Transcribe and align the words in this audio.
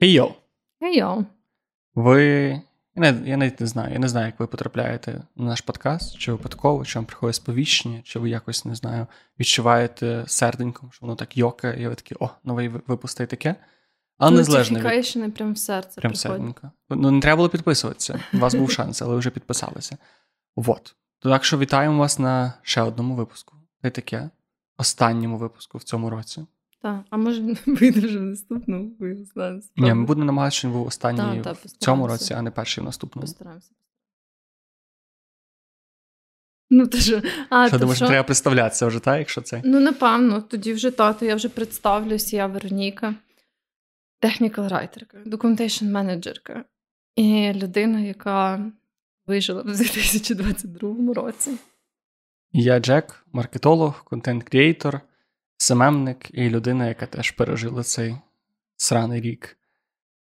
Йоу! 0.00 0.32
Йоу. 0.80 1.24
Ви. 1.94 2.60
Я 2.94 3.02
навіть, 3.02 3.26
я 3.26 3.36
навіть 3.36 3.60
не 3.60 3.66
знаю. 3.66 3.92
Я 3.92 3.98
не 3.98 4.08
знаю, 4.08 4.26
як 4.26 4.40
ви 4.40 4.46
потрапляєте 4.46 5.22
на 5.36 5.44
наш 5.44 5.60
подкаст, 5.60 6.18
чи 6.18 6.32
випадково, 6.32 6.84
чи 6.84 6.98
вам 6.98 7.06
приходить 7.06 7.36
сповіщення, 7.36 8.00
чи 8.04 8.18
ви 8.18 8.30
якось 8.30 8.64
не 8.64 8.74
знаю, 8.74 9.06
відчуваєте 9.40 10.24
серденьком, 10.26 10.92
що 10.92 10.98
воно 11.06 11.16
так 11.16 11.36
йокає, 11.36 11.82
і 11.82 11.88
ви 11.88 11.94
такі, 11.94 12.14
о, 12.20 12.30
новий 12.44 12.68
випуск 12.68 13.20
і 13.20 13.26
таке. 13.26 13.54
Але 14.18 14.36
незалежно 14.36 14.78
від... 14.78 15.16
не 15.16 15.30
прям 15.30 15.52
в 15.52 15.58
серце. 15.58 16.00
Прям 16.00 16.14
серденько. 16.14 16.70
Ну, 16.90 17.10
не 17.10 17.20
треба 17.20 17.36
було 17.36 17.48
підписуватися. 17.48 18.20
У 18.34 18.38
вас 18.38 18.54
був 18.54 18.70
шанс, 18.70 19.02
але 19.02 19.12
ви 19.12 19.18
вже 19.18 19.30
підписалися. 19.30 19.98
Вот. 20.56 20.94
Так 21.22 21.44
що 21.44 21.58
вітаємо 21.58 21.98
вас 21.98 22.18
на 22.18 22.52
ще 22.62 22.82
одному 22.82 23.14
випуску. 23.14 23.56
Та 23.82 23.90
таке. 23.90 24.30
Останньому 24.76 25.38
випуску 25.38 25.78
в 25.78 25.82
цьому 25.82 26.10
році. 26.10 26.46
Так, 26.82 27.00
а 27.10 27.16
може 27.16 27.42
вийде 27.66 28.00
вже 28.00 28.18
в 28.18 28.22
наступному. 28.22 28.90
Ні, 29.76 29.94
ми 29.94 30.04
будемо 30.04 30.26
намагатися, 30.26 30.58
щоб 30.58 30.70
він 30.70 30.78
був 30.78 30.86
останній 30.86 31.42
та, 31.42 31.42
та, 31.42 31.52
в 31.52 31.64
цьому 31.64 32.06
році, 32.06 32.34
а 32.34 32.42
не 32.42 32.50
перший 32.50 32.82
в 32.82 32.84
наступному. 32.84 33.26
Постараємося. 33.26 33.70
Ну, 36.70 36.86
то 36.86 36.98
що, 36.98 37.22
а, 37.48 37.68
що 37.68 37.78
думаєш, 37.78 37.98
що? 37.98 38.06
треба 38.06 38.22
представлятися 38.22 38.86
вже, 38.86 39.00
так, 39.00 39.18
якщо 39.18 39.40
це? 39.40 39.62
Ну, 39.64 39.80
напевно, 39.80 40.40
тоді 40.40 40.72
вже 40.72 40.90
тато, 40.90 41.24
я 41.24 41.34
вже 41.34 41.48
представлюсь, 41.48 42.32
я 42.32 42.46
Вероніка, 42.46 43.14
технікал 44.20 44.68
райтерка, 44.68 45.18
документейшн 45.26 45.86
менеджерка 45.86 46.64
і 47.16 47.52
людина, 47.52 48.00
яка 48.00 48.70
вижила 49.26 49.62
в 49.62 49.66
2022 49.76 51.14
році. 51.14 51.50
Я 52.52 52.80
Джек, 52.80 53.24
маркетолог, 53.32 54.04
content 54.04 54.49
creator, 54.49 55.00
SMM 55.60 55.95
ник 55.95 56.30
і 56.32 56.50
людина, 56.50 56.88
яка 56.88 57.06
теж 57.06 57.30
пережила 57.30 57.82
цей 57.82 58.16
сраний 58.76 59.20
рік. 59.20 59.56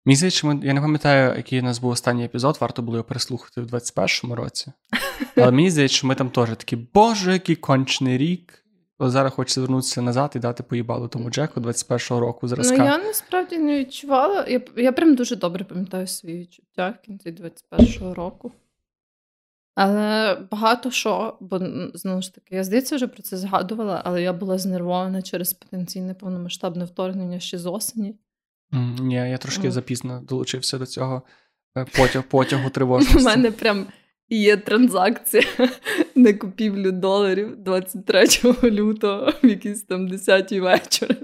Мені 0.04 0.16
здається, 0.16 0.60
я 0.62 0.74
не 0.74 0.80
пам'ятаю, 0.80 1.36
який 1.36 1.60
у 1.60 1.62
нас 1.62 1.78
був 1.78 1.90
останній 1.90 2.24
епізод, 2.24 2.58
варто 2.60 2.82
було 2.82 2.96
його 2.96 3.08
переслухати 3.08 3.60
в 3.60 3.66
21-му 3.66 4.34
році. 4.34 4.72
Але 5.36 5.50
мені 5.50 5.70
здається, 5.70 5.96
що 5.96 6.06
ми 6.06 6.14
там 6.14 6.30
теж 6.30 6.48
такі, 6.48 6.76
боже, 6.76 7.32
який 7.32 7.56
кончений 7.56 8.18
рік. 8.18 8.64
Зараз 9.00 9.32
хочеться 9.32 9.60
звернутися 9.60 10.02
назад 10.02 10.32
і 10.36 10.38
дати 10.38 10.62
поїбалу 10.62 11.08
тому 11.08 11.30
Джеку 11.30 11.60
21-го 11.60 12.20
року 12.20 12.48
зразка. 12.48 12.76
Ну, 12.76 12.84
я 12.84 12.98
насправді 12.98 13.58
не 13.58 13.78
відчувала. 13.78 14.46
Я 14.48 14.60
я 14.76 14.92
прям 14.92 15.14
дуже 15.14 15.36
добре 15.36 15.64
пам'ятаю 15.64 16.06
свої 16.06 16.38
відчуття 16.38 16.94
в 17.02 17.06
кінці 17.06 17.30
21-го 17.30 18.14
року. 18.14 18.52
Але 19.80 20.38
багато 20.50 20.90
що, 20.90 21.36
бо 21.40 21.60
знову 21.94 22.22
ж 22.22 22.34
таки, 22.34 22.56
я 22.56 22.64
здається, 22.64 22.96
вже 22.96 23.06
про 23.06 23.22
це 23.22 23.36
згадувала, 23.36 24.02
але 24.04 24.22
я 24.22 24.32
була 24.32 24.58
знервована 24.58 25.22
через 25.22 25.52
потенційне 25.52 26.14
повномасштабне 26.14 26.84
вторгнення 26.84 27.40
ще 27.40 27.58
з 27.58 27.66
осені. 27.66 28.14
Ні, 29.00 29.14
я 29.14 29.38
трошки 29.38 29.70
запізно 29.70 30.20
долучився 30.28 30.78
до 30.78 30.86
цього 30.86 31.22
е, 31.76 31.86
потяг, 31.96 32.22
потягу 32.22 32.70
тривожності. 32.70 33.18
У 33.18 33.22
мене 33.22 33.50
прям 33.50 33.86
є 34.30 34.56
транзакція 34.56 35.44
на 36.14 36.32
купівлю 36.32 36.92
доларів 36.92 37.56
23 37.56 38.26
лютого 38.64 39.32
в 39.42 39.46
якійсь 39.46 39.82
там 39.82 40.08
10 40.08 40.52
вечора. 40.52 41.14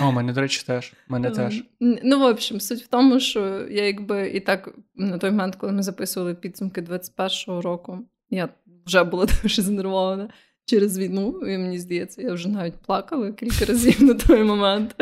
О, 0.00 0.12
мене, 0.12 0.32
до 0.32 0.40
речі, 0.40 0.62
теж. 0.66 0.92
Мене 1.08 1.30
теж. 1.30 1.64
Ну, 1.80 2.18
в 2.18 2.22
общем, 2.22 2.60
суть 2.60 2.82
в 2.82 2.86
тому, 2.86 3.20
що 3.20 3.66
я 3.70 3.86
якби 3.86 4.28
і 4.28 4.40
так 4.40 4.74
на 4.94 5.18
той 5.18 5.30
момент, 5.30 5.56
коли 5.56 5.72
ми 5.72 5.82
записували 5.82 6.34
підсумки 6.34 6.80
21-го 6.80 7.60
року, 7.60 7.98
я 8.30 8.48
вже 8.86 9.04
була 9.04 9.26
дуже 9.42 9.62
знервована 9.62 10.28
через 10.68 10.98
війну, 10.98 11.40
і 11.42 11.58
мені 11.58 11.78
здається, 11.78 12.22
я 12.22 12.32
вже 12.32 12.48
навіть 12.48 12.74
плакала 12.74 13.32
кілька 13.32 13.64
разів 13.64 14.02
на 14.02 14.14
той 14.14 14.44
момент. 14.44 14.94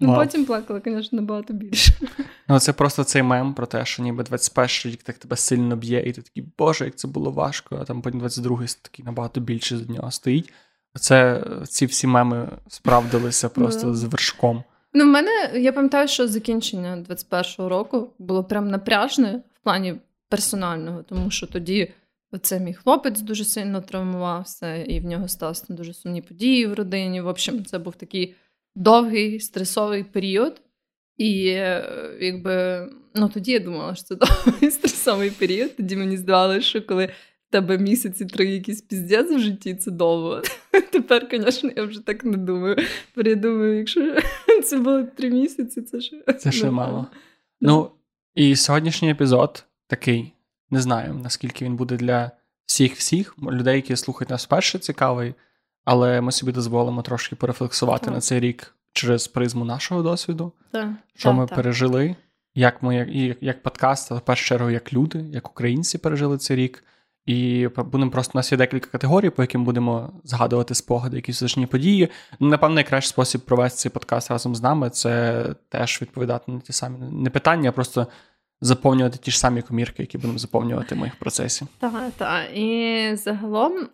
Ну, 0.00 0.14
Потім 0.14 0.44
плакала, 0.44 0.80
звісно, 0.84 1.16
набагато 1.20 1.52
більше. 1.52 1.92
Ну, 2.48 2.58
це 2.58 2.72
просто 2.72 3.04
цей 3.04 3.22
мем 3.22 3.54
про 3.54 3.66
те, 3.66 3.84
що 3.84 4.02
ніби 4.02 4.22
21-й 4.22 4.90
рік 4.90 5.02
так 5.02 5.18
тебе 5.18 5.36
сильно 5.36 5.76
б'є, 5.76 6.02
і 6.06 6.12
ти 6.12 6.22
такий, 6.22 6.44
боже, 6.58 6.84
як 6.84 6.96
це 6.96 7.08
було 7.08 7.30
важко, 7.30 7.78
а 7.80 7.84
там 7.84 8.02
потім 8.02 8.22
22-й 8.22 8.76
такий 8.82 9.04
набагато 9.04 9.40
більше 9.40 9.76
з 9.76 9.88
нього 9.88 10.10
стоїть. 10.10 10.52
Це 10.94 11.44
ці 11.68 11.86
всі 11.86 12.06
меми 12.06 12.48
справдилися 12.68 13.48
просто 13.48 13.94
з 13.94 14.04
вершком. 14.04 14.64
Ну, 14.94 15.04
в 15.04 15.06
мене 15.06 15.50
я 15.54 15.72
пам'ятаю, 15.72 16.08
що 16.08 16.28
закінчення 16.28 17.04
21-го 17.08 17.68
року 17.68 18.10
було 18.18 18.44
прям 18.44 18.68
напряжне 18.68 19.42
в 19.54 19.64
плані 19.64 19.94
персонального, 20.28 21.02
тому 21.02 21.30
що 21.30 21.46
тоді 21.46 21.92
оце 22.36 22.60
мій 22.60 22.74
хлопець 22.74 23.20
дуже 23.20 23.44
сильно 23.44 23.80
травмувався, 23.80 24.74
і 24.74 25.00
в 25.00 25.04
нього 25.04 25.28
сталися 25.28 25.64
дуже 25.68 25.94
сумні 25.94 26.22
події 26.22 26.66
в 26.66 26.74
родині. 26.74 27.20
В 27.20 27.26
общем, 27.26 27.64
це 27.64 27.78
був 27.78 27.96
такий 27.96 28.34
довгий 28.74 29.40
стресовий 29.40 30.04
період. 30.04 30.62
І 31.16 31.46
е, 31.46 31.84
якби 32.20 32.86
ну 33.14 33.28
тоді 33.28 33.52
я 33.52 33.60
думала, 33.60 33.94
що 33.94 34.04
це 34.04 34.14
довгий 34.44 34.70
стресовий 34.70 35.30
період. 35.30 35.76
Тоді 35.76 35.96
мені 35.96 36.16
здавалося, 36.16 36.60
що 36.60 36.82
коли 36.82 37.06
в 37.48 37.52
тебе 37.52 37.78
місяці 37.78 38.24
три 38.24 38.46
якийсь 38.46 38.82
піздець 38.82 39.30
в 39.30 39.38
житті, 39.38 39.74
це 39.74 39.90
довго. 39.90 40.42
Тепер, 40.92 41.28
звісно, 41.30 41.70
я 41.76 41.82
вже 41.82 42.06
так 42.06 42.24
не 42.24 42.36
думаю. 42.36 42.76
Передумаю, 43.14 43.78
якщо 43.78 44.16
це 44.64 44.78
було 44.78 45.02
три 45.02 45.30
місяці, 45.30 45.82
це 45.82 46.00
ще 46.00 46.22
Це 46.38 46.52
ще 46.52 46.70
мало. 46.70 47.06
Ну, 47.60 47.90
і 48.34 48.56
сьогоднішній 48.56 49.10
епізод 49.10 49.64
такий. 49.86 50.32
Не 50.70 50.80
знаю, 50.80 51.14
наскільки 51.14 51.64
він 51.64 51.76
буде 51.76 51.96
для 51.96 52.30
всіх-всіх 52.66 53.34
людей, 53.38 53.76
які 53.76 53.96
слухають 53.96 54.30
нас 54.30 54.44
вперше, 54.44 54.78
цікавий, 54.78 55.34
але 55.84 56.20
ми 56.20 56.32
собі 56.32 56.52
дозволимо 56.52 57.02
трошки 57.02 57.36
порефлексувати 57.36 58.04
так. 58.04 58.14
на 58.14 58.20
цей 58.20 58.40
рік 58.40 58.74
через 58.92 59.28
призму 59.28 59.64
нашого 59.64 60.02
досвіду, 60.02 60.52
так. 60.72 60.88
що 61.14 61.28
так, 61.28 61.38
ми 61.38 61.46
пережили, 61.46 62.16
як 62.54 62.82
ми, 62.82 62.96
як, 62.96 63.38
як 63.40 63.62
подкаст, 63.62 64.12
а 64.12 64.14
в 64.14 64.20
першу 64.20 64.44
чергу, 64.44 64.70
як 64.70 64.92
люди, 64.92 65.18
як 65.18 65.50
українці 65.50 65.98
пережили 65.98 66.38
цей 66.38 66.56
рік. 66.56 66.84
І 67.26 67.68
будемо 67.76 68.10
просто 68.10 68.30
у 68.34 68.38
нас 68.38 68.52
є 68.52 68.58
декілька 68.58 68.86
категорій, 68.86 69.30
по 69.30 69.42
яким 69.42 69.64
будемо 69.64 70.12
згадувати 70.24 70.74
спогади, 70.74 71.16
якісь 71.16 71.38
значні 71.38 71.66
події. 71.66 72.08
Ну, 72.40 72.48
напевно, 72.48 72.74
найкращий 72.74 73.08
спосіб 73.08 73.40
провести 73.40 73.78
цей 73.78 73.90
подкаст 73.92 74.30
разом 74.30 74.54
з 74.54 74.62
нами 74.62 74.90
це 74.90 75.44
теж 75.68 76.02
відповідати 76.02 76.52
на 76.52 76.60
ті 76.60 76.72
самі 76.72 76.98
не 76.98 77.30
питання, 77.30 77.68
а 77.68 77.72
просто 77.72 78.06
заповнювати 78.60 79.18
ті 79.22 79.30
ж 79.30 79.38
самі 79.38 79.62
комірки, 79.62 80.02
які 80.02 80.18
будемо 80.18 80.38
заповнювати 80.38 80.94
в 80.94 80.98
моїх 80.98 81.16
процесі. 81.16 81.66
Так, 81.78 82.12
так. 82.16 82.56
І 82.56 83.10
загалом. 83.14 83.88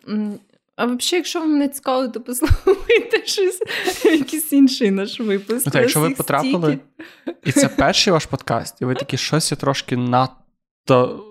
А 0.75 0.85
взагалі, 0.85 0.99
якщо 1.11 1.39
вам 1.39 1.57
не 1.57 1.67
цікаво, 1.69 2.07
то 2.07 2.21
послухайте 2.21 3.21
щось, 3.25 3.61
якийсь 4.05 4.53
інший 4.53 4.91
наш 4.91 5.19
випуск. 5.19 5.65
Ну, 5.65 5.71
так, 5.71 5.81
Якщо 5.81 5.99
ви 5.99 6.09
потрапили, 6.09 6.79
і 7.43 7.51
це 7.51 7.67
перший 7.67 8.13
ваш 8.13 8.25
подкаст, 8.25 8.81
і 8.81 8.85
ви 8.85 8.95
такі 8.95 9.17
щось 9.17 9.51
я 9.51 9.57
трошки 9.57 9.97
надто 9.97 11.23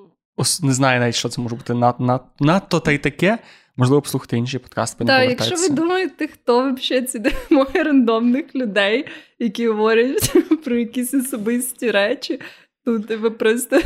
не 0.62 0.72
знаю 0.72 1.00
навіть, 1.00 1.14
що 1.14 1.28
це 1.28 1.43
може 1.43 1.56
бути 1.56 1.75
над, 1.75 2.00
над, 2.00 2.22
надто 2.41 2.81
та 2.81 2.93
й 2.93 2.99
таке. 2.99 3.38
Можливо, 3.76 4.03
послухати 4.03 4.37
інші 4.37 4.59
подкасти. 4.59 5.04
Так, 5.04 5.31
якщо 5.31 5.56
ви 5.56 5.69
думаєте, 5.69 6.26
хто 6.28 6.72
взагалі 6.72 7.06
ці 7.06 7.22
моє 7.50 7.84
рандомних 7.84 8.54
людей, 8.54 9.06
які 9.38 9.69
говорять 9.69 10.37
про 10.64 10.76
якісь 10.76 11.14
особисті 11.14 11.91
речі, 11.91 12.41
ну, 12.87 13.00
тебе 13.00 13.31
просто 13.31 13.81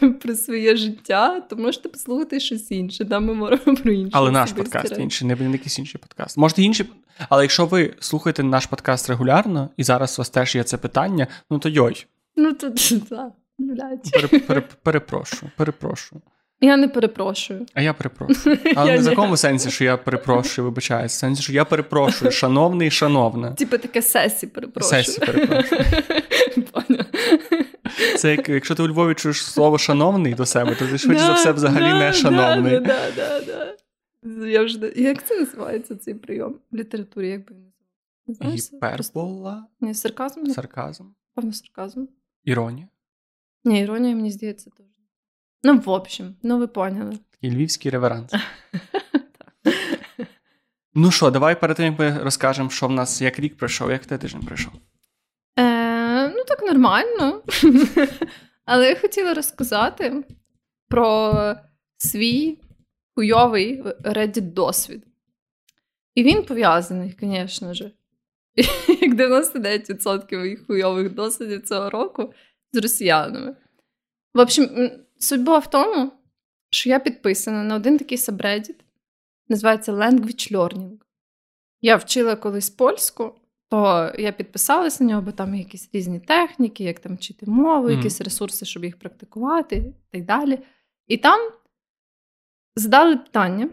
про 0.22 0.34
своє 0.34 0.76
життя, 0.76 1.40
то 1.40 1.56
можете 1.56 1.88
послухати 1.88 2.40
щось 2.40 2.70
інше. 2.70 3.04
Там 3.04 3.24
ми 3.24 3.34
говоримо 3.34 3.76
про 3.82 3.92
інше. 3.92 4.10
Але 4.12 4.30
наш 4.30 4.52
подкаст 4.52 4.90
речі. 4.90 5.02
інший, 5.02 5.28
не 5.28 5.52
якийсь 5.52 5.78
інший 5.78 6.00
подкаст. 6.00 6.38
Можете 6.38 6.62
інші. 6.62 6.84
Але 7.28 7.42
якщо 7.42 7.66
ви 7.66 7.94
слухаєте 8.00 8.42
наш 8.42 8.66
подкаст 8.66 9.08
регулярно, 9.08 9.68
і 9.76 9.84
зараз 9.84 10.18
у 10.18 10.20
вас 10.20 10.30
теж 10.30 10.54
є 10.54 10.62
це 10.62 10.76
питання, 10.76 11.26
ну 11.50 11.58
то 11.58 11.68
йой. 11.68 12.06
Ну 12.36 12.52
то 12.52 12.70
так. 13.10 13.32
Пере, 14.46 14.60
перепрошую, 14.82 15.52
перепрошую. 15.56 16.22
Я 16.60 16.76
не 16.76 16.88
перепрошую. 16.88 17.66
А 17.74 17.82
я 17.82 17.92
перепрошую. 17.92 18.58
Але 18.76 18.90
я 18.90 18.96
не 18.96 19.02
в 19.02 19.06
такому 19.06 19.36
сенсі, 19.36 19.70
що 19.70 19.84
я 19.84 19.96
перепрошую, 19.96 20.64
вибачаюсь. 20.64 21.12
В 21.12 21.14
сенсі, 21.14 21.42
що 21.42 21.52
я 21.52 21.64
перепрошую, 21.64 22.30
шановний 22.30 22.88
і 22.88 22.90
шановна. 22.90 23.52
Типу 23.52 23.78
таке 23.78 24.02
сесі 24.02 24.46
перепрошую. 24.46 25.04
Сесі 25.04 25.20
перепрошую. 25.20 25.80
Це 28.16 28.30
як 28.30 28.48
якщо 28.48 28.74
ти 28.74 28.82
у 28.82 28.88
Львові 28.88 29.14
чуєш 29.14 29.44
слово 29.44 29.78
шановний 29.78 30.34
до 30.34 30.46
себе, 30.46 30.74
то 30.74 30.86
ти 30.86 30.98
швидше 30.98 31.24
за 31.24 31.32
все 31.32 31.52
взагалі 31.52 31.98
не 31.98 32.12
шановний. 32.12 32.80
Я 34.46 34.64
вже... 34.64 34.92
Як 34.96 35.26
це 35.26 35.40
називається 35.40 35.96
цей 35.96 36.14
прийом 36.14 36.54
в 36.70 36.76
літературі? 36.76 37.28
Як 37.28 37.48
би? 37.48 37.56
Гіпербола? 38.42 39.66
Ні, 39.80 39.94
сарказм? 39.94 40.46
Сарказм. 40.46 41.04
Певно, 41.34 41.52
сарказм. 41.52 42.04
Іронія. 42.44 42.88
Ні, 43.64 43.80
іронія, 43.80 44.16
мені 44.16 44.30
здається, 44.30 44.70
теж. 44.70 44.86
Ну, 45.62 45.78
в 45.78 45.88
общем, 45.88 46.34
ну 46.42 46.58
ви 46.58 46.66
поняли. 46.66 47.18
Такий 47.30 47.50
львівський 47.50 47.90
реверанс. 47.90 48.32
Ну 50.94 51.10
що, 51.10 51.30
давай 51.30 51.60
перед 51.60 51.76
тим, 51.76 51.86
як 51.86 51.98
ми 51.98 52.18
розкажемо, 52.18 52.70
що 52.70 52.88
в 52.88 52.92
нас 52.92 53.22
як 53.22 53.38
рік 53.38 53.56
пройшов, 53.56 53.90
як 53.90 54.06
ти 54.06 54.18
тиждень 54.18 54.42
пройшов. 54.42 54.72
Нормально. 56.72 57.42
Але 58.64 58.88
я 58.88 58.96
хотіла 58.96 59.34
розказати 59.34 60.24
про 60.88 61.34
свій 61.96 62.58
хуйовий 63.14 63.82
Reddit 63.82 64.52
досвід. 64.52 65.06
І 66.14 66.22
він 66.22 66.42
пов'язаний, 66.42 67.16
звісно 67.20 67.74
ж, 67.74 67.90
як 69.00 69.14
99% 69.14 70.38
моїх 70.38 70.66
хуйових 70.66 71.14
досвідів 71.14 71.62
цього 71.62 71.90
року 71.90 72.34
з 72.72 72.78
росіянами. 72.78 73.56
В 74.34 74.38
общем, 74.38 74.90
судьба 75.18 75.58
в 75.58 75.70
тому, 75.70 76.12
що 76.70 76.90
я 76.90 76.98
підписана 76.98 77.64
на 77.64 77.74
один 77.74 77.98
такий 77.98 78.18
subreddit, 78.18 78.80
називається 79.48 79.92
Language 79.92 80.52
Learning. 80.52 80.98
Я 81.80 81.96
вчила 81.96 82.36
колись 82.36 82.70
польську, 82.70 83.34
то 83.72 84.12
я 84.18 84.32
підписалася 84.32 85.04
на 85.04 85.10
нього, 85.10 85.22
бо 85.22 85.32
там 85.32 85.54
якісь 85.54 85.90
різні 85.92 86.20
техніки, 86.20 86.84
як 86.84 86.98
там 86.98 87.14
вчити 87.14 87.46
мову, 87.46 87.88
mm. 87.88 87.96
якісь 87.96 88.20
ресурси, 88.20 88.64
щоб 88.64 88.84
їх 88.84 88.98
практикувати 88.98 89.76
і 89.76 89.94
так 90.10 90.24
далі. 90.24 90.58
І 91.06 91.16
там 91.16 91.50
задали 92.76 93.16
питання, 93.16 93.70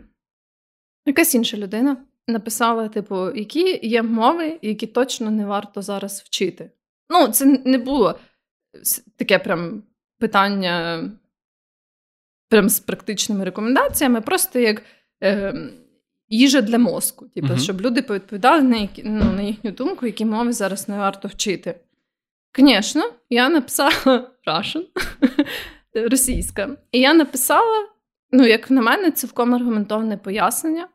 якась 1.05 1.35
інша 1.35 1.57
людина 1.57 1.97
написала, 2.27 2.87
типу, 2.87 3.35
які 3.35 3.87
є 3.87 4.03
мови, 4.03 4.59
які 4.61 4.87
точно 4.87 5.31
не 5.31 5.45
варто 5.45 5.81
зараз 5.81 6.21
вчити. 6.21 6.71
Ну, 7.09 7.27
це 7.27 7.45
не 7.45 7.77
було 7.77 8.19
таке 9.15 9.39
прям 9.39 9.83
питання 10.19 11.03
прям 12.49 12.69
з 12.69 12.79
практичними 12.79 13.45
рекомендаціями, 13.45 14.21
просто 14.21 14.59
як 14.59 14.83
е, 15.23 15.53
їжа 16.29 16.61
для 16.61 16.77
мозку. 16.77 17.25
Типу, 17.25 17.47
uh 17.47 17.59
щоб 17.59 17.81
люди 17.81 18.01
повідповідали 18.01 18.61
на 18.61 18.77
які, 18.77 19.03
ну, 19.03 19.31
на 19.31 19.41
їхню 19.41 19.71
думку, 19.71 20.05
які 20.05 20.25
мови 20.25 20.53
зараз 20.53 20.89
не 20.89 20.97
варто 20.97 21.27
вчити. 21.27 21.75
Звісно, 22.57 23.03
я 23.29 23.49
написала 23.49 23.91
Russian, 24.47 24.83
російська. 26.09 26.69
І 26.91 26.99
я 26.99 27.13
написала, 27.13 27.87
ну, 28.31 28.45
як 28.45 28.71
на 28.71 28.81
мене, 28.81 29.11
цілком 29.11 29.55
аргументоване 29.55 30.17
пояснення. 30.17 30.87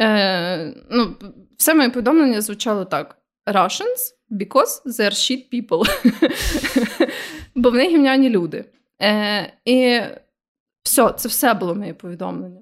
Е, 0.00 0.74
ну, 0.90 1.16
Все 1.56 1.74
моє 1.74 1.90
повідомлення 1.90 2.40
звучало 2.40 2.84
так: 2.84 3.18
Russians 3.46 4.14
because 4.30 4.86
they're 4.86 5.10
shit 5.10 5.44
people. 5.52 5.84
Бо 7.54 7.70
вони 7.70 7.88
гімняні 7.88 8.28
люди. 8.30 8.64
Е, 9.02 9.52
І 9.64 10.00
все, 10.82 11.12
це 11.12 11.28
все 11.28 11.54
було 11.54 11.74
моє 11.74 11.94
повідомлення. 11.94 12.60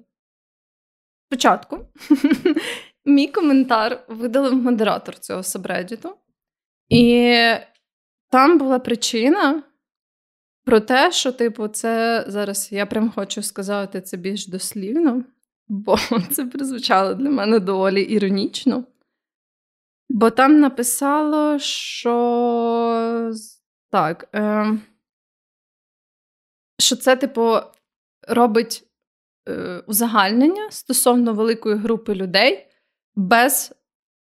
Спочатку 1.27 1.79
мій 3.05 3.27
коментар 3.27 4.05
видалив 4.07 4.55
модератор 4.55 5.19
цього 5.19 5.43
сабреддіту. 5.43 6.15
І 6.89 7.33
там 8.29 8.57
була 8.57 8.79
причина 8.79 9.63
про 10.65 10.79
те, 10.79 11.11
що, 11.11 11.31
типу, 11.31 11.67
це 11.67 12.25
зараз 12.27 12.71
я 12.71 12.85
прям 12.85 13.11
хочу 13.11 13.43
сказати 13.43 14.01
це 14.01 14.17
більш 14.17 14.47
дослівно, 14.47 15.23
бо 15.67 15.97
це 16.31 16.45
прозвучало 16.45 17.13
для 17.13 17.29
мене 17.29 17.59
доволі 17.59 18.01
іронічно. 18.01 18.83
Бо 20.09 20.29
там 20.29 20.59
написало, 20.59 21.59
що 21.59 23.31
так, 23.91 24.29
е, 24.35 24.79
що 26.79 26.95
це, 26.95 27.15
типу, 27.15 27.57
робить 28.27 28.86
узагальнення 29.87 30.71
стосовно 30.71 31.33
великої 31.33 31.75
групи 31.75 32.15
людей 32.15 32.67
без 33.15 33.73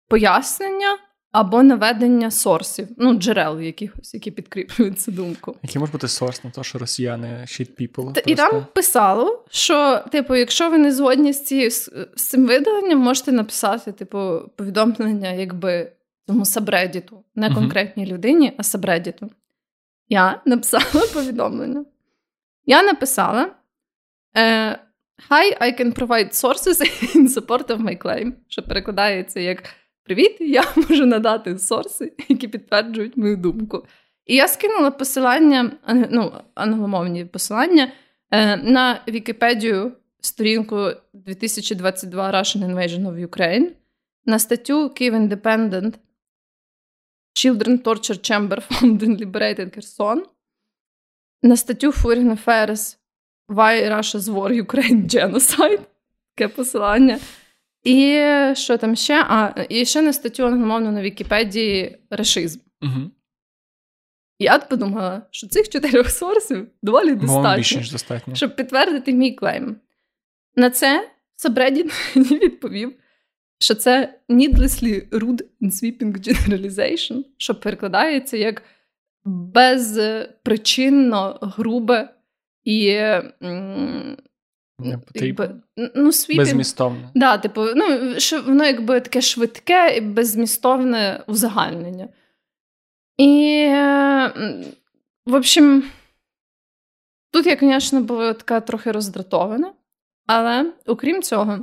пояснення 0.09 0.99
або 1.35 1.62
наведення 1.62 2.31
сорсів, 2.31 2.88
ну, 2.97 3.15
джерел 3.15 3.61
якихось, 3.61 4.15
які 4.15 4.31
підкріплюють 4.31 5.00
цю 5.00 5.12
думку. 5.12 5.56
Які 5.62 5.79
може 5.79 5.93
бути 5.93 6.09
сорс 6.09 6.44
на 6.44 6.50
те, 6.50 6.62
що 6.62 6.79
росіяни 6.79 7.26
shit 7.26 7.81
people? 7.81 8.12
Та, 8.12 8.21
і 8.26 8.35
там 8.35 8.67
писало, 8.75 9.44
що, 9.50 10.05
типу, 10.12 10.35
якщо 10.35 10.71
ви 10.71 10.79
не 10.79 10.93
згодні 10.93 11.32
з 11.32 11.44
цією 11.44 11.70
з 11.70 11.91
цим 12.17 12.47
видаленням, 12.47 12.99
можете 12.99 13.32
написати, 13.32 13.93
типу, 13.93 14.41
повідомлення, 14.56 15.32
якби 15.32 15.93
тому 16.27 16.44
сабредіту, 16.44 17.25
не 17.35 17.55
конкретній 17.55 18.05
uh-huh. 18.06 18.12
людині, 18.12 18.53
а 18.56 18.62
сабредіту. 18.62 19.31
Я 20.09 20.43
написала 20.47 21.06
повідомлення. 21.15 21.85
Я 22.67 22.82
написала. 22.82 23.50
Uh, 24.37 24.77
Hi, 25.19 25.56
I 25.61 25.72
can 25.72 25.93
provide 25.93 26.34
sources 26.34 26.81
in 27.14 27.28
support 27.28 27.70
of 27.70 27.81
my 27.81 27.96
claim, 27.96 28.32
що 28.49 28.62
перекладається 28.62 29.40
як 29.40 29.62
Привіт, 30.05 30.37
я 30.40 30.72
можу 30.76 31.06
надати 31.06 31.58
сорси, 31.58 32.12
які 32.28 32.49
підтверджують 32.49 33.16
мою 33.16 33.37
думку. 33.37 33.87
І 34.26 34.34
я 34.34 34.49
скинула 34.49 34.90
посилання, 34.90 35.72
ну, 36.11 36.32
англомовні 36.55 37.25
посилання 37.25 37.93
е, 38.31 38.56
на 38.56 39.00
Вікіпедію 39.08 39.93
сторінку 40.20 40.90
2022 41.12 42.32
Russian 42.32 42.75
Invasion 42.75 43.02
of 43.02 43.28
Ukraine, 43.28 43.67
на 44.26 44.38
статтю 44.38 44.88
Kyiv 44.88 45.28
Independent 45.28 45.94
Children 47.34 47.82
Torture 47.82 48.31
Chamber 48.31 48.69
Found 48.70 48.99
in 49.02 49.25
Liberated 49.25 49.78
Kherson, 49.78 50.22
на 51.43 51.56
статтю 51.56 51.90
Foreign 51.90 52.44
Affairs 52.44 52.96
Why 53.49 53.91
Russia's 53.91 54.35
War 54.35 54.67
Ukraine 54.67 55.06
Genocide, 55.14 55.81
таке 56.35 56.49
посилання. 56.49 57.19
І 57.85 58.23
що 58.55 58.79
там 58.79 58.96
ще? 58.96 59.25
А, 59.29 59.64
і 59.69 59.85
ще 59.85 60.02
на 60.02 60.12
статтю 60.12 60.46
англомовну 60.46 60.93
на 60.93 61.02
Вікіпедії 61.02 61.99
решизм. 62.11 62.61
Угу. 62.82 63.11
Я 64.38 64.58
подумала, 64.58 65.23
що 65.31 65.49
цих 65.49 65.69
чотирьох 65.69 66.11
source 66.11 66.54
ів 66.54 66.69
доволі 66.82 67.14
достатньо, 67.14 67.56
більше, 67.56 67.76
ніж 67.76 67.93
достатньо, 67.93 68.35
щоб 68.35 68.56
підтвердити 68.56 69.12
мій 69.12 69.32
claim. 69.32 69.76
На 70.56 70.70
це 70.70 71.11
Сабредін 71.37 71.91
мені 72.14 72.38
відповів, 72.38 72.94
що 73.58 73.75
це 73.75 74.19
needlessly 74.29 75.08
rude 75.08 75.43
and 75.62 75.70
sweeping 75.70 76.29
generalization, 76.29 77.25
що 77.37 77.55
перекладається 77.55 78.37
як 78.37 78.62
безпричинно 79.25 81.38
грубе 81.43 82.08
і 82.64 83.00
Якби, 85.14 85.55
ну, 85.94 86.12
sweeping, 86.12 86.46
Безмістовне. 86.46 87.11
Да, 87.14 87.38
типу, 87.38 87.66
ну, 87.76 88.14
що 88.20 88.43
воно 88.43 88.64
якби 88.64 89.00
таке 89.00 89.20
швидке 89.20 89.96
і 89.96 90.00
безмістовне 90.00 91.25
узагальнення. 91.26 92.08
І, 93.19 93.66
в 95.26 95.34
общем, 95.34 95.84
тут 97.32 97.46
я, 97.46 97.56
звісно, 97.61 98.00
була 98.00 98.32
така 98.32 98.61
трохи 98.61 98.93
роздратована, 98.93 99.72
але 100.26 100.72
окрім 100.87 101.22
цього, 101.22 101.58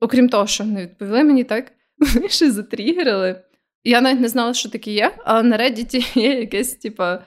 окрім 0.00 0.28
того, 0.28 0.46
що 0.46 0.64
вони 0.64 0.82
відповіли 0.82 1.24
мені 1.24 1.44
так, 1.44 1.72
вони 2.14 2.28
ще 2.28 2.50
затрігерили. 2.50 3.42
Я 3.84 4.00
навіть 4.00 4.20
не 4.20 4.28
знала, 4.28 4.54
що 4.54 4.68
таке 4.68 4.90
є, 4.92 5.14
але 5.24 5.42
на 5.42 5.58
Reddit 5.58 6.18
є 6.18 6.40
якесь, 6.40 6.74
типа 6.74 7.24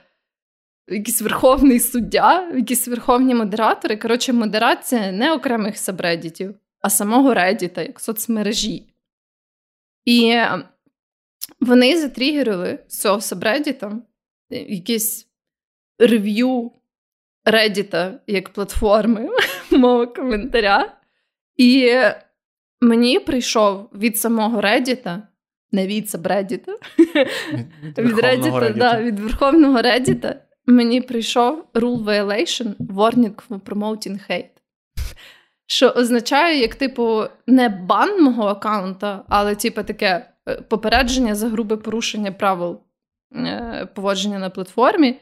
якийсь 0.87 1.21
верховний 1.21 1.79
суддя, 1.79 2.51
якісь 2.55 2.87
верховні 2.87 3.35
модератори. 3.35 3.97
Коротше, 3.97 4.33
модерація 4.33 5.11
не 5.11 5.33
окремих 5.33 5.77
сабреддітів, 5.77 6.55
а 6.81 6.89
самого 6.89 7.33
Реддіта, 7.33 7.81
як 7.81 7.99
соцмережі. 7.99 8.87
І 10.05 10.29
ем, 10.29 10.63
вони 11.59 11.97
затрігерили 11.97 12.79
з 12.87 13.01
цього 13.01 13.21
сабреддіта 13.21 13.99
якийсь 14.49 15.27
рев'ю 15.99 16.71
Reddit 17.45 18.13
як 18.27 18.49
платформи 18.49 19.29
мого 19.71 20.07
коментаря. 20.07 20.97
І 21.57 21.97
мені 22.81 23.19
прийшов 23.19 23.89
від 23.93 24.17
самого 24.17 24.61
Reddit, 24.61 25.21
не 25.71 25.87
від 25.87 26.09
сабреддіта, 26.09 26.77
від, 27.97 28.75
да, 28.77 29.01
від 29.01 29.19
верховного 29.19 29.77
Reddit 29.77 30.35
мені 30.65 31.01
прийшов 31.01 31.63
rule 31.73 32.03
violation 32.03 32.75
warning 32.75 33.33
for 33.49 33.59
promoting 33.59 34.31
hate. 34.31 34.49
Що 35.65 35.89
означає, 35.89 36.59
як, 36.59 36.75
типу, 36.75 37.23
не 37.47 37.69
бан 37.69 38.23
мого 38.23 38.43
аккаунта, 38.43 39.25
але, 39.29 39.55
типу, 39.55 39.83
таке 39.83 40.31
е, 40.49 40.55
попередження 40.55 41.35
за 41.35 41.49
грубе 41.49 41.77
порушення 41.77 42.31
правил 42.31 42.81
е, 43.35 43.87
поводження 43.95 44.39
на 44.39 44.49
платформі. 44.49 45.19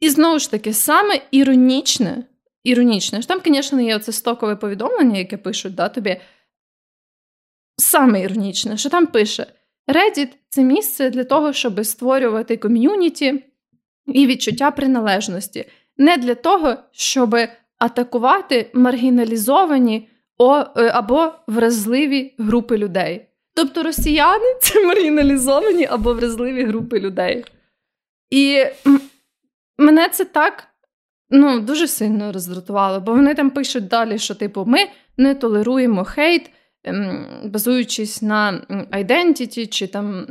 І 0.00 0.10
знову 0.10 0.38
ж 0.38 0.50
таки, 0.50 0.72
саме 0.72 1.20
іронічне, 1.30 2.24
іронічне, 2.64 3.22
там, 3.22 3.40
звісно, 3.46 3.80
є 3.80 3.96
оце 3.96 4.12
стокове 4.12 4.56
повідомлення, 4.56 5.18
яке 5.18 5.36
пишуть 5.36 5.74
да, 5.74 5.88
тобі. 5.88 6.20
Саме 7.76 8.20
іронічне, 8.20 8.76
що 8.76 8.90
там 8.90 9.06
пише: 9.06 9.46
Reddit– 9.88 10.28
це 10.48 10.62
місце 10.62 11.10
для 11.10 11.24
того, 11.24 11.52
щоб 11.52 11.86
створювати 11.86 12.56
ком'юніті, 12.56 13.44
і 14.06 14.26
відчуття 14.26 14.70
приналежності, 14.70 15.64
не 15.96 16.16
для 16.16 16.34
того, 16.34 16.76
щоб 16.92 17.36
атакувати 17.78 18.70
маргіналізовані 18.74 20.08
е, 20.40 20.90
або 20.94 21.32
вразливі 21.46 22.34
групи 22.38 22.78
людей. 22.78 23.26
Тобто 23.54 23.82
росіяни 23.82 24.54
це 24.60 24.86
маргіналізовані 24.86 25.86
або 25.86 26.14
вразливі 26.14 26.64
групи 26.64 27.00
людей. 27.00 27.44
І 28.30 28.64
мене 29.78 30.08
це 30.08 30.24
так 30.24 30.64
ну, 31.30 31.60
дуже 31.60 31.88
сильно 31.88 32.32
роздратувало, 32.32 33.00
бо 33.00 33.12
вони 33.12 33.34
там 33.34 33.50
пишуть 33.50 33.88
далі, 33.88 34.18
що, 34.18 34.34
типу, 34.34 34.64
ми 34.64 34.78
не 35.16 35.34
толеруємо 35.34 36.04
хейт, 36.04 36.50
ем, 36.84 37.26
базуючись 37.44 38.22
на 38.22 38.60
identity 38.92 39.68
чи 39.68 39.86
там 39.86 40.26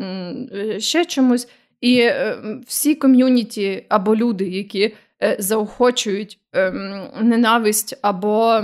ще 0.79 1.05
чомусь. 1.05 1.48
І 1.82 2.00
е, 2.00 2.38
всі 2.67 2.96
ком'юніті 2.96 3.86
або 3.89 4.15
люди, 4.15 4.50
які 4.50 4.96
е, 5.24 5.36
заохочують 5.39 6.39
ем, 6.53 7.10
ненависть 7.22 8.00
або 8.01 8.63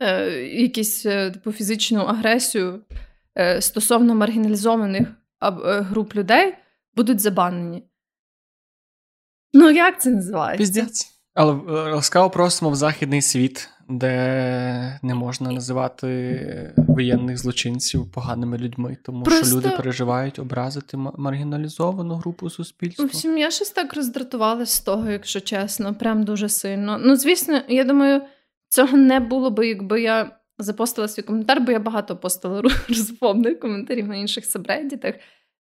е, 0.00 0.30
якісь 0.42 1.02
типу, 1.02 1.52
фізичну 1.52 2.00
агресію 2.00 2.80
стосовно 3.60 4.14
маргіналізованих 4.14 5.08
груп 5.62 6.14
людей, 6.14 6.54
будуть 6.96 7.20
забанені. 7.20 7.82
Ну, 9.52 9.70
як 9.70 10.00
це 10.00 10.10
називається? 10.10 10.58
Піздець. 10.58 11.20
Але 11.34 11.52
ласкаво 11.92 12.30
просимо 12.30 12.70
в 12.70 12.74
західний 12.74 13.22
світ, 13.22 13.68
де 13.90 14.98
не 15.02 15.14
можна 15.14 15.52
називати 15.52 16.74
воєнних 16.76 17.38
злочинців 17.38 18.10
поганими 18.12 18.58
людьми, 18.58 18.96
тому 19.04 19.22
Просто... 19.22 19.46
що 19.46 19.56
люди 19.56 19.68
переживають 19.76 20.38
образити 20.38 20.96
маргіналізовану 20.96 22.14
групу 22.14 22.50
суспільства. 22.50 23.04
В 23.04 23.08
общем, 23.08 23.38
я 23.38 23.50
щось 23.50 23.70
так 23.70 23.94
роздратувалася 23.94 24.76
з 24.76 24.80
того, 24.80 25.10
якщо 25.10 25.40
чесно, 25.40 25.94
прям 25.94 26.24
дуже 26.24 26.48
сильно. 26.48 26.98
Ну, 27.04 27.16
звісно, 27.16 27.60
я 27.68 27.84
думаю, 27.84 28.22
цього 28.68 28.96
не 28.96 29.20
було 29.20 29.50
би, 29.50 29.68
якби 29.68 30.02
я 30.02 30.36
запостила 30.58 31.08
свій 31.08 31.22
коментар, 31.22 31.60
бо 31.60 31.72
я 31.72 31.78
багато 31.78 32.16
постила 32.16 32.62
розповних 32.88 33.60
коментарів 33.60 34.08
на 34.08 34.16
інших 34.16 34.44
сабреддітах, 34.44 35.14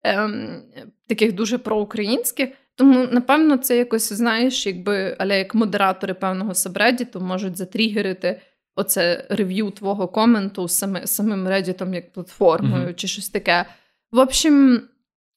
ем, 0.04 0.64
таких 1.08 1.34
дуже 1.34 1.58
проукраїнських. 1.58 2.50
Тому, 2.80 3.08
напевно, 3.12 3.58
це 3.58 3.78
якось, 3.78 4.14
знаєш, 4.14 4.66
якби 4.66 5.16
але 5.20 5.38
як 5.38 5.56
модератори 5.56 6.14
певного 6.14 6.54
сабреддіту 6.54 7.22
можуть 7.22 7.58
затрігерити 7.58 8.42
оце 8.76 9.28
рев'ю 9.30 9.72
твого 9.72 10.08
коменту 10.08 10.68
саме, 10.68 11.08
самим 11.08 11.48
Reddit 11.48 11.94
як 11.94 12.14
платформою 12.14 12.88
mm-hmm. 12.88 12.96
чи 12.96 13.08
щось 13.08 13.30
таке. 13.30 13.66
В 14.12 14.20
общем, 14.20 14.82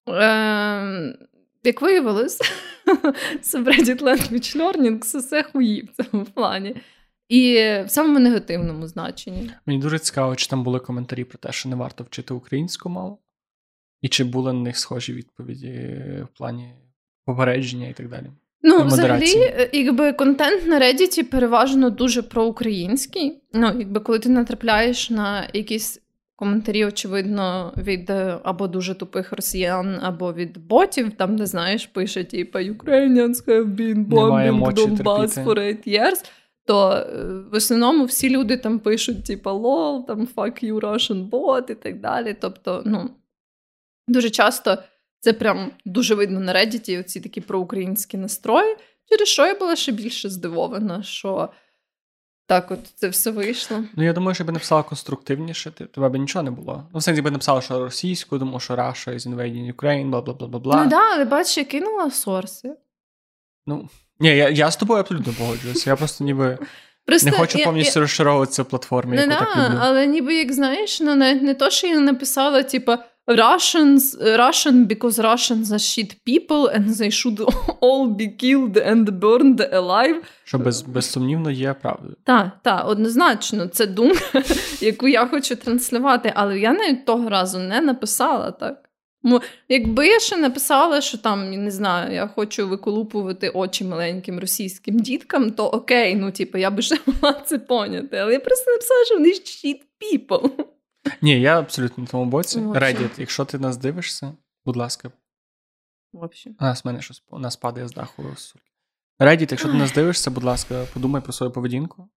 е- 0.09 1.17
як 1.65 1.83
виявилось, 1.83 2.41
Subreddit 3.43 4.03
Language 4.03 4.57
Learning 4.57 4.99
все 5.01 5.43
хуї 5.43 5.83
в 5.83 6.05
цьому 6.05 6.25
плані. 6.25 6.77
І 7.29 7.55
в 7.87 7.87
самому 7.89 8.19
негативному 8.19 8.87
значенні. 8.87 9.51
Мені 9.67 9.81
дуже 9.81 9.99
цікаво, 9.99 10.37
чи 10.37 10.49
там 10.49 10.65
були 10.65 10.81
коментарі 10.81 11.25
про 11.25 11.39
те, 11.39 11.53
що 11.53 11.69
не 11.69 11.77
варто 11.77 12.05
вчити 12.05 12.35
українську 12.35 12.89
мову, 12.89 13.19
і 14.01 14.09
чи 14.09 14.25
були 14.25 14.53
на 14.53 14.61
них 14.61 14.79
схожі 14.79 15.13
відповіді 15.13 15.71
в 16.23 16.39
плані 16.39 16.75
попередження 17.25 17.89
і 17.89 17.93
так 17.93 18.09
далі. 18.09 18.27
Ну, 18.63 18.85
взагалі, 18.85 19.37
е, 19.37 19.71
якби 19.73 20.13
контент 20.13 20.67
на 20.67 20.81
Reddit 20.81 21.23
переважно 21.23 21.91
дуже 21.91 22.23
проукраїнський. 22.23 23.43
Ну, 23.53 23.67
якби 23.79 24.01
коли 24.01 24.19
ти 24.19 24.29
натрапляєш 24.29 25.11
на 25.11 25.49
якісь 25.53 26.03
коментарі, 26.37 26.85
очевидно, 26.85 27.73
від 27.77 28.11
е, 28.11 28.39
або 28.43 28.69
дуже 28.69 28.95
тупих 28.95 29.33
росіян, 29.33 29.99
або 30.03 30.33
від 30.33 30.67
ботів, 30.67 31.13
там, 31.17 31.37
де 31.37 31.47
знаєш, 31.47 31.87
пише, 31.87 32.25
типа 32.25 32.59
Ukrainians 32.59 33.47
have 33.47 33.77
been 33.77 34.09
bombing 34.09 34.73
Donbass 34.73 35.45
for 35.45 35.59
eight 35.59 35.89
years. 35.89 36.31
То 36.67 36.93
е, 36.93 37.05
в 37.53 37.55
основному 37.55 38.05
всі 38.05 38.31
люди 38.31 38.57
там 38.57 38.79
пишуть, 38.79 39.25
типа 39.25 39.53
лол, 39.53 40.07
там 40.07 40.29
fuck 40.37 40.65
you 40.65 40.81
Russian 40.81 41.31
bot 41.31 41.71
і 41.71 41.75
так 41.75 42.01
далі. 42.01 42.37
Тобто, 42.41 42.83
ну, 42.87 43.11
дуже 44.09 44.31
часто 44.31 44.79
це 45.23 45.33
прям 45.33 45.71
дуже 45.85 46.15
видно 46.15 46.41
на 46.41 46.55
Reddit, 46.55 47.01
оці 47.01 47.21
такі 47.21 47.41
проукраїнські 47.41 48.17
настрої, 48.17 48.77
через 49.09 49.29
що 49.29 49.47
я 49.47 49.55
була 49.55 49.77
ще 49.77 49.93
більше 49.93 50.31
здивована, 50.31 51.03
що 51.03 51.49
так 52.47 52.71
от 52.71 52.79
це 52.95 53.09
все 53.09 53.31
вийшло. 53.31 53.85
Ну, 53.97 54.05
я 54.05 54.13
думаю, 54.13 54.35
що 54.35 54.45
би 54.45 54.53
написала 54.53 54.83
конструктивніше, 54.83 55.71
тебе 55.71 56.09
б 56.09 56.17
нічого 56.17 56.43
не 56.43 56.51
було. 56.51 56.89
Ну, 56.93 56.99
в 56.99 57.03
сенсі 57.03 57.23
би 57.23 57.31
написала, 57.31 57.61
що 57.61 57.79
російську, 57.79 58.39
тому 58.39 58.61
що 58.61 58.75
Russia 58.75 59.15
is 59.15 59.35
invading 59.35 59.75
Ukraine, 59.75 60.11
бла 60.11 60.21
бла 60.21 60.35
бла 60.35 60.49
бла 60.49 60.61
бла. 60.61 60.85
Ну 60.85 60.91
да, 60.91 61.15
але 61.15 61.25
бачиш, 61.25 61.59
я 61.59 61.65
кинула 61.65 62.11
сорси. 62.11 62.77
Ну, 63.67 63.89
ні, 64.21 64.29
я 64.29 64.49
я 64.49 64.71
з 64.71 64.77
тобою 64.77 65.01
абсолютно 65.01 65.33
погоджуюся. 65.33 65.91
Я 65.91 65.97
просто 65.97 66.25
ніби. 66.25 66.59
Просто 67.05 67.31
Не 67.31 67.37
хочу 67.37 67.59
повністю 67.65 67.99
я... 67.99 68.01
розшаровуватися 68.01 68.63
в 68.63 68.67
платформі. 68.69 69.17
яку 69.17 69.29
не, 69.29 69.37
так 69.37 69.57
люблю. 69.57 69.79
Але 69.81 70.07
ніби 70.07 70.35
як 70.35 70.53
знаєш, 70.53 71.01
ну 71.01 71.15
навіть 71.15 71.43
не 71.43 71.55
то, 71.55 71.71
що 71.71 71.87
я 71.87 72.01
написала, 72.01 72.63
типа, 72.63 73.05
Russians, 73.29 74.17
Russian 74.21 74.87
because 74.87 75.19
Russians 75.19 75.73
are 75.73 75.79
shit 75.79 76.25
people 76.25 76.67
and 76.67 76.89
they 76.91 77.11
should 77.11 77.41
all 77.81 78.09
be 78.09 78.29
killed 78.29 78.77
and 78.77 79.21
burned 79.21 79.61
alive. 79.73 80.23
Що 80.45 80.59
без, 80.59 80.83
безсумнівно 80.83 81.51
є 81.51 81.75
правдою. 81.75 82.17
Так, 82.25 82.51
так, 82.63 82.89
однозначно, 82.89 83.67
це 83.67 83.87
думка, 83.87 84.43
яку 84.81 85.09
я 85.09 85.27
хочу 85.27 85.57
транслювати, 85.57 86.33
але 86.35 86.59
я 86.59 86.73
навіть 86.73 87.07
того 87.07 87.29
разу 87.29 87.59
не 87.59 87.81
написала 87.81 88.51
так. 88.51 88.89
Якби 89.69 90.07
я 90.09 90.21
ще 90.21 90.37
написала, 90.37 91.01
що 91.01 91.19
там, 91.19 91.51
не 91.51 91.71
знаю, 91.71 92.15
я 92.15 92.27
хочу 92.27 92.69
виколупувати 92.69 93.49
очі 93.49 93.85
маленьким 93.85 94.41
російським 94.41 94.99
діткам, 94.99 95.51
то 95.51 95.67
окей, 95.67 96.15
ну 96.15 96.31
типу, 96.31 96.59
я 96.59 96.71
би 96.71 96.83
ще 96.83 96.97
могла 97.07 97.33
це 97.33 97.59
поняти. 97.59 98.17
Але 98.17 98.33
я 98.33 98.41
просто 98.41 98.71
написала, 98.71 99.05
що 99.05 99.15
вони 99.15 99.29
shit 99.29 99.81
people. 100.01 100.51
Ні, 101.23 101.41
я 101.41 101.59
абсолютно 101.59 102.05
на 102.05 102.11
тому 102.11 102.25
боці. 102.25 102.61
Reddit, 102.61 103.11
якщо 103.19 103.45
ти 103.45 103.59
нас 103.59 103.77
дивишся, 103.77 104.33
будь 104.65 104.77
ласка. 104.77 105.11
В 106.13 106.25
общем. 106.25 106.57
У 106.61 106.65
нас 106.65 106.85
мене 106.85 107.03
щось 107.03 107.23
у 107.31 107.39
нас 107.39 107.57
падає 107.57 107.89
з 107.89 107.93
даху. 107.93 108.23
Reddit, 109.21 109.51
якщо 109.51 109.69
ти 109.69 109.75
нас 109.75 109.93
дивишся, 109.95 110.31
будь 110.31 110.45
ласка, 110.45 110.87
подумай 110.93 111.23
про 111.23 111.33
свою 111.33 111.53
поведінку. 111.53 112.09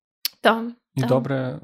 Так. 0.42 0.64
І 0.96 1.00
там. 1.00 1.10
добре 1.10 1.60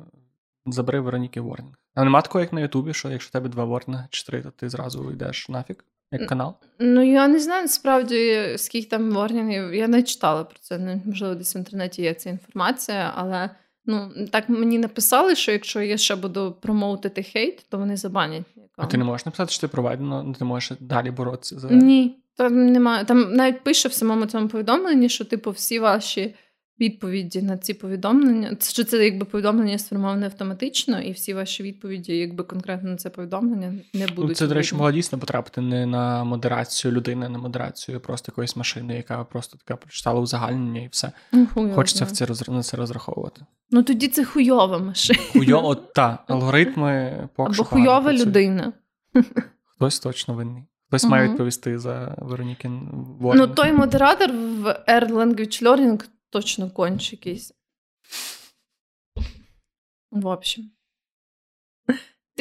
забери 0.66 1.00
Вероніки 1.00 1.42
Ворнінг. 1.42 1.76
А 1.96 2.04
нема 2.04 2.22
такого, 2.22 2.42
як 2.42 2.54
на 2.54 2.62
Ютубі, 2.62 2.94
що 2.94 3.10
якщо 3.10 3.30
в 3.30 3.32
тебе 3.32 3.50
два 3.50 3.66
ворнинги 3.66 4.08
чи 4.10 4.26
три, 4.26 4.42
то 4.42 4.52
ти 4.52 4.70
зразу 4.70 5.12
йдеш 5.12 5.50
нафіг, 5.50 5.76
як 6.12 6.30
канал? 6.30 6.56
Ну, 6.80 7.02
я 7.02 7.28
не 7.28 7.40
знаю, 7.40 7.62
насправді, 7.62 8.54
скільки 8.58 8.90
там 8.90 9.12
ворнінгів. 9.12 9.74
Я 9.74 9.88
не 9.88 10.04
читала 10.04 10.44
про 10.44 10.60
це. 10.60 11.02
Можливо, 11.06 11.36
десь 11.36 11.56
в 11.56 11.58
інтернеті 11.58 12.02
є 12.02 12.14
ця 12.14 12.30
інформація, 12.30 13.14
але. 13.16 13.50
Ну, 13.86 14.12
так 14.32 14.50
мені 14.50 14.80
написали, 14.80 15.36
що 15.36 15.52
якщо 15.52 15.82
я 15.82 15.98
ще 15.98 16.16
буду 16.16 16.56
промоутити 16.62 17.24
хейт, 17.24 17.66
то 17.70 17.78
вони 17.78 17.98
забанять. 17.98 18.44
А 18.78 18.86
ти 18.86 18.98
не 18.98 19.04
можеш 19.04 19.26
написати, 19.26 19.52
що 19.52 19.62
ти 19.62 19.68
проведено, 19.68 20.36
ти 20.40 20.46
можеш 20.46 20.78
далі 20.80 21.12
боротися 21.12 21.60
за. 21.60 21.70
Ні, 21.70 22.18
там 22.38 22.66
немає. 22.66 23.06
Там 23.06 23.34
навіть 23.34 23.64
пише 23.64 23.90
в 23.90 23.94
самому 23.94 24.26
цьому 24.26 24.48
повідомленні, 24.48 25.10
що, 25.10 25.26
типу, 25.26 25.52
всі 25.52 25.80
ваші 25.80 26.36
відповіді 26.82 27.42
на 27.42 27.58
ці 27.58 27.74
повідомлення, 27.74 28.58
що 28.60 28.84
це 28.84 29.06
якби 29.06 29.26
повідомлення 29.26 29.78
сформоване 29.78 30.26
автоматично, 30.26 31.02
і 31.02 31.12
всі 31.12 31.34
ваші 31.34 31.64
відповіді, 31.64 32.18
якби 32.18 32.44
конкретно 32.44 32.90
на 32.90 32.96
це 32.96 33.10
повідомлення, 33.10 33.72
не 33.72 33.82
ну, 33.94 34.16
будуть. 34.16 34.30
Ну, 34.30 34.36
це, 34.36 34.48
до 34.48 34.54
речі, 34.54 34.76
могла 34.76 34.92
дійсно 34.92 35.20
потрапити 35.20 35.62
не 35.62 35.86
на 35.86 36.24
модерацію 36.24 36.92
людини, 36.92 37.30
на 37.30 37.38
модерацію 37.38 38.00
просто 38.00 38.32
якоїсь 38.32 38.56
машини, 38.56 38.96
яка 38.96 39.24
просто 39.24 39.58
така 39.58 39.76
прочитала 39.76 40.20
узагальнення 40.20 40.82
і 40.82 40.88
все. 40.92 41.12
Ну, 41.32 41.48
Хочеться 41.76 42.06
в 42.06 42.12
це 42.12 42.26
роз... 42.26 42.50
на 42.50 42.64
це 42.64 42.78
розраховувати. 42.78 43.42
Ну 43.72 43.84
тоді 43.84 44.08
це 44.08 44.26
хуйова 44.26 44.78
машина. 44.78 45.20
Хуйово, 45.34 45.76
та, 45.76 46.20
алгоритми 46.28 47.30
поки 47.36 47.54
Або 47.54 47.64
хуйова 47.64 48.14
людина. 48.14 48.74
Хтось 49.66 50.00
точно 50.00 50.34
винний. 50.34 50.64
Хтось 50.88 51.04
угу. 51.04 51.12
має 51.12 51.30
відповісти 51.30 51.80
за 51.80 52.16
Веронікін 52.18 52.90
Ну, 53.22 53.48
той 53.48 53.74
модератор 53.74 54.32
в 54.32 54.66
Air 54.88 55.10
Language 55.10 55.64
Learning 55.64 56.04
точно 56.32 56.70
конч 56.70 57.12
якийсь. 57.12 57.54
В 60.12 60.28
общем. 60.28 60.72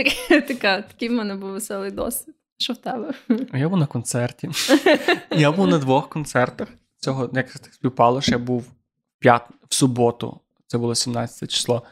Така, 0.49 0.83
Такий 0.83 1.09
в 1.09 1.13
мене 1.13 1.35
був 1.35 1.51
веселий 1.51 1.91
досвід. 1.91 2.35
Що 2.59 2.73
в 2.73 2.77
тебе? 2.77 3.15
Я 3.53 3.69
був 3.69 3.79
на 3.79 3.87
концерті. 3.87 4.51
Я 5.31 5.53
був 5.53 5.67
на 5.67 5.79
двох 5.79 6.09
концертах. 6.09 6.69
Цього 6.97 7.31
як 7.33 7.53
так 7.53 7.75
співпало, 7.75 8.21
що 8.21 8.33
я 8.33 8.39
був 8.39 8.61
в, 8.61 8.73
п'ят... 9.19 9.49
в 9.69 9.75
суботу, 9.75 10.41
це 10.67 10.79
було 10.79 10.95
17 10.95 11.51
число, 11.51 11.83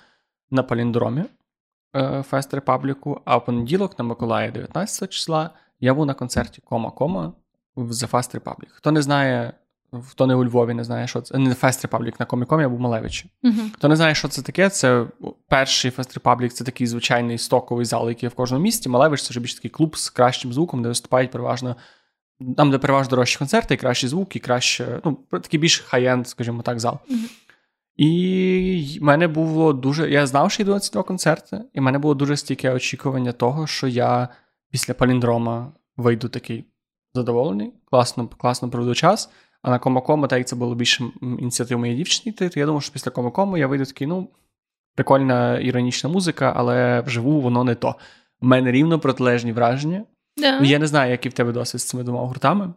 на 0.51 0.63
Паліндромі 0.63 1.25
е, 1.97 2.23
Фест 2.23 2.55
Репабліку, 2.55 3.21
а 3.25 3.37
в 3.37 3.45
понеділок 3.45 3.99
на 3.99 4.05
Миколаї 4.05 4.51
19 4.51 5.11
числа 5.11 5.51
я 5.81 5.95
був 5.95 6.07
на 6.07 6.15
концерті 6.15 6.63
Кома-Кома 6.65 7.33
в 7.77 7.91
The 7.91 8.11
Fast 8.11 8.41
Republic. 8.41 8.69
Хто 8.69 8.93
не 8.93 9.03
знає, 9.03 9.53
Хто 10.09 10.27
не 10.27 10.35
у 10.35 10.45
Львові 10.45 10.75
не 10.75 10.85
знає, 10.85 11.07
що 11.07 11.21
це 11.21 11.39
не 11.39 11.51
Fest 11.51 11.89
Republic 11.89 12.13
на 12.21 12.27
Комікомі, 12.27 12.65
а 12.65 12.69
був 12.69 12.81
Малевичі. 12.81 13.31
Uh-huh. 13.45 13.75
Хто 13.75 13.89
не 13.89 13.97
знає, 13.97 14.15
що 14.15 14.29
це 14.29 14.43
таке, 14.43 14.71
це 14.71 15.07
перший 15.49 15.91
Fest 15.91 16.21
Republic, 16.21 16.49
це 16.49 16.65
такий 16.65 16.87
звичайний 16.87 17.39
стоковий 17.39 17.85
зал, 17.85 18.09
який 18.09 18.27
є 18.27 18.29
в 18.29 18.35
кожному 18.35 18.63
місті. 18.63 18.89
Малевич 18.89 19.23
це 19.23 19.31
вже 19.31 19.41
більш 19.41 19.55
такий 19.55 19.71
клуб 19.71 19.97
з 19.97 20.11
кращим 20.11 20.53
звуком, 20.53 20.83
де 20.83 20.89
виступають 20.89 21.31
переважно. 21.31 21.77
Там, 22.57 22.71
де 22.71 22.79
переважно 22.79 23.11
дорожчі 23.11 23.39
концерти, 23.39 23.75
і 23.75 23.77
кращий 23.77 24.09
звук, 24.09 24.37
і 24.37 24.39
краще, 24.39 25.01
ну, 25.05 25.19
такий 25.31 25.61
більш 25.61 25.81
хай-енд, 25.81 26.29
скажімо 26.29 26.63
так, 26.63 26.81
зал. 26.81 26.99
Uh-huh. 27.11 27.31
І 27.97 28.99
в 29.01 29.05
мене 29.05 29.29
було 29.29 29.73
дуже. 29.73 30.11
Я 30.11 30.27
знав, 30.27 30.51
що 30.51 30.63
йду 30.63 30.73
на 30.73 30.81
ці 30.81 30.93
два 30.93 31.03
концерти, 31.03 31.61
і 31.75 31.81
в 31.81 31.83
мене 31.83 31.99
було 31.99 32.15
дуже 32.15 32.37
стійке 32.37 32.71
очікування 32.71 33.33
того, 33.33 33.67
що 33.67 33.87
я 33.89 34.29
після 34.71 34.95
паліндрома 34.95 35.73
вийду 35.97 36.29
такий 36.29 36.65
задоволений, 37.15 37.73
класно, 37.91 38.29
класно 38.29 38.71
проведу 38.71 38.95
час. 38.95 39.31
А 39.69 39.71
на 39.71 39.79
Комакому, 39.79 40.27
так 40.27 40.39
як 40.39 40.49
це 40.49 40.57
було 40.57 40.75
більше 40.75 41.05
ініціатив 41.23 41.79
моєї 41.79 41.99
дівчини, 41.99 42.33
то 42.49 42.61
я 42.61 42.67
думав, 42.67 42.83
що 42.83 42.93
після 42.93 43.11
Комакому 43.11 43.59
я 43.59 43.67
вийду 43.67 43.85
такий, 43.85 44.07
ну, 44.07 44.29
прикольна 44.95 45.59
іронічна 45.59 46.11
музика, 46.11 46.53
але 46.57 47.01
вживу 47.01 47.41
воно 47.41 47.65
не 47.65 47.75
то. 47.75 47.95
У 48.41 48.47
мене 48.47 48.73
рівно 48.73 48.99
протилежні 48.99 49.53
враження. 49.53 50.05
Да. 50.37 50.61
Я 50.61 50.79
не 50.79 50.87
знаю, 50.87 51.11
який 51.11 51.31
в 51.31 51.35
тебе 51.35 51.53
досвід 51.53 51.81
з 51.81 51.85
цими 51.85 52.03
двома 52.03 52.21
гуртами. 52.27 52.73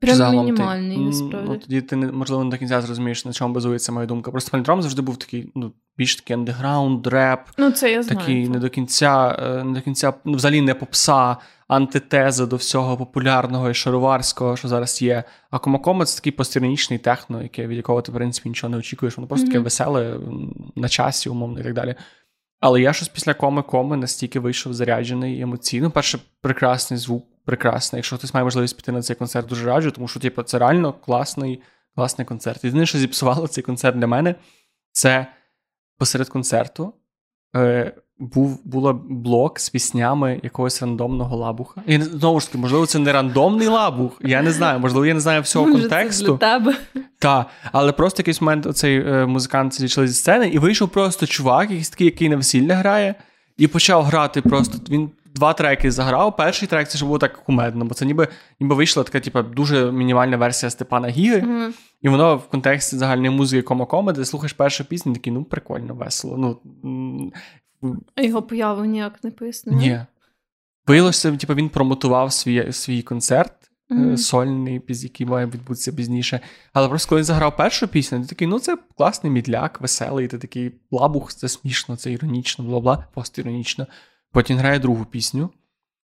Прям 0.00 0.36
мінімальний, 0.36 0.96
ти, 0.96 1.02
насправді. 1.02 1.48
Ну, 1.48 1.56
тоді 1.56 1.80
ти 1.80 1.96
можливо 1.96 2.44
не 2.44 2.50
до 2.50 2.58
кінця 2.58 2.80
зрозумієш, 2.80 3.24
на 3.24 3.32
чому 3.32 3.54
базується 3.54 3.92
моя 3.92 4.06
думка. 4.06 4.30
Просто 4.30 4.50
паліндром 4.50 4.82
завжди 4.82 5.02
був 5.02 5.16
такий, 5.16 5.52
ну, 5.54 5.72
більш 5.96 6.16
такий 6.16 6.34
андеграунд, 6.34 7.06
реп, 7.06 7.40
Ну, 7.58 7.70
це 7.70 7.92
я 7.92 8.02
знаю. 8.02 8.18
такий 8.18 8.44
це. 8.46 8.52
не 8.52 8.58
до 8.58 8.68
кінця, 8.68 9.36
е, 9.42 9.64
не 9.64 9.72
до 9.72 9.80
кінця, 9.80 10.14
ну, 10.24 10.32
взагалі 10.36 10.60
не 10.60 10.74
попса, 10.74 11.36
антитеза 11.70 12.46
до 12.46 12.56
всього 12.56 12.96
популярного 12.96 13.70
і 13.70 13.74
шароварського, 13.74 14.56
що 14.56 14.68
зараз 14.68 15.02
є. 15.02 15.24
А 15.50 15.58
Комакома 15.58 16.04
це 16.04 16.16
такий 16.16 16.32
постіронічний 16.32 16.98
техно, 16.98 17.42
яке, 17.42 17.66
від 17.66 17.76
якого 17.76 18.02
ти, 18.02 18.12
в 18.12 18.14
принципі, 18.14 18.48
нічого 18.48 18.70
не 18.70 18.76
очікуєш. 18.76 19.16
Воно 19.16 19.28
просто 19.28 19.46
таке 19.46 19.58
веселе, 19.58 20.20
на 20.76 20.88
часі, 20.88 21.28
умовно, 21.28 21.60
і 21.60 21.62
так 21.62 21.74
далі. 21.74 21.94
Але 22.60 22.80
я 22.80 22.92
щось 22.92 23.08
після 23.08 23.34
коми-коми 23.34 23.96
настільки 23.96 24.40
вийшов 24.40 24.74
заряджений 24.74 25.40
емоційно. 25.40 25.90
Перше, 25.90 26.18
прекрасний 26.40 27.00
звук, 27.00 27.26
прекрасний. 27.44 27.98
Якщо 27.98 28.16
хтось 28.16 28.34
має 28.34 28.44
можливість 28.44 28.76
піти 28.76 28.92
на 28.92 29.02
цей 29.02 29.16
концерт, 29.16 29.48
дуже 29.48 29.66
раджу, 29.66 29.90
тому 29.90 30.08
що 30.08 30.20
типу, 30.20 30.42
це 30.42 30.58
реально 30.58 30.92
класний, 30.92 31.62
класний 31.94 32.24
концерт. 32.24 32.64
Єдине, 32.64 32.86
що 32.86 32.98
зіпсувало 32.98 33.48
цей 33.48 33.64
концерт 33.64 33.96
для 33.98 34.06
мене, 34.06 34.34
це 34.92 35.26
посеред 35.98 36.28
концерту 36.28 36.94
е, 37.56 37.94
був 38.20 38.60
було 38.64 39.02
блок 39.08 39.60
з 39.60 39.68
піснями 39.70 40.40
якогось 40.42 40.82
рандомного 40.82 41.36
лабуха. 41.36 41.82
І 41.86 42.00
знову 42.00 42.40
ж 42.40 42.46
таки, 42.46 42.58
можливо, 42.58 42.86
це 42.86 42.98
не 42.98 43.12
рандомний 43.12 43.68
лабух. 43.68 44.12
Я 44.24 44.42
не 44.42 44.52
знаю, 44.52 44.80
можливо, 44.80 45.06
я 45.06 45.14
не 45.14 45.20
знаю 45.20 45.42
всього 45.42 45.66
Може, 45.66 45.80
контексту. 45.80 46.24
Це 46.26 46.30
для 46.32 46.58
тебе. 46.58 46.76
Так, 47.18 47.46
але 47.72 47.92
просто 47.92 48.20
якийсь 48.20 48.40
момент 48.40 48.66
оцей 48.66 48.98
е, 49.06 49.26
музикант 49.26 49.74
зійшли 49.80 50.08
зі 50.08 50.14
сцени, 50.14 50.48
і 50.48 50.58
вийшов 50.58 50.88
просто 50.88 51.26
чувак, 51.26 51.70
якийсь 51.70 51.90
такий, 51.90 52.04
який 52.04 52.28
на 52.28 52.36
весілля 52.36 52.74
грає, 52.74 53.14
і 53.56 53.66
почав 53.66 54.04
грати 54.04 54.42
просто. 54.42 54.78
Він 54.90 55.10
два 55.34 55.52
треки 55.52 55.90
заграв. 55.90 56.36
Перший 56.36 56.68
трек 56.68 56.88
це 56.88 56.98
ж 56.98 57.04
було 57.04 57.18
так 57.18 57.44
кумедно, 57.44 57.84
бо 57.84 57.94
це 57.94 58.06
ніби 58.06 58.28
ніби 58.60 58.74
вийшла 58.74 59.02
така, 59.02 59.20
типу, 59.20 59.42
дуже 59.42 59.92
мінімальна 59.92 60.36
версія 60.36 60.70
Степана 60.70 61.08
Гіги, 61.08 61.42
Мгм. 61.42 61.74
і 62.02 62.08
воно 62.08 62.36
в 62.36 62.48
контексті 62.48 62.96
загальної 62.96 63.30
музики 63.30 63.62
кома-коми, 63.62 64.12
ти 64.12 64.24
слухаєш 64.24 64.52
першу 64.52 64.84
пісню, 64.84 65.12
такий, 65.12 65.32
ну 65.32 65.44
прикольно, 65.44 65.94
весело. 65.94 66.36
Ну, 66.38 67.30
його 68.16 68.42
появу 68.42 68.84
ніяк 68.84 69.24
не 69.24 69.30
пояснили. 69.30 69.78
ні. 69.78 70.00
Виявилося, 70.86 71.36
типу, 71.36 71.54
він 71.54 71.68
промотував 71.68 72.32
свій, 72.32 72.72
свій 72.72 73.02
концерт. 73.02 73.52
Мгм. 73.92 74.16
сольний, 74.16 74.82
який 74.88 75.26
має 75.26 75.46
відбутися 75.46 75.92
пізніше. 75.92 76.40
Але 76.72 76.88
просто 76.88 77.08
коли 77.08 77.18
він 77.18 77.24
заграв 77.24 77.56
першу 77.56 77.88
пісню, 77.88 78.20
ти 78.20 78.26
такий, 78.26 78.46
ну 78.46 78.58
це 78.58 78.76
класний 78.96 79.32
мідляк, 79.32 79.80
веселий, 79.80 80.28
ти 80.28 80.38
такий 80.38 80.72
лабух, 80.90 81.32
це 81.32 81.48
смішно, 81.48 81.96
це 81.96 82.12
іронічно, 82.12 82.64
бла-бла, 82.64 83.04
постіронічно. 83.14 83.86
Потім 84.32 84.58
грає 84.58 84.78
другу 84.78 85.04
пісню. 85.04 85.50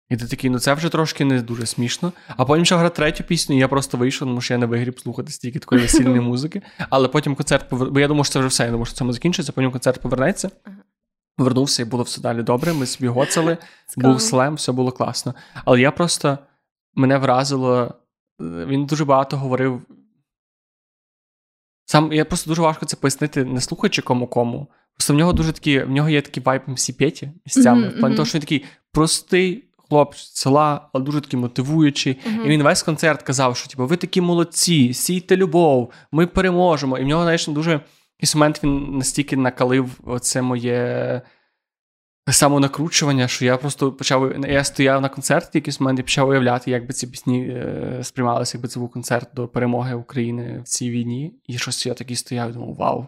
І 0.09 0.16
ти 0.16 0.26
такий, 0.26 0.50
ну 0.50 0.59
це 0.59 0.75
вже 0.75 0.88
трошки 0.88 1.25
не 1.25 1.42
дуже 1.42 1.66
смішно. 1.66 2.12
А 2.28 2.45
потім 2.45 2.64
ще 2.64 2.75
грає 2.75 2.90
третю 2.90 3.25
пісню, 3.25 3.56
і 3.56 3.59
я 3.59 3.68
просто 3.68 3.99
вийшов, 3.99 4.28
тому 4.28 4.40
що 4.40 4.54
я 4.54 4.59
не 4.59 4.66
вигріб 4.66 5.00
слухати 5.00 5.33
стільки 5.33 5.59
такої 5.59 5.80
весільної 5.83 6.21
музики. 6.21 6.62
Але 6.90 7.09
потім 7.09 7.35
концерт 7.35 7.68
повер... 7.68 7.90
Бо 7.90 8.00
я 8.00 8.09
думав, 8.09 8.25
що 8.25 8.33
це 8.33 8.38
вже 8.38 8.49
все. 8.49 8.64
Я 8.64 8.71
думав, 8.71 8.87
що 8.87 8.97
цьому 8.97 9.12
закінчиться, 9.12 9.52
потім 9.52 9.71
концерт 9.71 10.02
повернеться. 10.02 10.50
Вернувся 11.38 11.83
і 11.83 11.85
було 11.85 12.02
все 12.02 12.21
далі 12.21 12.43
добре. 12.43 12.73
Ми 12.73 12.87
собі 12.87 13.09
гоцали. 13.09 13.59
Був 13.97 14.21
слем, 14.21 14.55
все 14.55 14.73
було 14.73 14.93
класно. 14.93 15.35
Але 15.64 15.81
я 15.81 15.90
просто 15.90 16.38
мене 16.95 17.19
вразило. 17.19 17.95
е, 18.40 18.45
Він 18.66 18.87
дуже 18.87 19.05
багато 19.05 19.37
говорив. 19.37 19.83
Сам 21.85 22.12
я 22.12 22.25
просто 22.25 22.50
дуже 22.50 22.62
важко 22.62 22.87
це 22.87 22.97
пояснити, 22.97 23.45
не 23.45 23.61
слухаючи 23.61 24.02
кому 24.02 24.26
кому. 24.26 24.66
Просто 24.97 25.14
в 25.14 25.16
нього 25.16 25.33
дуже 25.33 25.52
такі, 25.52 25.81
в 25.83 25.90
нього 25.90 26.09
є 26.09 26.23
такий 26.23 26.43
вайб 26.43 26.62
МСі 26.66 26.93
Петі 26.93 27.31
місцями. 27.47 27.81
Мгм, 27.81 27.88
В 27.88 27.93
плані 27.99 28.07
мгм. 28.12 28.16
того, 28.16 28.26
що 28.26 28.38
він 28.38 28.43
такий 28.43 28.64
простий 28.93 29.64
хлопець 29.88 30.31
села, 30.35 30.88
але 30.93 31.05
дуже 31.05 31.21
такий 31.21 31.40
мотивуючий. 31.40 32.19
Мгм. 32.26 32.47
І 32.47 32.49
він 32.49 32.62
весь 32.62 32.83
концерт 32.83 33.23
казав, 33.23 33.57
що 33.57 33.69
типу, 33.69 33.87
ви 33.87 33.97
такі 33.97 34.21
молодці, 34.21 34.95
сійте 34.95 35.37
любов, 35.37 35.93
ми 36.12 36.26
переможемо. 36.26 36.99
І 36.99 37.05
в 37.05 37.07
нього, 37.07 37.23
знаєш, 37.23 37.46
дуже 37.46 37.81
якийсь 38.18 38.35
момент 38.35 38.61
він 38.64 38.98
настільки 38.98 39.37
накалив 39.37 40.00
оце 40.05 40.42
моє 40.42 41.22
самонакручування, 42.33 43.29
що 43.29 43.44
я 43.44 43.57
просто 43.57 43.92
почав. 43.92 44.46
Я 44.48 44.64
стояв 44.64 45.00
на 45.00 45.09
концерті, 45.09 45.59
якийсь 45.59 45.81
момент 45.81 45.98
і 45.98 46.02
почав 46.02 46.29
уявляти, 46.29 46.70
як 46.70 46.87
би 46.87 46.92
ці 46.92 47.07
пісні 47.07 47.48
е, 47.48 47.98
сприймалися, 48.02 48.59
якби 48.59 48.68
це 48.68 48.81
був 48.81 48.90
концерт 48.90 49.29
до 49.35 49.48
перемоги 49.48 49.94
України 49.94 50.61
в 50.64 50.68
цій 50.68 50.90
війні. 50.90 51.40
І 51.46 51.59
щось 51.59 51.87
я 51.87 51.94
такий 51.94 52.16
стояв 52.16 52.50
і 52.50 52.52
думав, 52.52 52.74
вау, 52.74 53.07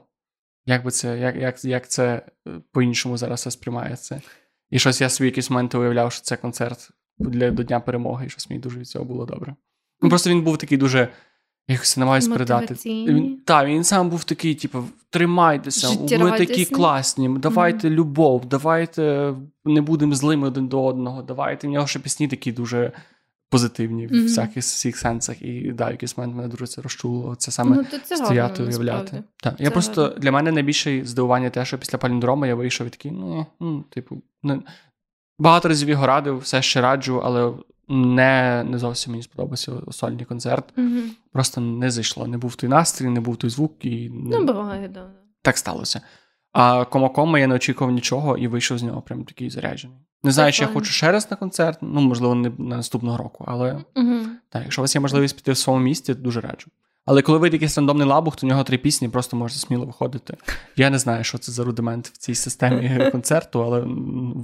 як 0.66 0.84
би 0.84 0.90
це, 0.90 1.18
як, 1.18 1.36
як, 1.36 1.64
як 1.64 1.88
це 1.88 2.22
е, 2.48 2.50
по-іншому 2.72 3.16
зараз 3.16 3.40
все 3.40 3.50
сприймається. 3.50 4.22
І 4.70 4.78
щось 4.78 5.00
я 5.00 5.08
собі 5.08 5.28
в 5.28 5.30
якийсь 5.30 5.50
момент 5.50 5.74
уявляв, 5.74 6.12
що 6.12 6.22
це 6.22 6.36
концерт 6.36 6.90
для 7.18 7.50
до 7.50 7.62
Дня 7.62 7.80
перемоги, 7.80 8.26
і 8.26 8.30
щось 8.30 8.50
мені 8.50 8.62
дуже 8.62 8.78
від 8.78 8.88
цього 8.88 9.04
було 9.04 9.26
добре. 9.26 9.54
Ну, 10.00 10.08
просто 10.08 10.30
він 10.30 10.42
був 10.42 10.58
такий 10.58 10.78
дуже. 10.78 11.08
Якось 11.68 11.96
не 11.96 12.00
намагаюся 12.00 12.30
передати. 12.30 12.74
Він, 12.84 13.38
та, 13.44 13.64
він 13.64 13.84
сам 13.84 14.10
був 14.10 14.24
такий, 14.24 14.54
типу, 14.54 14.84
тримайтеся, 15.10 15.88
ви 16.18 16.32
такі 16.32 16.64
класні, 16.64 17.36
давайте 17.38 17.90
любов, 17.90 18.46
давайте 18.46 19.34
не 19.64 19.80
будемо 19.80 20.14
злими 20.14 20.46
один 20.46 20.68
до 20.68 20.84
одного, 20.84 21.22
давайте. 21.22 21.66
В 21.66 21.70
нього 21.70 21.86
ще 21.86 21.98
пісні 21.98 22.28
такі 22.28 22.52
дуже 22.52 22.92
позитивні 23.50 24.06
в 24.06 24.22
всяких 24.22 24.62
всіх 24.62 24.96
сенсах. 24.96 25.42
І 25.42 25.72
да, 25.72 25.88
в 25.88 25.90
якийсь 25.90 26.16
момент 26.16 26.36
мене 26.36 26.48
дуже 26.48 26.66
це 26.66 26.82
розчулило. 26.82 27.34
Це 27.34 27.50
саме 27.50 27.76
Ну, 27.76 28.00
це 28.04 28.16
стояти, 28.16 28.62
гарно, 28.62 28.66
уявляти. 28.66 29.22
Так. 29.42 29.54
Я 29.58 29.66
Це 29.66 29.70
просто 29.70 30.02
гарно. 30.02 30.18
для 30.18 30.32
мене 30.32 30.52
найбільше 30.52 31.04
здивування 31.04 31.50
те, 31.50 31.64
що 31.64 31.78
після 31.78 31.98
паліндрома 31.98 32.46
я 32.46 32.54
вийшов 32.54 32.86
і 32.86 32.90
такий, 32.90 33.10
ну, 33.10 33.46
ну 33.60 33.84
типу, 33.90 34.22
не... 34.42 34.60
багато 35.38 35.68
разів 35.68 35.88
його 35.88 36.06
радив, 36.06 36.38
все 36.38 36.62
ще 36.62 36.80
раджу, 36.80 37.20
але 37.24 37.52
не, 37.88 38.64
не 38.68 38.78
зовсім 38.78 39.12
мені 39.12 39.22
сподобався 39.22 39.72
сольний 39.90 40.24
концерт. 40.24 40.64
Угу. 40.78 41.00
Просто 41.32 41.60
не 41.60 41.90
зайшло. 41.90 42.26
Не 42.26 42.38
був 42.38 42.56
той 42.56 42.70
настрій, 42.70 43.06
не 43.06 43.20
був 43.20 43.36
той 43.36 43.50
звук, 43.50 43.84
і 43.84 44.10
не... 44.10 44.38
Ну, 44.38 44.44
буває, 44.44 44.88
да. 44.88 45.10
так 45.42 45.58
сталося. 45.58 46.00
А 46.52 46.84
комакома 46.84 47.38
я 47.38 47.46
не 47.46 47.54
очікував 47.54 47.92
нічого 47.92 48.36
і 48.36 48.46
вийшов 48.48 48.78
з 48.78 48.82
нього 48.82 49.02
прям 49.02 49.24
такий 49.24 49.50
заряджений. 49.50 49.98
Не 50.22 50.30
знаю, 50.30 50.52
чи 50.52 50.62
я 50.62 50.68
хочу 50.68 50.92
ще 50.92 51.12
раз 51.12 51.30
на 51.30 51.36
концерт, 51.36 51.78
ну 51.82 52.00
можливо, 52.00 52.34
не 52.34 52.50
на 52.58 52.76
наступного 52.76 53.16
року, 53.16 53.44
але 53.48 53.84
Угу. 53.96 54.18
так, 54.48 54.62
якщо 54.62 54.80
у 54.80 54.84
вас 54.84 54.94
є 54.94 55.00
можливість 55.00 55.36
піти 55.36 55.52
в 55.52 55.56
своєму 55.58 55.84
місті, 55.84 56.14
дуже 56.14 56.40
раджу. 56.40 56.70
Але 57.10 57.22
коли 57.22 57.38
вийде 57.38 57.56
якийсь 57.56 57.76
рандомний 57.76 58.06
лабух, 58.06 58.36
то 58.36 58.46
в 58.46 58.50
нього 58.50 58.64
три 58.64 58.78
пісні, 58.78 59.08
просто 59.08 59.36
можете 59.36 59.60
сміло 59.60 59.86
виходити. 59.86 60.36
Я 60.76 60.90
не 60.90 60.98
знаю, 60.98 61.24
що 61.24 61.38
це 61.38 61.52
за 61.52 61.64
рудимент 61.64 62.08
в 62.08 62.16
цій 62.16 62.34
системі 62.34 63.08
концерту, 63.12 63.62
але 63.62 63.84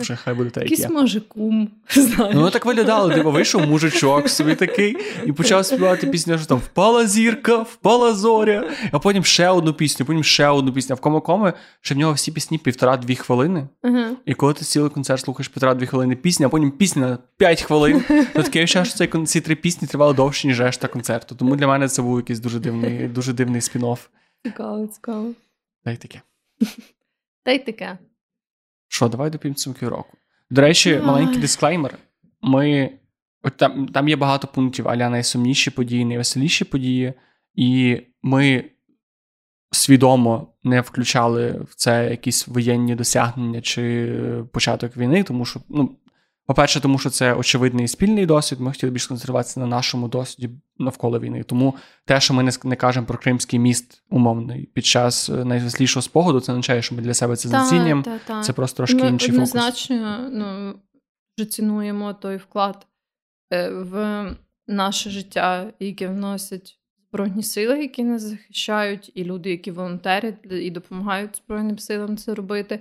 вже 0.01 0.17
хай 0.17 0.35
буде 0.35 0.51
так, 0.51 0.63
як 0.63 0.71
Якийсь 0.71 0.91
може 0.91 1.21
кум. 1.21 1.69
Знаєш. 1.95 2.35
Ну, 2.37 2.51
так 2.51 2.67
виглядало, 2.67 3.11
типу, 3.11 3.31
вийшов 3.31 3.67
мужичок 3.67 4.29
собі 4.29 4.55
такий 4.55 4.97
і 5.27 5.33
почав 5.33 5.67
співати 5.67 6.07
пісню, 6.07 6.39
що 6.39 6.47
там 6.47 6.59
впала 6.59 7.07
зірка, 7.07 7.57
впала 7.57 8.15
зоря, 8.15 8.71
а 8.93 8.99
потім 8.99 9.25
ще 9.25 9.49
одну 9.49 9.73
пісню, 9.73 10.07
потім 10.07 10.25
ще 10.25 10.49
одну 10.49 10.73
пісню. 10.73 10.97
А 11.03 11.09
в 11.09 11.23
кома 11.23 11.53
що 11.81 11.95
в 11.95 11.99
нього 11.99 12.13
всі 12.13 12.33
пісні 12.33 12.59
півтора-дві 12.59 13.17
хвилини. 13.17 13.69
Ага. 13.83 14.11
І 14.27 14.35
коли 14.35 14.53
ти 14.53 14.65
цілий 14.65 14.91
концерт 14.91 15.21
слухаєш 15.21 15.49
півтора-дві 15.49 15.87
хвилини 15.87 16.17
пісні, 16.17 16.47
а 16.47 16.49
потім 16.49 16.71
пісня 16.71 17.03
на 17.03 17.19
5 17.37 17.63
хвилин, 17.63 18.05
то 18.35 18.43
таке 18.43 18.63
відчуття, 18.63 18.85
що 18.85 19.27
ці 19.27 19.41
три 19.41 19.55
пісні 19.55 19.89
тривали 19.89 20.15
довше, 20.15 20.47
ніж 20.47 20.61
решта 20.61 20.89
концерту. 20.89 21.35
Тому 21.35 21.57
для 21.57 21.67
мене 21.67 21.89
це 21.89 22.03
був 22.03 22.17
якийсь 22.17 22.41
дуже 22.41 22.54
дивний, 22.61 23.09
дуже 23.09 23.33
дивний 23.33 23.61
спін-офф. 23.61 23.99
Цікаво, 24.45 24.87
цікаво. 24.87 25.33
Та 25.85 25.91
й 25.91 25.97
таке. 25.97 26.21
Та 27.43 27.53
й 27.53 27.59
таке. 27.59 27.99
Що, 28.89 29.09
давай 29.09 29.31
до 29.31 29.39
підсумків 29.39 29.89
року. 29.89 30.17
До 30.51 30.61
речі, 30.61 31.01
маленький 31.05 31.41
дисклеймер. 31.41 31.99
Ми. 32.43 32.91
От 33.43 33.57
там, 33.57 33.89
там 33.89 34.09
є 34.09 34.17
багато 34.17 34.47
пунктів, 34.47 34.89
аля 34.89 35.11
найсумніші 35.11 35.71
події, 35.71 36.05
найвеселіші 36.05 36.65
події, 36.65 37.13
і 37.55 38.01
ми 38.23 38.65
свідомо 39.71 40.55
не 40.65 40.81
включали 40.81 41.51
в 41.51 41.75
це 41.75 42.11
якісь 42.11 42.49
воєнні 42.49 42.95
досягнення 42.95 43.61
чи 43.61 44.13
початок 44.53 44.97
війни, 44.97 45.23
тому 45.23 45.45
що, 45.45 45.61
ну, 45.69 45.97
по-перше, 46.47 46.81
тому 46.81 46.99
що 46.99 47.11
це 47.11 47.35
очевидний 47.35 47.89
спільний 47.89 48.27
досвід. 48.27 48.61
Ми 48.61 48.71
хотіли 48.71 48.93
більш 48.93 49.07
концентруватися 49.07 49.61
на 49.61 49.67
нашому 49.67 50.09
досвіді 50.09 50.51
навколо 50.79 51.21
війни. 51.21 51.43
Тому 51.43 51.75
те, 52.05 52.21
що 52.21 52.35
ми 52.35 52.43
не, 52.43 52.53
не 52.65 52.77
кажемо 52.77 53.07
про 53.07 53.19
Кримський 53.19 53.59
міст 53.59 54.03
умовний 54.11 54.69
під 54.75 54.87
час 54.87 55.31
е, 55.31 55.45
найвеселішого 55.45 56.03
спогаду, 56.03 56.41
це 56.41 56.53
означає, 56.53 56.83
що 56.83 56.95
ми 56.95 57.03
для 57.03 57.15
себе 57.15 57.37
це 57.37 57.49
знецінюємо. 57.49 58.03
та, 58.03 58.19
та. 58.19 58.43
Це 58.43 58.53
просто 58.53 58.77
трошки 58.77 59.03
Ми 59.03 59.09
інший 59.09 59.31
фокус. 59.31 59.51
однозначно 59.51 60.31
ну, 60.33 60.75
дуже 61.39 61.51
цінуємо 61.51 62.15
той 62.15 62.37
вклад 62.37 62.87
е, 63.53 63.71
в 63.71 64.27
наше 64.67 65.11
життя, 65.11 65.73
який 65.81 66.09
вносять 66.09 66.79
Збройні 67.09 67.43
сили, 67.43 67.79
які 67.79 68.05
нас 68.05 68.23
захищають, 68.23 69.13
і 69.15 69.25
люди, 69.25 69.51
які 69.51 69.71
волонтерять 69.71 70.35
і 70.51 70.71
допомагають 70.71 71.37
Збройним 71.37 71.79
силам 71.79 72.17
це 72.17 72.35
робити. 72.35 72.81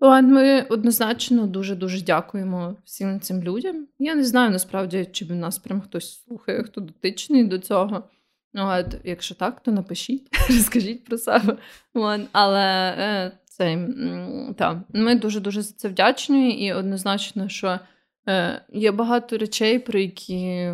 Ми 0.00 0.62
однозначно 0.62 1.46
дуже-дуже 1.46 2.04
дякуємо 2.04 2.76
всім 2.84 3.20
цим 3.20 3.42
людям. 3.42 3.86
Я 3.98 4.14
не 4.14 4.24
знаю 4.24 4.50
насправді, 4.50 5.08
чи 5.12 5.24
в 5.24 5.34
нас 5.34 5.58
прям 5.58 5.80
хтось 5.80 6.24
слухає, 6.24 6.62
хто 6.62 6.80
дотичний 6.80 7.44
до 7.44 7.58
цього. 7.58 8.04
От, 8.54 8.86
якщо 9.04 9.34
так, 9.34 9.62
то 9.62 9.72
напишіть, 9.72 10.28
розкажіть 10.48 11.04
про 11.04 11.18
себе. 11.18 11.56
От, 11.94 12.20
але 12.32 12.94
е, 12.98 13.32
цей, 13.44 13.78
та, 14.56 14.82
Ми 14.92 15.14
дуже-дуже 15.14 15.62
за 15.62 15.72
це 15.74 15.88
вдячні, 15.88 16.66
і 16.66 16.72
однозначно, 16.72 17.48
що 17.48 17.78
е, 18.28 18.62
є 18.72 18.92
багато 18.92 19.38
речей, 19.38 19.78
про 19.78 19.98
які, 19.98 20.70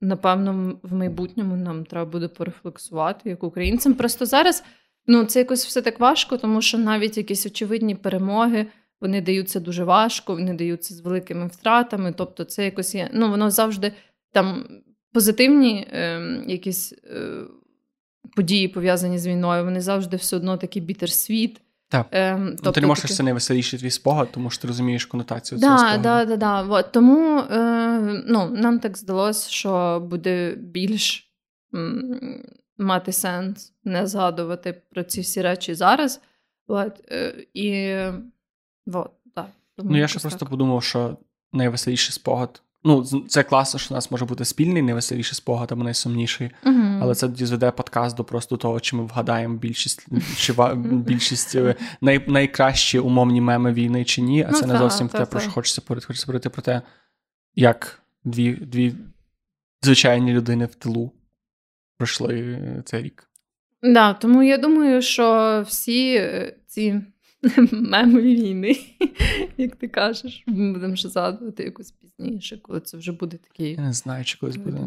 напевно, 0.00 0.78
в 0.82 0.94
майбутньому 0.94 1.56
нам 1.56 1.84
треба 1.84 2.10
буде 2.10 2.28
порефлексувати 2.28 3.30
як 3.30 3.44
українцям. 3.44 3.94
Просто 3.94 4.26
зараз 4.26 4.64
ну, 5.06 5.24
це 5.24 5.38
якось 5.38 5.66
все 5.66 5.82
так 5.82 6.00
важко, 6.00 6.36
тому 6.36 6.62
що 6.62 6.78
навіть 6.78 7.16
якісь 7.16 7.46
очевидні 7.46 7.94
перемоги. 7.94 8.66
Вони 9.00 9.20
даються 9.20 9.60
дуже 9.60 9.84
важко, 9.84 10.34
вони 10.34 10.54
даються 10.54 10.94
з 10.94 11.00
великими 11.00 11.46
втратами. 11.46 12.14
Тобто, 12.16 12.44
це 12.44 12.64
якось 12.64 12.94
є. 12.94 13.10
Ну, 13.12 13.30
воно 13.30 13.50
завжди 13.50 13.92
там 14.32 14.64
позитивні 15.12 15.86
е, 15.92 16.20
якісь 16.46 16.92
е, 16.92 17.32
події 18.36 18.68
пов'язані 18.68 19.18
з 19.18 19.26
війною, 19.26 19.64
вони 19.64 19.80
завжди 19.80 20.16
все 20.16 20.36
одно 20.36 20.56
такий 20.56 20.82
бітер-світ. 20.82 21.60
Так. 21.88 22.06
Ем, 22.10 22.46
тобто, 22.48 22.62
ну, 22.64 22.72
ти 22.72 22.80
не 22.80 22.86
можеш 22.86 23.02
таки... 23.02 23.14
це 23.14 23.22
найвеселіший 23.22 23.78
твій 23.78 23.90
спогад, 23.90 24.28
тому 24.32 24.50
що 24.50 24.62
ти 24.62 24.68
розумієш 24.68 25.06
конотацію 25.06 25.60
цього 25.60 25.78
спогаду. 25.78 26.02
Так, 26.02 26.28
да, 26.28 26.36
да, 26.36 26.64
да. 26.66 26.82
Тому 26.82 27.38
е, 27.38 28.22
ну, 28.26 28.50
нам 28.50 28.78
так 28.78 28.98
здалося, 28.98 29.50
що 29.50 30.02
буде 30.10 30.54
більш 30.56 31.32
м, 31.74 32.42
мати 32.80 33.12
сенс 33.12 33.72
не 33.84 34.06
згадувати 34.06 34.82
про 34.90 35.02
ці 35.02 35.20
всі 35.20 35.42
речі 35.42 35.74
зараз. 35.74 36.20
От, 36.66 37.00
е, 37.10 37.46
і 37.54 37.96
вот, 38.86 39.10
так. 39.34 39.46
Ну, 39.78 39.98
я 39.98 40.08
ще 40.08 40.18
просто 40.18 40.46
подумав, 40.46 40.82
що 40.82 41.16
найвеселіший 41.52 42.12
спогад 42.12 42.62
Ну, 42.84 43.04
це 43.28 43.42
класно, 43.42 43.80
що 43.80 43.94
у 43.94 43.96
нас 43.96 44.10
може 44.10 44.24
бути 44.24 44.44
спільний, 44.44 44.82
найвеселіший 44.82 45.34
спогад 45.34 45.72
або 45.72 45.84
найсумніший. 45.84 46.50
Uh-huh. 46.64 46.98
Але 47.02 47.14
це 47.14 47.28
тоді 47.28 47.46
зведе 47.46 47.70
подкаст 47.70 48.16
до 48.16 48.24
просто 48.24 48.56
того, 48.56 48.80
чи 48.80 48.96
ми 48.96 49.04
вгадаємо 49.04 49.56
більшість 49.56 50.06
чи 50.36 50.54
більшість 50.84 51.54
е, 51.54 51.74
най, 52.00 52.30
найкращі 52.30 52.98
умовні 52.98 53.40
меми 53.40 53.72
війни 53.72 54.04
чи 54.04 54.22
ні. 54.22 54.42
А 54.42 54.50
ну, 54.50 54.58
це 54.58 54.66
не 54.66 54.78
зовсім 54.78 55.08
та, 55.08 55.18
те, 55.18 55.24
про 55.26 55.40
що 55.40 55.50
хочеться 55.50 55.82
говорити. 55.84 56.06
Хочеться 56.06 56.26
говорити 56.26 56.50
про 56.50 56.62
те, 56.62 56.82
як 57.54 58.02
дві 58.24 58.52
дві 58.52 58.94
звичайні 59.82 60.32
людини 60.32 60.66
в 60.66 60.74
тилу 60.74 61.12
пройшли 62.00 62.82
цей 62.84 63.02
рік. 63.02 63.30
Да, 63.82 64.14
тому 64.14 64.42
я 64.42 64.58
думаю, 64.58 65.02
що 65.02 65.64
всі 65.66 66.14
е, 66.14 66.56
ці 66.66 67.00
меми 67.72 68.22
війни, 68.22 68.76
як 69.56 69.76
ти 69.76 69.88
кажеш, 69.88 70.44
ми 70.46 70.72
будемо 70.72 70.96
ще 70.96 71.08
згадувати 71.08 71.64
якось 71.64 71.90
пізніше, 71.90 72.58
коли 72.62 72.80
це 72.80 72.96
вже 72.96 73.12
буде 73.12 73.36
такий. 73.36 73.72
Я 73.72 73.82
не 73.82 73.92
знаю, 73.92 74.24
чи 74.24 74.38
колись 74.38 74.56
буде. 74.56 74.78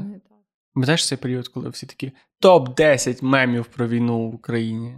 Пам'ятаєш 0.74 1.08
цей 1.08 1.18
період, 1.18 1.48
коли 1.48 1.70
всі 1.70 1.86
такі 1.86 2.12
топ-10 2.42 3.24
мемів 3.24 3.66
про 3.66 3.88
війну 3.88 4.30
в 4.30 4.36
Україні. 4.36 4.98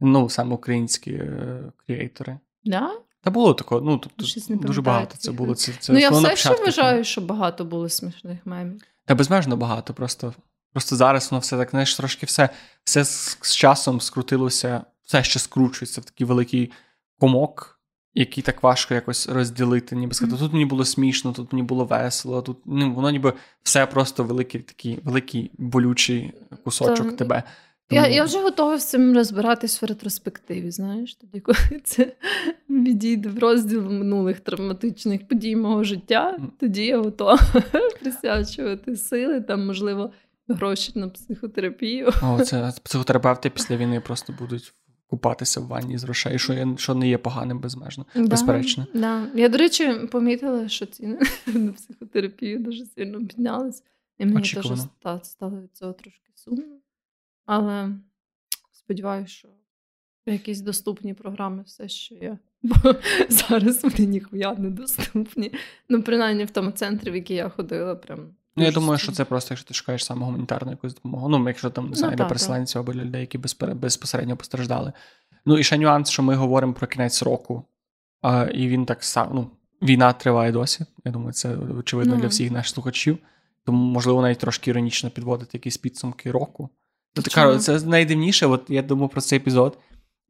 Ну, 0.00 0.28
саме 0.28 0.54
українські 0.54 1.12
е, 1.12 1.72
креатори. 1.86 2.38
Да? 2.64 2.90
Та 3.20 3.30
було 3.30 3.54
такого, 3.54 3.80
ну 3.80 3.98
тобто 3.98 4.24
дуже 4.48 4.82
багато 4.82 5.16
це 5.16 5.32
було. 5.32 5.54
Це, 5.54 5.72
це 5.78 5.92
Ну, 5.92 5.98
я 5.98 6.10
все 6.10 6.36
ще 6.36 6.54
вважаю, 6.54 7.04
що 7.04 7.20
багато 7.20 7.64
було 7.64 7.88
смішних 7.88 8.38
мемів. 8.46 8.80
Та 9.04 9.14
безмежно 9.14 9.56
багато. 9.56 9.94
Просто 9.94 10.34
просто 10.76 10.96
зараз 10.96 11.30
воно 11.30 11.40
все 11.40 11.56
так, 11.56 11.70
знаєш, 11.70 11.96
трошки 11.96 12.26
все 12.26 12.48
все 12.84 13.04
з, 13.04 13.38
з 13.40 13.56
часом 13.56 14.00
скрутилося, 14.00 14.84
все 15.02 15.24
ще 15.24 15.38
скручується 15.38 16.00
в 16.00 16.04
такий 16.04 16.26
великий 16.26 16.72
комок, 17.20 17.80
який 18.14 18.42
так 18.42 18.62
важко 18.62 18.94
якось 18.94 19.28
розділити. 19.28 19.96
Ніби 19.96 20.14
сказати, 20.14 20.42
тут 20.42 20.52
мені 20.52 20.64
було 20.64 20.84
смішно, 20.84 21.32
тут 21.32 21.52
мені 21.52 21.62
було 21.62 21.84
весело, 21.84 22.42
тут 22.42 22.58
ну, 22.66 22.94
воно 22.94 23.10
ніби 23.10 23.32
все 23.62 23.86
просто 23.86 24.24
великий 24.24 24.60
такий 24.60 24.98
великий 25.04 25.50
болючий 25.58 26.32
кусочок 26.64 27.10
То... 27.10 27.16
тебе. 27.16 27.42
Тому... 27.88 28.02
Я 28.02 28.08
я 28.08 28.24
вже 28.24 28.38
готова 28.38 28.78
з 28.78 28.90
цим 28.90 29.14
розбиратись 29.14 29.82
в 29.82 29.84
ретроспективі, 29.84 30.70
знаєш, 30.70 31.14
тоді, 31.14 31.40
коли 31.40 31.58
це 31.84 32.12
відійде 32.70 33.28
в 33.28 33.38
розділ 33.38 33.90
минулих 33.90 34.40
травматичних 34.40 35.28
подій 35.28 35.56
мого 35.56 35.84
життя, 35.84 36.38
тоді 36.60 36.84
я 36.84 36.98
готова 36.98 37.38
присвячувати 38.00 38.96
сили, 38.96 39.40
там, 39.40 39.66
можливо, 39.66 40.12
гроші 40.48 40.92
на 40.94 41.08
психотерапію. 41.08 42.12
О, 42.22 42.40
це 42.40 42.72
психотерапевти 42.82 43.50
після 43.50 43.76
війни 43.76 44.00
просто 44.00 44.34
будуть 44.38 44.74
купатися 45.06 45.60
в 45.60 45.66
ванні 45.66 45.98
з 45.98 46.04
грошей, 46.04 46.38
що 46.38 46.52
є, 46.52 46.68
що 46.76 46.94
не 46.94 47.08
є 47.08 47.18
поганим 47.18 47.60
безмежно, 47.60 48.06
да, 48.14 48.22
безперечно. 48.22 48.86
Да. 48.94 49.28
Я, 49.34 49.48
до 49.48 49.58
речі, 49.58 49.94
помітила, 50.12 50.68
що 50.68 50.86
ціни 50.86 51.18
на 51.46 51.72
психотерапію 51.72 52.58
дуже 52.58 52.84
сильно 52.86 53.18
піднялись. 53.18 53.82
І 54.18 54.26
мені 54.26 54.48
теж 55.02 55.22
стало 55.22 55.60
від 55.60 55.76
цього 55.76 55.92
трошки 55.92 56.30
сумно. 56.34 56.76
Але 57.46 57.90
сподіваюся, 58.72 59.32
що 59.32 59.48
якісь 60.26 60.60
доступні 60.60 61.14
програми 61.14 61.62
все 61.66 61.88
ще 61.88 62.14
є. 62.14 62.38
Бо 62.62 62.94
зараз 63.28 63.82
вони 63.82 64.06
ніхуя 64.06 64.54
недоступні. 64.54 65.52
Ну, 65.88 66.02
принаймні 66.02 66.44
в 66.44 66.50
тому 66.50 66.70
центрі, 66.70 67.10
в 67.10 67.14
який 67.14 67.36
я 67.36 67.48
ходила, 67.48 67.94
прям. 67.94 68.34
Ну, 68.56 68.64
я 68.64 68.70
думаю, 68.70 68.98
що 68.98 69.12
це 69.12 69.24
просто, 69.24 69.54
якщо 69.54 69.68
ти 69.68 69.74
шукаєш 69.74 70.04
саме 70.04 70.24
гуманітарну 70.24 70.70
якусь 70.70 70.94
допомогу. 70.94 71.28
Ну, 71.28 71.48
якщо 71.48 71.70
там 71.70 71.84
не 71.84 71.90
ну, 71.90 71.96
знаю, 71.96 72.10
ну, 72.10 72.16
для 72.16 72.24
переселенців 72.24 72.80
або 72.80 72.92
для 72.92 73.04
людей, 73.04 73.20
які 73.20 73.38
безпосередньо 73.74 74.36
постраждали. 74.36 74.92
Ну 75.46 75.58
і 75.58 75.64
ще 75.64 75.78
нюанс, 75.78 76.10
що 76.10 76.22
ми 76.22 76.34
говоримо 76.34 76.72
про 76.72 76.86
кінець 76.86 77.22
року, 77.22 77.64
а, 78.22 78.44
і 78.44 78.68
він 78.68 78.86
так 78.86 79.04
сам. 79.04 79.30
Ну, 79.34 79.50
війна 79.82 80.12
триває 80.12 80.52
досі. 80.52 80.86
Я 81.04 81.12
думаю, 81.12 81.32
це 81.32 81.56
очевидно 81.56 82.14
ну. 82.14 82.20
для 82.20 82.28
всіх 82.28 82.50
наших 82.50 82.74
слухачів. 82.74 83.18
Тому, 83.66 83.84
можливо, 83.84 84.22
навіть 84.22 84.38
трошки 84.38 84.70
іронічно 84.70 85.10
підводити 85.10 85.50
якісь 85.52 85.76
підсумки 85.76 86.30
року. 86.30 86.68
Ну, 87.16 87.22
кажу, 87.34 87.58
це 87.58 87.86
найдивніше. 87.86 88.46
От 88.46 88.64
я 88.68 88.82
думав 88.82 89.10
про 89.10 89.20
цей 89.20 89.38
епізод 89.38 89.78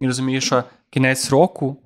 і 0.00 0.06
розумію, 0.06 0.40
що 0.40 0.64
кінець 0.90 1.30
року 1.30 1.76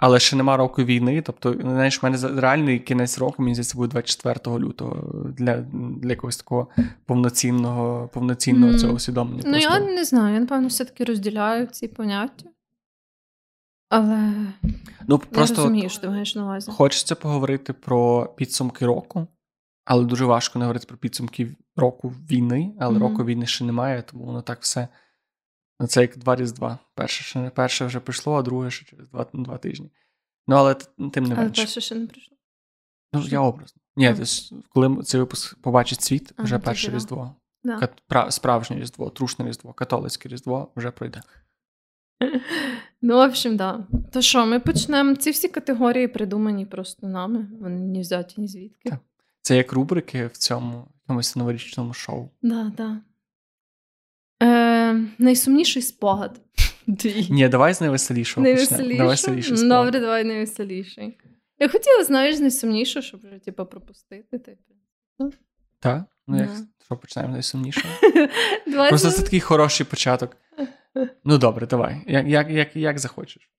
але 0.00 0.20
ще 0.20 0.36
нема 0.36 0.56
року 0.56 0.84
війни. 0.84 1.22
Тобто, 1.22 1.52
знаєш, 1.60 2.02
в 2.02 2.06
мене 2.06 2.40
реальний 2.40 2.78
кінець 2.78 3.18
року, 3.18 3.42
мені 3.42 3.54
здається, 3.54 3.76
буде 3.78 3.90
24 3.90 4.58
лютого 4.58 5.24
для 5.28 5.56
для 6.02 6.10
якогось 6.10 6.36
такого 6.36 6.68
повноцінного 7.06 8.08
повноцінного 8.12 8.72
mm. 8.72 8.78
цього 8.78 8.92
усвідомлення. 8.92 9.42
Ну, 9.44 9.52
просто. 9.52 9.70
я 9.70 9.80
не 9.80 10.04
знаю, 10.04 10.34
я 10.34 10.40
напевно 10.40 10.68
все-таки 10.68 11.04
розділяю 11.04 11.66
ці 11.66 11.88
поняття. 11.88 12.44
Але 13.88 14.32
ну, 15.08 15.18
просто 15.18 15.56
я 15.56 15.62
розумію, 15.62 15.88
що 15.88 16.00
ти 16.00 16.08
маєш 16.08 16.34
на 16.34 16.44
увазі. 16.44 16.70
Хочеться 16.70 17.14
поговорити 17.14 17.72
про 17.72 18.26
підсумки 18.36 18.86
року, 18.86 19.26
але 19.84 20.04
дуже 20.04 20.24
важко 20.24 20.58
не 20.58 20.64
говорити 20.64 20.86
про 20.88 20.96
підсумки 20.96 21.48
року 21.76 22.12
війни, 22.30 22.74
але 22.80 22.94
mm-hmm. 22.94 23.00
року 23.00 23.24
війни 23.24 23.46
ще 23.46 23.64
немає, 23.64 24.02
тому 24.02 24.24
воно 24.24 24.42
так 24.42 24.58
все 24.60 24.88
це 25.86 26.00
як 26.00 26.18
два 26.18 26.36
різдва. 26.36 26.78
Перше 26.94 27.24
ще 27.24 27.38
не 27.38 27.50
перше 27.50 27.86
вже 27.86 28.00
прийшло, 28.00 28.34
а 28.34 28.42
друге 28.42 28.70
ще 28.70 28.86
через 28.86 29.08
два 29.08 29.26
два 29.32 29.58
тижні. 29.58 29.90
Ну, 30.46 30.56
але 30.56 30.74
тим 30.74 31.24
не 31.24 31.34
менше. 31.34 31.40
Але 31.40 31.50
перше 31.50 31.80
ще 31.80 31.94
не 31.94 32.06
прийшло. 32.06 32.36
Ну, 33.12 33.22
я 33.28 33.40
образно. 33.40 33.82
Ні, 33.96 34.08
mm. 34.08 34.48
тобто, 34.50 34.68
коли 34.68 35.02
цей 35.02 35.20
випуск 35.20 35.58
побачить 35.60 36.00
світ, 36.00 36.32
вже 36.38 36.54
ага, 36.54 36.64
перше 36.64 36.90
Різдво. 36.90 37.34
Да. 37.64 38.30
Справжнє 38.30 38.76
Різдво, 38.76 39.10
трушне 39.10 39.48
Різдво, 39.48 39.72
католицьке 39.72 40.28
Різдво 40.28 40.72
вже 40.76 40.90
пройде. 40.90 41.22
Ну, 43.02 43.16
в 43.16 43.28
общем, 43.28 43.56
да. 43.56 43.86
То 44.12 44.22
що, 44.22 44.46
ми 44.46 44.60
почнемо. 44.60 45.16
Ці 45.16 45.30
всі 45.30 45.48
категорії 45.48 46.08
придумані 46.08 46.66
просто 46.66 47.06
нами. 47.06 47.48
Вони 47.60 47.80
не 47.80 48.00
взяті 48.00 48.40
ні 48.40 48.48
звідки. 48.48 48.90
Так. 48.90 48.98
Це 49.42 49.56
як 49.56 49.72
рубрики 49.72 50.26
в 50.26 50.36
цьому 50.36 50.88
якомусь 51.02 51.36
новорічному 51.36 51.92
шоу. 51.92 52.28
Да, 52.42 52.72
да. 52.76 53.00
Найсумніший 55.18 55.82
спогад. 55.82 56.40
Ні, 57.30 57.48
давай 57.48 57.74
з 57.74 57.80
найвеселішого. 57.80 58.44
Найвеселіший 58.44 59.56
спогад. 59.56 59.68
Добре, 59.68 60.00
давай 60.00 60.24
найвеселіший. 60.24 61.18
Я 61.58 61.68
хотіла, 61.68 62.04
знаєш, 62.04 62.36
з 62.36 62.40
найсумнішого, 62.40 63.02
щоб 63.02 63.20
вже 63.26 63.38
типу, 63.38 63.66
пропустити. 63.66 64.38
Типу. 64.38 64.74
Так? 65.80 66.04
Ну, 66.26 66.36
як 66.38 66.50
що 66.84 66.96
почнемо 66.96 67.28
найсумнішого? 67.28 67.94
Просто 68.88 69.10
це 69.10 69.22
такий 69.22 69.40
хороший 69.40 69.86
початок. 69.86 70.36
Ну, 71.24 71.38
добре, 71.38 71.66
давай. 71.66 72.04
Як 72.06 72.26
як, 72.26 72.50
як, 72.50 72.76
як 72.76 72.98
захочеш? 72.98 73.50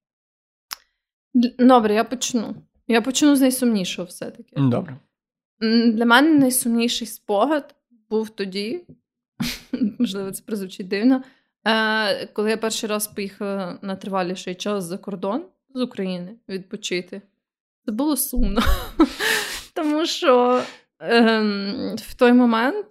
Добре, 1.60 1.94
я 1.94 2.04
почну. 2.04 2.56
Я 2.88 3.02
почну 3.02 3.36
з 3.36 3.42
найсумнішого 3.42 4.08
все-таки. 4.08 4.56
Добре. 4.58 4.98
Для 5.94 6.06
мене 6.06 6.40
найсумніший 6.40 7.08
спогад 7.08 7.76
був 8.10 8.30
тоді, 8.30 8.82
можливо, 10.00 10.32
це 10.32 10.44
прозвучить 10.44 10.88
дивно. 10.88 11.24
Е, 11.68 12.26
Коли 12.26 12.50
я 12.50 12.58
перший 12.58 12.90
раз 12.90 13.08
поїхала 13.08 13.80
на 13.82 13.96
триваліший 13.96 14.56
час 14.56 14.84
за 14.84 14.98
кордон 14.98 15.46
з 15.74 15.82
України 15.82 16.36
відпочити, 16.50 17.22
це 17.86 17.92
було 17.92 18.18
сумно. 18.18 18.62
Тому 19.74 20.06
що 20.06 20.64
е, 21.02 21.42
в 21.96 22.14
той 22.14 22.34
момент 22.34 22.86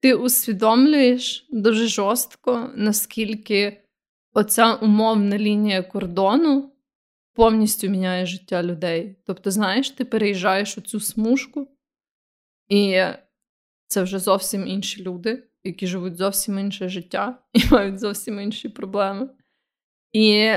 ти 0.00 0.14
усвідомлюєш 0.14 1.46
дуже 1.50 1.86
жорстко, 1.86 2.70
наскільки 2.74 3.82
оця 4.32 4.74
умовна 4.74 5.38
лінія 5.38 5.82
кордону 5.82 6.72
повністю 7.32 7.88
міняє 7.88 8.26
життя 8.26 8.62
людей. 8.62 9.16
Тобто, 9.26 9.50
знаєш, 9.50 9.90
ти 9.90 10.04
переїжджаєш 10.04 10.78
у 10.78 10.80
цю 10.80 11.00
смужку, 11.00 11.68
і 12.68 13.02
це 13.86 14.02
вже 14.02 14.18
зовсім 14.18 14.66
інші 14.66 15.02
люди 15.02 15.49
які 15.64 15.86
живуть 15.86 16.16
зовсім 16.16 16.58
інше 16.58 16.88
життя 16.88 17.38
і 17.52 17.60
мають 17.70 17.98
зовсім 17.98 18.40
інші 18.40 18.68
проблеми. 18.68 19.28
І 20.12 20.52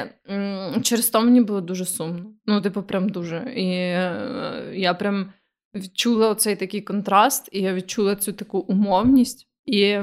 через 0.82 1.10
то 1.10 1.22
мені 1.22 1.42
було 1.42 1.62
дуже 1.62 1.86
сумно. 1.86 2.34
Ну, 2.46 2.62
типу, 2.62 2.84
прям 2.84 3.10
дуже. 3.10 3.54
І 3.56 3.70
е, 3.72 4.72
я 4.76 4.94
прям 4.94 5.34
відчула 5.76 6.30
оцей 6.30 6.56
такий 6.56 6.82
контраст, 6.82 7.50
і 7.52 7.62
я 7.62 7.74
відчула 7.74 8.16
цю 8.16 8.34
таку 8.34 8.60
умовність. 8.60 9.48
І 9.66 9.98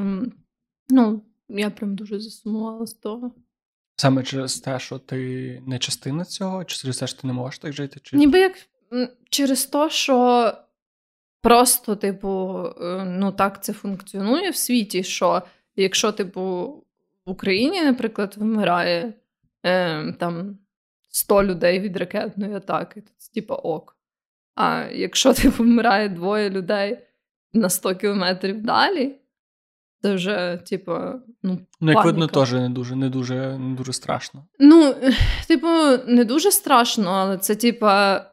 ну, 0.88 1.22
я 1.48 1.70
прям 1.70 1.96
дуже 1.96 2.20
засумувала 2.20 2.86
з 2.86 2.94
того. 2.94 3.34
Саме 3.96 4.22
через 4.22 4.60
те, 4.60 4.78
що 4.78 4.98
ти 4.98 5.62
не 5.66 5.78
частина 5.78 6.24
цього, 6.24 6.64
чи 6.64 6.76
через 6.76 6.98
те, 6.98 7.06
що 7.06 7.20
ти 7.20 7.26
не 7.26 7.32
можеш 7.32 7.58
так 7.58 7.72
жити? 7.72 8.00
Чи... 8.02 8.16
Ніби 8.16 8.38
як 8.38 8.52
через 9.30 9.66
те, 9.66 9.90
що 9.90 10.52
просто, 11.42 11.96
типу, 11.96 12.64
е, 12.82 13.04
ну 13.04 13.32
так 13.32 13.64
це 13.64 13.72
функціонує 13.72 14.50
в 14.50 14.56
світі, 14.56 15.02
що 15.02 15.42
якщо, 15.76 16.12
типу, 16.12 16.40
в 17.26 17.30
Україні, 17.30 17.82
наприклад, 17.82 18.34
вмирає 18.36 19.12
е, 19.66 20.12
там 20.12 20.58
100 21.10 21.44
людей 21.44 21.80
від 21.80 21.96
ракетної 21.96 22.54
атаки, 22.54 23.00
то 23.00 23.10
це 23.16 23.32
типу 23.32 23.54
ок. 23.54 23.96
А 24.54 24.84
якщо 24.92 25.34
типу, 25.34 25.62
вмирає 25.62 26.08
двоє 26.08 26.50
людей 26.50 26.98
на 27.52 27.68
100 27.68 27.94
кілометрів 27.94 28.62
далі, 28.62 29.16
це 30.02 30.14
вже, 30.14 30.62
типу, 30.68 30.92
ну. 31.42 31.58
Ну, 31.80 31.92
як 31.92 32.04
видно, 32.04 32.26
теж 32.26 32.52
не 32.52 32.68
дуже 32.68 32.96
не 32.96 33.08
дуже, 33.08 33.58
не 33.58 33.76
дуже 33.76 33.92
страшно. 33.92 34.46
Ну, 34.58 34.94
типу, 35.48 35.68
не 36.06 36.24
дуже 36.24 36.50
страшно, 36.50 37.10
але 37.10 37.38
це, 37.38 37.54
типа. 37.54 38.26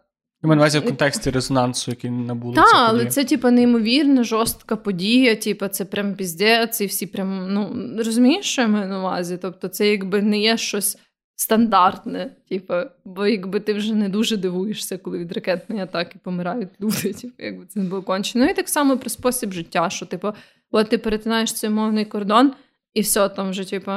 Я 0.44 0.48
маю 0.48 0.58
на 0.58 0.64
увазі 0.64 0.80
в 0.80 0.86
контексті 0.86 1.32
резонансу, 1.32 1.92
який 1.92 2.12
набули. 2.12 2.56
Так, 2.56 2.74
але 2.74 3.06
це, 3.06 3.24
типа, 3.24 3.52
неймовірна, 3.52 4.24
жорстка 4.24 4.76
подія, 4.76 5.36
типа, 5.36 5.70
це 5.70 5.86
прям 5.86 6.16
піздець, 6.16 6.82
і 6.82 6.86
всі 6.86 7.06
прям, 7.06 7.54
ну, 7.54 7.94
розумієш, 7.98 8.46
що 8.46 8.62
я 8.62 8.68
маю 8.68 8.88
на 8.88 9.00
увазі? 9.00 9.40
Тобто, 9.42 9.68
це 9.68 9.88
якби 9.88 10.22
не 10.22 10.40
є 10.40 10.58
щось 10.58 10.98
стандартне, 11.36 12.36
типу, 12.50 12.74
бо 13.06 13.28
якби 13.28 13.60
ти 13.60 13.74
вже 13.74 13.94
не 13.94 14.10
дуже 14.10 14.38
дивуєшся, 14.38 14.98
коли 14.98 15.20
від 15.20 15.32
ракетної 15.32 15.82
атаки 15.82 16.20
помирають 16.24 16.70
люди, 16.82 17.14
типу, 17.22 17.34
якби 17.38 17.66
це 17.66 17.80
не 17.80 17.90
було 17.90 18.02
кончено. 18.02 18.46
Ну 18.46 18.52
і 18.52 18.54
так 18.54 18.70
само 18.70 18.98
про 18.98 19.10
спосіб 19.10 19.52
життя, 19.52 19.90
що, 19.90 20.06
типу, 20.06 20.34
от 20.72 20.90
ти 20.90 20.98
перетинаєш 20.98 21.54
цей 21.54 21.70
мовний 21.70 22.06
кордон, 22.06 22.54
і 22.94 23.02
все 23.02 23.30
там 23.30 23.50
вже, 23.50 23.70
типу, 23.70 23.92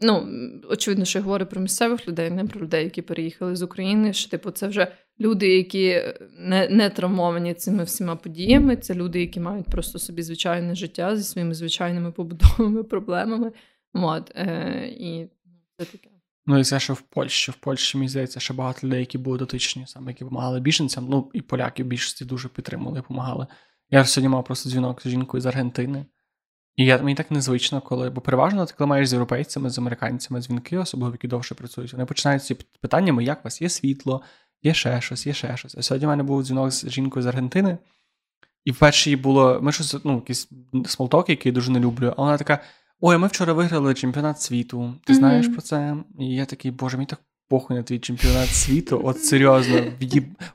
ну, 0.00 0.28
очевидно, 0.68 1.04
що 1.04 1.18
я 1.18 1.22
говорю 1.22 1.46
про 1.46 1.60
місцевих 1.60 2.08
людей, 2.08 2.30
не 2.30 2.44
про 2.44 2.60
людей, 2.60 2.84
які 2.84 3.02
переїхали 3.02 3.56
з 3.56 3.62
України. 3.62 4.12
що, 4.12 4.30
типу, 4.30 4.50
це 4.50 4.68
вже 4.68 4.92
люди, 5.20 5.56
які 5.56 6.02
не 6.38 6.68
не 6.68 6.90
травмовані 6.90 7.54
цими 7.54 7.84
всіма 7.84 8.16
подіями. 8.16 8.76
Це 8.76 8.94
люди, 8.94 9.20
які 9.20 9.40
мають 9.40 9.66
просто 9.66 9.98
собі 9.98 10.22
звичайне 10.22 10.74
життя 10.74 11.16
зі 11.16 11.22
своїми 11.22 11.54
звичайними 11.54 12.12
побутовими 12.12 12.82
проблемами. 12.84 13.52
От, 13.94 14.32
е, 14.34 14.86
І 14.98 15.28
це 15.78 15.84
таке. 15.84 16.08
Ну 16.46 16.58
і 16.58 16.64
це, 16.64 16.80
що 16.80 16.94
в 16.94 17.00
Польщі. 17.00 17.50
В 17.50 17.54
Польщі, 17.54 17.98
мені 17.98 18.08
здається, 18.08 18.40
ще 18.40 18.54
багато 18.54 18.86
людей, 18.86 19.00
які 19.00 19.18
були 19.18 19.38
дотичні, 19.38 19.86
саме 19.86 20.10
які 20.10 20.24
допомагали 20.24 20.60
біженцям. 20.60 21.06
Ну 21.10 21.30
і 21.34 21.40
поляки 21.40 21.82
в 21.82 21.86
більшості 21.86 22.24
дуже 22.24 22.48
підтримували 22.48 22.96
допомагали. 22.96 23.46
Я 23.90 24.04
сьогодні 24.04 24.28
мав 24.28 24.44
просто 24.44 24.70
дзвінок 24.70 25.02
з 25.02 25.08
жінкою 25.08 25.40
з 25.40 25.46
Аргентини. 25.46 26.06
І 26.80 26.84
я, 26.84 26.98
мені 26.98 27.14
так 27.14 27.30
незвично, 27.30 27.80
коли, 27.80 28.10
бо 28.10 28.20
переважно 28.20 28.66
ти 28.66 28.74
коли 28.78 28.88
маєш 28.88 29.08
з 29.08 29.12
європейцями, 29.12 29.70
з 29.70 29.78
американцями 29.78 30.40
дзвінки, 30.40 30.78
особливо 30.78 31.14
які 31.14 31.28
довше 31.28 31.54
працюють, 31.54 31.92
вони 31.92 32.04
починають 32.04 32.44
ці 32.44 32.56
питаннями, 32.80 33.24
як 33.24 33.38
у 33.38 33.40
вас 33.44 33.62
є 33.62 33.68
світло, 33.68 34.22
є 34.62 34.74
ще 34.74 35.00
щось, 35.00 35.26
є 35.26 35.32
ще 35.32 35.56
щось. 35.56 35.74
А 35.78 35.82
сьогодні 35.82 36.06
в 36.06 36.08
мене 36.08 36.22
був 36.22 36.42
дзвінок 36.42 36.70
з 36.70 36.88
жінкою 36.88 37.22
з 37.22 37.26
Аргентини, 37.26 37.78
і 38.64 38.70
вперше 38.70 39.10
їй 39.10 39.16
було, 39.16 39.58
ми 39.62 39.72
щось, 39.72 39.96
ну, 40.04 40.14
якийсь 40.14 40.48
small 40.86 41.07
talk, 41.07 41.28
який 41.28 41.50
я 41.50 41.54
дуже 41.54 41.70
не 41.70 41.80
люблю, 41.80 42.14
а 42.16 42.22
вона 42.22 42.38
така: 42.38 42.58
Ой, 43.00 43.18
ми 43.18 43.26
вчора 43.26 43.52
виграли 43.52 43.94
чемпіонат 43.94 44.40
світу. 44.40 44.94
Ти 45.04 45.12
mm-hmm. 45.12 45.16
знаєш 45.16 45.48
про 45.48 45.60
це? 45.62 45.96
І 46.18 46.26
я 46.26 46.46
такий, 46.46 46.70
боже, 46.70 46.96
мені 46.96 47.06
так 47.06 47.20
похуй 47.48 47.76
на 47.76 47.82
твій 47.82 47.98
чемпіонат 47.98 48.48
світу. 48.48 49.00
От 49.04 49.24
серйозно, 49.24 49.82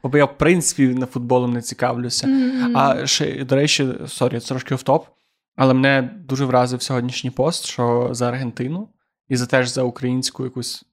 бо 0.04 0.18
я 0.18 0.26
в 0.26 0.38
принципі 0.38 0.88
на 0.88 1.06
футболом 1.06 1.54
не 1.54 1.62
цікавлюся. 1.62 2.28
Mm-hmm. 2.28 2.72
А 2.76 3.08
ще, 3.08 3.46
до 3.46 3.56
речі, 3.56 3.88
sorry, 4.08 4.40
це 4.40 4.48
трошки 4.48 4.76
офтоп, 4.76 5.08
але 5.56 5.74
мене 5.74 6.20
дуже 6.28 6.46
вразив 6.46 6.82
сьогоднішній 6.82 7.32
пост, 7.32 7.66
що 7.66 8.10
за 8.12 8.28
Аргентину 8.28 8.90
і 9.30 9.36
за 9.36 9.46
теж 9.46 9.70
за 9.70 9.84
українську 9.84 10.44
якусь. 10.44 10.86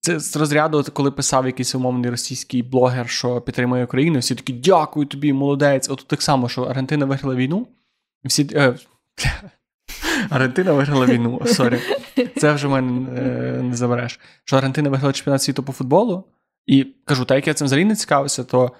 Це 0.00 0.20
з 0.20 0.36
розряду, 0.36 0.84
коли 0.92 1.10
писав 1.10 1.46
якийсь 1.46 1.74
умовний 1.74 2.10
російський 2.10 2.62
блогер, 2.62 3.08
що 3.08 3.40
підтримує 3.40 3.84
Україну, 3.84 4.18
всі 4.18 4.34
такі 4.34 4.52
дякую 4.52 5.06
тобі, 5.06 5.32
молодець. 5.32 5.90
От 5.90 6.04
так 6.06 6.22
само, 6.22 6.48
що 6.48 6.62
Аргентина 6.62 7.06
виграла 7.06 7.34
війну, 7.34 7.66
і 8.24 8.28
всі. 8.28 8.48
Е, 8.52 8.74
Аргентина 10.30 10.72
виграла 10.72 11.06
війну. 11.06 11.40
Sorry. 11.46 11.78
Це 12.36 12.52
вже 12.52 12.68
в 12.68 12.70
мене 12.70 13.20
е, 13.20 13.62
не 13.62 13.76
забереш. 13.76 14.20
Що 14.44 14.56
Аргентина 14.56 14.90
виграла 14.90 15.12
чемпіонат 15.12 15.42
світу 15.42 15.62
по 15.62 15.72
футболу, 15.72 16.24
і 16.66 16.84
кажу, 17.04 17.24
так 17.24 17.36
як 17.36 17.46
я 17.46 17.54
цим 17.54 17.64
взагалі 17.64 17.84
не 17.84 17.96
цікавився, 17.96 18.44
то 18.44 18.72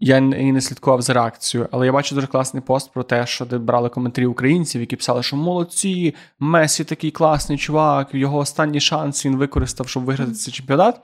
я 0.00 0.20
не 0.20 0.60
слідкував 0.60 1.02
за 1.02 1.12
реакцією. 1.12 1.68
Але 1.72 1.86
я 1.86 1.92
бачу 1.92 2.14
дуже 2.14 2.26
класний 2.26 2.62
пост 2.62 2.92
про 2.92 3.02
те, 3.02 3.26
що 3.26 3.44
де 3.44 3.58
брали 3.58 3.88
коментарі 3.88 4.26
українців, 4.26 4.80
які 4.80 4.96
писали, 4.96 5.22
що 5.22 5.36
молодці, 5.36 6.14
Месі 6.38 6.84
такий 6.84 7.10
класний 7.10 7.58
чувак, 7.58 8.08
його 8.12 8.38
останній 8.38 8.80
шанс 8.80 9.26
він 9.26 9.36
використав, 9.36 9.88
щоб 9.88 10.04
виграти 10.04 10.32
цей 10.32 10.54
чемпіонат. 10.54 11.00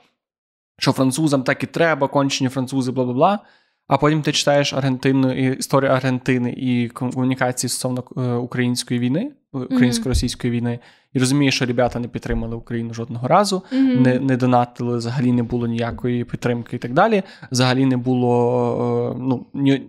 Що 0.79 0.91
французам 0.91 1.43
так 1.43 1.63
і 1.63 1.67
треба, 1.67 2.07
кончені 2.07 2.49
французи, 2.49 2.91
бла 2.91 3.03
бла 3.03 3.13
бла. 3.13 3.39
А 3.87 3.97
потім 3.97 4.21
ти 4.21 4.31
читаєш 4.31 4.73
Аргентину 4.73 5.33
і 5.33 5.57
історію 5.57 5.91
Аргентини 5.91 6.53
і 6.57 6.89
комунікації 6.89 7.69
стосовно 7.69 8.03
е, 8.17 8.33
української 8.33 8.99
війни, 8.99 9.31
українсько-російської 9.53 10.51
війни, 10.53 10.79
і 11.17 11.19
розумієш, 11.19 11.55
що 11.55 11.65
ребята 11.65 11.99
не 11.99 12.07
підтримали 12.07 12.55
Україну 12.55 12.93
жодного 12.93 13.27
разу, 13.27 13.63
mm-hmm. 13.71 13.99
не 13.99 14.19
не 14.19 14.37
донатили, 14.37 14.97
взагалі 14.97 15.31
не 15.31 15.43
було 15.43 15.67
ніякої 15.67 16.25
підтримки 16.25 16.75
і 16.75 16.79
так 16.79 16.93
далі. 16.93 17.23
Взагалі 17.51 17.85
не 17.85 17.97
було 17.97 19.13
е, 19.15 19.19
ну, 19.19 19.45
ні, 19.53 19.81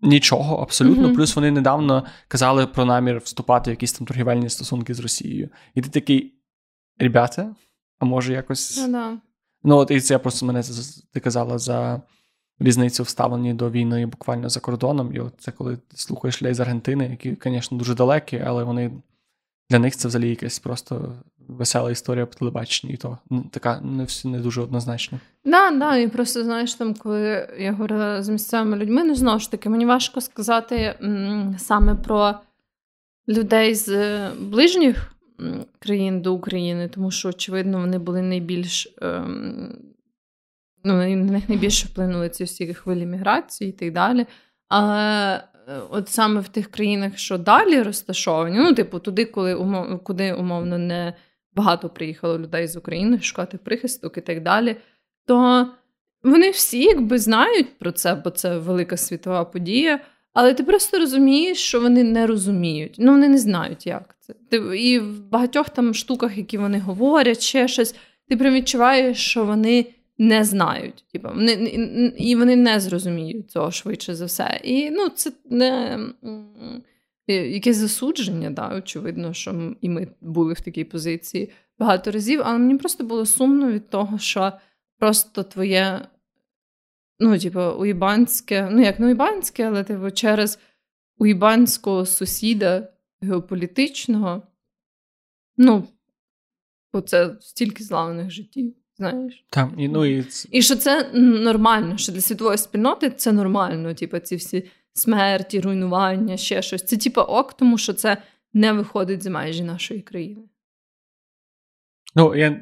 нічого 0.00 0.56
абсолютно. 0.56 1.08
Mm-hmm. 1.08 1.14
Плюс 1.14 1.36
вони 1.36 1.50
недавно 1.50 2.04
казали 2.28 2.66
про 2.66 2.84
намір 2.84 3.18
вступати 3.24 3.70
в 3.70 3.72
якісь 3.72 3.92
там 3.92 4.06
торгівельні 4.06 4.48
стосунки 4.48 4.94
з 4.94 5.00
Росією. 5.00 5.48
І 5.74 5.82
ти 5.82 5.88
такий, 5.88 6.34
ребята, 6.98 7.54
а 7.98 8.04
може 8.04 8.32
якось. 8.32 8.78
Mm-hmm. 8.78 9.16
Ну, 9.64 9.76
от 9.76 9.90
і 9.90 10.00
це 10.00 10.18
просто 10.18 10.46
мене 10.46 10.62
ти 11.12 11.20
казала 11.20 11.58
за 11.58 12.02
різницю 12.58 13.02
в 13.02 13.08
ставленні 13.08 13.54
до 13.54 13.70
війни 13.70 14.06
буквально 14.06 14.48
за 14.48 14.60
кордоном. 14.60 15.14
І 15.14 15.20
от 15.20 15.34
це 15.38 15.52
коли 15.52 15.76
ти 15.76 15.96
слухаєш 15.96 16.42
людей 16.42 16.54
з 16.54 16.60
Аргентини, 16.60 17.08
які, 17.10 17.36
звісно, 17.44 17.78
дуже 17.78 17.94
далекі, 17.94 18.42
але 18.46 18.64
вони 18.64 18.90
для 19.74 19.78
них 19.78 19.96
це 19.96 20.08
взагалі 20.08 20.30
якась 20.30 20.58
просто 20.58 21.12
весела 21.48 21.90
історія 21.90 22.26
по 22.26 22.34
телебаченні, 22.34 22.94
і 22.94 22.96
то 22.96 23.18
така 23.50 23.80
не 23.80 24.06
не 24.24 24.38
дуже 24.38 24.60
однозначна. 24.60 25.20
Да, 25.44 25.70
да, 25.70 25.96
і 25.96 26.08
просто 26.08 26.44
знаєш, 26.44 26.74
там, 26.74 26.94
коли 26.94 27.48
я 27.58 27.72
говорила 27.72 28.22
з 28.22 28.28
місцевими 28.28 28.76
людьми, 28.76 29.04
ну 29.04 29.14
знову 29.14 29.38
ж 29.38 29.50
таки, 29.50 29.68
мені 29.68 29.86
важко 29.86 30.20
сказати 30.20 30.94
м, 31.02 31.56
саме 31.58 31.94
про 31.94 32.34
людей 33.28 33.74
з 33.74 34.18
ближніх 34.30 35.14
країн 35.78 36.20
до 36.20 36.34
України, 36.34 36.88
тому 36.88 37.10
що, 37.10 37.28
очевидно, 37.28 37.78
вони 37.80 37.98
були 37.98 38.22
найбільш. 38.22 38.94
Ем, 39.02 39.78
ну, 40.84 40.94
на 40.94 41.08
них 41.08 41.48
найбільше 41.48 41.86
вплинули 41.86 42.28
ці 42.28 42.44
всі 42.44 42.74
хвилі 42.74 43.06
міграції 43.06 43.70
і 43.70 43.72
так 43.72 43.92
далі. 43.92 44.26
Але 44.68 45.36
е, 45.36 45.48
от 45.90 46.08
саме 46.08 46.40
в 46.40 46.48
тих 46.48 46.70
країнах, 46.70 47.18
що 47.18 47.38
далі 47.38 47.82
розташовані, 47.82 48.58
ну, 48.58 48.74
типу, 48.74 48.98
туди, 48.98 49.24
коли 49.24 49.54
умов, 49.54 50.04
куди 50.04 50.32
умовно 50.32 50.78
не 50.78 51.14
багато 51.54 51.88
приїхало 51.88 52.38
людей 52.38 52.66
з 52.66 52.76
України 52.76 53.20
шукати 53.20 53.58
прихисток 53.58 54.18
і 54.18 54.20
так 54.20 54.42
далі, 54.42 54.76
то 55.26 55.68
вони 56.22 56.50
всі 56.50 56.82
якби 56.82 57.18
знають 57.18 57.78
про 57.78 57.92
це, 57.92 58.14
бо 58.14 58.30
це 58.30 58.58
велика 58.58 58.96
світова 58.96 59.44
подія. 59.44 60.00
Але 60.32 60.54
ти 60.54 60.64
просто 60.64 60.98
розумієш, 60.98 61.58
що 61.58 61.80
вони 61.80 62.04
не 62.04 62.26
розуміють. 62.26 62.94
Ну, 62.98 63.12
вони 63.12 63.28
не 63.28 63.38
знають, 63.38 63.86
як 63.86 64.16
це. 64.20 64.56
І 64.76 64.98
в 64.98 65.20
багатьох 65.20 65.68
там 65.68 65.94
штуках, 65.94 66.36
які 66.36 66.58
вони 66.58 66.78
говорять, 66.78 67.40
ще 67.40 67.68
щось, 67.68 67.94
ти 68.28 68.36
прям 68.36 68.54
відчуваєш, 68.54 69.18
що 69.18 69.44
вони 69.44 69.86
не 70.18 70.44
знають. 70.44 71.04
Типу, 71.12 71.28
вони, 71.28 71.52
І 72.18 72.36
вони 72.36 72.56
не 72.56 72.80
зрозуміють 72.80 73.50
цього 73.50 73.70
швидше 73.70 74.14
за 74.14 74.24
все. 74.24 74.60
І 74.64 74.90
ну, 74.90 75.08
це 75.08 75.32
не 75.50 75.98
якесь 77.26 77.76
засудження, 77.76 78.50
да, 78.50 78.76
очевидно, 78.76 79.32
що 79.32 79.74
і 79.80 79.88
ми 79.88 80.08
були 80.20 80.52
в 80.52 80.60
такій 80.60 80.84
позиції 80.84 81.50
багато 81.78 82.10
разів, 82.10 82.40
але 82.44 82.58
мені 82.58 82.78
просто 82.78 83.04
було 83.04 83.26
сумно 83.26 83.72
від 83.72 83.90
того, 83.90 84.18
що 84.18 84.52
просто 84.98 85.42
твоє. 85.42 86.08
Ну, 87.18 87.38
типу, 87.38 87.60
уїбанське, 87.60 88.68
ну 88.72 88.82
як 88.82 88.98
не 88.98 89.06
уїбанське, 89.06 89.64
але 89.64 89.84
типу, 89.84 90.10
через 90.10 90.58
уїбанського 91.18 92.06
сусіда 92.06 92.88
геополітичного, 93.20 94.42
ну, 95.56 95.88
бо 96.92 97.00
це 97.00 97.36
стільки 97.40 97.84
зламаних 97.84 98.30
життів. 98.30 98.74
Знаєш, 98.96 99.44
Так, 99.50 99.70
і 99.78 99.88
ну 99.88 100.04
і 100.04 100.26
і 100.50 100.62
що 100.62 100.76
це 100.76 101.10
нормально, 101.14 101.96
що 101.96 102.12
для 102.12 102.20
світової 102.20 102.58
спільноти 102.58 103.10
це 103.10 103.32
нормально. 103.32 103.94
Типу, 103.94 104.18
ці 104.18 104.36
всі 104.36 104.70
смерті, 104.92 105.60
руйнування, 105.60 106.36
ще 106.36 106.62
щось. 106.62 106.82
Це 106.82 106.96
типу 106.96 107.20
ок, 107.20 107.54
тому 107.54 107.78
що 107.78 107.92
це 107.92 108.16
не 108.52 108.72
виходить 108.72 109.22
за 109.22 109.30
межі 109.30 109.64
нашої 109.64 110.00
країни. 110.00 110.42
Ну, 112.14 112.34
я, 112.34 112.60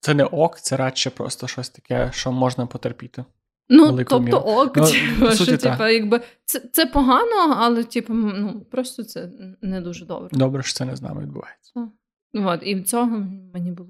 це 0.00 0.14
не 0.14 0.24
ок, 0.24 0.60
це 0.60 0.76
радше 0.76 1.10
просто 1.10 1.46
щось 1.46 1.70
таке, 1.70 2.10
що 2.12 2.32
можна 2.32 2.66
потерпіти. 2.66 3.24
Ну, 3.68 3.96
тобто 3.96 4.20
міру. 4.20 4.38
ок, 4.38 4.76
ну, 4.76 4.86
типу, 4.86 5.30
що, 5.32 5.56
типу, 5.56 5.84
якби, 5.86 6.20
це 6.44 6.60
це 6.60 6.86
погано, 6.86 7.56
але 7.58 7.84
типу, 7.84 8.14
ну, 8.14 8.66
просто 8.70 9.04
це 9.04 9.30
не 9.62 9.80
дуже 9.80 10.04
добре. 10.04 10.28
Добре, 10.32 10.62
що 10.62 10.72
це 10.72 10.84
не 10.84 10.96
з 10.96 11.02
нами 11.02 11.22
відбувається. 11.22 11.90
От, 12.34 12.60
І 12.62 12.74
в 12.74 12.84
цього 12.84 13.26
мені 13.54 13.70
було. 13.70 13.88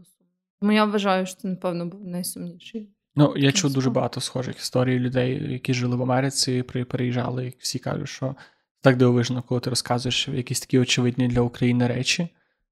Тому 0.66 0.76
я 0.76 0.84
вважаю, 0.84 1.26
що 1.26 1.36
це, 1.36 1.48
напевно, 1.48 1.86
був 1.86 2.06
найсумніший. 2.06 2.90
Ну, 3.16 3.34
я 3.36 3.52
чув 3.52 3.72
дуже 3.72 3.90
багато 3.90 4.20
схожих 4.20 4.56
історій 4.56 4.98
людей, 4.98 5.52
які 5.52 5.74
жили 5.74 5.96
в 5.96 6.02
Америці, 6.02 6.62
переїжджали, 6.62 7.46
і 7.46 7.54
всі 7.58 7.78
кажуть, 7.78 8.08
що 8.08 8.34
так 8.80 8.96
дивовижно, 8.96 9.42
коли 9.42 9.60
ти 9.60 9.70
розказуєш 9.70 10.28
якісь 10.28 10.60
такі 10.60 10.78
очевидні 10.78 11.28
для 11.28 11.40
України 11.40 11.86
речі, 11.86 12.28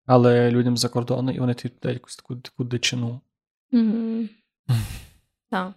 але 0.07 0.51
людям 0.51 0.77
за 0.77 0.89
кордону, 0.89 1.31
і 1.31 1.39
вони 1.39 1.55
тобі 1.55 1.75
дають 1.83 1.97
якусь 1.97 2.17
таку 2.17 2.37
таку 2.37 2.65
дичину. 2.65 3.21
Так. 5.51 5.73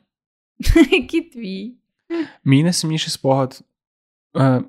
Який 0.91 1.21
твій? 1.21 1.75
Мій 2.43 2.63
найсумніший 2.63 3.11
спогад. 3.11 3.61
Е, 4.37 4.63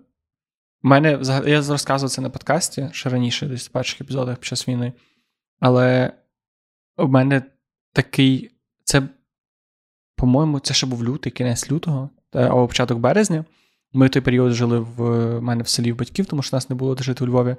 мене 0.83 1.11
Я 1.47 1.63
розказував 1.63 2.11
це 2.11 2.21
на 2.21 2.31
подкасті 2.31 2.89
ще 2.93 3.09
раніше, 3.09 3.47
десь 3.47 3.69
в 3.69 3.73
перших 3.73 4.01
епізодах 4.01 4.37
під 4.37 4.45
час 4.45 4.69
війни. 4.69 4.93
Але 5.61 6.13
у 6.99 7.09
мене 7.09 7.43
такий. 7.93 8.51
Це, 8.85 9.03
по-моєму, 10.17 10.61
це 10.61 10.75
ще 10.75 10.87
був 10.87 11.05
лютий, 11.05 11.33
кінець 11.33 11.71
лютого, 11.71 12.11
або 12.33 12.69
початок 12.69 12.99
березня. 12.99 13.45
Ми 13.93 14.07
в 14.07 14.11
той 14.11 14.23
період 14.23 14.53
жили 14.53 14.79
в 14.79 15.01
мене 15.41 15.63
в 15.63 15.69
селі 15.69 15.93
в 15.93 15.97
батьків, 15.97 16.27
тому 16.27 16.43
що 16.43 16.57
нас 16.57 16.71
не 16.71 16.77
було 16.77 16.95
де 16.95 17.03
жити 17.03 17.25
у 17.25 17.27
Львові. 17.27 17.57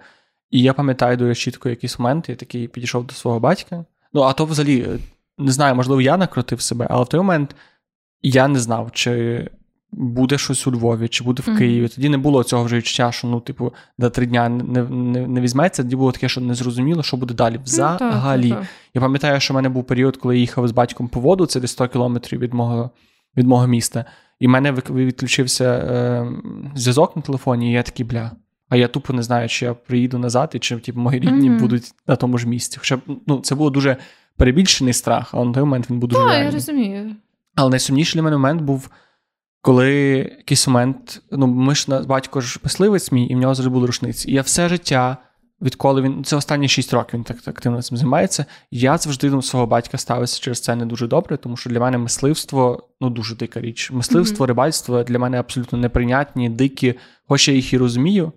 І 0.49 0.61
я 0.61 0.73
пам'ятаю 0.73 1.17
дуже 1.17 1.35
чітко 1.35 1.69
якийсь 1.69 1.99
момент, 1.99 2.29
я 2.29 2.35
такий 2.35 2.67
підійшов 2.67 3.07
до 3.07 3.13
свого 3.13 3.39
батька. 3.39 3.85
Ну, 4.13 4.21
а 4.21 4.33
то 4.33 4.45
взагалі, 4.45 4.99
не 5.37 5.51
знаю, 5.51 5.75
можливо, 5.75 6.01
я 6.01 6.17
накрутив 6.17 6.61
себе, 6.61 6.87
але 6.89 7.03
в 7.03 7.07
той 7.07 7.19
момент 7.19 7.55
я 8.21 8.47
не 8.47 8.59
знав, 8.59 8.91
чи 8.91 9.47
буде 9.91 10.37
щось 10.37 10.67
у 10.67 10.71
Львові, 10.71 11.07
чи 11.07 11.23
буде 11.23 11.43
в 11.45 11.57
Києві. 11.57 11.87
Тоді 11.87 12.09
не 12.09 12.17
було 12.17 12.43
цього 12.43 12.63
вже 12.63 12.77
відчуття, 12.77 13.11
що 13.11 13.27
ну, 13.27 13.39
типу, 13.39 13.73
за 13.97 14.09
три 14.09 14.25
дня 14.25 14.49
не 14.49 14.83
не, 14.83 15.27
не 15.27 15.41
візьметься. 15.41 15.83
Тоді 15.83 15.95
було 15.95 16.11
таке, 16.11 16.29
що 16.29 16.41
не 16.41 16.55
зрозуміло, 16.55 17.03
що 17.03 17.17
буде 17.17 17.33
далі. 17.33 17.59
Взагалі. 17.63 18.51
Mm-hmm. 18.51 18.67
Я 18.93 19.01
пам'ятаю, 19.01 19.39
що 19.39 19.53
в 19.53 19.55
мене 19.55 19.69
був 19.69 19.83
період, 19.83 20.17
коли 20.17 20.35
я 20.35 20.41
їхав 20.41 20.67
з 20.67 20.71
батьком 20.71 21.07
по 21.07 21.19
воду, 21.19 21.45
це 21.45 21.59
десь 21.59 21.71
100 21.71 21.87
кілометрів 21.87 22.39
від 22.39 22.53
мого 22.53 22.89
від 23.37 23.47
мого 23.47 23.67
міста. 23.67 24.05
І 24.39 24.47
в 24.47 24.49
мене 24.49 24.71
відключився 24.71 25.65
е, 25.65 26.27
зв'язок 26.75 27.15
на 27.15 27.21
телефоні, 27.21 27.69
і 27.69 27.73
я 27.73 27.83
такий, 27.83 28.05
бля. 28.05 28.31
А 28.69 28.75
я 28.75 28.87
тупо 28.87 29.13
не 29.13 29.23
знаю, 29.23 29.49
чи 29.49 29.65
я 29.65 29.73
приїду 29.73 30.17
назад, 30.17 30.51
і 30.53 30.59
чи 30.59 30.77
типу, 30.77 30.99
мої 30.99 31.19
рідні 31.19 31.51
mm-hmm. 31.51 31.59
будуть 31.59 31.91
на 32.07 32.15
тому 32.15 32.37
ж 32.37 32.47
місці. 32.47 32.77
Хоча 32.79 32.99
ну, 33.27 33.39
це 33.39 33.55
було 33.55 33.69
дуже 33.69 33.97
перебільшений 34.37 34.93
страх, 34.93 35.29
але 35.33 35.45
на 35.45 35.53
той 35.53 35.63
момент 35.63 35.89
він 35.89 35.99
був 35.99 36.09
дуже. 36.09 36.21
Так, 36.21 36.45
я 36.45 36.51
розумію. 36.51 37.15
Але 37.55 37.69
найсумніший 37.69 38.17
для 38.17 38.23
мене 38.23 38.37
момент 38.37 38.61
був, 38.61 38.89
коли 39.61 39.91
якийсь 40.37 40.67
момент, 40.67 41.21
ну, 41.31 41.47
ми 41.47 41.75
ж 41.75 41.85
на 41.87 41.99
батько 41.99 42.41
ж 42.41 42.59
мисливець 42.63 43.11
мій, 43.11 43.25
і 43.25 43.35
в 43.35 43.37
нього 43.37 43.55
завжди 43.55 43.73
були 43.73 43.87
рушниці. 43.87 44.31
І 44.31 44.33
я 44.33 44.41
все 44.41 44.69
життя, 44.69 45.17
відколи 45.61 46.01
він 46.01 46.23
це 46.23 46.35
останні 46.35 46.67
6 46.67 46.93
років 46.93 47.13
він 47.13 47.23
так, 47.23 47.37
так 47.41 47.57
активно 47.57 47.81
цим 47.81 47.97
займається. 47.97 48.45
Я 48.71 48.97
завжди 48.97 49.29
до 49.29 49.41
свого 49.41 49.65
батька 49.65 49.97
ставився 49.97 50.41
через 50.41 50.59
це 50.59 50.75
не 50.75 50.85
дуже 50.85 51.07
добре, 51.07 51.37
тому 51.37 51.57
що 51.57 51.69
для 51.69 51.79
мене 51.79 51.97
мисливство 51.97 52.89
ну 53.01 53.09
дуже 53.09 53.35
дика 53.35 53.61
річ. 53.61 53.91
Мисливство, 53.91 54.45
mm-hmm. 54.45 54.47
рибальство 54.47 55.03
для 55.03 55.19
мене 55.19 55.39
абсолютно 55.39 55.79
неприйнятні, 55.79 56.49
дикі, 56.49 56.95
хоч 57.27 57.47
я 57.47 57.53
їх 57.53 57.73
і 57.73 57.77
розумію. 57.77 58.31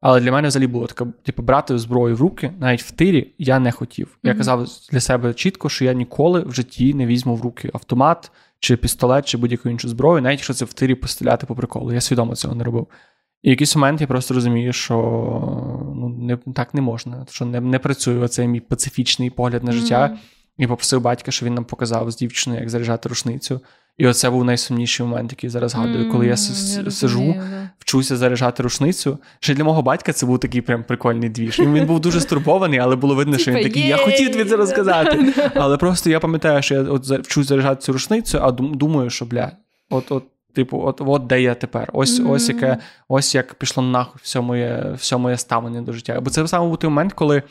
Але 0.00 0.20
для 0.20 0.32
мене 0.32 0.48
взагалі 0.48 0.66
було 0.66 0.86
таке, 0.86 1.10
типу, 1.22 1.42
брати 1.42 1.78
зброю 1.78 2.16
в 2.16 2.20
руки, 2.20 2.52
навіть 2.60 2.82
в 2.82 2.90
тирі, 2.90 3.34
я 3.38 3.58
не 3.58 3.72
хотів. 3.72 4.06
Mm-hmm. 4.06 4.28
Я 4.28 4.34
казав 4.34 4.68
для 4.92 5.00
себе 5.00 5.34
чітко, 5.34 5.68
що 5.68 5.84
я 5.84 5.92
ніколи 5.92 6.40
в 6.40 6.52
житті 6.52 6.94
не 6.94 7.06
візьму 7.06 7.34
в 7.34 7.42
руки 7.42 7.70
автомат, 7.74 8.30
чи 8.60 8.76
пістолет, 8.76 9.26
чи 9.26 9.38
будь-яку 9.38 9.68
іншу 9.68 9.88
зброю, 9.88 10.22
навіть 10.22 10.38
якщо 10.38 10.54
це 10.54 10.64
в 10.64 10.72
тирі 10.72 10.94
постріляти 10.94 11.46
по 11.46 11.54
приколу. 11.54 11.92
Я 11.92 12.00
свідомо 12.00 12.36
цього 12.36 12.54
не 12.54 12.64
робив. 12.64 12.86
І 13.42 13.48
в 13.48 13.50
якийсь 13.50 13.76
момент 13.76 14.00
я 14.00 14.06
просто 14.06 14.34
розумію, 14.34 14.72
що 14.72 14.94
ну, 15.96 16.08
не, 16.08 16.36
так 16.36 16.74
не 16.74 16.80
можна, 16.80 17.26
що 17.30 17.44
не 17.44 17.60
не 17.60 17.78
працює 17.78 18.18
оцей 18.18 18.48
мій 18.48 18.60
пацифічний 18.60 19.30
погляд 19.30 19.64
на 19.64 19.72
життя. 19.72 20.08
Mm-hmm. 20.08 20.16
І 20.58 20.66
попросив 20.66 21.00
батька, 21.00 21.30
що 21.30 21.46
він 21.46 21.54
нам 21.54 21.64
показав 21.64 22.10
з 22.10 22.16
дівчиною, 22.16 22.60
як 22.60 22.70
заряджати 22.70 23.08
рушницю. 23.08 23.60
І 23.98 24.06
оце 24.06 24.30
був 24.30 24.44
найсумніший 24.44 25.06
момент, 25.06 25.32
який 25.32 25.50
зараз 25.50 25.70
згадую, 25.70 26.10
коли 26.10 26.26
я 26.26 26.36
сижу, 26.36 27.34
вчуся 27.78 28.16
заряджати 28.16 28.62
рушницю. 28.62 29.18
Ще 29.40 29.54
для 29.54 29.64
мого 29.64 29.82
батька 29.82 30.12
це 30.12 30.26
був 30.26 30.38
такий 30.40 30.60
прям 30.60 30.84
прикольний 30.84 31.28
двіж. 31.28 31.60
Він 31.60 31.86
був 31.86 32.00
дуже 32.00 32.20
стурбований, 32.20 32.78
але 32.78 32.96
було 32.96 33.14
видно, 33.14 33.38
що 33.38 33.50
він 33.50 33.62
такий, 33.62 33.86
я 33.86 33.96
хотів 33.96 34.32
тобі 34.32 34.44
це 34.44 34.56
розказати. 34.56 35.34
Але 35.54 35.76
просто 35.76 36.10
я 36.10 36.20
пам'ятаю, 36.20 36.62
що 36.62 36.74
я 36.74 36.82
от 36.82 37.10
вчусь 37.10 37.46
заряджати 37.46 37.82
цю 37.82 37.92
рушницю, 37.92 38.38
а 38.42 38.50
думаю, 38.50 39.10
що 39.10 39.24
бля, 39.24 39.52
от 39.90 40.12
от. 40.12 40.24
Типу, 40.54 40.82
от 40.84 41.00
от 41.00 41.26
де 41.26 41.42
я 41.42 41.54
тепер. 41.54 41.90
Ось 41.92 42.20
mm-hmm. 42.20 42.30
ось 42.30 42.48
яке, 42.48 42.78
ось 43.08 43.34
як 43.34 43.54
пішло 43.54 43.82
нахуй 43.82 44.20
все 44.22 44.40
моє 44.40 44.94
все 44.98 45.16
моє 45.16 45.36
ставлення 45.36 45.82
до 45.82 45.92
життя. 45.92 46.20
Бо 46.20 46.30
це 46.30 46.48
саме 46.48 46.68
був 46.68 46.76
той 46.76 46.90
момент, 46.90 47.12
коли 47.12 47.42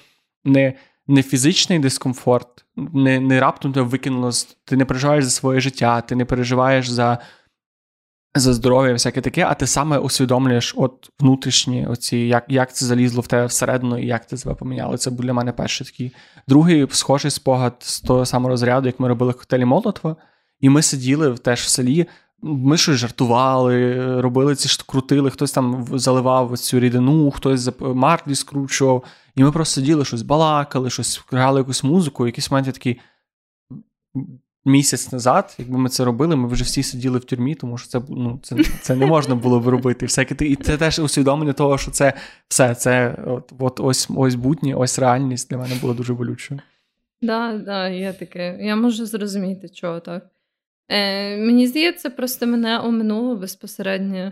не 0.46 0.74
не 1.08 1.24
фізичний 1.24 1.80
дискомфорт, 1.80 2.66
не 2.76 3.20
не 3.20 3.40
раптом 3.40 3.74
тебе 3.74 3.88
викинуло, 3.88 4.32
ти 4.66 4.78
не 4.78 4.86
переживаєш 4.86 5.24
за 5.24 5.30
своє 5.30 5.60
життя, 5.60 6.02
ти 6.02 6.16
не 6.16 6.26
переживаєш 6.26 6.88
за 6.88 7.18
за 8.36 8.54
здоров'я, 8.54 8.94
всяке 8.94 9.22
таке, 9.22 9.46
а 9.46 9.54
ти 9.54 9.68
саме 9.68 9.98
усвідомлюєш 9.98 10.74
от 10.78 11.10
внутрішні, 11.20 11.88
оці, 11.88 12.18
як 12.18 12.46
як 12.48 12.76
це 12.76 12.86
залізло 12.86 13.22
в 13.22 13.28
тебе 13.28 13.46
всередину 13.46 13.98
і 13.98 14.06
як 14.06 14.30
це 14.30 14.38
тебе 14.38 14.56
поміняло. 14.56 14.98
Це 14.98 15.10
був 15.10 15.22
для 15.22 15.34
мене 15.34 15.52
перший 15.52 15.88
такий. 15.88 16.12
Другий 16.48 16.88
схожий 16.92 17.32
спогад 17.32 17.76
з 17.80 18.02
того 18.02 18.26
самого 18.26 18.50
розряду, 18.50 18.88
як 18.88 19.00
ми 19.00 19.08
робили 19.08 19.34
коктейлі 19.34 19.66
Молотва, 19.66 20.16
і 20.60 20.70
ми 20.70 20.82
сиділи 20.82 21.34
теж 21.38 21.62
в 21.62 21.68
селі. 21.68 22.08
Ми 22.42 22.78
щось 22.78 22.96
жартували, 22.96 24.22
робили 24.22 24.56
ці 24.56 24.84
крутили, 24.88 25.30
хтось 25.30 25.52
там 25.52 25.88
заливав 25.94 26.58
цю 26.58 26.80
рідину, 26.80 27.32
хтось 27.32 27.70
марлі 27.80 28.36
скручував. 28.36 29.04
І 29.36 29.44
ми 29.44 29.52
просто 29.52 29.74
сиділи, 29.74 30.06
щось 30.06 30.22
балакали, 30.22 30.90
щось 30.90 31.22
грали 31.32 31.60
якусь 31.60 31.84
музику. 31.84 32.26
Якийсь 32.26 32.52
момент 32.52 32.68
я 32.68 32.74
такий 32.74 33.00
місяць 34.66 35.12
назад, 35.12 35.56
якби 35.60 35.78
ми 35.78 35.90
це 35.90 36.06
робили, 36.06 36.36
ми 36.36 36.48
вже 36.48 36.64
всі 36.64 36.84
сиділи 36.84 37.20
в 37.20 37.24
тюрмі, 37.24 37.56
тому 37.56 37.78
що 37.78 37.88
це 37.90 38.02
ну, 38.10 38.40
це, 38.44 38.56
це 38.82 38.96
не 38.96 39.06
можна 39.06 39.36
було 39.36 39.60
б 39.60 39.68
робити. 39.68 40.06
Всяке, 40.06 40.46
І 40.46 40.56
це 40.56 40.78
теж 40.78 41.00
усвідомлення 41.00 41.54
того, 41.54 41.78
що 41.78 41.92
це 41.92 42.14
все, 42.48 42.76
це 42.76 43.18
от, 43.28 43.54
от 43.60 43.80
ось 43.80 44.10
ось 44.16 44.36
будні, 44.36 44.76
ось 44.76 45.00
реальність 45.00 45.50
для 45.50 45.58
мене 45.58 45.76
було 45.82 45.94
дуже 45.94 46.14
болючою. 46.14 46.60
Так, 47.22 47.64
да, 47.64 47.90
є 47.90 48.14
таке. 48.14 48.58
Я 48.62 48.76
можу 48.76 49.06
зрозуміти, 49.06 49.70
чого 49.70 50.00
так. 50.00 50.30
Е, 50.90 51.38
Мені 51.38 51.68
здається, 51.68 52.10
просто 52.10 52.48
мене 52.48 52.80
оминуло 52.80 53.36
безпосередньо. 53.36 54.32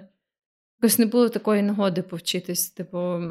Якось 0.82 1.00
не 1.00 1.06
було 1.06 1.30
такої 1.30 1.62
нагоди 1.62 2.02
повчитись, 2.02 2.70
типу, 2.70 3.22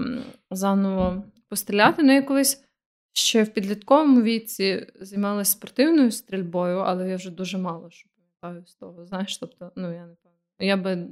заново 0.51 1.25
постріляти. 1.49 2.03
Ну, 2.03 2.13
я 2.13 2.23
колись 2.23 2.65
ще 3.13 3.43
в 3.43 3.49
підлітковому 3.49 4.23
віці 4.23 4.87
займалася 5.01 5.53
спортивною 5.53 6.11
стрільбою, 6.11 6.79
але 6.79 7.09
я 7.09 7.17
вже 7.17 7.31
дуже 7.31 7.59
мало 7.59 7.91
що 7.91 8.09
пам'ятаю 8.41 8.67
з 8.67 8.75
того. 8.75 9.07
Знаєш, 9.07 9.39
тобто, 9.39 9.73
ну 9.77 9.93
я 9.95 10.07
не 10.07 10.15
пам'ятаю. 10.15 10.37
Я 10.59 10.77
би 10.77 11.09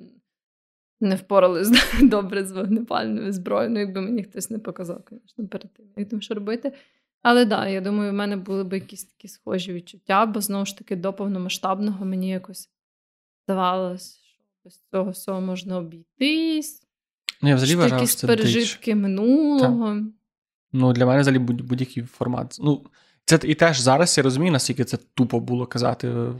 не 1.00 1.16
впоралась 1.16 1.70
добре 2.02 2.44
з 2.44 2.52
вогнепальною 2.52 3.32
зброєю, 3.32 3.70
ну 3.70 3.80
якби 3.80 4.00
мені 4.00 4.24
хтось 4.24 4.50
не 4.50 4.58
показав, 4.58 5.02
звісно, 5.10 5.48
перед 5.48 5.74
тим, 5.74 5.86
як 5.96 6.08
там 6.08 6.22
що 6.22 6.34
робити. 6.34 6.72
Але 7.22 7.46
так, 7.46 7.48
да, 7.48 7.68
я 7.68 7.80
думаю, 7.80 8.10
в 8.10 8.14
мене 8.14 8.36
були 8.36 8.64
б 8.64 8.72
якісь 8.72 9.04
такі 9.04 9.28
схожі 9.28 9.72
відчуття, 9.72 10.26
бо 10.26 10.40
знову 10.40 10.66
ж 10.66 10.78
таки 10.78 10.96
до 10.96 11.12
повномасштабного 11.12 12.04
мені 12.04 12.28
якось 12.30 12.70
здавалось, 13.44 14.20
що 14.22 14.42
без 14.64 14.82
цього 14.90 15.10
всього 15.10 15.40
можна 15.40 15.78
обійтись. 15.78 16.82
Ну, 17.42 17.48
я 17.48 17.54
взагалі 17.54 17.76
вважав, 17.76 17.98
якісь 17.98 18.14
пережитки 18.16 18.94
минулого. 18.94 19.94
Так. 19.94 20.02
Ну, 20.72 20.92
для 20.92 21.06
мене 21.06 21.20
взагалі 21.20 21.38
будь-який 21.38 22.02
формат. 22.02 22.56
Ну, 22.60 22.86
це 23.24 23.38
і 23.44 23.54
теж 23.54 23.80
зараз 23.80 24.18
я 24.18 24.24
розумію, 24.24 24.52
наскільки 24.52 24.84
це 24.84 24.98
тупо 25.14 25.40
було 25.40 25.66
казати 25.66 26.10
в 26.10 26.36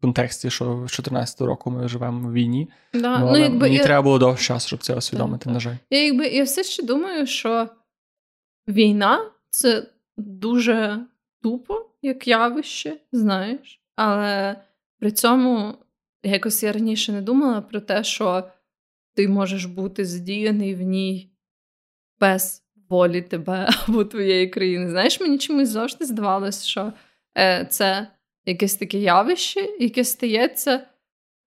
контексті, 0.00 0.50
що 0.50 0.64
з 0.64 0.68
2014 0.68 1.40
року 1.40 1.70
ми 1.70 1.88
живемо 1.88 2.28
в 2.28 2.32
війні. 2.32 2.68
Да. 2.94 3.18
Ну, 3.18 3.30
ну, 3.30 3.36
якби 3.36 3.58
Мені 3.58 3.76
я... 3.76 3.84
треба 3.84 4.02
було 4.02 4.18
довгий 4.18 4.44
час, 4.44 4.66
щоб 4.66 4.82
це 4.82 4.96
усвідомити, 4.96 5.50
на 5.50 5.60
жаль. 5.60 5.76
Я 5.90 6.04
якби 6.04 6.26
я 6.26 6.44
все 6.44 6.64
ще 6.64 6.82
думаю, 6.82 7.26
що 7.26 7.68
війна 8.68 9.30
це 9.50 9.86
дуже 10.16 11.06
тупо, 11.42 11.86
як 12.02 12.28
явище, 12.28 12.96
знаєш. 13.12 13.80
Але 13.96 14.56
при 14.98 15.10
цьому 15.10 15.74
якось 16.22 16.62
я 16.62 16.72
раніше 16.72 17.12
не 17.12 17.22
думала 17.22 17.60
про 17.60 17.80
те, 17.80 18.04
що 18.04 18.44
ти 19.14 19.28
можеш 19.28 19.64
бути 19.64 20.04
задіяний 20.04 20.74
в 20.74 20.80
ній 20.80 21.30
без 22.20 22.62
волі 22.88 23.22
тебе 23.22 23.68
або 23.88 24.04
твоєї 24.04 24.48
країни. 24.48 24.90
Знаєш, 24.90 25.20
мені 25.20 25.38
чомусь 25.38 25.68
завжди 25.68 26.04
здавалося, 26.04 26.68
що 26.68 26.92
е, 27.38 27.66
це 27.70 28.06
якесь 28.46 28.74
таке 28.74 28.98
явище, 28.98 29.60
яке 29.80 30.04
стається, 30.04 30.86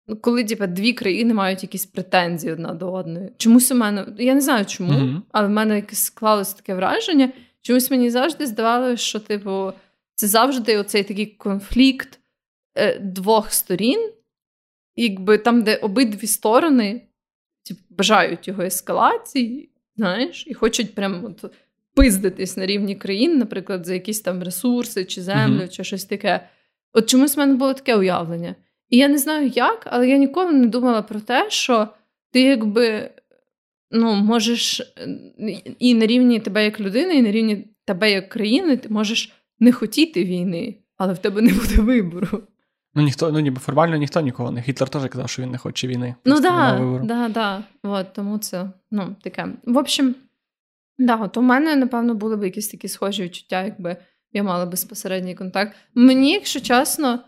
ну, 0.08 0.16
коли 0.16 0.44
типу, 0.44 0.68
дві 0.68 0.94
країни 0.94 1.34
мають 1.34 1.64
якісь 1.64 1.86
претензії 1.86 2.54
одна 2.54 2.74
до 2.74 2.92
одної. 2.92 3.32
Чомусь 3.38 3.72
у 3.72 3.76
мене, 3.76 4.06
я 4.18 4.34
не 4.34 4.42
знаю 4.42 4.66
чому, 4.66 4.94
mm-hmm. 4.94 5.22
але 5.32 5.48
в 5.48 5.52
мене 5.52 5.76
якесь 5.76 6.04
склалось 6.04 6.54
таке 6.54 6.76
враження. 6.76 7.32
Чомусь 7.62 7.92
мені 7.92 8.10
завжди 8.10 8.46
здавалося, 8.46 9.04
що, 9.04 9.20
типу, 9.20 9.72
це 10.16 10.28
завжди 10.28 10.78
оцей 10.78 11.04
такий 11.04 11.26
конфлікт 11.26 12.20
е, 12.76 13.00
двох 13.00 13.52
сторін, 13.52 14.12
якби 14.96 15.38
там, 15.38 15.62
де 15.62 15.76
обидві 15.76 16.28
сторони 16.28 17.02
типу, 17.68 17.82
бажають 17.90 18.48
його 18.48 18.64
ескалації, 18.64 19.70
знаєш, 19.96 20.44
і 20.48 20.54
хочуть 20.54 20.96
прям 20.96 21.26
от 21.26 21.54
пиздитись 21.96 22.58
на 22.58 22.66
рівні 22.66 22.96
країн, 22.96 23.38
наприклад, 23.38 23.86
за 23.86 23.94
якісь 23.94 24.22
там 24.22 24.44
ресурси 24.44 25.06
чи 25.06 25.22
землю, 25.22 25.62
mm-hmm. 25.62 25.70
чи 25.70 25.84
щось 25.84 26.06
таке. 26.06 26.50
От 26.94 27.10
чомусь 27.10 27.36
в 27.36 27.40
мене 27.40 27.56
було 27.56 27.74
таке 27.74 27.96
уявлення. 27.96 28.56
І 28.90 28.98
я 28.98 29.08
не 29.08 29.18
знаю 29.18 29.48
як, 29.48 29.88
але 29.92 30.10
я 30.10 30.18
ніколи 30.18 30.52
не 30.52 30.68
думала 30.68 31.02
про 31.02 31.20
те, 31.20 31.50
що 31.50 31.88
ти 32.32 32.42
якби 32.42 33.12
ну, 33.92 34.16
можеш 34.16 34.82
і 35.80 35.94
на 35.94 36.06
рівні 36.06 36.40
тебе 36.40 36.64
як 36.64 36.80
людини, 36.80 37.16
і 37.16 37.22
на 37.22 37.32
рівні 37.32 37.68
тебе 37.86 38.12
як 38.12 38.30
країни, 38.30 38.78
ти 38.78 38.90
можеш 38.90 39.34
не 39.60 39.72
хотіти 39.72 40.24
війни, 40.24 40.76
але 40.98 41.14
в 41.14 41.18
тебе 41.18 41.42
не 41.42 41.54
буде 41.54 41.82
вибору. 41.82 42.44
Ну, 42.96 43.02
ніхто, 43.04 43.32
ну 43.32 43.40
ніби 43.40 43.60
формально 43.60 43.98
ніхто 43.98 44.22
нікого 44.22 44.52
не. 44.52 44.62
Гітлер 44.62 44.90
теж 44.90 45.10
казав, 45.10 45.30
що 45.30 45.42
він 45.42 45.52
не 45.52 45.58
хоче 45.58 45.88
війни. 45.88 46.16
Ну 46.26 46.42
так, 46.42 47.06
да, 47.06 47.30
да, 47.30 47.64
От, 47.84 48.14
тому 48.14 48.38
це 48.38 48.70
ну, 48.92 49.16
таке. 49.24 49.48
В 49.66 49.78
общем, 49.78 50.16
да, 50.98 51.16
от 51.16 51.38
у 51.38 51.42
мене, 51.42 51.76
напевно, 51.76 52.16
були 52.16 52.38
б 52.38 52.44
якісь 52.44 52.68
такі 52.68 52.88
схожі 52.88 53.24
відчуття, 53.24 53.64
якби 53.64 53.98
я 54.32 54.44
мала 54.44 54.66
безпосередній 54.66 55.36
контакт. 55.36 55.76
Мені, 55.96 56.32
якщо 56.32 56.60
чесно, 56.60 57.20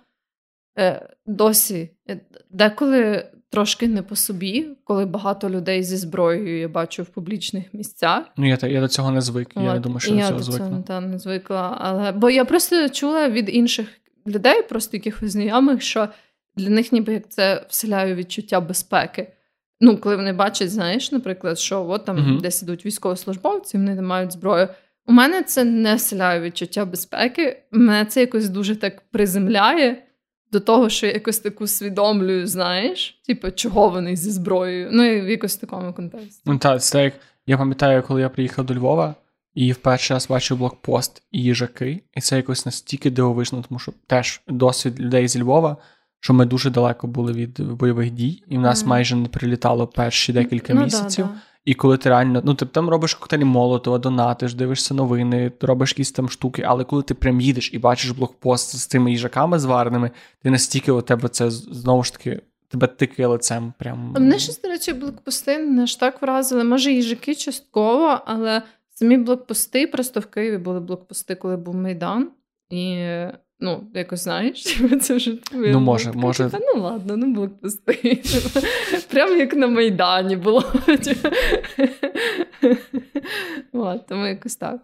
е, 0.79 1.09
досі 1.25 1.89
е, 2.09 2.19
деколи 2.49 3.31
трошки 3.51 3.87
не 3.87 4.01
по 4.01 4.15
собі, 4.15 4.67
коли 4.83 5.05
багато 5.05 5.49
людей 5.49 5.83
зі 5.83 5.97
зброєю 5.97 6.59
я 6.59 6.67
бачу 6.67 7.03
в 7.03 7.05
публічних 7.05 7.73
місцях. 7.73 8.25
Ну, 8.37 8.47
я 8.47 8.57
я 8.61 8.81
до 8.81 8.87
цього 8.87 9.11
не 9.11 9.21
звик. 9.21 9.51
От, 9.55 9.63
я 9.63 9.73
не 9.73 9.79
думаю, 9.79 9.99
що 9.99 10.15
я 10.15 10.21
до 10.21 10.27
цього 10.27 10.43
звикла. 10.43 10.77
Я 10.77 10.83
та, 10.83 11.01
не 11.01 11.19
звикла. 11.19 11.77
Але... 11.81 12.11
Бо 12.11 12.29
я 12.29 12.45
просто 12.45 12.89
чула 12.89 13.29
від 13.29 13.55
інших 13.55 13.87
людей, 14.27 14.61
просто 14.61 14.97
якихось 14.97 15.31
знайомих, 15.31 15.81
що 15.81 16.07
для 16.55 16.69
них 16.69 16.91
ніби 16.91 17.13
як 17.13 17.29
це 17.29 17.65
вселяє 17.69 18.15
відчуття 18.15 18.61
безпеки. 18.61 19.33
Ну, 19.81 19.97
коли 19.97 20.15
вони 20.15 20.33
бачать, 20.33 20.71
знаєш, 20.71 21.11
наприклад, 21.11 21.59
що 21.59 21.85
от 21.87 22.05
там 22.05 22.17
uh 22.17 22.41
десь 22.41 22.63
ідуть 22.63 22.85
військовослужбовці, 22.85 23.77
вони 23.77 23.95
не 23.95 24.01
мають 24.01 24.31
зброю. 24.31 24.67
У 25.07 25.11
мене 25.11 25.43
це 25.43 25.63
не 25.63 25.95
вселяє 25.95 26.41
відчуття 26.41 26.85
безпеки. 26.85 27.63
Мене 27.71 28.05
це 28.05 28.19
якось 28.19 28.49
дуже 28.49 28.75
так 28.75 29.01
приземляє 29.01 30.03
до 30.51 30.59
того, 30.59 30.89
що 30.89 31.05
я 31.05 31.13
якось 31.13 31.39
так 31.39 31.61
усвідомлюю, 31.61 32.47
знаєш, 32.47 33.21
типу, 33.27 33.51
чого 33.51 33.89
вони 33.89 34.15
зі 34.15 34.31
зброєю. 34.31 34.89
Ну, 34.91 35.03
і 35.03 35.21
в 35.21 35.29
якось 35.29 35.55
такому 35.55 35.93
контексті. 35.93 36.41
Ну, 36.45 36.57
так, 36.57 36.83
це 36.83 37.03
як 37.03 37.13
я 37.47 37.57
пам'ятаю, 37.57 38.03
коли 38.07 38.21
я 38.21 38.29
приїхав 38.29 38.65
до 38.65 38.75
Львова. 38.75 39.15
І 39.53 39.71
в 39.71 39.77
перший 39.77 40.15
раз 40.15 40.27
бачив 40.27 40.57
блокпост 40.57 41.23
і 41.31 41.43
їжаки, 41.43 42.03
і 42.15 42.21
це 42.21 42.35
якось 42.35 42.65
настільки 42.65 43.11
дивовижно, 43.11 43.63
тому 43.69 43.79
що 43.79 43.93
теж 44.07 44.41
досвід 44.47 44.99
людей 44.99 45.27
зі 45.27 45.41
Львова, 45.41 45.77
що 46.19 46.33
ми 46.33 46.45
дуже 46.45 46.69
далеко 46.69 47.07
були 47.07 47.33
від 47.33 47.61
бойових 47.61 48.11
дій, 48.11 48.43
і 48.47 48.57
в 48.57 48.61
нас 48.61 48.83
mm. 48.83 48.87
майже 48.87 49.15
не 49.15 49.27
прилітало 49.27 49.87
перші 49.87 50.33
декілька 50.33 50.73
ну, 50.73 50.83
місяців. 50.83 51.25
Да, 51.25 51.31
да. 51.31 51.39
І 51.65 51.73
коли 51.73 51.97
ти 51.97 52.09
реально, 52.09 52.41
ну 52.45 52.53
ти 52.53 52.65
там 52.65 52.89
робиш 52.89 53.13
коктейлі 53.13 53.45
Молотова, 53.45 53.97
донатиш, 53.97 54.53
дивишся 54.53 54.93
новини, 54.93 55.51
робиш 55.61 55.91
якісь 55.91 56.11
там 56.11 56.29
штуки, 56.29 56.63
але 56.67 56.83
коли 56.83 57.03
ти 57.03 57.13
прям 57.13 57.41
їдеш 57.41 57.73
і 57.73 57.79
бачиш 57.79 58.11
блокпост 58.11 58.75
з 58.75 58.85
цими 58.85 59.11
їжаками 59.11 59.59
звареними, 59.59 60.11
ти 60.43 60.49
настільки 60.49 60.91
у 60.91 61.01
тебе 61.01 61.29
це 61.29 61.51
знову 61.51 62.03
ж 62.03 62.13
таки. 62.13 62.41
Тебе 62.67 62.87
тикає 62.87 63.27
лицем. 63.27 63.73
Прям. 63.77 64.13
А 64.15 64.19
мене 64.19 64.39
щось, 64.39 64.61
до 64.61 64.67
речі, 64.67 64.93
блокпости 64.93 65.57
не 65.57 65.87
ж 65.87 65.99
так 65.99 66.21
вразили. 66.21 66.63
Може, 66.63 66.91
їжаки 66.91 67.35
частково, 67.35 68.19
але 68.25 68.61
Самі 69.01 69.17
блокпости, 69.17 69.87
просто 69.87 70.19
в 70.19 70.25
Києві 70.25 70.57
були 70.57 70.79
блокпости, 70.79 71.35
коли 71.35 71.57
був 71.57 71.75
Майдан. 71.75 72.31
І, 72.69 73.05
ну, 73.61 73.87
якось 73.93 74.23
знаєш, 74.23 74.77
це 75.01 75.15
вже 75.15 75.37
Ну, 75.51 75.79
може, 75.79 76.11
може. 76.11 76.49
Та, 76.49 76.59
ну 76.59 76.81
ладно, 76.81 77.17
ну 77.17 77.33
блокпости. 77.33 78.21
Прямо 79.09 79.33
як 79.33 79.55
на 79.55 79.67
Майдані 79.67 80.35
було. 80.35 80.63
От, 83.73 84.07
Тому 84.07 84.27
якось 84.27 84.55
так. 84.55 84.81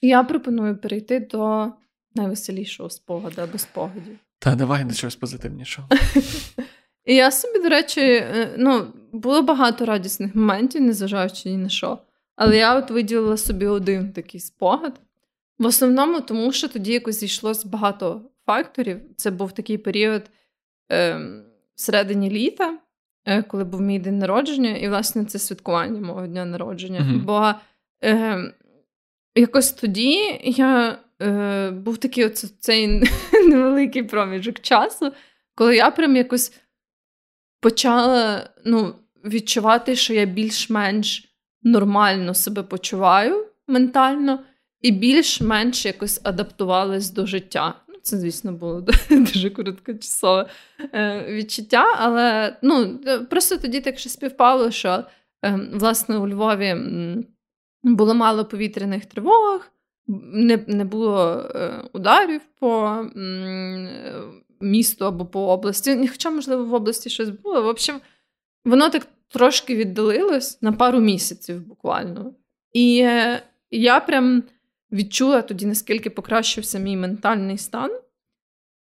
Я 0.00 0.22
пропоную 0.24 0.76
перейти 0.76 1.20
до 1.20 1.72
найвеселішого 2.14 2.90
спогаду 2.90 3.42
або 3.42 3.58
спогадів. 3.58 4.18
Та 4.38 4.54
давай 4.54 4.84
до 4.84 4.94
чогось 4.94 5.16
позитивнішого. 5.16 5.88
І 7.04 7.14
я 7.14 7.30
собі, 7.30 7.58
до 7.62 7.68
речі, 7.68 8.00
е, 8.00 8.54
ну, 8.58 8.86
було 9.12 9.42
багато 9.42 9.84
радісних 9.84 10.34
моментів, 10.34 10.82
незважаючи 10.82 11.48
ні 11.48 11.56
на 11.56 11.68
що. 11.68 11.98
Але 12.36 12.56
я 12.56 12.78
от 12.78 12.90
виділила 12.90 13.36
собі 13.36 13.66
один 13.66 14.12
такий 14.12 14.40
спогад. 14.40 15.00
В 15.58 15.66
основному, 15.66 16.20
тому 16.20 16.52
що 16.52 16.68
тоді 16.68 16.92
якось 16.92 17.20
зійшлось 17.20 17.64
багато 17.64 18.22
факторів. 18.46 19.00
Це 19.16 19.30
був 19.30 19.52
такий 19.52 19.78
період 19.78 20.30
е, 20.92 21.20
всередині 21.74 22.30
літа, 22.30 22.78
е, 23.24 23.42
коли 23.42 23.64
був 23.64 23.80
мій 23.80 23.98
день 23.98 24.18
народження, 24.18 24.76
і, 24.76 24.88
власне, 24.88 25.24
це 25.24 25.38
святкування 25.38 26.00
мого 26.00 26.26
дня 26.26 26.44
народження. 26.44 27.00
Mm-hmm. 27.00 27.24
Бо 27.24 27.54
е, 28.04 28.52
якось 29.34 29.72
тоді 29.72 30.40
я 30.44 30.98
е, 31.22 31.70
був 31.70 31.98
такий 31.98 32.24
оце, 32.24 32.48
цей 32.60 32.86
невеликий 33.48 34.02
проміжок 34.02 34.60
часу, 34.60 35.12
коли 35.54 35.76
я 35.76 35.90
прям 35.90 36.16
якось 36.16 36.52
почала 37.60 38.48
ну, 38.64 38.94
відчувати, 39.24 39.96
що 39.96 40.14
я 40.14 40.24
більш-менш 40.24 41.24
нормально 41.62 42.34
себе 42.34 42.62
почуваю 42.62 43.46
ментально 43.66 44.44
і 44.82 44.90
більш-менш 44.90 45.86
якось 45.86 46.20
адаптувалась 46.22 47.10
до 47.10 47.26
життя. 47.26 47.74
Ну, 47.88 47.94
Це, 48.02 48.18
звісно, 48.18 48.52
було 48.52 48.80
дуже 49.10 49.50
короткочасове 49.50 50.46
е, 50.94 51.26
відчуття, 51.28 51.94
але 51.98 52.56
ну, 52.62 53.00
е, 53.06 53.18
просто 53.18 53.56
тоді 53.56 53.80
так 53.80 53.98
ще 53.98 54.10
співпало, 54.10 54.70
що 54.70 55.04
е, 55.44 55.60
власне 55.72 56.18
у 56.18 56.28
Львові 56.28 56.76
було 57.82 58.14
мало 58.14 58.44
повітряних 58.44 59.06
тривог, 59.06 59.70
не 60.32 60.64
не 60.66 60.84
було 60.84 61.44
ударів 61.92 62.40
по 62.60 63.04
місту 64.60 65.04
або 65.04 65.26
по 65.26 65.40
області. 65.40 66.08
Хоча, 66.08 66.30
можливо, 66.30 66.64
в 66.64 66.74
області 66.74 67.10
щось 67.10 67.28
було. 67.28 67.62
В 67.62 67.66
общем, 67.66 68.00
воно 68.64 68.90
так 68.90 69.06
трошки 69.28 69.76
віддалилось 69.76 70.62
на 70.62 70.72
пару 70.72 71.00
місяців 71.00 71.66
буквально. 71.66 72.34
І 72.72 72.94
я 73.70 74.00
прям 74.00 74.42
відчула 74.92 75.42
тоді, 75.42 75.66
наскільки 75.66 76.10
покращився 76.10 76.78
мій 76.78 76.96
ментальний 76.96 77.58
стан. 77.58 77.90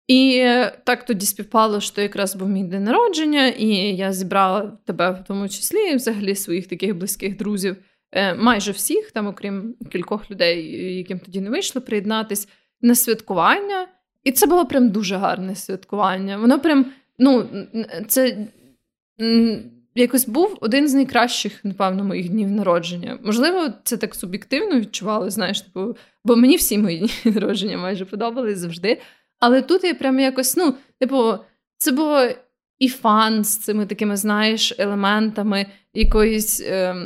І 0.06 0.36
е, 0.38 0.78
так 0.84 1.06
тоді 1.06 1.26
співпало, 1.26 1.80
що 1.80 2.00
якраз 2.00 2.36
був 2.36 2.48
мій 2.48 2.64
день 2.64 2.84
народження, 2.84 3.48
і 3.48 3.66
я 3.96 4.12
зібрала 4.12 4.78
тебе 4.84 5.10
в 5.10 5.24
тому 5.28 5.48
числі, 5.48 5.78
і 5.78 5.96
взагалі 5.96 6.34
своїх 6.34 6.66
таких 6.66 6.96
близьких 6.96 7.36
друзів, 7.36 7.76
е, 8.12 8.34
майже 8.34 8.72
всіх, 8.72 9.10
там, 9.10 9.26
окрім 9.26 9.74
кількох 9.92 10.30
людей, 10.30 10.62
яким 10.96 11.18
тоді 11.18 11.40
не 11.40 11.50
вийшло 11.50 11.82
приєднатись 11.82 12.48
на 12.80 12.94
святкування. 12.94 13.88
І 14.24 14.32
це 14.32 14.46
було 14.46 14.66
прям 14.66 14.90
дуже 14.90 15.16
гарне 15.16 15.54
святкування. 15.54 16.38
Воно 16.38 16.60
прям, 16.60 16.86
ну, 17.18 17.48
це 18.08 18.46
якось 19.94 20.28
був 20.28 20.58
один 20.60 20.88
з 20.88 20.94
найкращих, 20.94 21.64
напевно, 21.64 22.04
моїх 22.04 22.28
днів 22.28 22.50
народження. 22.50 23.18
Можливо, 23.24 23.68
це 23.84 23.96
так 23.96 24.14
суб'єктивно 24.14 24.80
відчувало, 24.80 25.30
знаєш, 25.30 25.60
типу, 25.60 25.96
бо 26.24 26.36
мені 26.36 26.56
всі 26.56 26.78
мої 26.78 26.98
дні 27.24 27.32
народження 27.34 27.78
майже 27.78 28.04
подобались 28.04 28.58
завжди. 28.58 29.00
Але 29.40 29.62
тут 29.62 29.84
я 29.84 29.94
прям 29.94 30.20
якось, 30.20 30.56
ну, 30.56 30.74
типу, 31.00 31.34
це 31.78 31.92
було 31.92 32.28
і 32.78 32.88
фан 32.88 33.44
з 33.44 33.58
цими 33.58 33.86
такими, 33.86 34.16
знаєш, 34.16 34.74
елементами 34.78 35.66
якоїсь 35.94 36.60
е, 36.60 36.96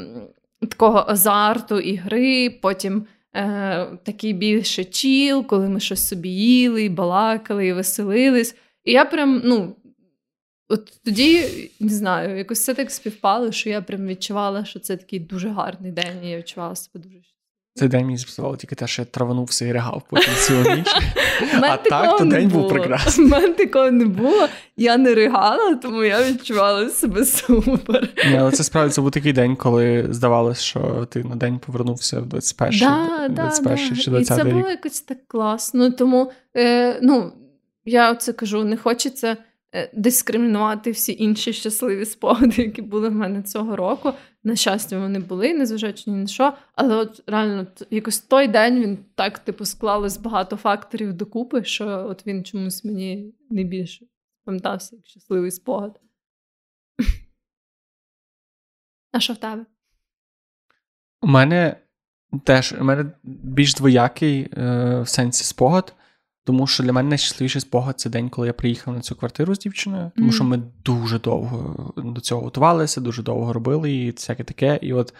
такого 0.61 1.05
азарту 1.09 1.80
і 1.80 1.97
гри, 1.97 2.51
потім. 2.62 3.07
Е, 3.36 3.86
Такий 4.05 4.32
більше 4.32 4.84
чіл, 4.84 5.47
коли 5.47 5.68
ми 5.68 5.80
щось 5.80 6.09
собі 6.09 6.28
їли, 6.28 6.84
і 6.84 6.89
балакали, 6.89 7.66
і 7.66 7.72
веселились. 7.72 8.57
І 8.84 8.93
я 8.93 9.05
прям 9.05 9.43
ну, 9.45 9.76
От 10.69 10.93
тоді 11.05 11.45
не 11.81 11.89
знаю, 11.89 12.39
якось 12.39 12.64
це 12.64 12.75
так 12.75 12.91
співпало, 12.91 13.53
що 13.53 13.71
я 13.71 13.83
прям 13.83 14.07
відчувала, 14.07 14.64
що 14.64 14.81
це 14.81 14.97
такий 14.97 15.21
дуже 15.21 15.49
гарний 15.49 15.93
день, 15.93 16.25
і 16.25 16.31
я 16.31 16.39
відчувала 16.39 16.77
себе 16.77 17.05
дуже 17.05 17.29
цей 17.79 17.89
день 17.89 18.05
мені 18.05 18.19
співало 18.19 18.57
тільки 18.57 18.75
те, 18.75 18.87
що 18.87 19.03
я 19.03 19.07
траванувся 19.07 19.64
і 19.64 19.73
ригав 19.73 20.03
потім 20.11 20.35
цілу 20.35 20.75
ніч. 20.77 20.87
А 21.62 21.77
так, 21.77 22.19
то 22.19 22.25
день 22.25 22.49
був 22.49 22.69
прекрасний. 22.69 23.27
У 23.27 23.31
мене 23.31 23.49
такого 23.49 23.91
не 23.91 24.05
було. 24.05 24.49
Я 24.77 24.97
не 24.97 25.14
ригала, 25.14 25.75
тому 25.75 26.05
я 26.05 26.25
відчувала 26.25 26.89
себе 26.89 27.25
супер. 27.25 28.09
Ні, 28.31 28.37
Але 28.37 28.51
це 28.51 28.64
справді 28.64 28.95
це 28.95 29.01
був 29.01 29.11
такий 29.11 29.33
день, 29.33 29.57
коли 29.57 30.07
здавалося, 30.11 30.62
що 30.62 31.07
ти 31.11 31.25
на 31.25 31.37
день 31.37 31.59
повернувся 31.59 32.21
в 32.21 32.27
21 32.27 32.79
да, 32.79 33.29
21 33.29 33.97
чи 33.97 34.11
20 34.11 34.39
І 34.39 34.43
це 34.43 34.45
було 34.45 34.71
якось 34.71 35.01
так 35.01 35.19
класно. 35.29 35.91
Тому 35.91 36.33
е, 36.57 36.99
ну, 37.03 37.33
я 37.85 38.14
це 38.14 38.33
кажу, 38.33 38.64
не 38.64 38.77
хочеться 38.77 39.37
дискримінувати 39.95 40.91
всі 40.91 41.16
інші 41.19 41.53
щасливі 41.53 42.05
спогади, 42.05 42.62
які 42.62 42.83
були 42.83 43.09
в 43.09 43.14
мене 43.14 43.43
цього 43.43 43.77
року. 43.77 44.12
На 44.45 44.57
щастя, 44.57 44.99
вони 44.99 45.19
були, 45.19 45.55
незважаючи 45.55 46.11
ні 46.11 46.16
на 46.16 46.27
що. 46.27 46.53
Але 46.75 46.95
от 46.95 47.23
реально 47.27 47.66
якось 47.91 48.19
той 48.19 48.49
день 48.49 48.83
він 48.83 48.99
так, 49.14 49.39
типу, 49.39 49.64
склалось 49.64 50.16
багато 50.16 50.57
факторів 50.57 51.12
докупи, 51.12 51.64
що 51.64 52.07
от 52.11 52.27
він 52.27 52.45
чомусь 52.45 52.85
мені 52.85 53.35
найбільше 53.51 54.07
пам'ятався 54.49 54.97
як 54.97 55.07
щасливий 55.07 55.51
спогад. 55.51 56.01
А 59.12 59.21
що 59.21 59.33
в 59.33 59.37
тебе? 59.37 59.66
У 61.23 61.27
мене 61.27 61.77
теж 62.45 62.75
у 62.81 62.85
мене 62.85 63.12
більш 63.23 63.75
двоякий 63.75 64.41
е, 64.41 65.01
в 65.01 65.09
сенсі 65.09 65.45
спогад, 65.45 65.95
тому 66.49 66.67
що 66.67 66.83
для 66.83 66.93
мене 66.93 67.09
найщасливіший 67.09 67.61
спогад 67.61 68.01
це 68.01 68.11
день, 68.11 68.29
коли 68.29 68.47
я 68.47 68.53
приїхав 68.53 68.95
на 68.95 69.01
цю 69.01 69.15
квартиру 69.15 69.55
з 69.55 69.59
дівчиною, 69.59 70.11
тому 70.17 70.29
mm. 70.29 70.35
що 70.35 70.45
ми 70.45 70.63
дуже 70.85 71.19
довго 71.19 71.93
до 71.97 72.21
цього 72.21 72.43
готувалися, 72.43 73.01
дуже 73.01 73.23
довго 73.23 73.53
робили 73.53 73.93
і 73.93 74.11
всяке 74.11 74.45
таке. 74.45 74.79
І 74.83 74.93
от 74.93 75.15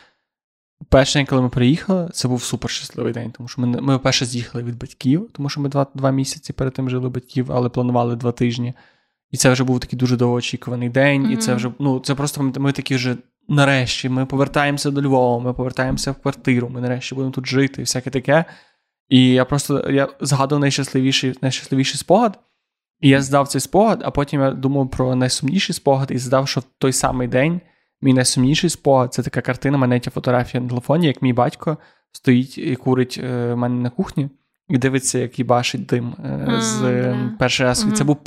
перший 0.89 1.21
день, 1.21 1.27
коли 1.27 1.43
ми 1.43 1.49
приїхали, 1.49 2.11
це 2.13 2.29
був 2.29 2.43
супер 2.43 2.71
щасливий 2.71 3.13
день, 3.13 3.31
тому 3.31 3.49
що 3.49 3.61
ми 3.61 3.81
ми 3.81 3.99
перше 3.99 4.27
з'їхали 4.27 4.65
від 4.65 4.79
батьків, 4.79 5.31
тому 5.33 5.49
що 5.49 5.61
ми 5.61 5.69
два 5.69 5.87
два 5.95 6.11
місяці 6.11 6.53
перед 6.53 6.73
тим 6.73 6.91
жили 6.91 7.09
батьків, 7.09 7.53
але 7.53 7.69
планували 7.69 8.17
два 8.17 8.33
тижні. 8.33 8.75
І 9.31 9.37
це 9.37 9.51
вже 9.51 9.65
був 9.65 9.81
такий 9.81 9.99
дуже 9.99 10.17
довгоочікуваний 10.17 10.89
день, 10.89 11.27
mm-hmm. 11.27 11.33
і 11.33 11.37
це 11.37 11.55
вже 11.55 11.73
ну 11.79 12.01
це 12.01 12.15
просто 12.15 12.53
ми 12.57 12.73
такі 12.73 12.95
вже 12.95 13.17
нарешті 13.49 14.09
ми 14.09 14.27
повертаємося 14.27 14.91
до 14.91 15.03
Львова, 15.03 15.45
ми 15.45 15.53
повертаємося 15.53 16.13
в 16.13 16.15
квартиру, 16.15 16.69
ми 16.69 16.81
нарешті 16.81 17.15
будемо 17.15 17.33
тут 17.33 17.47
жити 17.47 17.81
і 17.81 17.85
всяке 17.85 18.11
таке. 18.11 18.45
І 19.09 19.29
я 19.29 19.45
просто 19.45 19.91
я 19.91 20.09
згадував 20.21 20.61
найщасливіший 20.61 21.35
найщасливіший 21.43 21.99
спогад. 21.99 22.39
І 23.01 23.09
я 23.09 23.23
здав 23.23 23.49
цей 23.49 23.61
спогад, 23.61 24.01
а 24.05 24.11
потім 24.11 24.41
я 24.41 24.51
думав 24.51 24.91
про 24.91 25.15
найсумніший 25.15 25.75
спогад 25.75 26.11
і 26.11 26.19
здав, 26.19 26.49
що 26.49 26.61
в 26.61 26.65
той 26.79 26.93
самий 26.93 27.29
день 27.29 27.61
мій 28.03 28.13
найсумніший 28.13 28.71
спогад 28.71 29.15
це 29.15 29.23
така 29.23 29.41
картина, 29.41 29.79
мене 29.79 30.01
фотографія 30.01 30.63
на 30.63 30.69
телефоні, 30.69 31.07
як 31.07 31.23
мій 31.23 31.33
батько 31.33 31.79
стоїть 32.13 32.59
і 32.59 32.77
курить 32.77 33.21
е, 33.23 33.55
в 33.55 33.57
мене 33.57 33.75
на 33.75 33.91
кухні. 33.91 34.31
І 34.69 34.79
дивиться, 34.79 35.19
як 35.19 35.47
бачить 35.47 35.87
дим 35.87 36.15
mm, 36.25 36.61
з 36.61 36.83
yeah. 36.83 37.37
перший 37.39 37.67
раз. 37.67 37.85
Mm-hmm. 37.85 37.93
Це 37.93 38.05
був 38.05 38.19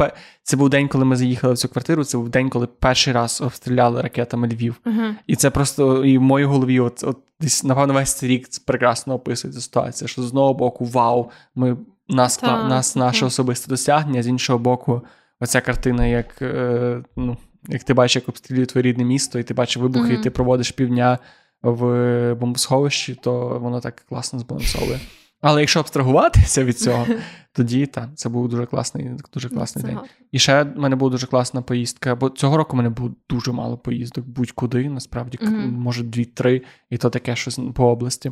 це 0.44 0.58
був 0.58 0.70
день, 0.70 0.88
коли 0.88 1.06
ми 1.06 1.16
заїхали 1.16 1.54
в 1.54 1.58
цю 1.58 1.70
квартиру. 1.70 2.04
Це 2.04 2.18
був 2.18 2.30
день, 2.30 2.50
коли 2.50 2.68
перший 2.68 3.14
раз 3.14 3.42
обстріляли 3.42 4.02
ракетами 4.02 4.48
Львів. 4.48 4.82
Mm-hmm. 4.86 5.14
І 5.28 5.36
це 5.36 5.50
просто 5.50 6.06
і 6.06 6.18
в 6.18 6.22
моїй 6.22 6.46
голові, 6.46 6.80
от 6.80 7.04
от 7.04 7.18
десь 7.40 7.64
напевно, 7.64 7.94
весь 7.94 8.14
цей 8.14 8.30
рік 8.30 8.48
прекрасно 8.66 9.14
описує 9.14 9.54
цю 9.54 9.62
ситуацію. 9.62 10.08
Що 10.08 10.22
з 10.22 10.26
одного 10.26 10.54
боку, 10.54 10.86
вау, 10.86 11.30
ми 11.56 11.78
нас 12.10 12.38
так, 12.38 12.70
нас 12.70 12.96
наше 12.96 13.26
особисте 13.26 13.70
досягнення, 13.70 14.24
з 14.24 14.28
іншого 14.28 14.60
боку, 14.60 15.02
оця 15.40 15.62
картина, 15.62 16.06
як 16.06 16.42
е, 16.42 17.04
ну, 17.16 17.38
як 17.68 17.84
ти 17.84 17.94
бачиш, 17.94 18.16
як 18.16 18.30
обстрілює 18.30 18.66
твоє 18.66 18.84
рідне 18.84 19.04
місто, 19.04 19.40
і 19.40 19.44
ти 19.44 19.54
бачиш 19.54 19.78
вибухи, 19.78 20.14
і 20.14 20.18
ти 20.18 20.30
проводиш 20.30 20.72
півдня 20.72 21.20
в 21.64 22.36
бомбосховищі, 22.36 23.16
то 23.16 23.60
воно 23.60 23.80
так 23.80 24.06
класно 24.10 24.40
збалансовує. 24.40 25.00
Але 25.42 25.60
якщо 25.60 25.80
абстрагуватися 25.80 26.64
від 26.64 26.80
цього, 26.80 27.08
тоді 27.54 27.86
так, 27.86 28.10
це 28.16 28.30
був 28.30 28.50
дуже 28.50 28.66
класний 28.66 29.12
дуже 29.34 29.48
ну, 29.52 29.58
класний 29.58 29.86
день. 29.86 30.00
І 30.32 30.40
ще 30.40 30.64
в 30.64 30.78
мене 30.78 30.96
була 30.96 31.12
дуже 31.12 31.28
класна 31.28 31.62
поїздка, 31.62 32.16
бо 32.16 32.30
цього 32.30 32.58
року 32.58 32.74
в 32.74 32.78
мене 32.78 32.90
було 32.90 33.16
дуже 33.30 33.52
мало 33.52 33.78
поїздок, 33.78 34.26
будь-куди, 34.26 34.90
насправді, 34.90 35.38
mm-hmm. 35.38 35.72
може, 35.72 36.04
дві-три, 36.04 36.62
і 36.90 36.98
то 36.98 37.10
таке 37.10 37.36
щось 37.36 37.60
по 37.76 37.86
області. 37.86 38.32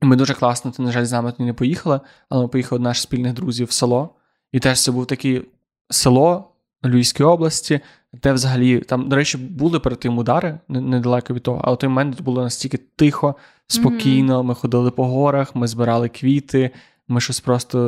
Ми 0.00 0.16
дуже 0.16 0.34
класно, 0.34 0.70
ти, 0.70 0.82
на 0.82 0.92
жаль, 0.92 1.04
з 1.04 1.12
нами 1.12 1.32
не 1.38 1.54
поїхали, 1.54 2.00
але 2.28 2.42
ми 2.42 2.48
поїхали 2.48 2.78
до 2.78 2.84
наших 2.84 3.02
спільних 3.02 3.32
друзів 3.32 3.66
в 3.66 3.72
село. 3.72 4.14
І 4.52 4.60
теж 4.60 4.82
це 4.82 4.92
був 4.92 5.06
таке 5.06 5.42
село 5.90 6.54
Львівської 6.84 7.28
області, 7.28 7.80
де 8.12 8.32
взагалі 8.32 8.80
там, 8.80 9.08
до 9.08 9.16
речі, 9.16 9.38
були 9.38 9.80
перед 9.80 10.00
тим 10.00 10.18
удари 10.18 10.58
недалеко 10.68 11.34
від 11.34 11.42
того, 11.42 11.60
але 11.64 11.74
в 11.74 11.78
той 11.78 11.88
момент 11.88 12.20
було 12.20 12.42
настільки 12.42 12.78
тихо, 12.78 13.34
спокійно. 13.66 14.40
Mm-hmm. 14.40 14.44
Ми 14.44 14.54
ходили 14.54 14.90
по 14.90 15.06
горах, 15.06 15.56
ми 15.56 15.68
збирали 15.68 16.08
квіти, 16.08 16.70
ми 17.08 17.20
щось 17.20 17.40
просто 17.40 17.78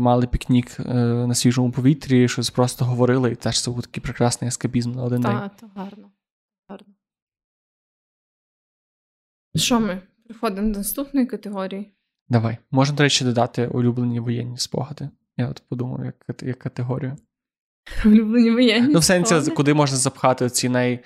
мали 0.00 0.26
пікнік 0.26 0.80
е, 0.80 0.84
на 1.26 1.34
свіжому 1.34 1.72
повітрі, 1.72 2.28
щось 2.28 2.50
просто 2.50 2.84
говорили, 2.84 3.32
і 3.32 3.34
теж 3.34 3.62
це 3.62 3.70
був 3.70 3.82
такий 3.82 4.02
прекрасний 4.02 4.48
ескапізм 4.48 4.92
на 4.92 5.02
один 5.02 5.22
та, 5.22 5.28
день. 5.28 5.38
Так, 5.38 5.70
гарно. 5.74 6.10
гарно. 6.68 6.94
Що 9.56 9.80
ми? 9.80 10.02
Приходимо 10.24 10.72
до 10.72 10.78
наступної 10.78 11.26
категорії. 11.26 11.92
Давай. 12.28 12.58
Можна, 12.70 12.96
до 12.96 13.02
речі, 13.02 13.24
додати 13.24 13.66
улюблені 13.66 14.20
воєнні 14.20 14.58
спогади. 14.58 15.10
Я 15.36 15.48
от 15.48 15.62
подумав, 15.68 16.04
як 16.04 16.42
як 16.42 16.58
категорію. 16.58 17.16
Улюблені 18.04 18.50
воєнні. 18.50 18.92
Ну, 18.92 18.98
в 18.98 19.04
сенсі, 19.04 19.50
куди 19.50 19.74
можна 19.74 19.96
запхати 19.96 20.50
ці 20.50 20.68
най... 20.68 21.04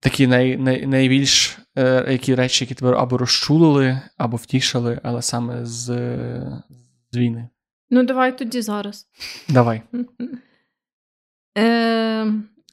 такі 0.00 0.26
най... 0.26 0.56
най... 0.56 0.86
найбільш 0.86 1.58
е, 1.78 2.12
які 2.12 2.34
речі, 2.34 2.64
які 2.64 2.74
тебе 2.74 2.96
або 2.96 3.18
розчулили, 3.18 4.00
або 4.16 4.36
втішили, 4.36 5.00
але 5.02 5.22
саме 5.22 5.66
з, 5.66 5.84
з 7.12 7.16
війни. 7.16 7.48
Ну, 7.90 8.02
давай 8.02 8.38
тоді 8.38 8.62
зараз. 8.62 9.06
Давай. 9.48 9.82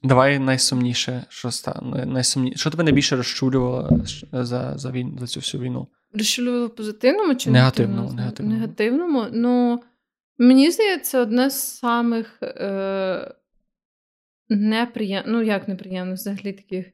Давай 0.03 0.39
найсумніше, 0.39 1.25
що 1.29 1.51
стане. 1.51 2.05
Найсумніше. 2.05 2.57
Що 2.57 2.69
тебе 2.69 2.83
найбільше 2.83 3.15
розчулювало 3.15 4.01
за 4.31 4.77
за, 4.77 4.91
війну, 4.91 5.17
за 5.19 5.27
цю 5.27 5.39
всю 5.39 5.63
війну? 5.63 5.87
Розчулювало 6.13 6.67
в 6.67 6.75
позитивному 6.75 7.35
чи 7.35 7.51
негативному? 7.51 8.13
Негативному. 8.13 8.55
негативному? 8.55 9.25
Ну, 9.33 9.81
мені 10.37 10.71
здається, 10.71 11.19
одне 11.19 11.49
з 11.49 11.77
самих 11.77 12.39
е, 12.43 13.35
неприємних, 14.49 15.33
ну 15.33 15.41
як 15.41 15.67
неприємних, 15.67 16.15
взагалі 16.15 16.53
таких 16.53 16.85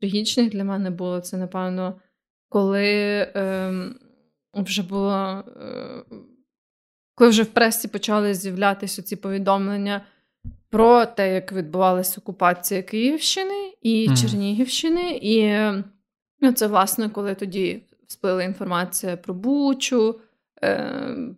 трагічних 0.00 0.50
для 0.50 0.64
мене 0.64 0.90
було 0.90 1.20
це, 1.20 1.36
напевно, 1.36 2.00
коли 2.48 2.86
е, 3.36 3.72
вже 4.54 4.82
було. 4.82 5.44
Е, 5.62 6.04
коли 7.14 7.30
вже 7.30 7.42
в 7.42 7.46
пресі 7.46 7.88
почали 7.88 8.34
з'являтися 8.34 9.02
ці 9.02 9.16
повідомлення 9.16 10.06
про 10.70 11.06
те, 11.06 11.34
як 11.34 11.52
відбувалася 11.52 12.20
окупація 12.20 12.82
Київщини 12.82 13.74
і 13.82 14.08
mm. 14.08 14.20
Чернігівщини. 14.20 15.18
І 15.22 15.52
ну, 16.40 16.52
це, 16.52 16.66
власне, 16.66 17.08
коли 17.08 17.34
тоді 17.34 17.82
сплила 18.08 18.42
інформація 18.42 19.16
про 19.16 19.34
Бучу, 19.34 20.20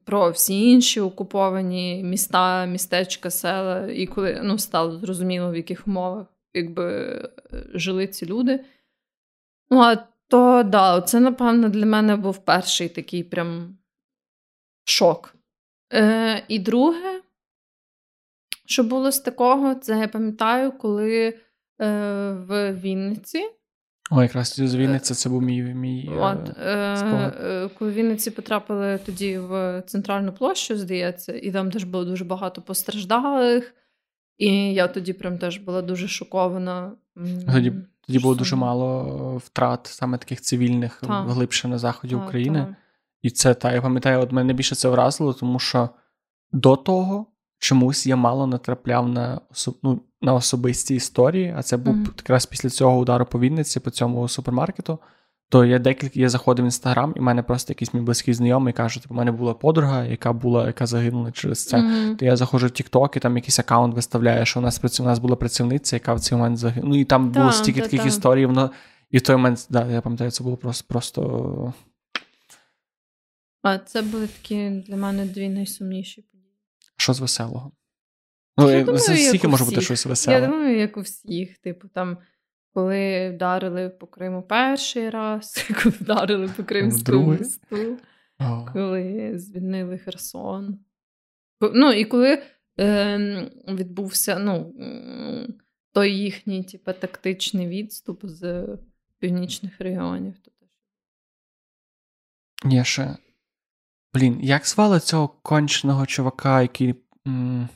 про 0.05 0.31
всі 0.31 0.71
інші 0.71 1.01
окуповані 1.01 2.03
міста, 2.05 2.67
містечка, 2.67 3.31
села, 3.31 3.91
і 3.91 4.07
коли 4.07 4.41
ну, 4.43 4.59
стало 4.59 4.99
зрозуміло, 4.99 5.51
в 5.51 5.57
яких 5.57 5.89
умовах 5.89 6.27
якби, 6.55 7.21
жили 7.75 8.07
ці 8.07 8.27
люди. 8.27 8.65
Ну, 9.71 9.81
а 9.81 9.97
то 10.29 10.63
да, 10.63 11.01
це, 11.01 11.21
напевно, 11.21 11.69
для 11.69 11.87
мене 11.87 12.17
був 12.17 12.45
перший 12.45 12.89
такий 12.89 13.25
прям 13.25 13.79
шок. 14.85 15.35
Е, 15.93 16.45
І 16.49 16.59
друге, 16.59 17.23
що 18.67 18.85
було 18.85 19.13
з 19.13 19.21
такого, 19.21 19.75
це 19.75 19.99
я 19.99 20.09
пам'ятаю, 20.09 20.73
коли 20.73 21.29
е, 21.29 21.35
в 22.33 22.73
Вінниці. 22.73 23.51
О, 24.11 24.23
якраз 24.23 24.55
з 24.57 24.75
Вінниці 24.75 25.15
це 25.15 25.29
був 25.29 25.43
мій 25.43 25.63
мій 25.63 26.11
е, 26.13 26.17
От, 26.17 26.59
е, 26.59 26.73
е, 27.45 27.69
Коли 27.79 27.91
в 27.91 27.95
Вінниці 27.95 28.31
потрапили 28.31 28.99
тоді 29.07 29.39
в 29.39 29.83
центральну 29.87 30.33
площу, 30.33 30.77
здається, 30.77 31.33
і 31.33 31.53
там 31.53 31.71
теж 31.71 31.85
було 31.85 32.05
дуже 32.05 32.25
багато 32.25 32.63
постраждалих. 32.63 33.75
І 34.39 34.75
я 34.75 34.89
тоді 34.89 35.13
прям 35.13 35.39
теж 35.39 35.59
була 35.59 35.83
дуже 35.83 36.09
шокована. 36.09 36.93
Тоді 37.53 37.73
тоді 38.07 38.19
було 38.19 38.35
дуже 38.35 38.57
мало 38.57 39.37
втрат 39.37 39.87
саме 39.87 40.19
таких 40.19 40.41
цивільних 40.41 41.03
та. 41.07 41.23
глибше 41.23 41.69
на 41.69 41.79
заході 41.79 42.15
та, 42.15 42.25
України. 42.25 42.59
Та. 42.59 42.77
І 43.23 43.31
це 43.31 43.55
та 43.55 43.73
я 43.73 43.83
пам'ятаю, 43.83 44.21
от 44.21 44.33
мене 44.33 44.53
більше 44.53 44.75
це 44.75 44.89
вразило, 44.89 45.33
тому 45.33 45.59
що 45.59 45.89
до 46.53 46.77
того 46.77 47.27
чомусь 47.65 48.07
я 48.07 48.17
мало 48.17 48.47
натрапляв 48.47 49.09
на 49.09 49.41
особ... 49.51 49.75
ну, 49.83 50.01
на 50.23 50.35
особисті 50.35 50.95
історії, 50.95 51.55
а 51.57 51.63
це 51.63 51.77
був 51.77 51.95
mm-hmm. 51.95 52.17
якраз 52.17 52.47
після 52.47 52.69
цього 52.69 52.99
удару 52.99 53.27
по 53.27 53.41
Вінниці, 53.41 53.81
по 53.81 53.91
цьому 53.91 54.29
супермаркету. 54.29 54.99
То 55.49 55.65
я 55.65 55.79
декілька 55.79 56.21
я 56.21 56.29
заходив 56.29 56.65
в 56.65 56.67
інстаграм, 56.67 57.13
і 57.17 57.21
в 57.21 57.23
мене 57.23 57.43
просто 57.43 57.71
якийсь 57.73 57.95
мій 57.95 58.01
близький 58.01 58.35
знайомий 58.35 58.73
каже: 58.73 59.03
типу, 59.03 59.15
у 59.15 59.17
мене 59.19 59.33
була 59.33 59.55
подруга, 59.55 60.05
яка 60.05 60.33
була, 60.33 60.67
яка 60.67 60.87
загинула 60.87 61.33
через 61.33 61.67
це. 61.67 61.77
Mm-hmm. 61.77 62.17
То 62.17 62.25
я 62.25 62.37
заходжу 62.37 62.67
в 62.67 62.71
TikTok, 62.71 63.17
і 63.17 63.21
там 63.21 63.37
якийсь 63.37 63.59
аккаунт 63.59 63.95
виставляє, 63.95 64.47
що 64.47 64.61
у 64.61 64.63
нас 64.63 65.01
у 65.01 65.05
нас 65.05 65.19
була 65.19 65.37
працівниця, 65.37 65.97
яка 65.97 66.15
в 66.15 66.21
цей 66.21 66.39
момент 66.39 66.59
загинула. 66.59 66.95
Ну 66.95 67.01
і 67.01 67.05
там 67.05 67.31
було 67.31 67.53
стільки 67.53 67.81
та, 67.81 67.87
таких 67.87 68.03
та. 68.03 68.09
історій. 68.09 68.47
Воно 68.47 68.71
і 69.11 69.19
в 69.19 69.21
той 69.21 69.37
момент, 69.37 69.67
да, 69.71 69.87
я 69.87 70.01
пам'ятаю, 70.01 70.31
це 70.31 70.45
було 70.45 70.57
просто 70.57 70.85
просто. 70.89 71.73
А 73.63 73.79
це 73.79 74.03
були 74.03 74.27
такі 74.27 74.71
для 74.71 74.97
мене 74.97 75.25
дві 75.25 75.49
найсумніші. 75.49 76.25
Що 76.97 77.15
з 77.15 77.21
веселого? 77.21 77.73
Ну, 78.57 78.71
я 78.71 78.85
думаю, 78.85 79.01
Скільки 79.01 79.49
може 79.49 79.65
бути 79.65 79.81
щось 79.81 80.07
веселе? 80.07 80.41
Я 80.41 80.47
думаю, 80.47 80.79
як 80.79 80.97
у 80.97 81.01
всіх. 81.01 81.59
Типу, 81.59 81.89
там, 81.89 82.19
коли 82.73 83.31
вдарили 83.31 83.89
по 83.89 84.07
Криму 84.07 84.43
перший 84.43 85.11
раз, 85.11 85.69
коли 85.83 85.95
вдарили 86.01 86.51
по 86.57 86.65
Кримському 86.65 87.33
місту, 87.33 87.99
коли 88.73 89.33
звільнили 89.39 89.99
Херсон. 89.99 90.79
Ну, 91.61 91.93
і 91.93 92.05
коли 92.05 92.43
е, 92.81 93.51
відбувся 93.69 94.39
ну, 94.39 94.75
той 95.93 96.17
їхній 96.17 96.65
типу, 96.65 96.93
тактичний 96.93 97.69
відступ 97.69 98.21
з 98.23 98.69
північних 99.19 99.81
регіонів. 99.81 100.35
Ні, 102.65 102.85
ще. 102.85 103.17
Блін, 104.15 104.39
як 104.43 104.67
звали 104.67 105.01
цього 105.01 105.29
конченого 105.29 106.07
чувака, 106.07 106.63
який. 106.63 106.95
М- 107.27 107.69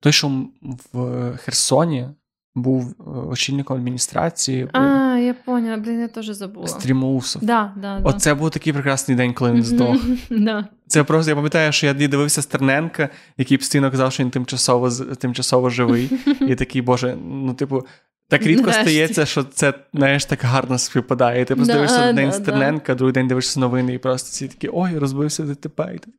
той, 0.00 0.12
що 0.12 0.44
в 0.92 1.36
Херсоні 1.36 2.08
був 2.54 2.94
е, 3.00 3.10
очільником 3.10 3.76
адміністрації. 3.76 4.68
А, 4.72 4.80
я 5.16 5.34
поняла, 5.34 5.76
блін, 5.76 6.00
я 6.00 6.08
теж 6.08 6.26
забула. 6.26 6.66
Стрімусов. 6.66 7.44
Да, 7.44 7.72
да, 7.76 8.00
Оце 8.04 8.34
був 8.34 8.50
такий 8.50 8.72
прекрасний 8.72 9.16
день, 9.16 9.34
коли 9.34 9.52
він 9.52 9.62
здох. 9.62 9.96
Да. 10.30 10.68
Це 10.86 11.04
просто 11.04 11.30
я 11.30 11.34
пам'ятаю, 11.36 11.72
що 11.72 11.86
я 11.86 11.94
дивився 11.94 12.42
Стерненка, 12.42 13.08
який 13.36 13.58
постійно 13.58 13.90
казав, 13.90 14.12
що 14.12 14.22
він 14.22 14.30
тимчасово 14.30 14.90
тимчасово 14.90 15.70
живий. 15.70 16.10
І 16.48 16.54
такий, 16.54 16.82
боже, 16.82 17.16
ну, 17.26 17.54
типу, 17.54 17.86
так 18.30 18.42
рідко 18.42 18.66
Нарешті. 18.66 18.82
стається, 18.82 19.26
що 19.26 19.44
це 19.44 19.74
знаєш, 19.94 20.24
так 20.24 20.40
гарно 20.42 20.78
співпадає. 20.78 21.44
Ти 21.44 21.56
просто 21.56 21.72
да, 21.72 21.78
дивишся 21.78 22.12
день 22.12 22.30
да, 22.30 22.32
Стерненка, 22.32 22.94
другий 22.94 23.12
день 23.12 23.28
дивишся 23.28 23.60
новини, 23.60 23.94
і 23.94 23.98
просто 23.98 24.28
всі 24.28 24.48
такі 24.48 24.70
ой, 24.72 24.98
розбився 24.98 25.42
ДТП. 25.42 25.92
І 25.94 25.98
ти 25.98 26.10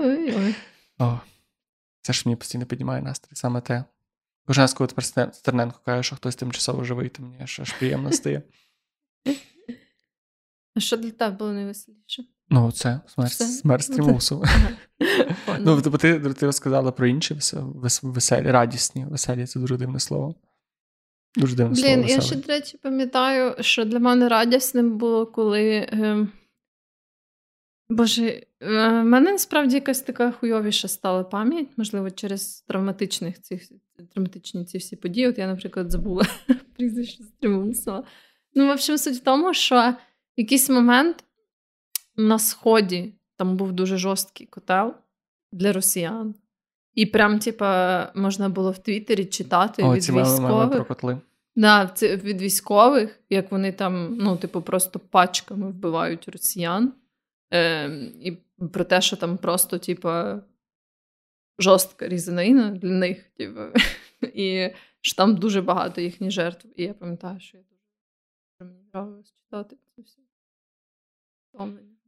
ой-ой. 0.00 0.54
О, 0.98 1.18
Це 2.02 2.12
ж 2.12 2.22
мені 2.26 2.36
постійно 2.36 2.66
піднімає 2.66 3.02
настрій, 3.02 3.30
саме 3.34 3.60
те. 3.60 3.84
Кожен 4.46 4.62
раз, 4.62 4.74
коли 4.74 4.88
тепер 4.88 5.34
Стерненко 5.34 5.80
каже, 5.84 6.02
що 6.02 6.16
хтось 6.16 6.36
тимчасово 6.36 6.84
живий, 6.84 7.08
то 7.08 7.22
мені 7.22 7.36
аж 7.42 7.72
приємно 7.78 8.12
стає. 8.12 8.42
А 10.74 10.80
що 10.80 10.96
для 10.96 11.10
тебе 11.10 11.36
було 11.36 11.52
найвеселіше? 11.52 12.24
Ну, 12.48 12.72
це 12.72 13.00
смерть 13.06 13.32
смерть 13.32 13.84
стрімусу. 13.84 14.44
Ну, 15.58 15.82
тобто 15.82 15.98
ти 15.98 16.20
ти 16.20 16.46
розказала 16.46 16.92
про 16.92 17.06
інші 17.06 17.38
веселі, 18.02 18.50
радісні, 18.50 19.04
веселі 19.04 19.46
це 19.46 19.60
дуже 19.60 19.76
дивне 19.76 20.00
слово. 20.00 20.34
Дуже 21.36 21.56
дивне 21.56 21.74
Блін, 21.74 21.84
слово. 21.84 22.08
Я 22.08 22.20
ще, 22.20 22.36
до 22.36 22.48
речі, 22.48 22.78
пам'ятаю, 22.82 23.54
що 23.60 23.84
для 23.84 23.98
мене 23.98 24.28
радісним 24.28 24.98
було, 24.98 25.26
коли. 25.26 25.68
Е, 25.70 26.26
Боже, 27.88 28.46
в 28.60 29.02
мене 29.02 29.32
насправді 29.32 29.74
якась 29.74 30.02
така 30.02 30.32
хуйовіша 30.32 30.88
стала 30.88 31.24
пам'ять, 31.24 31.68
можливо, 31.76 32.10
через 32.10 32.60
травматичних 32.60 33.42
цих 33.42 33.62
травматичні 34.14 34.64
ці 34.64 34.78
всі 34.78 34.96
події. 34.96 35.28
От 35.28 35.38
я, 35.38 35.46
наприклад, 35.46 35.90
забула 35.90 36.26
прізвище 36.76 37.22
Стрімусова. 37.22 38.04
Ну, 38.54 38.66
в 38.66 38.70
общем, 38.70 38.98
суть 38.98 39.16
в 39.16 39.20
тому, 39.20 39.54
що 39.54 39.76
в 39.76 39.94
якийсь 40.36 40.70
момент 40.70 41.24
на 42.16 42.38
сході 42.38 43.14
там 43.36 43.56
був 43.56 43.72
дуже 43.72 43.96
жорсткий 43.96 44.46
котел 44.46 44.94
для 45.52 45.72
росіян. 45.72 46.34
І 46.94 47.06
прям, 47.06 47.38
типа, 47.38 48.12
можна 48.14 48.48
було 48.48 48.70
в 48.70 48.78
Твіттері 48.78 49.24
читати 49.24 49.82
О, 49.82 49.94
від 49.94 50.04
ці 50.04 50.12
військових. 50.12 50.70
про 50.70 50.84
котли. 50.84 51.20
Да, 51.56 51.86
це 51.86 52.16
від 52.16 52.42
військових, 52.42 53.20
як 53.30 53.52
вони 53.52 53.72
там, 53.72 54.16
ну, 54.16 54.36
типу, 54.36 54.62
просто 54.62 54.98
пачками 54.98 55.68
вбивають 55.68 56.28
росіян. 56.28 56.92
Е, 57.52 57.88
І 58.20 58.38
про 58.72 58.84
те, 58.84 59.00
що 59.00 59.16
там 59.16 59.38
просто, 59.38 59.78
типа, 59.78 60.42
жорстка 61.58 62.08
різанина 62.08 62.70
для 62.70 62.90
них, 62.90 63.22
типу, 63.36 63.60
і 64.34 64.70
що 65.00 65.16
там 65.16 65.36
дуже 65.36 65.62
багато 65.62 66.00
їхніх 66.00 66.30
жертв. 66.30 66.68
І 66.76 66.82
я 66.82 66.94
пам'ятаю, 66.94 67.40
що 67.40 67.56
я 67.56 67.62
дуже 67.62 67.84
мені 68.60 68.84
нравилось 68.92 69.34
читати 69.44 69.76
це 69.96 70.02
все. 70.02 70.20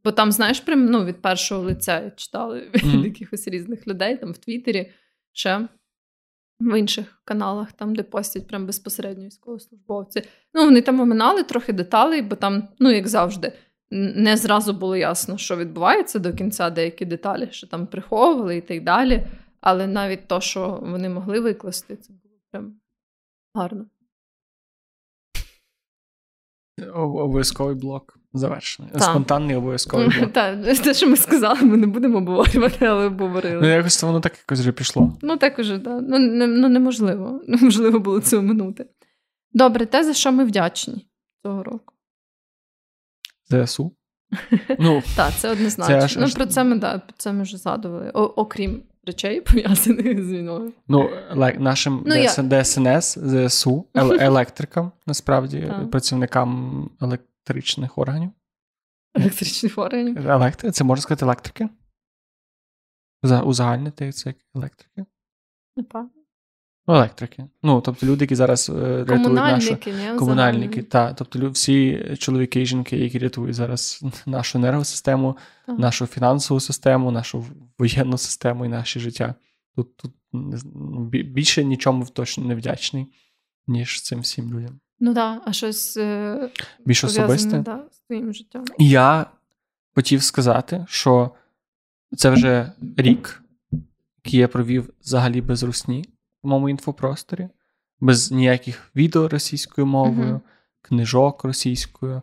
Бо 0.03 0.11
там, 0.11 0.31
знаєш, 0.31 0.59
прям 0.59 0.85
ну, 0.85 1.05
від 1.05 1.21
першого 1.21 1.61
лиця 1.61 2.11
читали 2.15 2.59
mm-hmm. 2.59 2.97
від 2.97 3.05
якихось 3.05 3.47
різних 3.47 3.87
людей 3.87 4.17
там 4.17 4.31
в 4.31 4.37
Твіттері, 4.37 4.91
ще 5.31 5.67
в 6.59 6.79
інших 6.79 7.21
каналах, 7.25 7.71
там, 7.71 7.95
де 7.95 8.03
постять 8.03 8.47
прям 8.47 8.65
безпосередньо 8.65 9.25
військовослужбовці. 9.25 10.23
Ну, 10.53 10.65
вони 10.65 10.81
там 10.81 10.99
оминали 10.99 11.43
трохи 11.43 11.73
деталей, 11.73 12.21
бо 12.21 12.35
там, 12.35 12.67
ну, 12.79 12.91
як 12.91 13.07
завжди, 13.07 13.53
не 13.91 14.37
зразу 14.37 14.73
було 14.73 14.95
ясно, 14.95 15.37
що 15.37 15.57
відбувається 15.57 16.19
до 16.19 16.33
кінця 16.33 16.69
деякі 16.69 17.05
деталі, 17.05 17.47
що 17.51 17.67
там 17.67 17.87
приховували 17.87 18.57
і 18.57 18.61
так 18.61 18.83
далі. 18.83 19.27
Але 19.61 19.87
навіть 19.87 20.27
то, 20.27 20.41
що 20.41 20.79
вони 20.81 21.09
могли 21.09 21.39
викласти, 21.39 21.95
це 21.95 22.13
було 22.13 22.35
прям 22.51 22.75
гарно. 23.53 23.85
Обов'язковий 26.93 27.75
блок 27.75 28.22
завершений. 28.33 28.91
Так. 28.91 29.03
Спонтанний 29.03 29.55
обов'язковий 29.55 30.07
блок. 30.19 30.33
Так, 30.33 30.63
те, 30.63 30.93
що 30.93 31.09
ми 31.09 31.17
сказали, 31.17 31.61
ми 31.61 31.77
не 31.77 31.87
будемо 31.87 32.17
обговорювати, 32.17 32.85
але 32.85 33.05
обговорили. 33.05 33.61
Ну, 33.61 33.67
якось 33.67 34.03
воно 34.03 34.19
так 34.19 34.37
якось 34.37 34.59
вже 34.59 34.71
пішло. 34.71 35.17
Ну, 35.21 35.37
так 35.37 35.59
уже, 35.59 35.79
так. 35.79 35.99
Ну, 36.07 36.19
не, 36.19 36.47
ну, 36.47 36.69
неможливо. 36.69 37.41
Неможливо 37.47 37.99
було 37.99 38.19
це 38.19 38.37
оминути. 38.37 38.85
Добре, 39.53 39.85
те, 39.85 40.03
за 40.03 40.13
що 40.13 40.31
ми 40.31 40.45
вдячні 40.45 41.07
цього 41.43 41.63
року. 41.63 41.93
ЗСУ? 43.49 43.91
Ну, 44.79 45.03
Так, 45.15 45.33
це 45.37 45.49
однозначно. 45.49 46.07
Це 46.07 46.19
ну, 46.19 46.27
Про 46.27 46.45
це 46.45 46.63
ми 46.63 46.75
да, 46.75 47.01
це 47.17 47.33
ми 47.33 47.43
вже 47.43 47.57
згадували. 47.57 48.11
О, 48.13 48.21
окрім 48.23 48.83
речей, 49.05 49.41
пов'язаних 49.41 50.25
з 50.25 50.31
війною. 50.31 50.73
Ну, 50.87 51.09
нашим 51.59 52.05
ну. 52.05 52.61
ДСНС, 52.63 53.17
ЗСУ, 53.21 53.85
електрикам, 53.95 54.91
насправді, 55.07 55.73
працівникам 55.91 56.89
електричних 57.47 57.97
органів. 57.97 58.31
Електричних 59.15 59.77
органів? 59.77 60.29
Електри... 60.29 60.71
Це 60.71 60.83
можна 60.83 61.01
сказати 61.01 61.25
електрики? 61.25 61.69
Узагальнити 63.43 64.11
це 64.11 64.29
як 64.29 64.37
електрики? 64.55 65.05
Напевно. 65.77 66.09
Електрики. 66.87 67.45
Ну, 67.63 67.81
тобто 67.81 68.05
люди, 68.05 68.23
які 68.23 68.35
зараз 68.35 68.69
е, 68.69 69.05
рятують 69.07 69.33
нашу 69.33 69.77
не, 69.85 70.15
комунальники. 70.15 70.83
Та, 70.83 71.13
тобто 71.13 71.49
всі 71.49 72.05
чоловіки 72.19 72.61
і 72.61 72.65
жінки, 72.65 72.97
які 72.97 73.19
рятують 73.19 73.55
зараз 73.55 74.03
нашу 74.25 74.57
енергосистему, 74.57 75.37
так. 75.65 75.79
нашу 75.79 76.05
фінансову 76.05 76.59
систему, 76.59 77.11
нашу 77.11 77.45
воєнну 77.77 78.17
систему 78.17 78.65
і 78.65 78.69
наше 78.69 78.99
життя. 78.99 79.35
Тут 79.75 79.97
тут 79.97 80.13
більше 81.11 81.63
нічому 81.63 82.05
точно 82.05 82.45
не 82.45 82.55
вдячний, 82.55 83.07
ніж 83.67 84.01
цим 84.01 84.19
всім 84.19 84.53
людям. 84.53 84.79
Ну 84.99 85.13
так, 85.13 85.41
а 85.45 85.53
щось 85.53 85.97
е, 85.97 86.49
більш 86.85 87.03
особисте 87.03 87.59
да, 87.59 87.83
з 87.91 87.99
твоїм 87.99 88.33
життям. 88.33 88.65
Я 88.77 89.25
хотів 89.95 90.23
сказати, 90.23 90.85
що 90.89 91.31
це 92.17 92.29
вже 92.29 92.71
рік, 92.97 93.43
який 94.25 94.39
я 94.39 94.47
провів 94.47 94.93
взагалі 95.01 95.41
без 95.41 95.63
русні 95.63 96.05
в 96.43 96.47
моєму 96.47 96.69
інфопросторі, 96.69 97.49
без 97.99 98.31
ніяких 98.31 98.91
відео 98.95 99.27
російською 99.27 99.87
мовою, 99.87 100.33
uh-huh. 100.33 100.41
книжок 100.81 101.43
російською, 101.43 102.21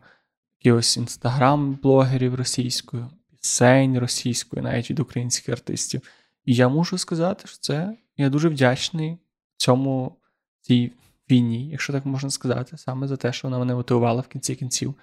якихось 0.60 0.98
інстаграм-блогерів 0.98 2.34
російською, 2.34 3.10
пісень 3.40 3.98
російською, 3.98 4.62
навіть 4.62 4.90
від 4.90 5.00
українських 5.00 5.48
артистів. 5.48 6.02
І 6.44 6.54
я 6.54 6.68
можу 6.68 6.98
сказати, 6.98 7.48
що 7.48 7.58
це 7.58 7.96
я 8.16 8.28
дуже 8.28 8.48
вдячний 8.48 9.18
цьому 9.56 10.16
цій 10.60 10.92
війні, 11.30 11.68
якщо 11.68 11.92
так 11.92 12.06
можна 12.06 12.30
сказати, 12.30 12.76
саме 12.76 13.08
за 13.08 13.16
те, 13.16 13.32
що 13.32 13.48
вона 13.48 13.58
мене 13.58 13.74
мотивувала 13.74 14.20
в 14.20 14.28
кінці 14.28 14.54
кінців 14.54 14.94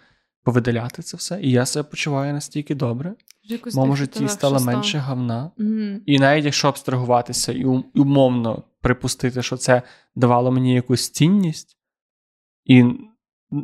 повидаляти 0.43 1.01
це 1.01 1.17
все. 1.17 1.39
І 1.41 1.51
я 1.51 1.65
себе 1.65 1.89
почуваю 1.89 2.33
настільки 2.33 2.75
добре. 2.75 3.13
В 3.65 3.75
моєму 3.75 3.95
житті 3.95 4.27
стало 4.27 4.59
менше 4.59 4.97
гавна. 4.97 5.51
Mm-hmm. 5.57 5.99
І 6.05 6.19
навіть 6.19 6.45
якщо 6.45 6.67
абстрагуватися 6.67 7.51
і 7.51 7.65
умовно 7.95 8.63
припустити, 8.81 9.43
що 9.43 9.57
це 9.57 9.81
давало 10.15 10.51
мені 10.51 10.73
якусь 10.73 11.09
цінність, 11.09 11.77
і 12.65 12.85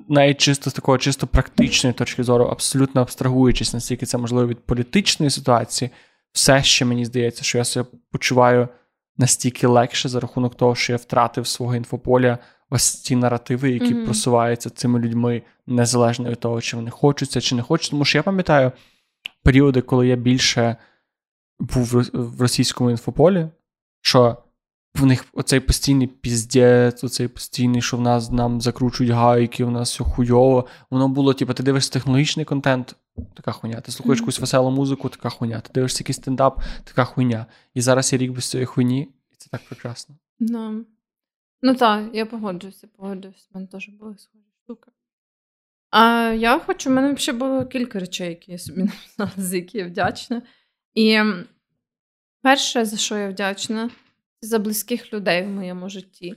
навіть 0.09 0.37
чисто 0.37 0.69
з 0.69 0.73
такого 0.73 0.97
чисто 0.97 1.27
практичної 1.27 1.93
точки 1.93 2.23
зору, 2.23 2.45
абсолютно 2.45 3.01
абстрагуючись, 3.01 3.73
наскільки 3.73 4.05
це 4.05 4.17
можливо 4.17 4.47
від 4.47 4.65
політичної 4.65 5.29
ситуації, 5.29 5.91
все 6.31 6.63
ще 6.63 6.85
мені 6.85 7.05
здається, 7.05 7.43
що 7.43 7.57
я 7.57 7.63
себе 7.63 7.89
почуваю 8.11 8.67
настільки 9.17 9.67
легше 9.67 10.09
за 10.09 10.19
рахунок 10.19 10.55
того, 10.55 10.75
що 10.75 10.93
я 10.93 10.97
втратив 10.97 11.47
свого 11.47 11.75
інфополя 11.75 12.37
ось 12.69 13.01
ці 13.01 13.15
наративи, 13.15 13.71
які 13.71 13.95
mm-hmm. 13.95 14.05
просуваються 14.05 14.69
цими 14.69 14.99
людьми, 14.99 15.41
незалежно 15.67 16.29
від 16.29 16.39
того, 16.39 16.61
чи 16.61 16.75
вони 16.75 16.89
хочуться, 16.89 17.41
чи 17.41 17.55
не 17.55 17.61
хочуть. 17.61 17.91
Тому 17.91 18.05
що 18.05 18.17
я 18.17 18.23
пам'ятаю 18.23 18.71
періоди, 19.43 19.81
коли 19.81 20.07
я 20.07 20.15
більше 20.15 20.75
був 21.59 21.85
в 22.13 22.41
російському 22.41 22.91
інфополі, 22.91 23.47
що 24.01 24.37
в 24.95 25.05
них 25.05 25.25
оцей 25.33 25.59
постійний 25.59 26.07
піздець, 26.07 27.03
оцей 27.03 27.27
постійний, 27.27 27.81
що 27.81 27.97
в 27.97 28.01
нас 28.01 28.31
нам 28.31 28.61
закручують 28.61 29.11
гайки, 29.11 29.65
в 29.65 29.71
нас 29.71 29.91
все 29.91 30.03
хуйово. 30.03 30.65
Воно 30.89 31.07
було, 31.07 31.33
типу, 31.33 31.53
ти 31.53 31.63
дивишся 31.63 31.93
технологічний 31.93 32.45
контент, 32.45 32.95
така 33.33 33.51
хуйня. 33.51 33.81
Ти 33.81 33.91
слухаєш 33.91 34.19
якусь 34.19 34.39
веселу 34.39 34.71
музику, 34.71 35.09
така 35.09 35.29
хуйня. 35.29 35.59
Ти 35.59 35.69
дивишся 35.73 36.01
якийсь 36.01 36.17
стендап, 36.17 36.61
така 36.83 37.05
хуйня. 37.05 37.45
І 37.73 37.81
зараз 37.81 38.13
я 38.13 38.19
рік 38.19 38.31
без 38.31 38.49
цієї 38.49 38.65
хуйні, 38.65 39.01
і 39.31 39.35
це 39.37 39.49
так 39.49 39.61
прекрасно. 39.67 40.15
No. 40.39 40.83
Ну 41.61 41.75
так, 41.75 42.09
я 42.13 42.25
погоджуюся, 42.25 42.87
погоджуюся. 42.87 43.47
У 43.51 43.57
мене 43.57 43.67
теж 43.67 43.89
були 43.89 44.17
схожі 44.17 44.45
штуки. 44.63 44.91
А 45.89 46.33
я 46.37 46.59
хочу, 46.59 46.89
в 46.89 46.93
мене 46.93 47.17
ще 47.17 47.33
було 47.33 47.65
кілька 47.65 47.99
речей, 47.99 48.29
які 48.29 48.51
я 48.51 48.57
собі 48.57 48.83
написала, 49.17 49.31
за 49.37 49.55
які 49.55 49.77
я 49.77 49.87
вдячна. 49.87 50.41
І 50.93 51.19
перше, 52.41 52.85
за 52.85 52.97
що 52.97 53.17
я 53.17 53.29
вдячна, 53.29 53.89
це 54.39 54.47
за 54.47 54.59
близьких 54.59 55.13
людей 55.13 55.43
в 55.43 55.49
моєму 55.49 55.89
житті. 55.89 56.33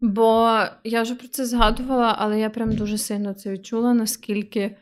Бо 0.00 0.58
я 0.84 1.02
вже 1.02 1.14
про 1.14 1.28
це 1.28 1.46
згадувала, 1.46 2.14
але 2.18 2.40
я 2.40 2.50
прям 2.50 2.74
дуже 2.74 2.98
сильно 2.98 3.34
це 3.34 3.50
відчула, 3.50 3.94
наскільки 3.94 4.76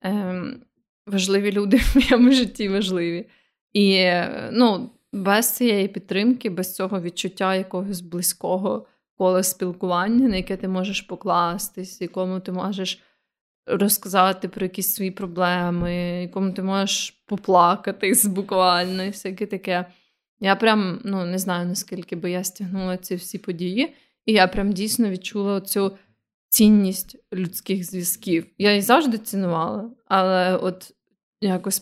ем, 0.00 0.62
важливі 1.06 1.52
люди 1.52 1.76
в 1.94 1.96
моєму 1.96 2.32
житті 2.32 2.68
важливі. 2.68 3.26
І 3.72 4.10
ну, 4.52 4.90
без 5.12 5.56
цієї 5.56 5.88
підтримки, 5.88 6.50
без 6.50 6.74
цього 6.74 7.00
відчуття 7.00 7.54
якогось 7.54 8.00
близького 8.00 8.86
кола 9.18 9.42
спілкування, 9.42 10.28
на 10.28 10.36
яке 10.36 10.56
ти 10.56 10.68
можеш 10.68 11.00
покластись, 11.00 12.00
якому 12.00 12.40
ти 12.40 12.52
можеш 12.52 13.02
розказати 13.66 14.48
про 14.48 14.64
якісь 14.64 14.94
свої 14.94 15.10
проблеми, 15.10 15.94
якому 16.22 16.52
ти 16.52 16.62
можеш 16.62 17.10
поплакатись 17.26 18.26
буквально 18.26 19.04
і 19.04 19.10
всяке 19.10 19.46
таке. 19.46 19.86
Я 20.40 20.56
прям 20.56 21.00
ну, 21.04 21.24
не 21.24 21.38
знаю, 21.38 21.66
наскільки 21.66 22.16
би 22.16 22.30
я 22.30 22.44
стягнула 22.44 22.96
ці 22.96 23.14
всі 23.14 23.38
події, 23.38 23.94
і 24.26 24.32
я 24.32 24.46
прям 24.46 24.72
дійсно 24.72 25.10
відчула 25.10 25.60
цю 25.60 25.96
цінність 26.52 27.16
людських 27.32 27.84
зв'язків. 27.84 28.46
Я 28.58 28.70
її 28.70 28.82
завжди 28.82 29.18
цінувала, 29.18 29.90
але 30.06 30.56
от 30.56 30.92
якось 31.40 31.78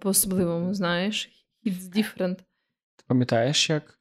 по-особливому, 0.00 0.74
знаєш, 0.74 1.30
it's 1.66 1.96
different. 1.96 2.36
Ти 2.96 3.04
пам'ятаєш, 3.06 3.70
як 3.70 3.98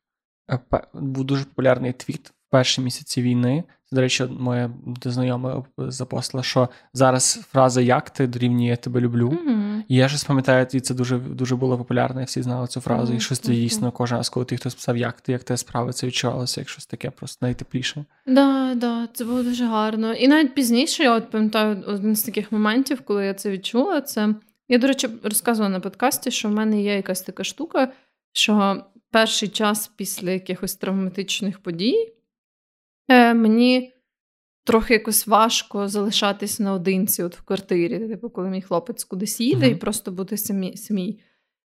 е, 0.51 0.59
був 0.93 1.23
дуже 1.23 1.45
популярний 1.45 1.93
твіт 1.93 2.29
в 2.29 2.33
перші 2.49 2.81
місяці 2.81 3.21
війни. 3.21 3.63
До 3.91 4.01
речі, 4.01 4.23
моя 4.23 4.71
знайома 5.03 5.65
запостила, 5.77 6.43
що 6.43 6.69
зараз 6.93 7.41
фраза 7.51 7.81
як 7.81 8.09
ти 8.09 8.27
дорівнює 8.27 8.67
я 8.67 8.75
тебе 8.75 9.01
люблю. 9.01 9.29
Mm-hmm. 9.29 9.70
І 9.87 9.95
я 9.95 10.09
щось 10.09 10.23
пам'ятаю, 10.23 10.67
і 10.73 10.79
це 10.79 10.93
дуже 10.93 11.17
дуже 11.17 11.55
було 11.55 11.77
популярно, 11.77 12.21
і 12.21 12.25
всі 12.25 12.41
знали 12.41 12.67
цю 12.67 12.81
фразу. 12.81 13.13
І 13.13 13.19
щось 13.19 13.41
дійсно 13.41 13.91
кожен 13.91 14.17
раз, 14.17 14.29
коли 14.29 14.45
ти 14.45 14.57
хтось 14.57 14.75
писав, 14.75 14.97
як 14.97 15.21
ти, 15.21 15.31
як 15.31 15.43
те 15.43 15.57
справи, 15.57 15.93
це 15.93 16.07
відчувалося, 16.07 16.61
як 16.61 16.69
щось 16.69 16.85
таке 16.85 17.09
просто 17.09 17.45
найтепліше. 17.45 17.95
Так, 18.25 18.35
да, 18.35 18.75
да, 18.75 19.07
це 19.13 19.25
було 19.25 19.43
дуже 19.43 19.65
гарно. 19.65 20.13
І 20.13 20.27
навіть 20.27 20.55
пізніше 20.55 21.03
я 21.03 21.15
от 21.15 21.31
пам'ятаю 21.31 21.83
один 21.87 22.15
з 22.15 22.23
таких 22.23 22.51
моментів, 22.51 23.01
коли 23.01 23.25
я 23.25 23.33
це 23.33 23.51
відчула. 23.51 24.01
Це 24.01 24.35
я, 24.69 24.77
до 24.77 24.87
речі, 24.87 25.09
розказувала 25.23 25.73
на 25.73 25.79
подкасті, 25.79 26.31
що 26.31 26.49
в 26.49 26.51
мене 26.51 26.81
є 26.81 26.95
якась 26.95 27.21
така 27.21 27.43
штука, 27.43 27.91
що 28.33 28.83
перший 29.11 29.49
час 29.49 29.91
після 29.95 30.31
якихось 30.31 30.75
травматичних 30.75 31.59
подій. 31.59 32.13
Е, 33.09 33.33
мені 33.33 33.93
трохи 34.63 34.93
якось 34.93 35.27
важко 35.27 35.87
залишатись 35.87 36.59
наодинці 36.59 37.23
от 37.23 37.37
в 37.37 37.41
квартирі, 37.41 37.99
типу, 37.99 38.29
коли 38.29 38.49
мій 38.49 38.61
хлопець 38.61 39.03
кудись 39.03 39.39
їде, 39.39 39.65
mm-hmm. 39.65 39.71
і 39.71 39.75
просто 39.75 40.11
бути 40.11 40.37
самі, 40.37 40.77
самій. 40.77 41.19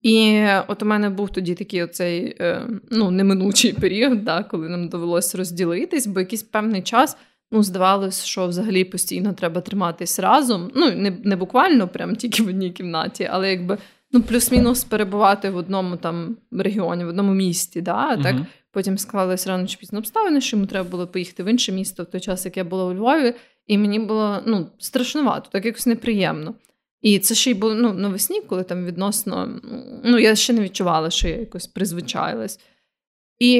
І 0.02 0.44
от 0.68 0.82
у 0.82 0.86
мене 0.86 1.10
був 1.10 1.30
тоді 1.30 1.54
такий 1.54 1.82
оцей 1.82 2.36
е, 2.40 2.68
ну, 2.90 3.10
неминучий 3.10 3.72
період, 3.80 4.24
да, 4.24 4.42
коли 4.42 4.68
нам 4.68 4.88
довелося 4.88 5.38
розділитись, 5.38 6.06
бо 6.06 6.20
якийсь 6.20 6.42
певний 6.42 6.82
час 6.82 7.16
ну, 7.50 7.62
здавалось, 7.62 8.24
що 8.24 8.46
взагалі 8.46 8.84
постійно 8.84 9.32
треба 9.32 9.60
триматись 9.60 10.18
разом. 10.18 10.70
Ну, 10.74 10.90
не 10.90 11.10
не 11.24 11.36
буквально 11.36 11.88
прям 11.88 12.16
тільки 12.16 12.42
в 12.42 12.48
одній 12.48 12.70
кімнаті, 12.70 13.28
але 13.32 13.50
якби 13.50 13.78
ну, 14.12 14.22
плюс-мінус 14.22 14.84
перебувати 14.84 15.50
в 15.50 15.56
одному 15.56 15.96
там 15.96 16.36
регіоні, 16.52 17.04
в 17.04 17.08
одному 17.08 17.34
місті. 17.34 17.80
Да, 17.80 18.16
так 18.16 18.36
Потім 18.72 18.98
склались 18.98 19.46
рано 19.46 19.66
чи 19.66 19.76
пізно 19.76 19.98
обставини, 19.98 20.40
що 20.40 20.56
йому 20.56 20.66
треба 20.66 20.88
було 20.88 21.06
поїхати 21.06 21.42
в 21.42 21.46
інше 21.46 21.72
місто 21.72 22.02
в 22.02 22.06
той 22.06 22.20
час, 22.20 22.44
як 22.44 22.56
я 22.56 22.64
була 22.64 22.84
у 22.84 22.94
Львові, 22.94 23.34
і 23.66 23.78
мені 23.78 23.98
було 23.98 24.42
ну, 24.46 24.70
страшнувато, 24.78 25.48
так 25.52 25.66
якось 25.66 25.86
неприємно. 25.86 26.54
І 27.00 27.18
це 27.18 27.34
ще 27.34 27.50
й 27.50 27.54
було 27.54 27.74
ну, 27.74 27.92
навесні, 27.92 28.40
коли 28.40 28.64
там 28.64 28.84
відносно. 28.84 29.60
Ну, 30.04 30.18
я 30.18 30.34
ще 30.34 30.52
не 30.52 30.60
відчувала, 30.60 31.10
що 31.10 31.28
я 31.28 31.36
якось 31.36 31.66
призвичаїлась. 31.66 32.60
І 33.38 33.52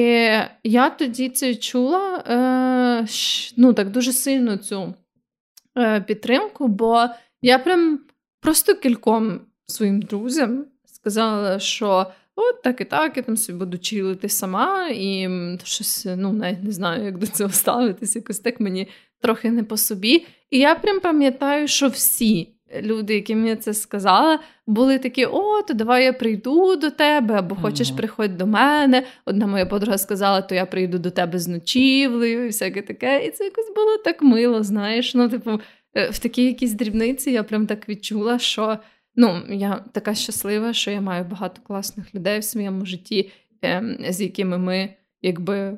я 0.63 0.89
тоді 0.89 1.29
це 1.29 1.55
чула 1.55 2.23
е, 2.27 3.07
ну, 3.57 3.73
так 3.73 3.91
дуже 3.91 4.13
сильно 4.13 4.57
цю 4.57 4.93
е, 5.77 6.01
підтримку, 6.01 6.67
бо 6.67 7.05
я 7.41 7.59
прям 7.59 7.99
просто 8.39 8.75
кільком 8.75 9.41
своїм 9.65 10.01
друзям 10.01 10.65
сказала, 10.85 11.59
що 11.59 12.05
от 12.35 12.61
так 12.61 12.81
і 12.81 12.85
так, 12.85 13.17
я 13.17 13.23
там 13.23 13.37
собі 13.37 13.59
буду 13.59 13.77
чилити 13.77 14.29
сама, 14.29 14.89
і 14.89 15.29
щось, 15.63 16.07
ну, 16.17 16.33
навіть 16.33 16.63
не 16.63 16.71
знаю, 16.71 17.05
як 17.05 17.17
до 17.17 17.27
цього 17.27 17.49
ставитися, 17.49 18.19
якось 18.19 18.39
так 18.39 18.59
мені 18.59 18.87
трохи 19.21 19.51
не 19.51 19.63
по 19.63 19.77
собі. 19.77 20.25
І 20.49 20.59
я 20.59 20.75
прям 20.75 20.99
пам'ятаю, 20.99 21.67
що 21.67 21.87
всі. 21.87 22.49
Люди, 22.81 23.13
яким 23.13 23.45
я 23.45 23.55
це 23.55 23.73
сказала, 23.73 24.39
були 24.67 24.99
такі: 24.99 25.25
о, 25.25 25.61
то 25.61 25.73
давай 25.73 26.03
я 26.03 26.13
прийду 26.13 26.75
до 26.75 26.89
тебе, 26.89 27.35
або 27.35 27.55
хочеш 27.55 27.91
mm-hmm. 27.91 27.97
приходь 27.97 28.37
до 28.37 28.47
мене. 28.47 29.03
Одна 29.25 29.47
моя 29.47 29.65
подруга 29.65 29.97
сказала, 29.97 30.41
то 30.41 30.55
я 30.55 30.65
прийду 30.65 30.99
до 30.99 31.11
тебе 31.11 31.39
з 31.39 31.47
ночівлею, 31.47 32.43
і 32.43 32.47
всяке 32.47 32.81
таке. 32.81 33.25
І 33.25 33.31
це 33.31 33.43
якось 33.43 33.73
було 33.75 33.97
так 33.97 34.21
мило, 34.21 34.63
знаєш. 34.63 35.15
Ну, 35.15 35.29
типу, 35.29 35.59
е, 35.95 36.09
в 36.09 36.19
такій 36.19 36.45
якійсь 36.45 36.73
дрібниці 36.73 37.31
я 37.31 37.43
прям 37.43 37.67
так 37.67 37.89
відчула, 37.89 38.39
що 38.39 38.77
Ну, 39.15 39.43
я 39.49 39.85
така 39.91 40.15
щаслива, 40.15 40.73
що 40.73 40.91
я 40.91 41.01
маю 41.01 41.23
багато 41.23 41.61
класних 41.61 42.15
людей 42.15 42.39
в 42.39 42.43
своєму 42.43 42.85
житті, 42.85 43.31
ем, 43.61 43.97
з 44.09 44.21
якими 44.21 44.57
ми 44.57 44.93
якби 45.21 45.77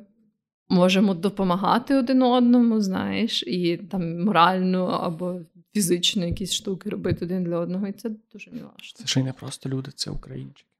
можемо 0.68 1.14
допомагати 1.14 1.94
один 1.94 2.22
одному, 2.22 2.80
знаєш, 2.80 3.42
і 3.42 3.76
там 3.76 4.24
морально 4.24 4.86
або 4.86 5.40
фізично 5.74 6.26
якісь 6.26 6.52
штуки 6.52 6.90
робити 6.90 7.24
один 7.24 7.44
для 7.44 7.58
одного. 7.58 7.86
І 7.86 7.92
це 7.92 8.10
дуже 8.32 8.50
мило. 8.50 8.72
Це 8.94 9.06
ще 9.06 9.20
й 9.20 9.22
не 9.22 9.32
просто 9.32 9.68
люди, 9.68 9.90
це 9.94 10.10
українчики. 10.10 10.70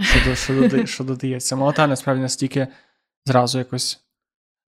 Що, 0.00 0.34
що, 0.34 0.86
що 0.86 1.04
додається. 1.04 1.56
Молота 1.56 1.86
насправді 1.86 2.22
настільки 2.22 2.66
зразу 3.26 3.58
якось 3.58 4.05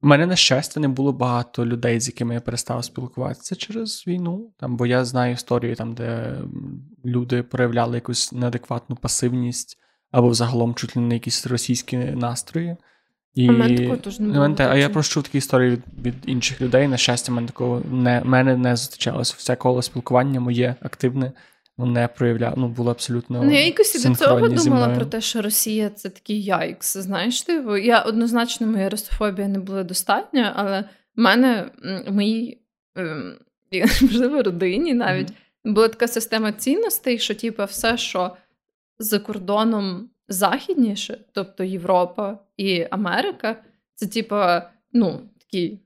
у 0.03 0.07
мене, 0.07 0.27
на 0.27 0.37
щастя, 0.37 0.81
не 0.81 0.89
було 0.89 1.13
багато 1.13 1.67
людей, 1.67 2.01
з 2.01 2.07
якими 2.07 2.35
я 2.35 2.41
перестав 2.41 2.85
спілкуватися 2.85 3.57
через 3.57 4.05
війну. 4.07 4.53
Там, 4.59 4.77
Бо 4.77 4.87
я 4.87 5.05
знаю 5.05 5.33
історії, 5.33 5.75
там, 5.75 5.95
де 5.95 6.39
люди 7.05 7.43
проявляли 7.43 7.95
якусь 7.95 8.33
неадекватну 8.33 8.97
пасивність 8.97 9.79
або 10.11 10.29
взагалом 10.29 10.75
чуть 10.75 10.97
ли 10.97 11.03
не 11.03 11.15
якісь 11.15 11.47
російські 11.47 11.97
настрої. 11.97 12.77
І... 13.35 13.49
А, 13.49 13.53
було 13.53 13.99
а 14.59 14.77
я 14.77 14.89
прощу 14.89 15.23
такі 15.23 15.39
історії 15.39 15.71
від, 15.71 16.07
від 16.07 16.15
інших 16.27 16.61
людей. 16.61 16.89
На 16.89 16.97
щастя, 16.97 17.33
мене 17.33 17.47
такого 17.47 17.83
не 17.91 18.23
мене 18.25 18.57
не 18.57 18.77
зустрічалося. 18.77 19.35
Все 19.39 19.57
коло 19.57 19.83
спілкування 19.83 20.41
моє 20.41 20.75
активне 20.83 21.33
не 21.87 22.09
проявляв, 22.09 22.55
ну 22.57 22.69
було 22.69 22.91
абсолютно. 22.91 23.43
Ну, 23.43 23.53
я 23.53 23.65
якось 23.65 24.05
до 24.05 24.15
цього 24.15 24.49
думала 24.49 24.89
про 24.89 25.05
те, 25.05 25.21
що 25.21 25.43
Росія 25.43 25.91
це 25.91 26.09
такий 26.09 26.43
яйкс. 26.43 26.97
Знаєш, 26.97 27.43
ти? 27.43 27.53
Я 27.83 28.01
однозначно 28.01 28.67
моя 28.67 28.89
русофобія 28.89 29.49
не 29.49 29.59
була 29.59 29.85
достатня, 29.85 30.53
але 30.57 30.81
в 31.17 31.21
мене 31.21 31.71
в 32.09 32.13
моїй 32.13 32.59
ем, 32.97 33.35
можливо 34.03 34.43
родині 34.43 34.95
навіть 34.95 35.31
mm-hmm. 35.31 35.73
була 35.73 35.89
така 35.89 36.09
система 36.09 36.53
цінностей, 36.53 37.19
що 37.19 37.35
типу, 37.35 37.65
все, 37.65 37.97
що 37.97 38.37
за 38.99 39.19
кордоном 39.19 40.09
західніше, 40.29 41.19
тобто 41.33 41.65
Європа 41.65 42.39
і 42.57 42.87
Америка, 42.91 43.57
це 43.95 44.07
типу, 44.07 44.37
ну, 44.93 45.21
такий 45.39 45.81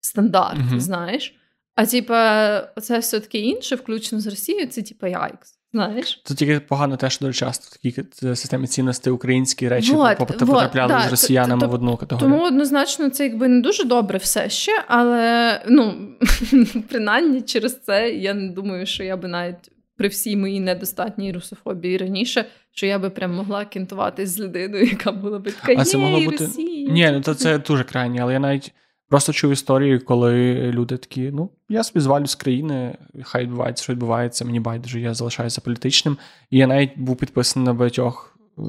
стандарт, 0.00 0.58
mm-hmm. 0.58 0.80
знаєш. 0.80 1.37
А 1.78 1.86
типа, 1.86 2.60
це 2.80 2.98
все 2.98 3.20
таке 3.20 3.38
інше, 3.38 3.76
включно 3.76 4.20
з 4.20 4.26
Росією, 4.26 4.66
це 4.66 4.82
типа 4.82 5.08
яйкс. 5.08 5.58
Знаєш? 5.72 6.22
Це 6.24 6.34
тільки 6.34 6.60
погано 6.60 6.96
те, 6.96 7.10
що 7.10 7.24
дуже 7.24 7.38
часто 7.38 7.76
такі 7.76 8.04
системи 8.34 8.66
цінностей 8.66 9.12
українські 9.12 9.68
речі 9.68 9.92
вот, 9.92 10.18
потрапляли 10.18 10.94
вот, 10.94 11.02
з 11.02 11.10
росіянами 11.10 11.66
в 11.66 11.74
одну 11.74 11.96
категорію. 11.96 12.30
Тому 12.30 12.46
однозначно 12.46 13.10
це 13.10 13.24
якби 13.24 13.48
не 13.48 13.60
дуже 13.60 13.84
добре 13.84 14.18
все 14.18 14.48
ще, 14.48 14.84
але 14.88 15.62
ну 15.68 15.94
принаймні 16.88 17.42
через 17.42 17.80
це 17.80 18.10
я 18.10 18.34
не 18.34 18.48
думаю, 18.48 18.86
що 18.86 19.04
я 19.04 19.16
би 19.16 19.28
навіть 19.28 19.70
при 19.96 20.08
всій 20.08 20.36
моїй 20.36 20.60
недостатній 20.60 21.32
русофобії 21.32 21.96
раніше, 21.96 22.44
що 22.72 22.86
я 22.86 22.98
би 22.98 23.10
прям 23.10 23.34
могла 23.34 23.64
кінтуватись 23.64 24.30
з 24.30 24.40
людиною, 24.40 24.84
яка 24.84 25.12
була 25.12 25.38
би 25.38 25.50
така, 25.50 25.80
а 25.80 25.84
це 25.84 25.98
могло 25.98 26.20
бути 26.20 26.44
Росії. 26.44 26.88
Ні, 26.88 27.10
ну 27.12 27.20
то 27.20 27.34
це 27.34 27.58
дуже 27.58 27.84
крайні, 27.84 28.20
але 28.20 28.32
я 28.32 28.38
навіть. 28.38 28.72
Просто 29.08 29.32
чув 29.32 29.52
історії, 29.52 29.98
коли 29.98 30.54
люди 30.72 30.96
такі, 30.96 31.30
ну, 31.30 31.50
я 31.68 31.84
собі 31.84 32.00
звалю 32.00 32.26
з 32.26 32.34
країни, 32.34 32.98
хай 33.22 33.42
відбувається, 33.42 33.84
що 33.84 33.92
відбувається, 33.92 34.44
мені 34.44 34.60
байдуже, 34.60 35.00
я 35.00 35.14
залишаюся 35.14 35.60
політичним. 35.60 36.16
І 36.50 36.58
я 36.58 36.66
навіть 36.66 36.98
був 36.98 37.16
підписаний 37.16 37.66
на 37.66 37.74
багатьох. 37.74 38.38
Е, 38.58 38.62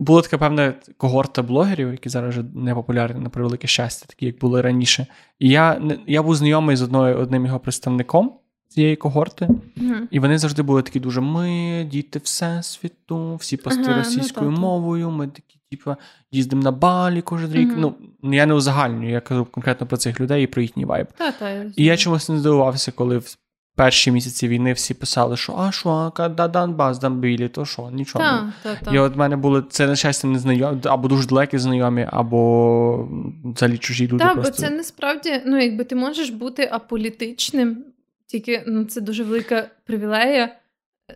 була 0.00 0.22
така 0.22 0.38
певна 0.38 0.74
когорта 0.96 1.42
блогерів, 1.42 1.90
які 1.90 2.08
зараз 2.08 2.30
вже 2.30 2.44
не 2.54 2.74
популярні, 2.74 3.20
на 3.20 3.28
превелике 3.28 3.66
щастя, 3.66 4.06
такі, 4.08 4.26
як 4.26 4.38
були 4.38 4.62
раніше. 4.62 5.06
І 5.38 5.48
я 5.48 5.82
я 6.06 6.22
був 6.22 6.36
знайомий 6.36 6.76
з 6.76 6.82
одною, 6.82 7.18
одним 7.18 7.46
його 7.46 7.60
представником 7.60 8.32
цієї 8.68 8.96
когорти, 8.96 9.46
mm-hmm. 9.46 10.06
і 10.10 10.20
вони 10.20 10.38
завжди 10.38 10.62
були 10.62 10.82
такі 10.82 11.00
дуже: 11.00 11.20
ми, 11.20 11.86
діти 11.90 12.18
всесвіту, 12.18 13.36
всі 13.36 13.56
пости 13.56 13.82
ага, 13.82 13.90
ну, 13.90 13.98
російською 13.98 14.50
ну, 14.50 14.60
мовою, 14.60 15.10
ми 15.10 15.28
такі 15.28 15.59
типу, 15.70 15.96
їздимо 16.32 16.62
на 16.62 16.72
балі 16.72 17.22
кожен 17.22 17.52
рік. 17.52 17.68
Mm-hmm. 17.68 17.94
Ну, 18.22 18.32
я 18.32 18.46
не 18.46 18.54
узагальнюю, 18.54 19.10
я 19.10 19.20
кажу 19.20 19.44
конкретно 19.44 19.86
про 19.86 19.96
цих 19.96 20.20
людей 20.20 20.44
і 20.44 20.46
про 20.46 20.62
їхній 20.62 20.84
вайб. 20.84 21.06
Та, 21.16 21.32
та, 21.32 21.50
і 21.76 21.84
я 21.84 21.96
чомусь 21.96 22.28
не 22.28 22.38
здивувався, 22.38 22.92
коли 22.92 23.18
в 23.18 23.36
перші 23.76 24.10
місяці 24.10 24.48
війни 24.48 24.72
всі 24.72 24.94
писали, 24.94 25.36
що 25.36 25.54
а 25.58 25.72
що, 25.72 26.12
а 26.16 26.28
да, 26.28 26.48
Донбас, 26.48 26.98
Дамбілі, 26.98 27.48
то 27.48 27.64
що, 27.64 27.90
нічого. 27.90 28.24
Та, 28.24 28.52
та, 28.62 28.74
та. 28.84 28.94
І 28.94 28.98
от 28.98 29.14
в 29.14 29.18
мене 29.18 29.36
були 29.36 29.64
це 29.70 29.86
на 29.86 29.96
щастя 29.96 30.28
незнайомі, 30.28 30.80
або 30.84 31.08
дуже 31.08 31.28
далекі 31.28 31.58
знайомі, 31.58 32.06
або 32.10 33.08
взагалі 33.44 33.78
чужі 33.78 34.08
люди. 34.08 34.24
Так, 34.24 34.34
просто... 34.34 34.52
бо 34.52 34.56
це 34.58 34.70
насправді, 34.70 35.42
ну 35.46 35.62
якби 35.62 35.84
ти 35.84 35.94
можеш 35.94 36.30
бути 36.30 36.68
аполітичним, 36.72 37.84
тільки 38.26 38.64
ну, 38.66 38.84
це 38.84 39.00
дуже 39.00 39.24
велика 39.24 39.68
привілея 39.84 40.56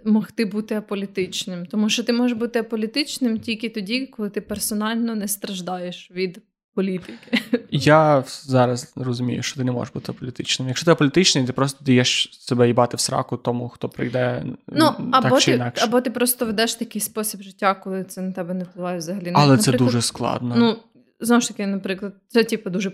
могти 0.04 0.44
бути 0.44 0.74
аполітичним. 0.74 1.66
Тому 1.66 1.88
що 1.88 2.04
ти 2.04 2.12
можеш 2.12 2.38
бути 2.38 2.58
аполітичним 2.58 3.40
тільки 3.40 3.68
тоді, 3.68 4.06
коли 4.06 4.30
ти 4.30 4.40
персонально 4.40 5.14
не 5.14 5.28
страждаєш 5.28 6.10
від 6.10 6.42
політики. 6.74 7.38
Я 7.70 8.24
зараз 8.26 8.92
розумію, 8.96 9.42
що 9.42 9.56
ти 9.56 9.64
не 9.64 9.72
можеш 9.72 9.94
бути 9.94 10.12
політичним. 10.12 10.68
Якщо 10.68 10.84
ти 10.84 10.90
аполітичний, 10.90 11.46
ти 11.46 11.52
просто 11.52 11.84
даєш 11.84 12.28
себе 12.32 12.66
їбати 12.66 12.96
в 12.96 13.00
сраку 13.00 13.36
тому, 13.36 13.68
хто 13.68 13.88
прийде 13.88 14.44
ну, 14.68 14.84
так 15.12 15.24
або 15.24 15.40
чи 15.40 15.46
ти, 15.46 15.56
інакше. 15.56 15.84
Або 15.84 16.00
ти 16.00 16.10
просто 16.10 16.46
ведеш 16.46 16.74
такий 16.74 17.00
спосіб 17.00 17.42
життя, 17.42 17.74
коли 17.74 18.04
це 18.04 18.20
на 18.20 18.32
тебе 18.32 18.54
не 18.54 18.64
впливає 18.64 18.98
взагалі. 18.98 19.32
Але 19.34 19.46
наприклад, 19.46 19.62
це 19.62 19.72
дуже 19.72 20.02
складно. 20.02 20.54
Ну, 20.58 20.76
знову 21.24 21.40
ж 21.40 21.48
таки, 21.48 21.66
наприклад, 21.66 22.14
це 22.28 22.44
типу 22.44 22.70
дуже 22.70 22.90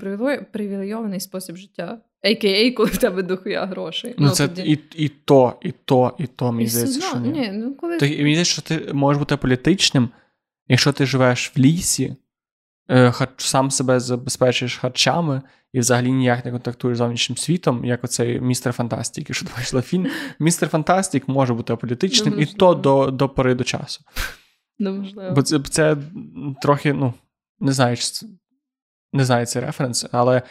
привілейований 0.53 1.21
спосіб 1.21 1.57
життя. 1.57 1.99
А.К.А. 2.23 2.71
коли 2.71 2.89
в 2.89 2.97
тебе 2.97 3.23
дохуя 3.23 3.67
грошей. 3.67 4.15
Ну, 4.19 4.27
ну 4.27 4.33
це 4.33 4.49
тоді... 4.49 4.73
і 4.73 5.05
і 5.05 5.09
то, 5.09 5.55
і 5.63 5.73
то, 5.85 6.15
і 6.19 6.27
то, 6.27 6.53
мені 6.53 6.69
здається, 6.69 7.01
що 7.01 7.19
ні. 7.19 7.29
ні. 7.29 7.51
ну, 7.53 7.75
коли... 7.75 7.99
Мені 8.01 8.17
здається, 8.17 8.45
що 8.45 8.63
ти 8.63 8.93
можеш 8.93 9.19
бути 9.19 9.37
політичним, 9.37 10.09
якщо 10.69 10.93
ти 10.93 11.07
живеш 11.07 11.53
в 11.57 11.59
лісі, 11.59 12.17
е, 12.91 13.13
сам 13.37 13.71
себе 13.71 14.01
забезпечуєш 14.01 14.77
харчами 14.77 15.43
і 15.73 15.81
взагалі 15.81 16.13
ніяк 16.13 16.45
не 16.45 16.51
контактуєш 16.51 16.97
з 16.97 16.99
зовнішнім 16.99 17.37
світом, 17.37 17.85
як 17.85 18.05
оцей 18.05 18.41
містер 18.41 18.73
Фантастик, 18.73 19.29
якщо 19.29 19.47
ти 19.47 19.53
бачила 19.57 19.83
фільм. 19.83 20.07
Містер 20.39 20.69
Фантастик 20.69 21.29
може 21.29 21.55
бути 21.55 21.73
аполітичним, 21.73 22.41
і 22.41 22.47
то 22.47 22.75
до 22.75 23.11
до 23.11 23.29
пори 23.29 23.55
до 23.55 23.65
часу. 23.65 24.05
Неможливо. 24.79 25.35
Бо 25.35 25.43
це, 25.43 25.61
це 25.61 25.97
трохи, 26.63 26.93
ну, 26.93 27.15
не 27.61 27.73
знаю, 27.73 27.97
чи 27.97 28.03
це, 28.03 28.27
не 29.13 29.25
знаю 29.25 29.47
цей 29.47 29.63
референс, 29.63 30.07
але 30.13 30.43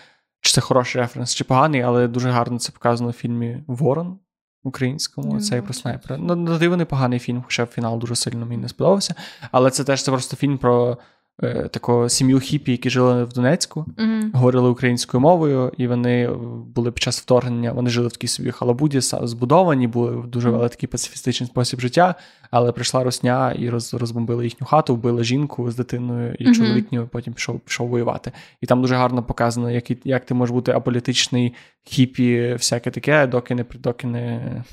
чи 0.42 0.54
це 0.54 0.62
хороший 0.62 1.02
референс, 1.02 1.36
чи 1.36 1.44
поганий, 1.44 1.82
але 1.82 2.08
дуже 2.08 2.30
гарно 2.30 2.60
це 2.60 2.72
показано 2.72 3.10
в 3.10 3.14
фільмі 3.14 3.64
Ворон 3.68 4.20
українському. 4.64 5.34
Не 5.34 5.40
цей 5.40 5.62
про 5.62 5.74
снайпера. 5.74 6.18
Ну, 6.18 6.36
на 6.36 6.86
поганий 6.86 7.20
фільм, 7.20 7.44
хоча 7.44 7.66
фінал 7.66 8.00
дуже 8.00 8.16
сильно 8.16 8.46
мені 8.46 8.62
не 8.62 8.70
сподобався. 8.70 9.16
Але 9.52 9.72
це 9.72 9.84
теж 9.84 10.04
це 10.04 10.12
просто 10.12 10.38
фільм 10.38 10.58
про 10.58 10.98
Е, 11.44 11.68
такого 11.68 12.10
сім'ю 12.10 12.40
хіпі, 12.40 12.72
які 12.72 12.90
жили 12.90 13.24
в 13.24 13.34
Донецьку, 13.34 13.86
mm-hmm. 13.98 14.32
говорили 14.34 14.70
українською 14.70 15.22
мовою, 15.22 15.72
і 15.78 15.88
вони 15.88 16.30
були 16.76 16.92
під 16.92 17.04
час 17.04 17.22
вторгнення, 17.22 17.72
вони 17.72 17.90
жили 17.90 18.08
в 18.08 18.12
такій 18.12 18.28
собі 18.28 18.52
халабуді, 18.52 19.00
збудовані, 19.02 19.88
були 19.88 20.16
в 20.16 20.28
дуже 20.28 20.50
mm-hmm. 20.50 20.70
такий 20.70 20.90
пацифістичний 20.90 21.50
спосіб 21.50 21.80
життя, 21.80 22.16
але 22.52 22.72
прийшла 22.72 23.04
росня 23.04 23.52
і 23.52 23.70
роз, 23.70 23.94
розбомбили 23.94 24.44
їхню 24.44 24.68
хату, 24.68 24.96
вбили 24.96 25.24
жінку 25.24 25.72
з 25.72 25.76
дитиною, 25.76 26.36
і 26.40 26.48
mm-hmm. 26.48 26.56
чоловік 26.56 27.10
потім 27.10 27.34
пішов 27.34 27.60
пішов 27.60 27.88
воювати. 27.88 28.32
І 28.62 28.66
там 28.66 28.82
дуже 28.82 28.96
гарно 28.96 29.24
показано, 29.24 29.72
як 29.72 30.06
як 30.06 30.26
ти 30.26 30.34
можеш 30.34 30.54
бути 30.54 30.72
аполітичний 30.72 31.54
хіпі, 31.84 32.54
всяке 32.54 32.92
таке, 32.92 33.28
доки 33.28 33.56
не 33.56 33.66
доки 33.76 34.08
не, 34.08 34.64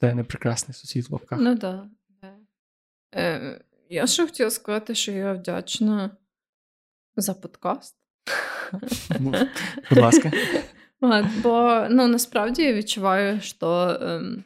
де 0.00 0.14
не 0.14 0.24
прекрасний 0.24 0.74
сусід 0.74 1.10
в 1.10 1.12
лапках. 1.12 1.38
Ну 1.42 1.56
так. 1.56 1.84
Да. 2.22 3.58
Я 3.94 4.06
ще 4.06 4.26
хотіла 4.26 4.50
сказати, 4.50 4.94
що 4.94 5.12
я 5.12 5.32
вдячна 5.32 6.10
за 7.16 7.34
подкаст. 7.34 7.96
Будь 9.90 9.98
ласка. 9.98 10.32
Бо 11.42 11.86
ну, 11.90 12.08
насправді 12.08 12.62
я 12.62 12.72
відчуваю, 12.72 13.40
що 13.40 13.98
ем, 14.00 14.44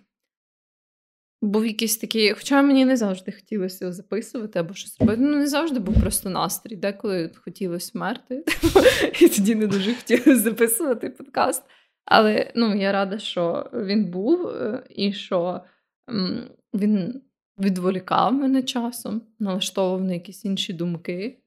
був 1.42 1.66
якийсь 1.66 1.96
такий, 1.96 2.32
хоча 2.32 2.62
мені 2.62 2.84
не 2.84 2.96
завжди 2.96 3.32
хотілося 3.32 3.92
записувати 3.92 4.58
або 4.58 4.74
щось 4.74 5.00
робити. 5.00 5.22
Ну, 5.22 5.36
не 5.36 5.46
завжди 5.46 5.80
був 5.80 6.00
просто 6.00 6.30
настрій, 6.30 6.76
деколи 6.76 7.30
хотілося 7.44 7.90
вмерти, 7.94 8.44
і 9.20 9.28
тоді 9.28 9.54
не 9.54 9.66
дуже 9.66 9.94
хотілося 9.94 10.36
записувати 10.36 11.10
подкаст. 11.10 11.62
Але 12.04 12.52
ну, 12.54 12.76
я 12.76 12.92
рада, 12.92 13.18
що 13.18 13.70
він 13.72 14.10
був, 14.10 14.48
е, 14.48 14.84
і 14.90 15.12
що 15.12 15.60
ем, 16.08 16.50
він 16.74 17.22
відволікав 17.58 18.32
мене 18.32 18.62
часом, 18.62 19.22
налаштовував 19.38 20.04
на 20.04 20.12
якісь 20.12 20.44
інші 20.44 20.72
думки. 20.72 21.38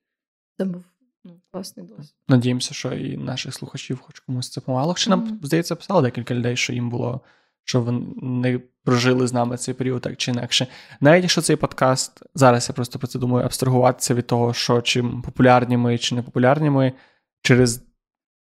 Це 0.58 0.66
був 0.66 0.84
ну, 1.24 1.32
класний 1.52 1.86
досвід. 1.86 2.16
Надіємося, 2.28 2.74
що 2.74 2.94
і 2.94 3.18
наших 3.18 3.54
слухачів 3.54 4.00
хоч 4.00 4.20
комусь 4.20 4.50
це 4.50 4.62
помагало. 4.62 4.94
Хоча 4.94 5.10
нам, 5.10 5.22
mm-hmm. 5.22 5.46
здається, 5.46 5.76
писало 5.76 6.02
декілька 6.02 6.36
людей, 6.36 6.58
що 6.58 6.74
їм 6.74 6.90
було, 6.90 7.22
що 7.64 7.82
вони 7.82 8.62
прожили 8.84 9.28
з 9.28 9.34
нами 9.34 9.58
цей 9.58 9.74
період 9.74 10.02
так 10.02 10.18
чи 10.18 10.32
інакше. 10.32 10.68
Навіть 11.02 11.24
якщо 11.24 11.42
цей 11.42 11.56
подкаст, 11.56 12.24
зараз 12.36 12.70
я 12.70 12.76
просто 12.76 13.00
про 13.00 13.08
це 13.08 13.20
думаю, 13.20 13.46
абстрагуватися 13.46 14.14
від 14.14 14.28
того, 14.28 14.54
що 14.54 14.82
чим 14.82 15.22
популярні 15.22 15.78
ми 15.78 15.98
чи 15.98 16.16
не 16.16 16.22
популярні 16.22 16.70
ми 16.70 16.94
через 17.42 17.84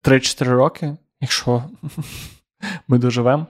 3-4 0.03 0.45
роки, 0.45 0.97
якщо 1.21 1.63
ми 2.87 2.97
доживемо 2.97 3.47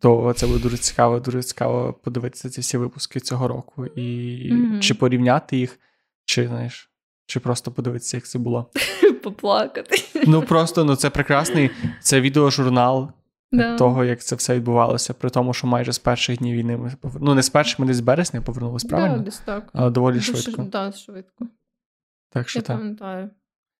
то 0.00 0.32
це 0.36 0.46
буде 0.46 0.58
дуже 0.58 0.76
цікаво, 0.76 1.20
дуже 1.20 1.42
цікаво 1.42 1.92
подивитися 1.92 2.50
ці 2.50 2.60
всі 2.60 2.78
випуски 2.78 3.20
цього 3.20 3.48
року 3.48 3.86
і 3.86 4.02
mm-hmm. 4.52 4.80
чи 4.80 4.94
порівняти 4.94 5.56
їх, 5.56 5.78
чи 6.24 6.48
знаєш, 6.48 6.90
чи 7.26 7.40
просто 7.40 7.70
подивитися, 7.70 8.16
як 8.16 8.26
це 8.26 8.38
було. 8.38 8.70
Поплакати. 9.22 9.96
Ну 10.26 10.42
просто 10.42 10.84
ну 10.84 10.96
це 10.96 11.10
прекрасний 11.10 11.70
це 12.00 12.20
відеожурнал 12.20 13.12
yeah. 13.52 13.76
того, 13.76 14.04
як 14.04 14.20
це 14.20 14.36
все 14.36 14.54
відбувалося, 14.54 15.14
при 15.14 15.30
тому, 15.30 15.54
що 15.54 15.66
майже 15.66 15.92
з 15.92 15.98
перших 15.98 16.38
днів 16.38 16.56
війни 16.56 16.76
ми 16.76 16.92
ну 17.20 17.34
не 17.34 17.42
з 17.42 17.50
перших, 17.50 17.78
ми 17.78 17.86
десь 17.86 17.96
з 17.96 18.00
березня 18.00 18.40
повернулися, 18.40 18.88
правильно? 18.88 19.16
Да, 19.16 19.22
десь 19.22 19.38
так. 19.38 19.68
Але 19.72 19.90
доволі 19.90 20.14
Дуже, 20.14 20.36
швидко. 20.36 20.62
Да, 20.62 20.92
швидко. 20.92 21.46
Так 22.30 22.48
що 22.48 22.58
Я 22.58 22.62
так. 22.62 22.78
пам'ятаю. 22.78 23.30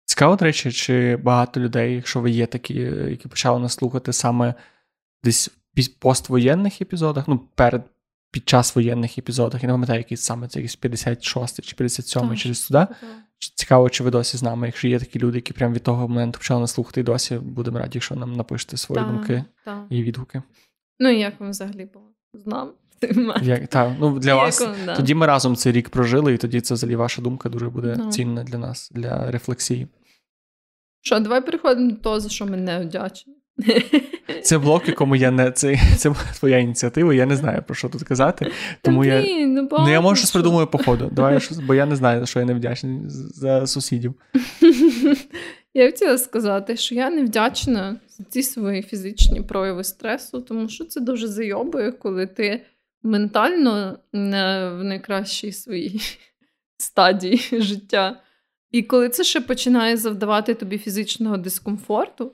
Цікаво, 0.05 0.37
до 0.37 0.45
речі, 0.45 0.73
чи 0.73 1.17
багато 1.17 1.61
людей, 1.61 1.95
якщо 1.95 2.21
ви 2.21 2.31
є 2.31 2.47
такі, 2.47 2.75
які 3.09 3.29
почали 3.29 3.61
нас 3.61 3.73
слухати 3.73 4.13
саме 4.13 4.55
десь 5.25 5.51
поствоєнних 5.85 6.83
епізодах, 6.83 7.29
ну, 7.29 7.39
перед 7.55 7.83
під 8.31 8.49
час 8.49 8.77
воєнних 8.77 9.19
епізодах, 9.19 9.63
я 9.63 9.67
не 9.67 9.73
пам'ятаю, 9.73 9.99
який 9.99 10.17
саме 10.17 10.49
це 10.49 10.59
якийсь 10.59 10.77
56 10.77 11.63
чи 11.65 11.77
57 11.77 12.37
чи 12.37 12.49
десь 12.49 12.67
туди. 12.67 12.87
Цікаво, 13.39 13.91
чи 13.91 14.05
ви 14.05 14.11
досі 14.11 14.37
з 14.37 14.43
нами. 14.43 14.67
Якщо 14.67 14.89
є 14.89 14.99
такі 14.99 15.19
люди, 15.19 15.39
які 15.39 15.53
прямо 15.53 15.75
від 15.75 15.83
того 15.83 16.09
моменту 16.09 16.39
почали 16.39 16.61
нас 16.61 16.73
слухати 16.73 17.01
і 17.01 17.05
досі, 17.05 17.37
будемо 17.37 17.79
раді, 17.79 17.91
якщо 17.95 18.15
нам 18.15 18.33
напишете 18.33 18.77
свої 18.77 19.03
та, 19.03 19.11
думки 19.11 19.45
та. 19.65 19.87
і 19.91 20.03
відгуки. 20.03 20.43
Ну 20.99 21.09
і 21.09 21.19
як 21.19 21.41
вам 21.41 21.51
взагалі 21.51 21.85
було 21.85 22.07
з 22.35 22.47
нами? 22.47 22.73
Як, 23.43 23.69
так, 23.69 23.93
ну 24.01 24.19
Для 24.19 24.35
вас 24.35 24.61
вам, 24.61 24.75
да. 24.87 24.97
тоді 24.97 25.15
ми 25.15 25.27
разом 25.27 25.57
цей 25.57 25.73
рік 25.73 25.89
прожили, 25.89 26.35
і 26.35 26.39
тоді 26.39 26.61
це 26.61 26.75
взагалі 26.75 26.97
ваша 26.97 27.23
думка 27.23 27.49
дуже 27.49 27.69
буде. 27.69 27.97
Ну. 27.99 28.11
цінна 28.11 28.45
для 28.45 28.59
нас, 28.59 28.91
для 28.95 29.31
рефлексії. 29.31 29.89
Що, 31.01 31.21
давай 31.21 31.45
переходимо 31.45 31.91
до 31.91 31.97
того, 31.97 32.21
за 32.21 32.29
що 32.29 32.47
ми 32.47 32.57
не 32.57 32.81
вдячні. 32.81 33.35
Це 34.43 34.59
блок, 34.59 34.89
якому 34.89 35.17
я 35.17 35.31
не 35.31 35.51
це 35.51 35.79
це 35.97 36.13
твоя 36.39 36.59
ініціатива. 36.59 37.15
Я 37.15 37.27
не 37.27 37.37
знаю 37.37 37.63
про 37.67 37.75
що 37.75 37.89
тут 37.89 38.03
казати. 38.03 38.51
Тому 38.83 39.05
Та, 39.05 39.09
я 39.09 39.23
блін, 39.23 39.55
ну, 39.55 39.69
ну, 39.71 39.91
я 39.91 40.01
можу 40.01 40.17
щось 40.17 40.31
придумаю 40.31 40.67
по 40.67 40.79
ходу. 40.79 41.11
Давай 41.13 41.39
бо 41.67 41.75
я 41.75 41.87
не 41.87 41.97
знаю, 41.97 42.27
що 42.27 42.39
я 42.39 42.45
не 42.45 42.55
вдячний 42.55 43.01
за 43.07 43.67
сусідів. 43.67 44.15
Я 45.75 45.87
хотіла 45.87 46.19
сказати, 46.19 46.77
що 46.77 46.95
я 46.95 47.11
не 47.11 47.25
вдячна 47.25 47.97
за 48.09 48.25
ці 48.25 48.43
свої 48.43 48.83
фізичні 48.83 49.43
прояви 49.43 49.85
стресу, 49.85 50.41
тому 50.41 50.69
що 50.69 50.85
це 50.85 51.01
дуже 51.01 51.29
зайобує, 51.29 51.93
коли 51.93 52.27
ти 52.27 52.63
ментально 53.03 53.99
не 54.13 54.71
в 54.71 54.85
найкращій 54.85 55.53
своїй 55.53 56.01
стадії 56.77 57.41
життя. 57.53 58.21
І 58.71 58.83
коли 58.83 59.09
це 59.09 59.25
ще 59.25 59.41
починає 59.41 59.97
завдавати 59.97 60.55
тобі 60.55 60.79
фізичного 60.79 61.37
дискомфорту. 61.37 62.33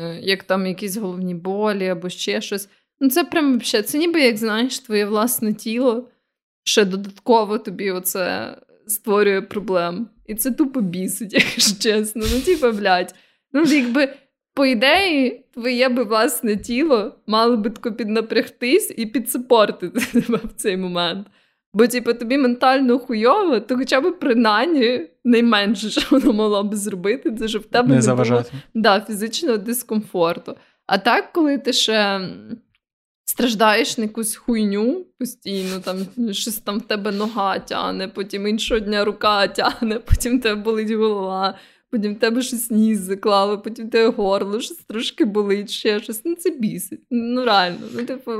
Е, 0.00 0.18
як 0.22 0.42
там 0.42 0.66
якісь 0.66 0.96
головні 0.96 1.34
болі 1.34 1.88
або 1.88 2.08
ще 2.08 2.40
щось. 2.40 2.68
Ну, 3.00 3.10
це 3.10 3.24
прям 3.24 3.60
ще, 3.60 3.82
це 3.82 3.98
ніби 3.98 4.20
як 4.20 4.36
знаєш, 4.36 4.78
твоє 4.78 5.06
власне 5.06 5.54
тіло 5.54 6.08
ще 6.64 6.84
додатково 6.84 7.58
тобі 7.58 7.90
оце 7.90 8.56
створює 8.86 9.40
проблем. 9.40 10.08
І 10.26 10.34
це 10.34 10.50
тупо 10.50 10.80
бісить, 10.80 11.32
якщо 11.34 11.82
чесно. 11.82 12.24
Ну, 12.34 12.40
типу, 12.40 12.72
блядь. 12.72 13.14
Ну, 13.52 13.62
якби, 13.62 14.14
по 14.54 14.66
ідеї, 14.66 15.44
твоє 15.54 15.88
би 15.88 16.02
власне 16.02 16.56
тіло 16.56 17.14
мало 17.26 17.56
би 17.56 17.70
тако 17.70 17.92
піднапрягтись 17.92 18.94
і 18.96 19.06
підсупортити 19.06 20.00
тебе 20.20 20.40
в 20.44 20.52
цей 20.56 20.76
момент. 20.76 21.26
Бо, 21.76 21.86
типу, 21.86 22.14
тобі 22.14 22.38
ментально 22.38 22.98
хуйово, 22.98 23.60
то 23.60 23.76
хоча 23.76 24.00
б 24.00 24.18
принаймні 24.20 25.06
найменше, 25.24 25.90
що 25.90 26.00
воно 26.10 26.32
могло 26.32 26.64
б 26.64 26.74
зробити, 26.74 27.32
це 27.32 27.48
щоб 27.48 27.62
в 27.62 27.66
тебе 27.66 27.88
не, 27.88 28.00
не 28.00 28.14
було 28.14 28.44
да, 28.74 29.00
фізичного 29.00 29.56
дискомфорту. 29.56 30.56
А 30.86 30.98
так, 30.98 31.32
коли 31.32 31.58
ти 31.58 31.72
ще 31.72 32.28
страждаєш 33.24 33.98
на 33.98 34.04
якусь 34.04 34.36
хуйню 34.36 35.06
постійно, 35.18 35.80
там 35.80 35.96
щось 36.32 36.58
там 36.58 36.78
в 36.78 36.82
тебе 36.82 37.12
нога 37.12 37.58
тягне, 37.58 38.08
потім 38.08 38.46
іншого 38.46 38.80
дня 38.80 39.04
рука 39.04 39.48
тягне, 39.48 39.98
потім 40.06 40.38
в 40.38 40.42
тебе 40.42 40.62
болить 40.62 40.90
голова, 40.90 41.58
потім 41.90 42.14
в 42.14 42.18
тебе 42.18 42.42
щось 42.42 42.70
ніс 42.70 42.98
заклало, 42.98 43.58
потім 43.58 43.86
в 43.86 43.90
тебе 43.90 44.10
горло, 44.10 44.60
щось 44.60 44.78
трошки 44.78 45.24
болить, 45.24 45.70
ще 45.70 46.00
щось. 46.00 46.20
Ну 46.24 46.34
це 46.34 46.50
бісить. 46.50 47.00
Ну 47.10 47.44
реально. 47.44 47.78
Ну, 47.94 48.04
типу. 48.04 48.32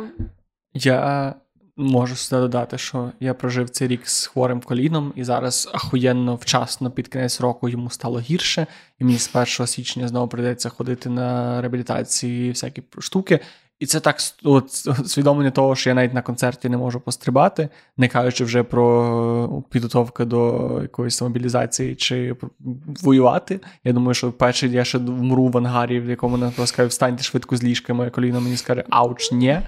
Я 0.75 1.35
можу 1.77 2.17
сюди 2.17 2.43
додати, 2.43 2.79
що 2.79 3.11
я 3.21 3.35
прожив 3.35 3.71
цей 3.71 3.89
рік 3.89 4.09
з 4.09 4.27
хворим 4.27 4.61
коліном, 4.61 5.13
і 5.17 5.25
зараз 5.25 5.71
ахуєнно 5.75 6.35
вчасно 6.35 6.91
під 6.91 7.09
кінець 7.09 7.41
року 7.41 7.69
йому 7.69 7.91
стало 7.91 8.21
гірше, 8.21 8.67
і 8.99 9.05
мені 9.05 9.19
з 9.19 9.31
1 9.35 9.67
січня 9.67 10.09
знову 10.09 10.29
прийдеться 10.29 10.69
ходити 10.69 11.09
на 11.09 11.61
реабілітації, 11.61 12.51
всякі 12.51 12.83
штуки. 12.99 13.41
І 13.79 13.87
це 13.87 14.01
так 14.01 14.17
от, 14.45 14.73
свідомлення 15.07 15.51
того, 15.51 15.77
що 15.77 15.91
я 15.91 15.95
навіть 15.95 16.15
на 16.15 16.23
концерті 16.23 16.69
не 16.69 16.77
можу 16.77 17.01
пострибати, 17.01 17.69
не 17.97 18.09
кажучи 18.09 18.45
вже 18.45 18.63
про 18.63 19.63
підготовку 19.71 20.25
до 20.25 20.71
якоїсь 20.83 21.23
мобілізації 21.23 21.95
чи 21.95 22.37
воювати. 23.03 23.61
Я 23.85 23.93
думаю, 23.93 24.15
що 24.15 24.33
перший 24.33 24.71
я 24.71 24.85
ще 24.85 24.99
вмру 24.99 25.49
в 25.49 25.59
ангарі, 25.59 26.01
в 26.01 26.11
якому 26.11 26.37
на 26.37 26.67
скаже, 26.67 26.89
встаньте 26.89 27.23
швидко 27.23 27.57
з 27.57 27.65
ліжки, 27.65 27.93
моє 27.93 28.11
коліно 28.11 28.41
мені 28.41 28.57
скаже, 28.57 28.85
ауч, 28.91 29.33
ні. 29.33 29.61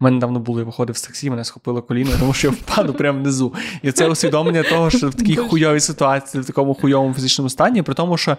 У 0.00 0.04
мене 0.04 0.18
давно 0.18 0.40
було, 0.40 0.58
я 0.58 0.64
виходив 0.64 0.96
з 0.96 1.02
таксі, 1.02 1.30
мене 1.30 1.44
схопило 1.44 1.82
коліно, 1.82 2.10
тому 2.20 2.32
що 2.32 2.48
я 2.48 2.54
впаду 2.54 2.94
прямо 2.94 3.18
внизу. 3.18 3.54
І 3.82 3.92
це 3.92 4.08
усвідомлення 4.08 4.62
того, 4.62 4.90
що 4.90 5.08
в 5.08 5.14
такій 5.14 5.36
хуйовій 5.36 5.80
ситуації, 5.80 6.42
в 6.42 6.46
такому 6.46 6.74
хуйовому 6.74 7.14
фізичному 7.14 7.50
стані, 7.50 7.82
при 7.82 7.94
тому, 7.94 8.16
що 8.16 8.36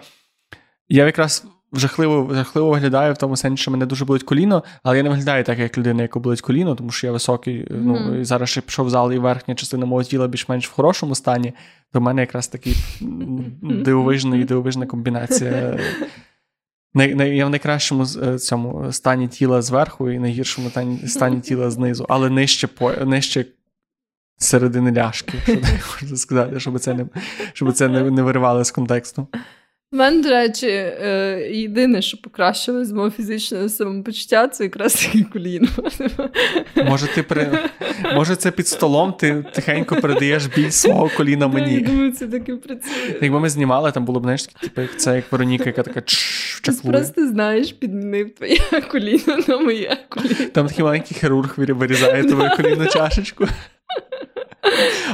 я 0.90 1.06
якраз 1.06 1.46
жахливо 1.74 2.34
жахливо 2.34 2.70
виглядаю 2.70 3.14
в 3.14 3.18
тому 3.18 3.38
сенсі, 3.38 3.62
що 3.62 3.72
мене 3.72 3.86
дуже 3.86 4.06
болить 4.06 4.24
коліно, 4.24 4.64
але 4.84 4.98
я 4.98 5.04
не 5.04 5.10
виглядаю 5.10 5.44
так, 5.44 5.60
як 5.60 5.78
людина, 5.78 6.02
яка 6.02 6.20
болить 6.20 6.42
коліно, 6.42 6.76
тому 6.76 6.92
що 6.92 7.08
я 7.08 7.14
високий. 7.14 7.64
Mm-hmm. 7.64 7.82
Ну 7.82 8.20
і 8.20 8.24
зараз 8.24 8.50
ще 8.50 8.62
пішов 8.62 8.86
в 8.86 8.90
зал, 8.90 9.14
і 9.14 9.18
верхня 9.18 9.56
частина 9.56 9.86
мого 9.86 10.04
тіла 10.04 10.28
більш-менш 10.28 10.68
в 10.68 10.72
хорошому 10.72 11.16
стані. 11.16 11.54
То 11.94 12.00
в 12.00 12.02
мене 12.02 12.22
якраз 12.22 12.48
такий 12.48 12.76
дивовижна 13.62 14.38
і 14.38 14.44
дивовижна 14.44 14.86
комбінація. 14.86 15.80
Я 17.06 17.46
в 17.46 17.50
найкращому 17.50 18.06
е, 18.24 18.40
цьому 18.40 18.92
стані 18.92 19.28
тіла 19.28 19.62
зверху 19.62 20.12
і 20.12 20.20
найгіршому 20.20 20.72
стані 21.08 21.42
тіла 21.42 21.70
знизу, 21.70 22.06
але 22.10 22.30
нижче 22.30 22.70
нижче 23.06 23.46
середини 24.38 24.92
ляшки, 24.92 25.34
що 25.46 25.56
можна 26.02 26.18
сказати, 26.18 26.60
щоб 26.60 26.80
це 26.80 26.94
не 26.94 27.06
щоб 27.54 27.74
це 27.74 27.88
не, 27.88 28.12
не 28.12 28.22
виривало 28.22 28.64
з 28.64 28.72
контексту. 28.72 29.28
У 29.92 29.96
мене, 29.96 30.24
до 30.24 30.30
речі, 30.30 30.68
е, 30.68 31.50
єдине, 31.54 32.02
що 32.02 32.18
покращило 32.18 32.86
з 32.86 32.92
мого 32.92 33.12
фізичного 33.12 33.70
самопочуття, 33.70 34.48
це 34.48 34.64
якраз 34.64 34.94
таки 34.94 35.24
коліно. 35.34 35.68
Може, 36.86 37.08
ти 37.08 37.24
при... 37.24 37.70
Може, 38.16 38.36
це 38.36 38.52
під 38.52 38.68
столом 38.68 39.14
ти 39.14 39.46
тихенько 39.54 39.96
передаєш 39.96 40.46
біль 40.46 40.70
свого 40.70 41.12
коліна 41.18 41.48
мені. 41.48 41.74
Я 41.74 41.80
думаю, 41.80 42.12
це 42.12 42.28
таки 42.28 42.56
працює. 42.56 43.16
Якби 43.22 43.40
ми 43.40 43.50
знімали, 43.50 43.92
там 43.92 44.06
було 44.06 44.20
б 44.20 44.24
знаєш, 44.24 44.44
типу, 44.44 44.82
як 44.82 45.00
це 45.00 45.16
як 45.16 45.32
Вероніка, 45.32 45.64
яка 45.66 45.84
така 45.84 46.02
Ти 46.64 46.72
просто 46.84 47.28
знаєш, 47.28 47.72
підмінив 47.72 48.36
твоє 48.36 48.60
коліно 48.92 49.38
на 49.48 49.58
моє 49.58 49.98
коліно. 50.10 50.36
Там 50.54 50.68
такий 50.68 50.84
маленький 50.86 51.18
хірург 51.18 51.54
вирізає 51.58 52.24
твою 52.24 52.52
колінну 52.58 52.88
чашечку. 52.88 53.48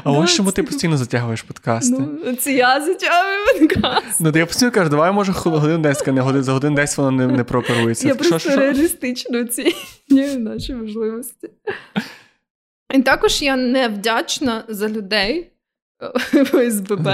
А 0.04 0.12
ось 0.12 0.34
чому 0.34 0.52
ти 0.52 0.64
постійно 0.64 0.98
затягуєш 0.98 1.42
подкасти? 1.42 1.96
Ну, 2.00 2.36
Це 2.36 2.54
я 2.54 2.82
затягую 2.82 3.60
подкасти. 3.60 4.16
Ну, 4.20 4.32
я 4.36 4.46
постійно 4.46 4.72
кажу, 4.72 4.90
давай, 4.90 5.12
може, 5.12 5.32
годин 5.32 5.82
десь, 5.82 6.08
не 6.08 6.22
годин, 6.22 6.44
за 6.44 6.54
годин 6.54 6.76
десь 6.76 6.98
воно 6.98 7.12
не 7.12 7.28
не 7.28 7.44
прооперується. 7.44 8.08
Я 8.08 8.16
просто 8.16 8.40
що, 8.40 8.56
реалістично 8.56 9.40
оцінюю 9.40 10.40
наші 10.40 10.74
можливості. 10.74 11.50
І 12.94 13.02
також 13.02 13.42
я 13.42 13.56
не 13.56 13.88
вдячна 13.88 14.64
за 14.68 14.90
людей 14.90 15.52
в 16.34 16.72
СББ. 16.72 17.08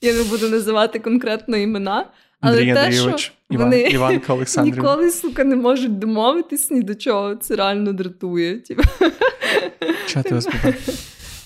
Я 0.00 0.12
не 0.12 0.22
буду 0.22 0.48
називати 0.48 0.98
конкретно 0.98 1.56
імена. 1.56 2.06
Але 2.40 2.58
Андрій 2.58 2.74
те, 2.74 2.92
що 2.92 3.32
Іван, 3.50 3.64
вони 3.64 3.80
Іванка 3.80 4.36
ніколи, 4.62 5.10
сука, 5.10 5.44
не 5.44 5.56
можуть 5.56 5.98
домовитись 5.98 6.70
ні 6.70 6.82
до 6.82 6.94
чого. 6.94 7.34
Це 7.34 7.56
реально 7.56 7.92
дратує. 7.92 8.60
Чого 10.06 10.22
ти 10.22 10.40
СББ? 10.40 10.74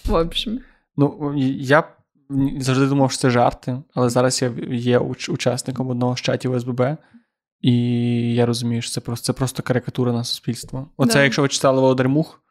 В 0.09 0.15
общем. 0.15 0.61
Ну, 0.97 1.35
я 1.59 1.85
завжди 2.59 2.87
думав, 2.87 3.11
що 3.11 3.21
це 3.21 3.31
жарти, 3.31 3.83
але 3.95 4.11
зараз 4.11 4.43
я 4.43 4.53
є 4.71 4.99
учасником 5.29 5.91
одного 5.91 6.17
з 6.17 6.21
чатів 6.21 6.61
СББ, 6.61 6.83
і 7.61 7.75
я 8.35 8.47
розумію, 8.47 8.83
що 8.83 8.91
це 8.91 9.01
просто 9.01 9.27
це 9.27 9.33
просто 9.33 9.63
карикатура 9.63 10.13
на 10.13 10.25
суспільство. 10.25 10.89
Оце, 10.97 11.15
да. 11.15 11.25
якщо 11.25 11.43
ви 11.43 11.49
читали 11.49 11.81
Володар 11.81 12.09
Мух, 12.09 12.43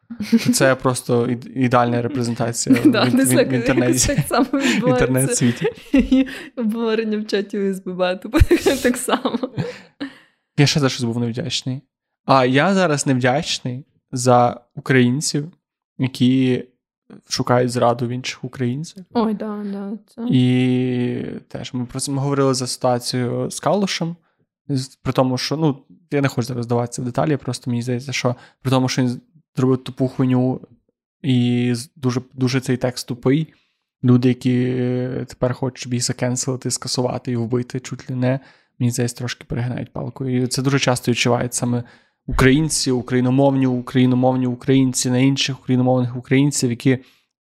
то 0.46 0.52
це 0.52 0.74
просто 0.74 1.28
ідеальна 1.54 2.02
репрезентація 2.02 2.76
да, 2.84 3.04
в, 3.04 3.10
в, 3.10 3.34
в 3.34 3.52
інтернеті. 3.52 4.12
В 4.82 4.88
інтернет-світі. 4.88 5.66
Обговорення 6.56 7.18
в 7.18 7.26
чаті 7.26 7.74
СББ, 7.74 8.20
тобто 8.22 8.76
так 8.82 8.96
само. 8.96 9.38
Я 10.58 10.66
ще 10.66 10.80
за 10.80 10.88
щось 10.88 11.04
був 11.04 11.18
невдячний. 11.18 11.82
А 12.24 12.44
я 12.44 12.74
зараз 12.74 13.06
невдячний 13.06 13.84
за 14.12 14.60
українців, 14.74 15.52
які 15.98 16.64
шукають 17.28 17.70
зраду 17.70 18.06
в 18.06 18.08
інших 18.08 18.44
українцях. 18.44 19.04
Ой, 19.12 19.34
да, 19.34 19.64
да. 19.72 19.92
Це... 20.06 20.26
І 20.30 21.24
теж 21.48 21.74
ми 21.74 21.86
про 21.86 22.00
це 22.00 22.12
ми 22.12 22.18
говорили 22.18 22.54
за 22.54 22.66
ситуацію 22.66 23.50
з 23.50 23.60
Калушем. 23.60 24.16
При 25.02 25.12
тому, 25.12 25.38
що 25.38 25.56
ну, 25.56 25.82
я 26.10 26.20
не 26.20 26.28
хочу 26.28 26.46
зараз 26.46 26.64
здаватися 26.64 27.02
в 27.02 27.04
деталі, 27.04 27.36
просто 27.36 27.70
мені 27.70 27.82
здається, 27.82 28.12
що 28.12 28.36
при 28.62 28.70
тому, 28.70 28.88
що 28.88 29.02
він 29.02 29.20
зробив 29.56 29.84
тупу 29.84 30.08
хуйню, 30.08 30.60
і 31.22 31.74
дуже 31.96 32.20
дуже 32.32 32.60
цей 32.60 32.76
текст 32.76 33.08
тупий. 33.08 33.54
Люди, 34.04 34.28
які 34.28 34.74
тепер 35.28 35.54
хочуть 35.54 35.92
її 35.92 36.00
закенселити, 36.00 36.70
скасувати 36.70 37.32
і 37.32 37.36
вбити, 37.36 37.80
чуть 37.80 38.10
ли 38.10 38.16
не, 38.16 38.40
мені 38.78 38.90
здається, 38.90 39.16
трошки 39.16 39.44
перегинають 39.44 39.92
палку. 39.92 40.26
І 40.26 40.46
це 40.46 40.62
дуже 40.62 40.78
часто 40.78 41.10
відчувають 41.10 41.54
саме 41.54 41.84
українці, 42.28 42.90
україномовні, 42.90 43.66
україномовні 43.66 44.46
українці 44.46 45.10
на 45.10 45.18
інших 45.18 45.60
україномовних 45.60 46.16
українців, 46.16 46.70
які 46.70 46.98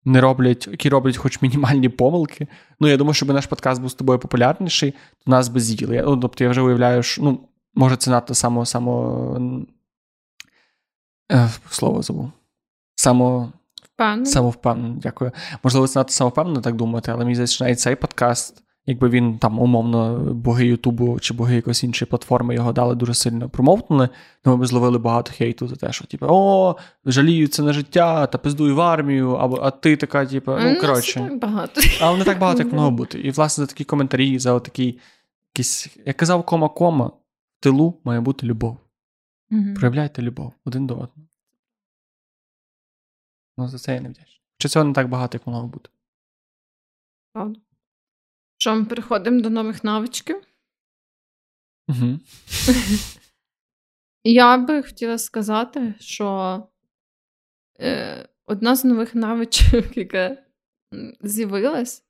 не 0.06 0.22
роблять, 0.22 0.68
які 0.68 0.90
роблять 0.90 1.18
хоч 1.18 1.42
мінімальні 1.42 1.90
помилки. 1.90 2.48
Ну, 2.80 2.88
я 2.88 2.98
думаю, 2.98 3.14
щоб 3.14 3.30
наш 3.30 3.46
подкаст 3.46 3.82
був 3.82 3.90
з 3.90 3.94
тобою 3.94 4.20
популярніший, 4.20 4.92
то 4.92 5.32
нас 5.32 5.48
би 5.48 5.60
з'їли. 5.60 6.04
Ну, 6.06 6.18
Тобто 6.18 6.44
я 6.44 6.50
вже 6.50 6.62
уявляю, 6.62 7.04
що 7.04 7.24
ну, 7.24 7.40
може, 7.76 7.96
це 7.96 8.12
надто 8.12 8.34
само, 8.34 8.66
само 8.66 9.40
е, 11.32 11.50
слово 11.70 12.02
забув. 12.02 12.32
Само. 12.96 13.54
Самовпевнено, 14.26 14.96
дякую. 15.02 15.32
Можливо, 15.64 15.88
це 15.88 16.00
надто 16.00 16.14
самовпевнено 16.14 16.62
так 16.62 16.76
думати, 16.76 17.12
але 17.12 17.24
мені 17.24 17.36
здається, 17.36 17.56
що 17.56 17.66
навіть 17.66 17.80
цей 17.80 17.96
подкаст 17.96 18.64
Якби 18.86 19.10
він 19.10 19.38
там 19.38 19.60
умовно 19.60 20.20
боги 20.34 20.66
Ютубу 20.66 21.20
чи 21.20 21.34
боги 21.34 21.56
якоїсь 21.56 21.84
іншої 21.84 22.10
платформи 22.10 22.56
його 22.56 22.74
дали 22.74 22.96
дуже 22.96 23.14
сильно 23.14 23.50
промовтнули, 23.50 24.10
то 24.42 24.50
ми 24.50 24.64
б 24.64 24.66
зловили 24.66 24.98
багато 24.98 25.32
хейту 25.32 25.68
за 25.68 25.76
те, 25.76 25.92
що 25.94 26.06
типу, 26.06 26.26
о, 26.30 26.76
жаліються 27.06 27.64
на 27.64 27.74
життя 27.74 28.28
та 28.28 28.38
пиздуй 28.38 28.72
в 28.72 28.82
армію, 28.82 29.32
або 29.32 29.60
а 29.62 29.72
ти 29.72 29.96
така, 29.98 30.26
типу, 30.26 30.52
ну 30.52 30.80
коротше. 30.82 31.20
так 31.20 31.40
багато. 31.40 31.82
Але 32.02 32.18
не 32.18 32.24
так 32.24 32.40
багато, 32.40 32.64
як 32.64 32.74
могло 32.74 32.92
бути. 32.92 33.20
І, 33.20 33.32
власне, 33.32 33.64
за 33.64 33.68
такі 33.68 33.84
коментарі, 33.84 34.40
за 34.40 34.60
такий 34.60 35.00
якийсь, 35.54 35.98
як 36.06 36.18
казав 36.18 36.46
кома-кома, 36.46 37.06
в 37.06 37.14
тилу 37.60 38.02
має 38.04 38.22
бути 38.22 38.46
любов. 38.46 38.78
mm 39.52 39.74
Проявляйте 39.76 40.22
любов 40.22 40.54
один 40.66 40.88
до 40.88 40.94
одного. 40.94 41.28
Ну, 43.58 43.68
за 43.68 43.78
це 43.78 43.96
я 43.96 44.02
не 44.02 44.10
вдячний. 44.10 44.42
Чи 44.58 44.70
цього 44.70 44.86
не 44.86 44.94
так 44.94 45.10
багато, 45.10 45.38
як 45.38 45.48
могло 45.48 45.68
бути? 45.68 45.90
Правда. 47.34 47.60
Що 48.64 48.76
ми 48.76 48.86
переходимо 48.86 49.42
до 49.42 49.50
нових 49.50 49.84
навичків? 49.84 50.42
Угу. 51.88 52.20
Я 54.24 54.58
би 54.58 54.84
хотіла 54.84 55.18
сказати, 55.18 55.94
що 56.00 56.60
е, 57.80 58.30
одна 58.46 58.76
з 58.76 58.86
нових 58.86 59.16
навичок, 59.16 59.98
яка 59.98 60.38
з'явилась, 61.22 62.04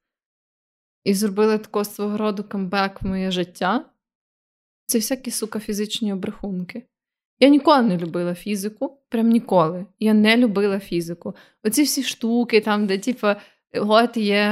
і 1.04 1.14
зробила 1.14 1.58
такого 1.58 1.86
свого 1.86 2.18
роду 2.18 2.44
камбек 2.44 3.02
в 3.02 3.06
моє 3.06 3.32
життя, 3.32 3.86
це 4.86 4.98
всякі 4.98 5.32
сука 5.32 5.60
фізичні 5.60 6.14
обрахунки. 6.14 6.88
Я 7.40 7.50
ніколи 7.50 7.82
не 7.82 7.98
любила 7.98 8.36
фізику, 8.36 8.98
прям 9.10 9.30
ніколи. 9.30 9.86
Я 10.00 10.14
не 10.14 10.38
любила 10.38 10.80
фізику. 10.80 11.36
Оці 11.64 11.84
всі 11.84 12.04
штуки, 12.04 12.62
там, 12.62 12.88
де, 12.88 13.00
типу, 13.00 13.28
От 13.80 14.18
є 14.18 14.48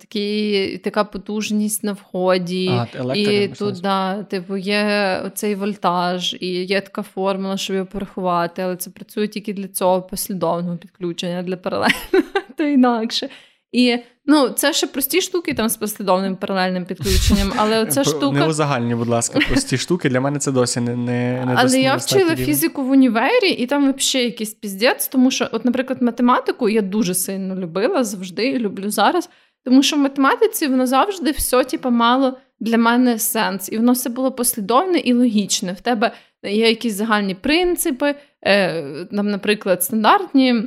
такі, 0.00 0.80
така 0.84 1.04
потужність 1.04 1.84
на 1.84 1.92
вході, 1.92 2.68
а, 2.68 3.14
і 3.14 3.48
тут 3.48 3.80
да, 3.80 4.22
типу, 4.22 4.56
є 4.56 5.20
оцей 5.24 5.54
вольтаж, 5.54 6.36
і 6.40 6.64
є 6.64 6.80
така 6.80 7.02
формула, 7.02 7.56
щоб 7.56 7.76
його 7.76 7.86
порахувати, 7.86 8.62
але 8.62 8.76
це 8.76 8.90
працює 8.90 9.28
тільки 9.28 9.52
для 9.52 9.68
цього 9.68 10.02
послідовного 10.02 10.76
підключення, 10.76 11.42
для 11.42 11.56
паралельного, 11.56 12.00
то 12.56 12.64
інакше. 12.64 13.28
І 13.76 13.98
ну, 14.26 14.48
це 14.48 14.72
ще 14.72 14.86
прості 14.86 15.20
штуки 15.20 15.54
там 15.54 15.68
з 15.68 15.76
послідовним 15.76 16.36
паралельним 16.36 16.84
підключенням, 16.84 17.52
але 17.56 17.82
оця 17.82 18.04
штука... 18.14 18.38
Не 18.38 18.46
узагальні, 18.46 18.94
будь 18.94 19.08
ласка, 19.08 19.38
прості 19.48 19.78
штуки. 19.78 20.08
Для 20.08 20.20
мене 20.20 20.38
це 20.38 20.52
досі 20.52 20.80
не 20.80 20.96
не, 20.96 21.44
не 21.46 21.54
Але 21.56 21.80
я 21.80 21.96
вчила 21.96 22.34
рівень. 22.34 22.46
фізику 22.46 22.82
в 22.82 22.90
універі, 22.90 23.50
і 23.50 23.66
там 23.66 23.92
взагалі 23.92 24.26
якийсь 24.26 24.54
піздець, 24.54 25.08
тому 25.08 25.30
що, 25.30 25.48
от, 25.52 25.64
наприклад, 25.64 26.02
математику 26.02 26.68
я 26.68 26.82
дуже 26.82 27.14
сильно 27.14 27.56
любила 27.56 28.04
завжди 28.04 28.48
і 28.48 28.58
люблю 28.58 28.90
зараз. 28.90 29.28
Тому 29.64 29.82
що 29.82 29.96
в 29.96 29.98
математиці 29.98 30.66
воно 30.66 30.86
завжди 30.86 31.30
все, 31.30 31.64
типу, 31.64 31.90
мало 31.90 32.38
для 32.60 32.78
мене 32.78 33.18
сенс. 33.18 33.68
І 33.72 33.76
воно 33.76 33.92
все 33.92 34.10
було 34.10 34.32
послідовне 34.32 34.98
і 34.98 35.12
логічне. 35.12 35.72
В 35.72 35.80
тебе 35.80 36.12
є 36.42 36.68
якісь 36.68 36.94
загальні 36.94 37.34
принципи, 37.34 38.14
е, 38.42 38.82
там, 39.04 39.30
наприклад, 39.30 39.84
стандартні. 39.84 40.64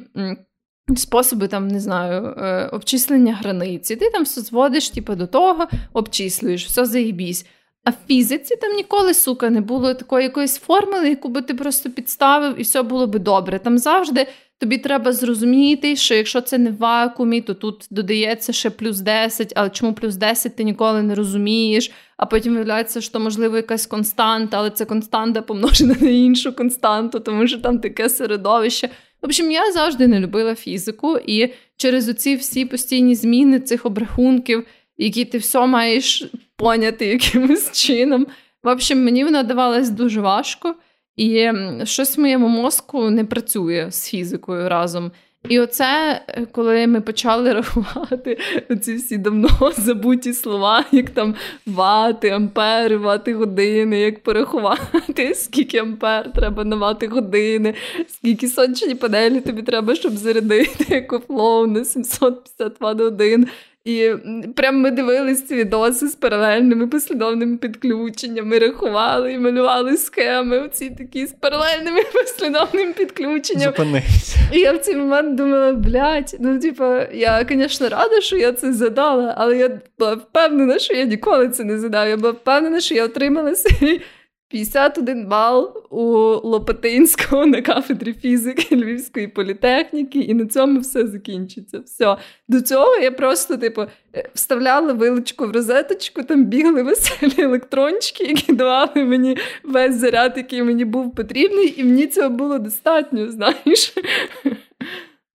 Способи 0.97 1.47
там, 1.47 1.67
не 1.67 1.79
знаю, 1.79 2.35
е, 2.37 2.69
обчислення 2.71 3.33
границі. 3.33 3.95
Ти 3.95 4.09
там 4.09 4.23
все 4.23 4.41
зводиш, 4.41 4.89
типу, 4.89 5.15
до 5.15 5.27
того, 5.27 5.67
обчислюєш, 5.93 6.65
все 6.65 6.85
заїбісь. 6.85 7.45
А 7.83 7.89
в 7.89 7.95
фізиці 8.07 8.55
там 8.55 8.75
ніколи, 8.75 9.13
сука, 9.13 9.49
не 9.49 9.61
було 9.61 9.93
такої 9.93 10.23
якоїсь 10.23 10.57
формули, 10.57 11.09
яку 11.09 11.29
би 11.29 11.41
ти 11.41 11.53
просто 11.53 11.89
підставив, 11.89 12.59
і 12.59 12.61
все 12.61 12.81
було 12.81 13.07
би 13.07 13.19
добре. 13.19 13.59
Там 13.59 13.77
завжди 13.77 14.27
тобі 14.59 14.77
треба 14.77 15.11
зрозуміти, 15.11 15.95
що 15.95 16.15
якщо 16.15 16.41
це 16.41 16.57
не 16.57 16.71
в 16.71 16.77
вакуумі, 16.77 17.41
то 17.41 17.53
тут 17.53 17.87
додається 17.91 18.53
ще 18.53 18.69
плюс 18.69 18.99
10, 18.99 19.53
але 19.55 19.69
чому 19.69 19.93
плюс 19.93 20.15
10 20.15 20.55
ти 20.55 20.63
ніколи 20.63 21.01
не 21.01 21.15
розумієш, 21.15 21.91
а 22.17 22.25
потім 22.25 22.53
виявляється, 22.53 23.01
що 23.01 23.19
можливо 23.19 23.55
якась 23.55 23.85
константа, 23.85 24.57
але 24.57 24.69
це 24.69 24.85
константа 24.85 25.41
помножена 25.41 25.95
на 26.01 26.09
іншу 26.09 26.55
константу, 26.55 27.19
тому 27.19 27.47
що 27.47 27.57
там 27.57 27.79
таке 27.79 28.09
середовище. 28.09 28.89
В 29.21 29.25
общем, 29.25 29.51
я 29.51 29.71
завжди 29.71 30.07
не 30.07 30.19
любила 30.19 30.55
фізику, 30.55 31.17
і 31.17 31.53
через 31.77 32.09
оці 32.09 32.35
всі 32.35 32.65
постійні 32.65 33.15
зміни 33.15 33.59
цих 33.59 33.85
обрахунків, 33.85 34.65
які 34.97 35.25
ти 35.25 35.37
все 35.37 35.65
маєш 35.65 36.31
поняти 36.55 37.05
якимось 37.05 37.71
чином. 37.71 38.27
В 38.63 38.67
общем, 38.67 39.03
мені 39.03 39.23
вона 39.23 39.43
давалась 39.43 39.89
дуже 39.89 40.21
важко, 40.21 40.75
і 41.15 41.51
щось 41.83 42.17
в 42.17 42.21
моєму 42.21 42.47
мозку 42.47 43.09
не 43.09 43.25
працює 43.25 43.87
з 43.91 44.09
фізикою 44.09 44.69
разом. 44.69 45.11
І 45.47 45.59
оце, 45.59 46.21
е, 46.27 46.45
коли 46.51 46.87
ми 46.87 47.01
почали 47.01 47.53
рахувати 47.53 48.37
ці 48.81 48.95
всі 48.95 49.17
давно 49.17 49.49
забуті 49.77 50.33
слова, 50.33 50.85
як 50.91 51.09
там 51.09 51.35
вати, 51.65 52.29
ампери, 52.29 52.97
вати 52.97 53.33
години, 53.33 53.99
як 53.99 54.23
порахувати, 54.23 55.33
скільки 55.35 55.77
ампер 55.77 56.33
треба 56.33 56.63
на 56.63 56.75
вати 56.75 57.07
години, 57.07 57.73
скільки 58.07 58.47
сонячні 58.47 58.95
панелі 58.95 59.41
тобі 59.41 59.61
треба, 59.61 59.95
щоб 59.95 60.17
зарядити 60.17 60.95
екофлоу 60.95 61.67
на 61.67 61.85
750 61.85 62.81
ват 62.81 63.01
годин. 63.01 63.47
І 63.85 64.11
прям 64.55 64.81
ми 64.81 64.91
дивились 64.91 65.47
ці 65.47 65.55
відоси 65.55 66.07
з 66.07 66.15
паралельними 66.15 66.87
послідовними 66.87 67.57
підключеннями, 67.57 68.59
рахували 68.59 69.33
і 69.33 69.39
малювали 69.39 69.97
схеми. 69.97 70.59
Оці 70.59 70.89
такі 70.89 71.25
з 71.25 71.31
паралельними 71.31 72.01
послідовними 72.13 72.93
підключеннями. 72.93 73.73
Зупинись. 73.77 74.35
І 74.53 74.59
я 74.59 74.73
в 74.73 74.77
цей 74.77 74.95
момент 74.95 75.35
думала, 75.35 75.73
блядь, 75.73 76.37
ну 76.39 76.59
типа, 76.59 77.07
я, 77.13 77.45
звісно, 77.49 77.89
рада, 77.89 78.21
що 78.21 78.37
я 78.37 78.53
це 78.53 78.73
задала, 78.73 79.35
але 79.37 79.57
я 79.57 79.79
була 79.99 80.13
впевнена, 80.13 80.79
що 80.79 80.93
я 80.93 81.03
ніколи 81.03 81.49
це 81.49 81.63
не 81.63 81.79
задав. 81.79 82.07
Я 82.07 82.17
була 82.17 82.31
впевнена, 82.31 82.79
що 82.79 82.95
я 82.95 83.05
отримала 83.05 83.55
свій 83.55 84.01
51 84.49 85.27
бал 85.27 85.87
у 85.89 86.03
Лопатинського 86.49 87.45
на 87.45 87.61
кафедрі 87.61 88.13
фізики 88.13 88.75
Львівської 88.75 89.27
політехніки, 89.27 90.19
і 90.19 90.33
на 90.33 90.45
цьому 90.45 90.79
все 90.79 91.07
закінчиться. 91.07 91.79
Все. 91.79 92.17
До 92.47 92.61
цього 92.61 92.95
я 92.95 93.11
просто, 93.11 93.57
типу, 93.57 93.85
е, 94.15 94.29
вставляла 94.33 94.93
вилочку 94.93 95.47
в 95.47 95.51
розеточку, 95.51 96.23
там 96.23 96.45
бігли 96.45 96.83
веселі 96.83 97.33
електрончики, 97.41 98.23
які 98.23 98.53
давали 98.53 99.03
мені 99.03 99.37
весь 99.63 99.95
заряд, 99.95 100.33
який 100.37 100.63
мені 100.63 100.85
був 100.85 101.15
потрібний, 101.15 101.79
і 101.79 101.83
мені 101.83 102.07
цього 102.07 102.29
було 102.29 102.59
достатньо, 102.59 103.27
знаєш. 103.31 103.93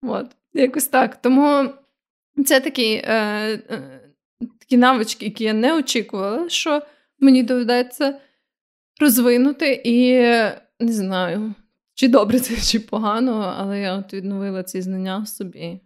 От, 0.01 0.27
якось 0.53 0.87
так. 0.87 1.21
Тому 1.21 1.69
це 2.45 2.57
е, 2.57 2.71
е, 2.77 3.59
такі 4.59 4.77
навички, 4.77 5.25
які 5.25 5.43
я 5.43 5.53
не 5.53 5.77
очікувала, 5.77 6.49
що 6.49 6.81
мені 7.19 7.43
доведеться 7.43 8.19
розвинути, 9.01 9.81
і 9.83 10.21
не 10.79 10.93
знаю, 10.93 11.53
чи 11.93 12.07
добре 12.07 12.39
це, 12.39 12.55
чи 12.61 12.79
погано, 12.79 13.55
але 13.57 13.79
я 13.79 13.95
от 13.97 14.13
відновила 14.13 14.63
ці 14.63 14.81
знання 14.81 15.17
в 15.17 15.27
собі. 15.27 15.79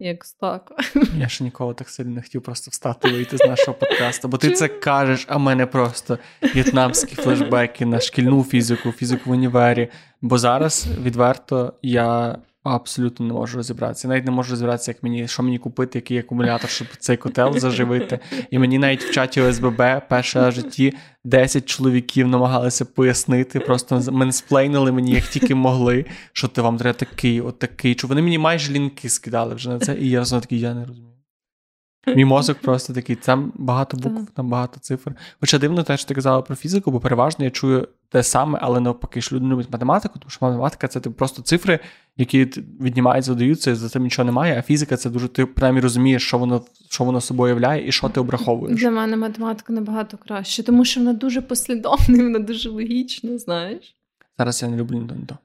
Як 0.00 0.24
так. 0.40 0.72
Я 1.18 1.28
ще 1.28 1.44
ніколи 1.44 1.74
так 1.74 1.88
сильно 1.88 2.10
не 2.10 2.22
хотів 2.22 2.42
просто 2.42 2.70
встати 2.70 3.08
і 3.08 3.12
вийти 3.12 3.36
з 3.36 3.40
нашого 3.40 3.78
подкасту, 3.78 4.28
бо 4.28 4.38
ти 4.38 4.50
це 4.50 4.68
кажеш, 4.68 5.26
а 5.28 5.38
мене 5.38 5.66
просто 5.66 6.18
в'єтнамські 6.42 7.14
флешбеки 7.14 7.86
на 7.86 8.00
шкільну 8.00 8.44
фізику, 8.44 8.92
фізику 8.92 9.30
в 9.30 9.32
універі. 9.32 9.88
Бо 10.20 10.38
зараз 10.38 10.86
відверто 11.02 11.72
я 11.82 12.38
абсолютно 12.74 13.26
не 13.26 13.32
можу 13.32 13.56
розібратися. 13.56 14.08
навіть 14.08 14.24
не 14.24 14.30
можу 14.30 14.50
розібратися, 14.50 14.90
як 14.90 15.02
мені, 15.02 15.28
що 15.28 15.42
мені 15.42 15.58
купити, 15.58 15.98
який 15.98 16.18
акумулятор, 16.18 16.70
щоб 16.70 16.88
цей 16.98 17.16
котел 17.16 17.58
заживити. 17.58 18.18
І 18.50 18.58
мені 18.58 18.78
навіть 18.78 19.04
в 19.04 19.10
чаті 19.10 19.40
ОСББ 19.40 19.82
перше 20.08 20.48
в 20.48 20.52
житті 20.52 20.94
10 21.24 21.66
чоловіків 21.66 22.28
намагалися 22.28 22.84
пояснити, 22.84 23.60
просто 23.60 24.00
менсплейнили 24.12 24.92
мені, 24.92 25.12
як 25.12 25.24
тільки 25.24 25.54
могли, 25.54 26.04
що 26.32 26.48
ти 26.48 26.62
вам 26.62 26.76
треба 26.76 26.98
такий, 26.98 27.40
от 27.40 27.58
такий. 27.58 27.94
Чи 27.94 28.06
вони 28.06 28.22
мені 28.22 28.38
майже 28.38 28.72
лінки 28.72 29.08
скидали 29.08 29.54
вже 29.54 29.68
на 29.68 29.78
це, 29.78 29.96
і 29.98 30.10
я 30.10 30.24
знову 30.24 30.40
такий, 30.40 30.60
я 30.60 30.74
не 30.74 30.84
розумію. 30.84 31.07
Мій 32.16 32.24
мозок 32.24 32.58
просто 32.58 32.92
такий, 32.92 33.16
там 33.16 33.52
багато 33.54 33.96
букв, 33.96 34.26
там 34.34 34.48
багато 34.48 34.80
цифр. 34.80 35.12
Хоча 35.40 35.58
дивно 35.58 35.82
те, 35.82 35.96
що 35.96 36.08
ти 36.08 36.14
казала 36.14 36.42
про 36.42 36.56
фізику, 36.56 36.90
бо 36.90 37.00
переважно 37.00 37.44
я 37.44 37.50
чую 37.50 37.88
те 38.08 38.22
саме, 38.22 38.58
але 38.62 38.80
навпаки, 38.80 39.20
що 39.20 39.36
люди 39.36 39.46
не 39.46 39.52
люблять 39.52 39.72
математику, 39.72 40.18
тому 40.18 40.30
що 40.30 40.46
математика 40.46 40.88
це 40.88 41.00
типу, 41.00 41.16
просто 41.16 41.42
цифри, 41.42 41.78
які 42.16 42.44
віднімаються, 42.80 43.32
додаються, 43.32 43.70
і 43.70 43.74
за 43.74 43.88
цим 43.88 44.02
нічого 44.02 44.26
немає. 44.26 44.58
А 44.58 44.62
фізика 44.62 44.96
це 44.96 45.10
дуже 45.10 45.28
ти 45.28 45.46
принаймні 45.46 45.80
розумієш, 45.80 46.26
що 46.26 46.38
воно 46.38 46.62
що 46.90 47.04
воно 47.04 47.20
собою 47.20 47.48
являє 47.48 47.88
і 47.88 47.92
що 47.92 48.08
ти 48.08 48.20
обраховуєш. 48.20 48.80
Для 48.80 48.90
мене 48.90 49.16
математика 49.16 49.72
набагато 49.72 50.16
краще, 50.16 50.62
тому 50.62 50.84
що 50.84 51.00
вона 51.00 51.12
дуже 51.12 51.40
послідовна, 51.40 52.22
вона 52.24 52.38
дуже 52.38 52.68
логічна, 52.68 53.38
знаєш. 53.38 53.94
Зараз 54.38 54.62
я 54.62 54.68
не 54.68 54.76
люблю 54.76 54.96
ні 54.96 55.24
то. 55.26 55.38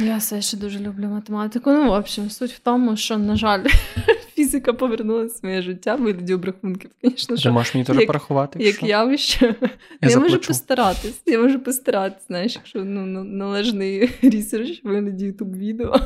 Я 0.00 0.16
все 0.16 0.42
ще 0.42 0.56
дуже 0.56 0.78
люблю 0.78 1.06
математику. 1.08 1.70
Ну, 1.70 1.88
в 1.88 1.92
общем, 1.92 2.30
суть 2.30 2.52
в 2.52 2.58
тому, 2.58 2.96
що, 2.96 3.18
на 3.18 3.36
жаль, 3.36 3.64
фізика 4.50 4.72
повернулася 4.72 5.40
в 5.42 5.46
моє 5.46 5.62
життя 5.62 5.94
в 5.94 6.02
вигляді 6.02 6.34
обрахунків. 6.34 6.90
Звісно, 7.02 7.36
що 7.36 7.48
Ти 7.48 7.52
можеш 7.52 7.74
мені 7.74 7.84
теж 7.86 8.06
порахувати? 8.06 8.64
Як 8.64 8.82
явище. 8.82 9.54
Я, 10.02 10.08
я 10.10 10.18
можу 10.18 10.40
постаратись. 10.40 11.22
Я 11.26 11.38
можу 11.38 11.60
постаратись, 11.60 12.26
знаєш, 12.26 12.54
якщо 12.54 12.84
ну, 12.84 13.24
належний 13.24 14.10
research 14.22 14.84
в 14.84 14.88
вигляді 14.88 15.24
ютуб 15.24 15.56
відео 15.56 16.00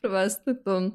провести, 0.00 0.54
то. 0.54 0.92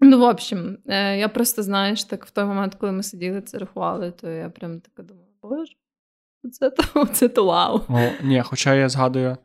Ну, 0.00 0.18
в 0.18 0.22
общем, 0.22 0.78
е, 0.86 1.18
я 1.18 1.28
просто, 1.28 1.62
знаєш, 1.62 2.04
так 2.04 2.26
в 2.26 2.30
той 2.30 2.44
момент, 2.44 2.74
коли 2.74 2.92
ми 2.92 3.02
сиділи 3.02 3.40
це 3.40 3.58
рахували, 3.58 4.10
то 4.10 4.28
я 4.28 4.50
прям 4.50 4.80
така 4.80 5.02
думала, 5.02 5.26
боже, 5.42 5.72
це 6.52 6.70
то, 6.70 7.06
це 7.12 7.28
то 7.28 7.44
вау. 7.44 7.80
О, 7.88 8.10
Ні, 8.22 8.42
хоча 8.42 8.74
я 8.74 8.88
згадую. 8.88 9.36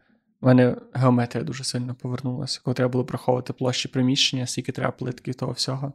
У 0.42 0.46
мене 0.46 0.76
геометрія 0.94 1.46
дуже 1.46 1.64
сильно 1.64 1.96
повернулася, 1.96 2.62
коли 2.64 2.76
треба 2.76 2.92
було 2.92 3.06
приховувати 3.06 3.54
площі 3.54 3.88
приміщення, 3.88 4.48
скільки 4.48 4.72
треба 4.72 4.92
плитки 4.92 5.34
того 5.34 5.52
всього. 5.52 5.94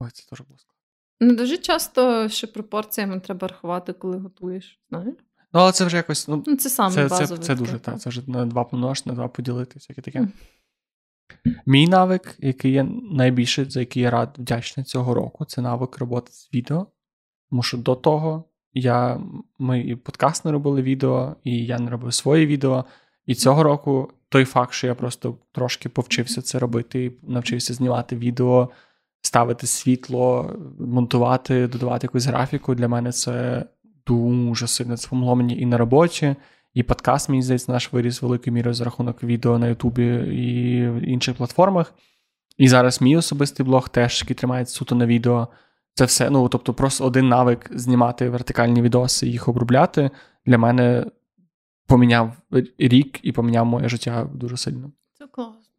Ой, 0.00 0.10
це 0.12 0.26
теж 0.30 0.40
було 0.40 0.58
складно. 0.58 0.80
Ну, 1.20 1.34
дуже 1.34 1.56
часто 1.56 2.28
ще 2.28 2.46
пропорціями 2.46 3.20
треба 3.20 3.48
рахувати, 3.48 3.92
коли 3.92 4.18
готуєш, 4.18 4.80
знаєш? 4.88 5.14
Ну, 5.52 5.60
але 5.60 5.72
це 5.72 5.84
вже 5.84 5.96
якось. 5.96 6.28
Ну, 6.28 6.44
ну 6.46 6.56
Це 6.56 6.70
саме 6.70 6.94
це. 6.94 7.08
Це, 7.08 7.38
це 7.38 7.54
дуже 7.54 7.78
так. 7.78 8.00
Це 8.00 8.10
вже 8.10 8.22
на 8.26 8.46
два 8.46 8.64
помножити, 8.64 9.10
на 9.10 9.14
два 9.14 9.28
поділити, 9.28 9.72
всяке 9.74 10.02
таке. 10.02 10.28
Мій 11.66 11.88
навик, 11.88 12.36
який 12.38 12.72
я 12.72 12.84
найбільше, 13.12 13.64
за 13.64 13.80
який 13.80 14.02
я 14.02 14.10
рад 14.10 14.34
вдячний 14.38 14.84
цього 14.84 15.14
року, 15.14 15.44
це 15.44 15.60
навик 15.60 15.98
роботи 15.98 16.32
з 16.32 16.54
відео. 16.54 16.86
Тому 17.50 17.62
що 17.62 17.78
до 17.78 17.94
того 17.94 18.44
я, 18.72 19.20
ми 19.58 19.80
і 19.80 19.96
подкаст 19.96 20.44
не 20.44 20.52
робили 20.52 20.82
відео, 20.82 21.36
і 21.44 21.64
я 21.66 21.78
не 21.78 21.90
робив 21.90 22.14
своє 22.14 22.46
відео. 22.46 22.84
І 23.26 23.34
цього 23.34 23.62
року 23.62 24.12
той 24.28 24.44
факт, 24.44 24.72
що 24.72 24.86
я 24.86 24.94
просто 24.94 25.38
трошки 25.52 25.88
повчився 25.88 26.42
це 26.42 26.58
робити, 26.58 27.12
навчився 27.22 27.74
знімати 27.74 28.16
відео, 28.16 28.70
ставити 29.22 29.66
світло, 29.66 30.56
монтувати, 30.78 31.66
додавати 31.66 32.04
якусь 32.04 32.26
графіку. 32.26 32.74
Для 32.74 32.88
мене 32.88 33.12
це 33.12 33.64
дуже 34.06 34.66
сильно 34.66 34.96
це 34.96 35.08
помогло 35.08 35.36
мені 35.36 35.58
і 35.58 35.66
на 35.66 35.78
роботі, 35.78 36.36
і 36.74 36.82
подкаст, 36.82 37.28
мені 37.28 37.42
здається, 37.42 37.72
наш 37.72 37.92
виріс 37.92 38.22
великою 38.22 38.54
мірою 38.54 38.74
за 38.74 38.84
рахунок 38.84 39.22
відео 39.22 39.58
на 39.58 39.68
Ютубі 39.68 40.06
і 40.16 40.88
в 40.88 41.08
інших 41.08 41.36
платформах. 41.36 41.94
І 42.58 42.68
зараз 42.68 43.00
мій 43.00 43.16
особистий 43.16 43.66
блог 43.66 43.88
теж 43.88 44.20
який 44.22 44.36
тримається 44.36 44.74
суто 44.74 44.94
на 44.94 45.06
відео. 45.06 45.48
Це 45.94 46.04
все. 46.04 46.30
Ну 46.30 46.48
тобто, 46.48 46.74
просто 46.74 47.04
один 47.04 47.28
навик 47.28 47.70
знімати 47.74 48.28
вертикальні 48.28 48.82
відоси 48.82 49.26
і 49.26 49.30
їх 49.30 49.48
обробляти 49.48 50.10
для 50.46 50.58
мене 50.58 51.06
поміняв 51.86 52.36
рік 52.78 53.20
і 53.22 53.32
поміняв 53.32 53.66
моє 53.66 53.88
життя 53.88 54.30
дуже 54.34 54.56
сильно. 54.56 54.92
Це 55.18 55.26
класно. 55.26 55.69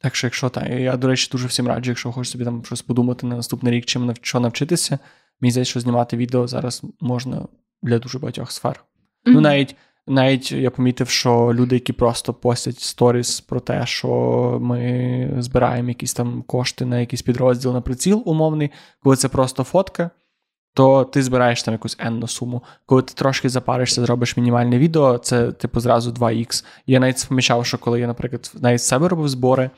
Так 0.00 0.14
що, 0.14 0.26
якщо 0.26 0.48
так, 0.48 0.70
я, 0.70 0.96
до 0.96 1.08
речі, 1.08 1.28
дуже 1.32 1.46
всім 1.46 1.68
раджу, 1.68 1.90
якщо 1.90 2.12
хочеш 2.12 2.32
собі 2.32 2.44
там 2.44 2.64
щось 2.64 2.82
подумати 2.82 3.26
на 3.26 3.36
наступний 3.36 3.72
рік, 3.72 3.84
чим 3.84 4.14
що 4.22 4.40
навчитися, 4.40 4.98
мені 5.40 5.50
здається, 5.50 5.70
що 5.70 5.80
знімати 5.80 6.16
відео 6.16 6.46
зараз 6.46 6.82
можна 7.00 7.46
для 7.82 7.98
дуже 7.98 8.18
багатьох 8.18 8.52
сфер. 8.52 8.72
Mm-hmm. 8.72 9.32
Ну, 9.32 9.40
навіть 9.40 9.76
навіть 10.06 10.52
я 10.52 10.70
помітив, 10.70 11.08
що 11.08 11.54
люди, 11.54 11.76
які 11.76 11.92
просто 11.92 12.34
постять 12.34 12.80
сторіс 12.80 13.40
про 13.40 13.60
те, 13.60 13.86
що 13.86 14.08
ми 14.62 15.34
збираємо 15.38 15.88
якісь 15.88 16.14
там 16.14 16.42
кошти 16.42 16.84
на 16.84 17.00
якийсь 17.00 17.22
підрозділ 17.22 17.72
на 17.72 17.80
приціл 17.80 18.22
умовний, 18.26 18.70
коли 19.02 19.16
це 19.16 19.28
просто 19.28 19.64
фотка 19.64 20.10
то 20.78 21.04
ти 21.04 21.22
збираєш 21.22 21.62
там 21.62 21.74
якусь 21.74 21.96
енну 21.98 22.26
суму. 22.26 22.62
Коли 22.86 23.02
ти 23.02 23.14
трошки 23.14 23.48
запаришся, 23.48 24.02
зробиш 24.02 24.36
мінімальне 24.36 24.78
відео, 24.78 25.18
це 25.18 25.52
типу 25.52 25.80
зразу 25.80 26.10
2х. 26.10 26.64
Я 26.86 27.00
навіть 27.00 27.26
помічав, 27.28 27.66
що 27.66 27.78
коли 27.78 28.00
я, 28.00 28.06
наприклад, 28.06 28.52
навіть 28.60 28.82
себе 28.82 29.08
робив 29.08 29.28
збори, 29.28 29.70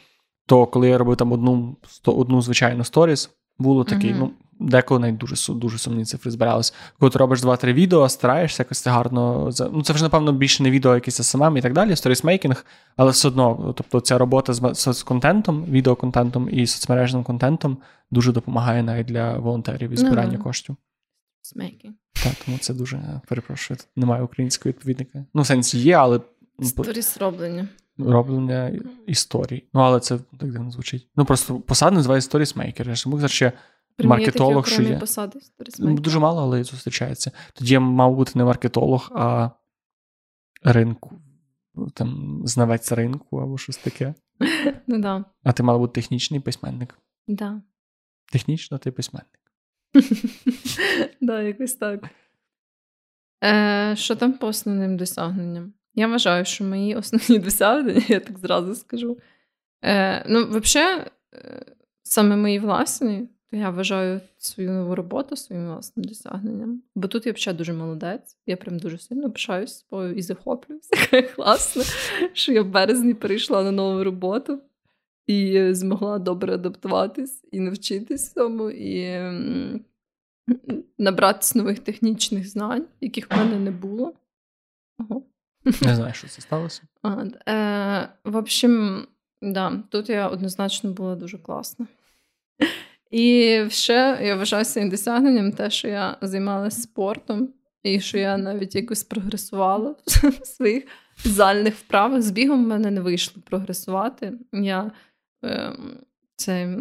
то 0.50 0.66
коли 0.66 0.88
я 0.88 0.98
робив 0.98 1.16
там 1.16 1.32
одну 1.32 1.76
одну 2.04 2.42
звичайну 2.42 2.84
сторіс, 2.84 3.30
було 3.58 3.84
такий, 3.84 4.14
mm-hmm. 4.14 4.18
ну, 4.18 4.30
деколи 4.60 5.00
навіть 5.00 5.16
дуже 5.16 5.52
дуже 5.52 5.78
сумні 5.78 6.04
цифри 6.04 6.30
збиралися. 6.30 6.72
Коли 6.98 7.10
ти 7.10 7.18
робиш 7.18 7.42
2-3 7.42 7.72
відео, 7.72 8.08
стараєшся 8.08 8.62
якось 8.62 8.80
це 8.80 8.90
гарно. 8.90 9.50
Ну, 9.72 9.82
це 9.82 9.92
вже, 9.92 10.04
напевно, 10.04 10.32
більше 10.32 10.62
не 10.62 10.70
відео, 10.70 10.94
якісь 10.94 11.16
SMM 11.16 11.56
і 11.56 11.60
так 11.60 11.72
далі, 11.72 11.96
сторіс 11.96 12.27
making, 12.27 12.64
але 12.96 13.10
все 13.10 13.28
одно, 13.28 13.74
тобто, 13.76 14.00
ця 14.00 14.18
робота 14.18 14.52
з, 14.74 15.02
контентом, 15.02 15.64
відеоконтентом 15.64 16.48
і 16.52 16.66
соцмережним 16.66 17.24
контентом 17.24 17.76
дуже 18.10 18.32
допомагає 18.32 18.82
навіть 18.82 19.06
для 19.06 19.38
волонтерів 19.38 19.90
і 19.90 19.96
збирання 19.96 20.38
mm-hmm. 20.38 20.42
коштів. 20.42 20.76
Making. 21.42 21.94
Так, 22.24 22.34
тому 22.44 22.58
це 22.58 22.74
дуже 22.74 23.20
перепрошую. 23.28 23.78
Немає 23.96 24.22
українського 24.22 24.70
відповідника. 24.70 25.24
Ну, 25.34 25.42
в 25.42 25.46
сенсі 25.46 25.78
є, 25.78 25.94
але. 25.94 26.20
Сторіс 26.62 27.18
роблення. 27.18 27.68
Роблення 28.06 28.80
історій. 29.06 29.64
Ну, 29.74 29.80
але 29.80 30.00
це 30.00 30.18
так 30.18 30.52
дивно 30.52 30.70
звучить. 30.70 31.08
Ну, 31.16 31.24
просто 31.24 31.60
посада 31.60 31.96
називає 31.96 32.20
сторісмейкер. 32.20 32.86
Ми 32.86 32.94
зараз 32.94 33.30
ще 33.30 33.52
маркетолог, 34.04 34.66
що 34.66 34.82
є. 34.82 34.98
посади 34.98 35.40
ну, 35.78 35.94
Дуже 35.94 36.18
мало, 36.18 36.42
але 36.42 36.64
зустрічається. 36.64 37.32
Тоді 37.52 37.72
я 37.72 37.80
мав 37.80 38.16
бути 38.16 38.32
не 38.34 38.44
маркетолог, 38.44 39.10
а 39.14 39.50
ринку. 40.62 41.20
Там 41.94 42.42
знавець 42.44 42.92
ринку 42.92 43.36
або 43.38 43.58
щось 43.58 43.76
таке. 43.76 44.14
Ну 44.86 44.98
да. 44.98 45.24
А 45.42 45.52
ти 45.52 45.62
мав 45.62 45.78
бути 45.78 45.92
технічний 45.92 46.40
письменник. 46.40 46.98
Да. 47.28 47.62
Технічно 48.32 48.78
ти 48.78 48.92
письменник. 48.92 49.40
Да, 51.20 51.42
якось 51.42 51.74
так. 51.74 52.04
Е, 53.44 53.96
Що 53.96 54.16
там 54.16 54.32
по 54.32 54.46
основним 54.46 54.96
досягненням? 54.96 55.72
Я 56.00 56.06
вважаю, 56.06 56.44
що 56.44 56.64
мої 56.64 56.96
основні 56.96 57.38
досягнення, 57.44 58.02
я 58.08 58.20
так 58.20 58.38
зразу 58.38 58.74
скажу. 58.74 59.18
Е, 59.84 60.24
Ну, 60.28 60.46
взагалі, 60.46 61.04
е, 61.34 61.64
саме 62.02 62.36
мої 62.36 62.58
власні, 62.58 63.28
то 63.50 63.56
я 63.56 63.70
вважаю 63.70 64.20
свою 64.38 64.70
нову 64.70 64.94
роботу 64.94 65.36
своїм 65.36 65.66
власним 65.66 66.04
досягненням. 66.04 66.82
Бо 66.94 67.08
тут 67.08 67.26
я 67.26 67.32
взагалі 67.32 67.58
дуже 67.58 67.72
молодець. 67.72 68.36
Я 68.46 68.56
прям 68.56 68.78
дуже 68.78 68.98
сильно 68.98 69.30
пишаюсь 69.30 69.78
собою 69.78 70.14
і 70.14 70.22
захоплююся. 70.22 71.22
Класно, 71.36 71.82
що 72.32 72.52
я 72.52 72.62
в 72.62 72.68
березні 72.68 73.14
перейшла 73.14 73.62
на 73.62 73.70
нову 73.70 74.04
роботу 74.04 74.60
і 75.26 75.68
змогла 75.74 76.18
добре 76.18 76.54
адаптуватись 76.54 77.44
і 77.52 77.60
навчитись 77.60 78.32
цьому, 78.32 78.70
і 78.70 79.20
набратися 80.98 81.58
нових 81.58 81.78
технічних 81.78 82.48
знань, 82.48 82.86
яких 83.00 83.30
в 83.30 83.36
мене 83.36 83.58
не 83.58 83.70
було. 83.70 84.14
Ого. 84.98 85.22
Не 85.64 85.72
знаю, 85.94 86.14
що 86.14 86.28
це 86.28 86.40
сталося. 86.40 86.82
А, 87.02 87.24
е, 87.52 88.08
В 88.24 88.36
общем, 88.36 89.06
да, 89.42 89.82
тут 89.90 90.08
я 90.08 90.28
однозначно 90.28 90.92
була 90.92 91.16
дуже 91.16 91.38
класна. 91.38 91.86
І 93.10 93.60
ще 93.68 94.18
я 94.22 94.36
вважаю 94.36 94.64
своїм 94.64 94.90
досягненням 94.90 95.52
те, 95.52 95.70
що 95.70 95.88
я 95.88 96.16
займалася 96.20 96.80
спортом, 96.80 97.48
і 97.82 98.00
що 98.00 98.18
я 98.18 98.38
навіть 98.38 98.74
якось 98.74 99.04
прогресувала 99.04 99.94
в 100.40 100.46
своїх 100.46 100.84
зальних 101.24 101.74
вправах. 101.74 102.22
З 102.22 102.30
бігом 102.30 102.64
в 102.64 102.68
мене 102.68 102.90
не 102.90 103.00
вийшло 103.00 103.42
прогресувати. 103.46 104.32
Я 104.52 104.92
е, 105.44 105.72
це 106.36 106.78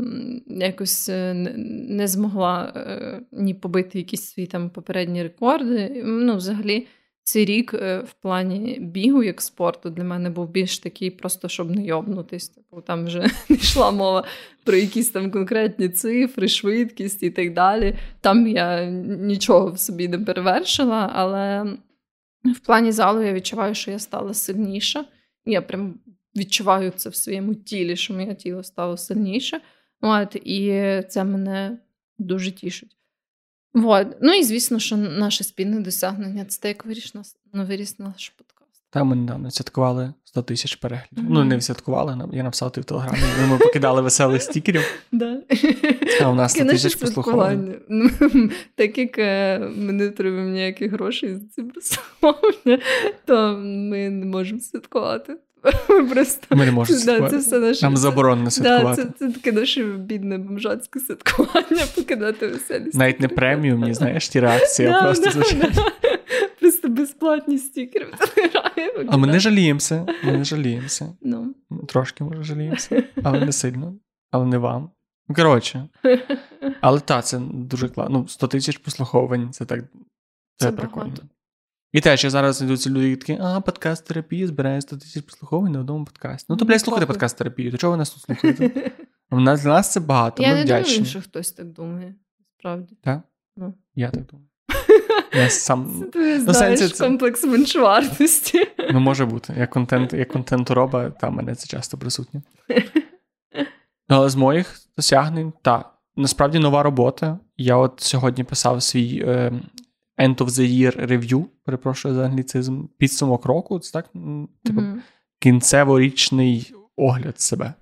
якось 0.47 1.09
не 1.09 2.07
змогла 2.07 2.73
е, 2.75 3.21
ні 3.31 3.53
побити 3.53 3.97
якісь 3.97 4.25
свої 4.25 4.47
там 4.47 4.69
попередні 4.69 5.23
рекорди. 5.23 6.01
Ну, 6.05 6.35
взагалі, 6.35 6.87
цей 7.29 7.45
рік 7.45 7.73
е, 7.73 7.99
в 7.99 8.13
плані 8.13 8.77
бігу 8.79 9.23
як 9.23 9.41
спорту 9.41 9.89
для 9.89 10.03
мене 10.03 10.29
був 10.29 10.49
більш 10.49 10.79
такий, 10.79 11.11
просто 11.11 11.49
щоб 11.49 11.71
не 11.71 11.85
йобнутись. 11.85 12.49
Типу, 12.49 12.81
там 12.81 13.05
вже 13.05 13.19
не 13.49 13.55
йшла 13.55 13.91
мова 13.91 14.23
про 14.63 14.75
якісь 14.75 15.09
там 15.09 15.31
конкретні 15.31 15.89
цифри, 15.89 16.47
швидкість 16.47 17.23
і 17.23 17.29
так 17.29 17.53
далі. 17.53 17.95
Там 18.21 18.47
я 18.47 18.85
нічого 18.89 19.71
в 19.71 19.79
собі 19.79 20.07
не 20.07 20.19
перевершила, 20.19 21.11
але 21.13 21.63
в 22.43 22.59
плані 22.65 22.91
залу 22.91 23.21
я 23.21 23.33
відчуваю, 23.33 23.75
що 23.75 23.91
я 23.91 23.99
стала 23.99 24.33
сильніша. 24.33 25.05
Я 25.45 25.61
прям 25.61 25.99
відчуваю 26.35 26.91
це 26.95 27.09
в 27.09 27.15
своєму 27.15 27.55
тілі, 27.55 27.95
що 27.95 28.13
моє 28.13 28.35
тіло 28.35 28.63
стало 28.63 28.97
сильніше. 28.97 29.61
От, 30.01 30.35
І 30.35 30.83
це 31.09 31.23
мене 31.23 31.77
дуже 32.17 32.51
тішить. 32.51 32.98
Вот. 33.73 34.07
Ну 34.21 34.33
і 34.33 34.43
звісно, 34.43 34.79
що 34.79 34.97
наше 34.97 35.43
спільне 35.43 35.79
досягнення 35.79 36.45
це 36.45 36.61
те, 36.61 36.67
як 36.67 36.85
виріс, 36.85 37.15
нас, 37.15 37.35
ну, 37.53 37.65
виріс 37.65 37.99
наш 37.99 38.29
подкаст. 38.29 38.83
Та 38.89 39.03
ми 39.03 39.15
недавно 39.15 39.51
святкували 39.51 40.13
100 40.23 40.41
тисяч 40.41 40.75
переглядів. 40.75 41.17
Mm-hmm. 41.17 41.27
Ну, 41.29 41.43
не 41.43 41.61
святкували, 41.61 42.29
я 42.33 42.43
написав 42.43 42.71
ти 42.71 42.81
в 42.81 42.83
телеграмі. 42.83 43.19
Ми 43.49 43.57
покидали 43.57 44.01
веселих 44.01 44.41
стікерів. 44.41 45.03
А 46.21 46.29
у 46.29 46.35
нас 46.35 46.51
100 46.51 46.65
тисяч 46.65 46.95
послуховань. 46.95 47.75
Так 48.75 48.97
як 48.97 49.17
е, 49.17 49.59
ми 49.59 49.93
не 49.93 50.07
отримуємо 50.07 50.49
ніяких 50.49 50.91
грошей 50.91 51.35
за 51.35 51.47
ці 51.55 51.63
прослуховування, 51.63 52.79
то 53.25 53.57
ми 53.63 54.09
не 54.09 54.25
можемо 54.25 54.59
святкувати. 54.59 55.37
Ми 55.89 56.03
просто 56.05 56.55
ми 56.55 56.65
не 56.65 56.71
можемо. 56.71 56.99
Да, 57.05 57.29
це 57.29 57.37
все 57.37 57.59
наше... 57.59 57.85
Нам 57.85 57.97
заборонено 57.97 58.51
святкувати. 58.51 59.03
Да, 59.03 59.09
Це 59.09 59.13
це 59.19 59.33
таке 59.33 59.51
наше 59.51 59.83
бідне 59.83 60.37
бомжацьке 60.37 60.99
святкування, 60.99 61.85
покидати 61.95 62.47
веселі 62.47 62.89
Навіть 62.93 63.19
не 63.19 63.27
преміумні, 63.27 63.93
знаєш, 63.93 64.29
ті 64.29 64.39
реакції, 64.39 64.87
а 64.87 65.01
просто 65.03 65.31
звичайно. 65.31 65.65
Просто 66.59 66.89
безплатні 66.89 67.57
стікери. 67.57 68.07
А 69.07 69.17
ми 69.17 69.27
не 69.27 69.39
жаліємося. 69.39 70.05
Ми 70.23 70.31
не 70.31 70.43
жаліємося. 70.43 71.13
Ну. 71.21 71.55
Трошки, 71.87 72.23
може, 72.23 72.43
жаліємося, 72.43 73.03
але 73.23 73.45
не 73.45 73.51
сильно, 73.51 73.95
але 74.31 74.45
не 74.45 74.57
вам. 74.57 74.89
Коротше. 75.35 75.87
Але 76.81 76.99
так, 76.99 77.25
це 77.25 77.39
дуже 77.53 77.89
класно. 77.89 78.19
Ну, 78.19 78.27
100 78.27 78.47
тисяч 78.47 78.77
послуховань, 78.77 79.49
це 79.51 79.65
так. 79.65 79.79
Це, 80.55 80.65
це 80.65 80.71
прикольно. 80.71 81.05
Багато. 81.05 81.23
І 81.91 82.01
теж 82.01 82.23
я 82.23 82.29
зараз 82.29 82.61
йдуться 82.61 82.89
люди 82.89 83.15
такі, 83.15 83.37
а, 83.41 83.61
подкаст 83.61 84.07
терапії 84.07 84.47
збирає 84.47 84.81
100 84.81 84.97
тисяч 84.97 85.23
послуховень 85.23 85.71
на 85.71 85.79
одному 85.79 86.05
подкасті. 86.05 86.45
Ну, 86.49 86.55
то, 86.55 86.65
блядь, 86.65 86.81
слухайте 86.81 87.05
подкаст 87.05 87.37
терапію, 87.37 87.71
то 87.71 87.77
чого 87.77 87.91
ви 87.91 87.97
нас 87.97 88.09
тут 88.09 88.23
слухаєте? 88.23 88.91
У 89.31 89.39
нас 89.39 89.63
для 89.63 89.69
нас 89.69 89.91
це 89.91 89.99
багато. 89.99 90.43
Я 90.43 90.49
ми 90.49 90.55
не 90.55 90.65
думаю, 90.65 91.05
що 91.05 91.21
хтось 91.21 91.51
так 91.51 91.71
думає, 91.71 92.15
справді. 92.59 92.97
Так? 93.03 93.21
Ну. 93.57 93.73
Я 93.95 94.09
так 94.09 94.25
думаю. 94.25 94.47
Я 95.33 95.49
сам... 95.49 95.99
Це 95.99 96.05
ти 96.05 96.39
ну, 96.39 96.53
знаєш 96.53 96.79
сенсі, 96.79 97.03
комплекс 97.03 97.43
меншовартості. 97.43 98.67
Ну, 98.93 98.99
може 98.99 99.25
бути. 99.25 99.53
Як 99.57 99.69
контент, 99.69 100.13
як 100.13 100.27
контентороба, 100.27 101.09
там 101.09 101.33
мене 101.33 101.55
це 101.55 101.67
часто 101.67 101.97
присутнє. 101.97 102.41
Але 104.07 104.29
з 104.29 104.35
моїх 104.35 104.79
досягнень, 104.97 105.53
так. 105.61 105.93
Насправді 106.15 106.59
нова 106.59 106.83
робота. 106.83 107.39
Я 107.57 107.75
от 107.75 107.93
сьогодні 108.01 108.43
писав 108.43 108.83
свій 108.83 109.23
е, 109.27 109.51
End 110.19 110.35
of 110.35 110.47
the 110.47 110.67
Year 110.79 111.07
Review, 111.07 111.45
перепрошую 111.63 112.15
за 112.15 112.25
англіцизм, 112.25 112.85
підсумок 112.97 113.45
року, 113.45 113.79
це 113.79 113.91
так? 113.91 114.05
Типу, 114.63 114.81
mm-hmm. 114.81 114.97
кінцеворічний 115.39 116.73
огляд 116.95 117.39
себе. 117.39 117.73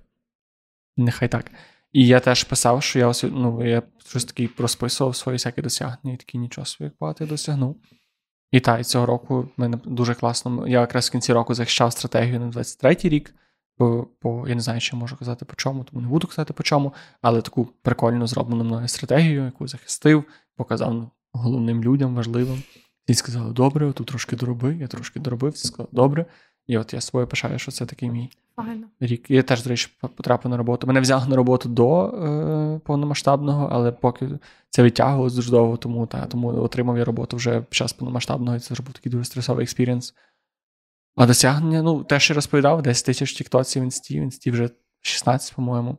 Нехай 0.96 1.28
так. 1.28 1.50
І 1.92 2.06
я 2.06 2.20
теж 2.20 2.44
писав, 2.44 2.82
що 2.82 2.98
я 2.98 3.12
ну, 3.22 3.66
я 3.66 3.82
щось 4.06 4.24
такий 4.24 4.50
розписував 4.58 5.16
свої 5.16 5.36
всякі 5.36 5.62
досягнення, 5.62 6.14
і 6.14 6.16
такий 6.16 6.40
нічого 6.40 6.64
собі 6.64 6.90
багато 7.00 7.24
я 7.24 7.30
досягнув. 7.30 7.76
І 8.50 8.60
так, 8.60 8.80
і 8.80 8.84
цього 8.84 9.06
року 9.06 9.40
в 9.40 9.60
мене 9.60 9.78
дуже 9.84 10.14
класно. 10.14 10.68
Я 10.68 10.80
якраз 10.80 11.08
в 11.08 11.12
кінці 11.12 11.32
року 11.32 11.54
захищав 11.54 11.92
стратегію 11.92 12.40
на 12.40 12.46
23-й 12.46 13.08
рік, 13.08 13.34
бо, 13.78 14.08
бо 14.22 14.48
я 14.48 14.54
не 14.54 14.60
знаю, 14.60 14.80
що 14.80 14.96
можу 14.96 15.16
казати 15.16 15.44
по 15.44 15.54
чому, 15.54 15.84
тому 15.84 16.02
не 16.02 16.08
буду 16.08 16.26
казати 16.26 16.52
по 16.52 16.62
чому, 16.62 16.94
але 17.22 17.42
таку 17.42 17.64
прикольно 17.82 18.26
зроблену 18.26 18.64
мною 18.64 18.88
стратегію, 18.88 19.44
яку 19.44 19.68
захистив, 19.68 20.24
показав 20.56 20.94
ну, 20.94 21.10
головним 21.32 21.84
людям, 21.84 22.14
важливим. 22.14 22.62
Всі 23.04 23.14
сказали, 23.14 23.52
добре, 23.52 23.92
тут 23.92 24.06
трошки 24.06 24.36
дороби, 24.36 24.76
я 24.80 24.86
трошки 24.86 25.20
доробив, 25.20 25.52
всі 25.52 25.68
сказали, 25.68 25.88
добре. 25.92 26.26
І 26.66 26.78
от 26.78 26.94
я 26.94 27.00
собою 27.00 27.26
пишаю, 27.26 27.58
що 27.58 27.72
це 27.72 27.86
такий 27.86 28.10
мій 28.10 28.30
Файно. 28.56 28.86
рік. 29.00 29.30
Я 29.30 29.42
теж, 29.42 29.62
до 29.62 29.70
речі, 29.70 29.88
потрапив 30.00 30.50
на 30.50 30.56
роботу. 30.56 30.86
Мене 30.86 31.00
взяли 31.00 31.26
на 31.28 31.36
роботу 31.36 31.68
до 31.68 32.06
е, 32.06 32.80
повномасштабного, 32.84 33.68
але 33.72 33.92
поки 33.92 34.28
це 34.70 34.82
відтягувалось 34.82 35.34
дуже 35.34 35.50
довго, 35.50 35.76
тому 35.76 36.06
та, 36.06 36.26
тому 36.26 36.48
отримав 36.48 36.98
я 36.98 37.04
роботу 37.04 37.36
вже 37.36 37.60
під 37.60 37.74
час 37.74 37.92
повномасштабного, 37.92 38.56
і 38.56 38.60
це 38.60 38.74
був 38.74 38.92
такий 38.92 39.12
дуже 39.12 39.24
стресовий 39.24 39.62
experience. 39.62 40.14
А 41.16 41.26
досягнення, 41.26 41.82
ну, 41.82 42.04
теж 42.04 42.30
я 42.30 42.34
розповідав, 42.34 42.82
10 42.82 43.06
тисяч 43.06 43.32
тіктоців 43.32 43.82
в 43.82 43.84
інсті, 43.84 44.20
в 44.20 44.22
інсті 44.22 44.50
вже 44.50 44.70
16, 45.00 45.54
по-моєму. 45.54 45.98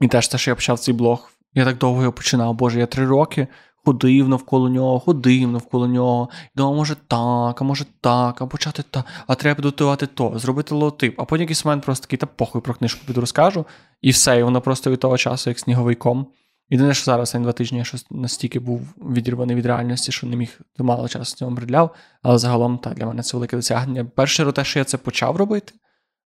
І 0.00 0.08
теж 0.08 0.28
те, 0.28 0.38
що 0.38 0.50
я 0.50 0.54
почав 0.54 0.78
цей 0.78 0.94
блог. 0.94 1.30
Я 1.54 1.64
так 1.64 1.78
довго 1.78 2.00
його 2.00 2.12
починав, 2.12 2.54
боже, 2.54 2.80
я 2.80 2.86
три 2.86 3.06
роки 3.06 3.48
ходив 3.84 4.28
навколо 4.28 4.68
нього, 4.68 5.00
ходив 5.00 5.50
навколо 5.50 5.86
нього. 5.86 6.28
І 6.44 6.58
думав, 6.58 6.74
може 6.74 6.96
так, 7.08 7.62
а 7.62 7.64
може 7.64 7.84
так, 8.00 8.42
а 8.42 8.46
почати 8.46 8.82
так, 8.90 9.04
а 9.26 9.34
треба 9.34 9.54
підготувати 9.54 10.06
то, 10.06 10.38
зробити 10.38 10.74
логотип. 10.74 11.20
А 11.20 11.24
потім 11.24 11.42
якийсь 11.42 11.64
момент 11.64 11.84
просто 11.84 12.06
такий, 12.06 12.18
та 12.18 12.26
похуй 12.26 12.60
про 12.60 12.74
книжку 12.74 13.06
піду 13.06 13.20
розкажу, 13.20 13.64
і 14.00 14.10
все, 14.10 14.38
і 14.38 14.42
воно 14.42 14.60
просто 14.60 14.90
від 14.90 15.00
того 15.00 15.18
часу, 15.18 15.50
як 15.50 15.58
сніговий 15.58 15.94
ком. 15.94 16.26
Єдине, 16.70 16.94
що 16.94 17.04
зараз 17.04 17.28
останні 17.28 17.42
два 17.44 17.52
тижні 17.52 17.78
я 17.78 17.84
щось 17.84 18.06
настільки 18.10 18.60
був 18.60 18.94
відірваний 19.10 19.56
від 19.56 19.66
реальності, 19.66 20.12
що 20.12 20.26
не 20.26 20.36
міг 20.36 20.60
мало 20.78 21.08
часу 21.08 21.36
цьому 21.36 21.56
приділяв. 21.56 21.94
Але 22.22 22.38
загалом 22.38 22.78
так, 22.78 22.94
для 22.94 23.06
мене 23.06 23.22
це 23.22 23.36
велике 23.36 23.56
досягнення. 23.56 24.04
Перше, 24.04 24.52
те, 24.52 24.64
що 24.64 24.78
я 24.78 24.84
це 24.84 24.98
почав 24.98 25.36
робити. 25.36 25.72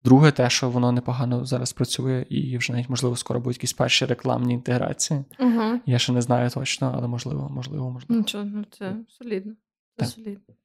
Друге, 0.06 0.32
те, 0.32 0.50
що 0.50 0.70
воно 0.70 0.92
непогано 0.92 1.46
зараз 1.46 1.74
працює, 1.74 2.26
і 2.30 2.58
вже 2.58 2.74
навіть, 2.74 2.90
можливо, 2.90 3.16
скоро 3.16 3.40
будуть 3.40 3.58
якісь 3.58 3.74
перші 3.74 4.06
рекламні 4.06 4.54
інтеграції. 4.54 5.24
Угу. 5.40 5.80
Я 5.86 6.00
ще 6.00 6.12
не 6.12 6.22
знаю 6.22 6.50
точно, 6.50 6.94
але 6.98 7.08
можливо, 7.08 7.50
можливо, 7.50 7.92
можливо. 7.92 8.20
Нічого, 8.20 8.44
ну 8.46 8.66
це 8.72 8.96
солідно. 9.08 9.54
Це 9.98 10.06
Так. 10.06 10.08
солідно. 10.08 10.56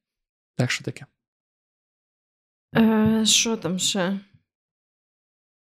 Так 0.57 0.71
що 0.71 0.85
таке. 0.85 1.07
Е, 2.77 3.27
що 3.27 3.57
там 3.57 3.79
ще? 3.79 4.21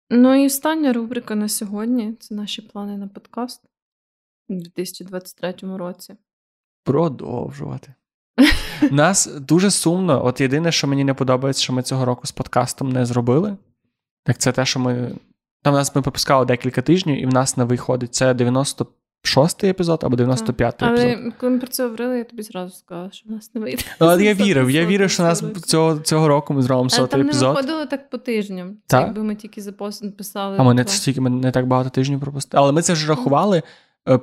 Ну 0.09 0.43
і 0.43 0.45
остання 0.45 0.93
рубрика 0.93 1.35
на 1.35 1.49
сьогодні 1.49 2.13
це 2.13 2.35
наші 2.35 2.61
плани 2.61 2.97
на 2.97 3.07
подкаст 3.07 3.61
у 4.49 4.53
2023 4.53 5.53
році. 5.61 6.15
Продовжувати. 6.83 7.93
Нас 8.91 9.27
дуже 9.39 9.71
сумно. 9.71 10.25
От 10.25 10.41
єдине, 10.41 10.71
що 10.71 10.87
мені 10.87 11.03
не 11.03 11.13
подобається, 11.13 11.63
що 11.63 11.73
ми 11.73 11.83
цього 11.83 12.05
року 12.05 12.27
з 12.27 12.31
подкастом 12.31 12.89
не 12.89 13.05
зробили, 13.05 13.57
так 14.29 14.37
це 14.37 14.51
те, 14.51 14.65
що 14.65 14.79
ми. 14.79 15.11
Там 15.63 15.73
нас 15.73 15.95
ми 15.95 16.01
пропускали 16.01 16.45
декілька 16.45 16.81
тижнів, 16.81 17.21
і 17.21 17.25
в 17.25 17.33
нас 17.33 17.57
не 17.57 17.63
виходить. 17.63 18.15
Це 18.15 18.33
96-й 18.33 19.69
епізод 19.69 19.99
або 20.03 20.15
95-й 20.15 20.63
епізод. 20.63 20.81
Але 20.81 21.31
коли 21.39 21.51
ми 21.51 21.59
про 21.59 21.67
це 21.67 21.83
говорили, 21.83 22.17
я 22.17 22.23
тобі 22.23 22.41
зразу 22.43 22.75
сказала, 22.75 23.11
що 23.11 23.29
в 23.29 23.31
нас 23.31 23.51
не 23.55 23.61
вийде. 23.61 23.83
Ну, 24.01 24.07
але 24.07 24.23
я 24.23 24.33
вірив, 24.33 24.69
я 24.69 24.85
вірив, 24.85 25.09
що 25.09 25.23
нас 25.23 25.43
цього, 25.65 25.99
цього 25.99 26.27
року 26.27 26.53
ми 26.53 26.61
зробимо 26.61 26.89
Але 26.91 26.97
сотий 26.97 27.09
там 27.09 27.19
не 27.19 27.33
виходили 27.33 27.53
виходило 27.53 27.85
так 27.85 28.09
по 28.09 28.17
тижням. 28.17 28.77
Так? 28.87 29.05
якби 29.05 29.23
ми 29.23 29.35
тільки 29.35 29.61
записали. 29.61 30.11
писали. 30.11 30.55
А 30.59 30.63
ми 30.63 30.73
не 30.73 30.85
стільки 30.85 31.21
ми 31.21 31.29
не 31.29 31.51
так 31.51 31.67
багато 31.67 31.89
тижнів 31.89 32.19
пропустили. 32.19 32.63
Але 32.63 32.71
ми 32.71 32.81
це 32.81 32.93
вже 32.93 33.07
рахували. 33.07 33.63
Е, 34.07 34.19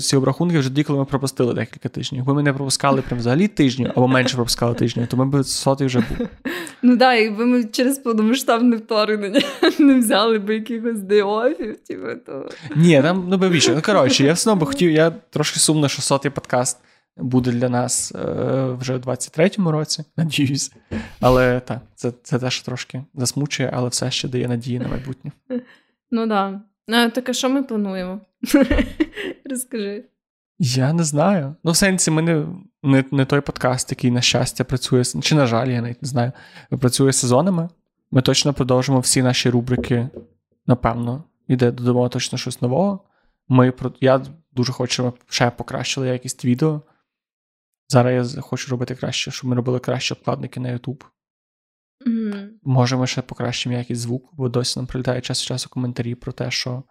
ці 0.00 0.16
обрахунки 0.16 0.58
вже 0.58 0.68
тоді, 0.68 0.82
коли 0.82 0.98
ми 0.98 1.04
пропустили 1.04 1.54
декілька 1.54 1.88
тижнів. 1.88 2.18
Якби 2.18 2.34
ми 2.34 2.42
не 2.42 2.52
пропускали 2.52 3.02
прям 3.02 3.18
взагалі 3.18 3.48
тижнів, 3.48 3.90
або 3.96 4.08
менше 4.08 4.36
пропускали 4.36 4.74
тижнів, 4.74 5.06
то 5.06 5.16
ми 5.16 5.26
б 5.26 5.44
сотий 5.44 5.86
вже 5.86 6.04
був. 6.08 6.28
Ну 6.82 6.98
так, 6.98 7.20
якби 7.20 7.46
ми 7.46 7.64
через 7.64 7.98
повномасштабне 7.98 8.76
вторгнення 8.76 9.40
не 9.78 9.98
взяли 9.98 10.38
би 10.38 10.54
якихось 10.54 11.00
деофів, 11.00 11.76
типу, 11.76 12.06
то. 12.26 12.48
Ні, 12.76 13.02
там 13.02 13.26
ну 13.28 13.36
більше. 13.36 13.74
Ну 13.74 13.82
коротше, 13.82 14.24
я 14.24 14.32
все 14.32 14.50
одно 14.50 14.60
би 14.60 14.66
хотів. 14.66 14.90
Я 14.90 15.10
трошки 15.10 15.60
сумно, 15.60 15.88
що 15.88 16.02
сотий 16.02 16.30
подкаст 16.30 16.78
буде 17.16 17.52
для 17.52 17.68
нас 17.68 18.12
е, 18.14 18.76
вже 18.80 18.96
в 18.96 19.00
23-му 19.00 19.72
році, 19.72 20.04
надіюсь. 20.16 20.72
Але 21.20 21.60
так, 21.60 21.78
це, 21.94 22.12
це 22.22 22.38
теж 22.38 22.60
трошки 22.60 23.04
засмучує, 23.14 23.70
але 23.72 23.88
все 23.88 24.10
ще 24.10 24.28
дає 24.28 24.48
надії 24.48 24.78
на 24.78 24.88
майбутнє. 24.88 25.32
Ну 26.12 26.28
так. 26.28 26.60
Да. 26.88 27.10
Так 27.10 27.28
а 27.28 27.32
що 27.32 27.50
ми 27.50 27.62
плануємо? 27.62 28.20
Розкажи. 29.50 30.04
Я 30.58 30.92
не 30.92 31.04
знаю. 31.04 31.56
Ну, 31.64 31.72
в 31.72 31.76
сенсі, 31.76 32.10
ми 32.10 32.22
не, 32.22 32.46
не, 32.82 33.04
не 33.10 33.24
той 33.24 33.40
подкаст, 33.40 33.90
який, 33.90 34.10
на 34.10 34.20
щастя, 34.20 34.64
працює, 34.64 35.04
чи, 35.04 35.34
на 35.34 35.46
жаль, 35.46 35.68
я 35.68 35.82
навіть 35.82 36.02
не 36.02 36.08
знаю, 36.08 36.32
працює 36.80 37.12
сезонами. 37.12 37.68
Ми 38.10 38.22
точно 38.22 38.54
продовжимо 38.54 39.00
всі 39.00 39.22
наші 39.22 39.50
рубрики, 39.50 40.08
напевно, 40.66 41.24
іде 41.48 41.70
додамо 41.70 42.08
точно 42.08 42.38
щось 42.38 42.62
нового. 42.62 43.04
Ми, 43.48 43.72
я 44.00 44.22
дуже 44.52 44.72
хочу, 44.72 44.92
щоб 44.92 45.06
ми 45.06 45.12
ще 45.28 45.50
покращили 45.50 46.08
якість 46.08 46.44
відео. 46.44 46.82
Зараз 47.88 48.34
я 48.36 48.40
хочу 48.40 48.70
робити 48.70 48.94
краще, 48.94 49.30
щоб 49.30 49.50
ми 49.50 49.56
робили 49.56 49.78
кращі 49.78 50.14
обкладники 50.14 50.60
на 50.60 50.68
YouTube. 50.68 51.04
Мгм. 52.06 52.50
Може, 52.62 52.96
ми 52.96 53.06
ще 53.06 53.22
покращимо 53.22 53.74
якість 53.74 54.00
звуку, 54.00 54.28
бо 54.32 54.48
досі 54.48 54.78
нам 54.78 54.86
прилітає 54.86 55.20
час 55.20 55.42
від 55.42 55.46
часу 55.46 55.68
коментарі 55.70 56.14
про 56.14 56.32
те, 56.32 56.50
що 56.50 56.82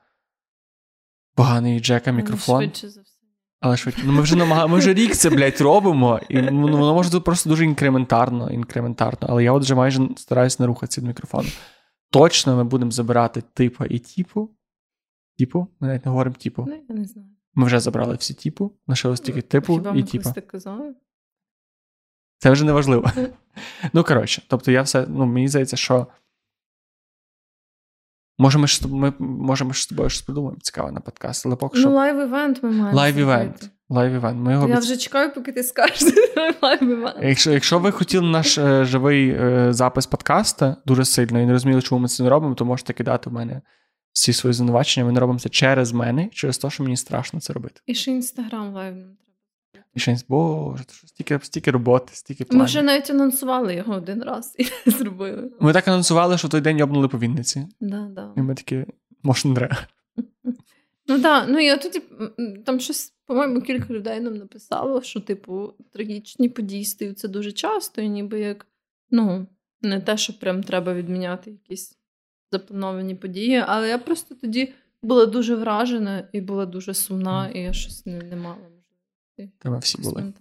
поганий 1.36 1.80
Джека 1.80 2.12
мікрофон. 2.12 2.62
Швидше 2.62 2.90
за 2.90 3.02
все. 3.02 3.20
Але 3.60 3.78
швидше. 3.78 4.02
Ну 4.06 4.12
ми 4.14 4.22
вже 4.22 4.36
намага... 4.36 4.68
ми 4.68 4.78
вже 4.78 4.94
рік 4.94 5.16
це, 5.16 5.30
блядь, 5.30 5.62
робимо, 5.62 6.20
і 6.30 6.42
ну, 6.42 6.62
воно 6.62 6.94
може 6.94 7.10
бути 7.10 7.24
просто 7.24 7.50
дуже 7.50 7.66
інкрементарно, 7.66 8.50
інкрементарно. 8.50 9.28
Але 9.30 9.44
я 9.44 9.52
от 9.52 9.64
вже 9.64 9.76
майже 9.76 10.10
стараюся 10.18 10.58
не 10.60 10.68
рухатися 10.68 11.02
від 11.02 11.08
мікрофону. 11.08 11.50
Точно 12.12 12.56
ми 12.56 12.64
будемо 12.64 12.92
забирати 12.92 13.44
типа 13.54 13.86
і 13.86 14.00
типу. 14.00 14.50
Типу? 15.38 15.68
Ми 15.80 15.88
навіть 15.88 16.06
не 16.06 16.12
говоримо 16.12 16.36
типу. 16.36 16.66
Ну, 16.68 16.84
я 16.90 16.96
не 16.96 17.06
знаю. 17.06 17.28
Ми 17.54 17.66
вже 17.66 17.80
забрали 17.80 18.16
всі 18.16 18.34
типу, 18.34 18.72
лишилось 18.88 19.20
тільки 19.20 19.42
типу 19.42 19.74
Хіба 19.74 19.96
і 19.96 20.04
типа. 20.04 20.32
так 20.32 20.48
казали? 20.48 20.96
Це 22.38 22.52
вже 22.52 22.66
не 22.66 22.72
важливо. 22.72 23.12
Ну, 23.94 24.04
коротше, 24.04 24.44
тобто 24.48 24.72
я 24.72 24.82
все, 24.82 25.06
ну, 25.10 25.26
мені 25.26 25.48
здається, 25.48 25.78
що. 25.78 26.08
Може, 28.42 28.58
ми, 28.60 28.68
ж, 28.68 28.88
ми, 28.88 29.14
може, 29.20 29.66
ми 29.66 29.74
ж 29.74 29.82
з 29.82 29.88
тобою 29.88 30.10
щось 30.10 30.22
придумаємо 30.22 30.60
цікаве 30.62 30.92
на 30.92 31.00
подкаст, 31.00 31.46
але 31.46 31.56
поки 31.56 31.78
Ну, 31.78 31.82
що. 31.82 31.90
live 31.90 32.21
event 32.21 32.60
ми 32.64 32.72
маємо. 32.72 33.00
Live 33.00 33.28
event. 33.28 33.70
Live 33.90 34.08
event. 34.08 34.36
Ми 34.38 34.52
його 34.54 34.68
Я 34.68 34.76
обіц- 34.76 34.80
вже 34.80 34.98
чекаю, 34.98 35.34
поки 35.34 35.52
ти 35.52 35.64
скажеш 35.64 36.02
live 36.62 36.83
event. 36.83 37.16
Якщо, 37.28 37.52
якщо 37.52 37.80
ви 37.80 37.92
хотіли 37.92 38.28
наш 38.30 38.58
е, 38.58 38.86
живий 38.86 39.30
е, 39.30 39.68
запис 39.74 40.06
подкаста 40.08 40.76
дуже 40.86 41.06
сильно 41.06 41.42
і 41.42 41.46
не 41.46 41.52
розуміли, 41.52 41.82
чому 41.82 42.02
ми 42.02 42.08
це 42.08 42.24
не 42.24 42.30
робимо, 42.30 42.56
то 42.56 42.66
можете 42.66 42.94
кидати 42.94 43.30
в 43.30 43.34
мене 43.34 43.62
всі 44.12 44.34
свої 44.34 44.54
звинувачення. 44.54 45.06
Ми 45.06 45.12
не 45.12 45.20
робимо 45.20 45.40
це 45.40 45.50
через 45.50 45.92
мене, 45.92 46.30
через 46.34 46.58
те, 46.58 46.70
що 46.70 46.84
мені 46.84 46.98
страшно 46.98 47.40
це 47.40 47.54
робити. 47.54 47.82
І 47.86 47.96
ще 47.96 48.12
інстаграм 48.12 48.74
live 48.74 48.94
треба. 48.94 49.10
І 50.00 50.02
ще 50.02 50.18
боже, 50.30 50.84
стільки, 50.88 51.40
стільки 51.42 51.72
роботи, 51.72 52.14
стільки 52.14 52.46
Ми 52.52 52.66
вже 52.66 52.82
навіть 52.82 53.10
анонсували 53.10 53.76
його 53.76 53.94
один 53.94 54.24
раз 54.24 54.56
і 54.58 54.66
зробили. 54.90 55.52
Ми 55.60 55.74
так 55.74 55.88
анонсували, 55.88 56.38
що 56.38 56.48
в 56.48 56.52
той 56.52 56.62
день 56.62 56.78
йобнули 56.78 57.08
по 57.08 57.20
Вінниці. 57.20 57.68
Да, 57.80 58.08
да. 58.16 58.34
І 58.38 58.42
ми 58.42 58.56
такі, 58.56 58.86
може, 59.24 59.50
не 59.50 59.56
треба. 59.56 59.78
Ну 61.08 61.22
так, 61.22 61.46
ну 61.50 61.60
і 61.60 61.72
от 61.72 61.82
тоді 61.82 62.02
м, 62.22 62.32
м, 62.40 62.64
там 62.64 62.80
щось, 62.80 63.14
по-моєму, 63.26 63.62
кілька 63.62 63.94
людей 63.94 64.20
нам 64.20 64.38
написало, 64.38 65.02
що, 65.02 65.20
типу, 65.20 65.74
трагічні 65.94 66.50
події 66.50 66.86
стаються 66.86 67.28
дуже 67.28 67.52
часто, 67.52 68.02
і 68.02 68.10
ніби 68.10 68.40
як, 68.40 68.68
ну, 69.12 69.48
не 69.82 70.02
те, 70.02 70.18
що 70.18 70.40
прям 70.40 70.64
треба 70.64 70.94
відміняти 70.94 71.52
якісь 71.52 71.98
заплановані 72.52 73.16
події, 73.16 73.64
але 73.68 73.90
я 73.90 73.98
просто 73.98 74.36
тоді 74.36 74.74
була 75.04 75.26
дуже 75.26 75.56
вражена 75.56 76.28
і 76.34 76.42
була 76.42 76.66
дуже 76.66 76.94
сумна, 76.94 77.50
і 77.50 77.60
я 77.60 77.74
щось 77.74 78.06
не, 78.06 78.20
не 78.20 78.36
мала. 78.36 78.79
Та 79.60 79.70
ми 79.70 79.80
всі 79.80 80.02
були. 80.02 80.34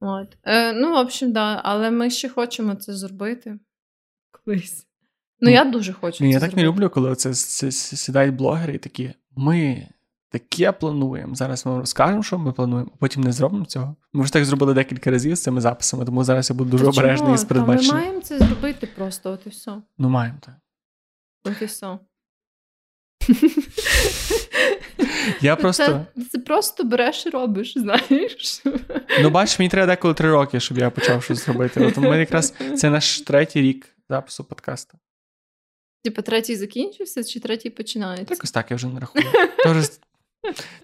От. 0.00 0.36
Е, 0.44 0.72
ну, 0.72 0.92
в 0.92 0.96
общем, 0.96 1.32
да, 1.32 1.60
але 1.64 1.90
ми 1.90 2.10
ще 2.10 2.28
хочемо 2.28 2.74
це 2.74 2.96
зробити 2.96 3.58
колись. 4.30 4.86
Ну, 5.40 5.50
я 5.50 5.64
дуже 5.64 5.92
хочу. 5.92 6.24
Ні, 6.24 6.30
це 6.30 6.34
я 6.34 6.40
так 6.40 6.56
не 6.56 6.62
люблю, 6.62 6.90
коли 6.90 7.12
с- 7.16 7.72
сідають 7.96 8.34
блогери 8.36 8.74
і 8.74 8.78
такі, 8.78 9.14
ми 9.36 9.88
таке 10.28 10.72
плануємо. 10.72 11.34
Зараз 11.34 11.66
ми 11.66 11.72
вам 11.72 11.80
розкажемо, 11.80 12.22
що 12.22 12.38
ми 12.38 12.52
плануємо, 12.52 12.90
а 12.94 12.96
потім 12.96 13.22
не 13.22 13.32
зробимо 13.32 13.64
цього. 13.64 13.96
Ми 14.12 14.22
вже 14.22 14.32
так 14.32 14.44
зробили 14.44 14.74
декілька 14.74 15.10
разів 15.10 15.36
з 15.36 15.42
цими 15.42 15.60
записами, 15.60 16.04
тому 16.04 16.24
зараз 16.24 16.50
я 16.50 16.56
буду 16.56 16.70
дуже 16.70 16.86
обережний 16.86 17.34
із 17.34 17.44
Та 17.44 17.54
Ми 17.54 17.82
маємо 18.00 18.20
це 18.20 18.38
зробити 18.38 18.86
просто, 18.86 19.30
от 19.32 19.46
і 19.46 19.48
все. 19.48 19.82
Ну, 19.98 20.08
маємо 20.08 20.38
так. 20.40 20.54
От 21.44 21.62
і 21.62 21.64
все. 21.64 21.98
Я 25.40 25.56
просто. 25.56 26.06
Це, 26.16 26.24
це 26.24 26.38
просто 26.38 26.84
береш 26.84 27.26
і 27.26 27.30
робиш, 27.30 27.78
знаєш. 27.78 28.62
Ну, 29.22 29.30
бачиш, 29.30 29.58
мені 29.58 29.68
треба 29.68 29.86
деколи 29.86 30.14
три 30.14 30.30
роки, 30.30 30.60
щоб 30.60 30.78
я 30.78 30.90
почав 30.90 31.22
щось 31.22 31.48
робити. 31.48 31.86
От 31.86 31.96
ми 31.96 32.18
якраз 32.18 32.54
це 32.76 32.90
наш 32.90 33.20
третій 33.20 33.60
рік 33.62 33.96
запису 34.08 34.44
подкасту. 34.44 34.98
Типа 36.04 36.22
третій 36.22 36.56
закінчився, 36.56 37.24
чи 37.24 37.40
третій 37.40 37.70
починається? 37.70 38.34
Так 38.34 38.44
ось 38.44 38.50
так 38.52 38.70
я 38.70 38.76
вже 38.76 38.86
не 38.86 39.00
рахую. 39.00 39.24
То 39.64 39.82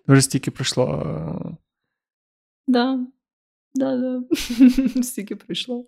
вже, 0.08 0.22
стільки 0.22 0.50
пройшло. 0.50 1.02
е, 1.06 1.56
Да. 2.66 2.98
Да, 3.74 3.96
да. 3.96 4.22
Стільки 5.02 5.36
прийшло. 5.36 5.86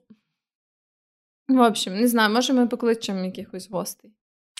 В 1.48 1.60
общем, 1.66 1.94
не 2.00 2.08
знаю, 2.08 2.34
може 2.34 2.52
ми 2.52 2.66
покличемо 2.66 3.24
якихось 3.24 3.70
гостей. 3.70 4.10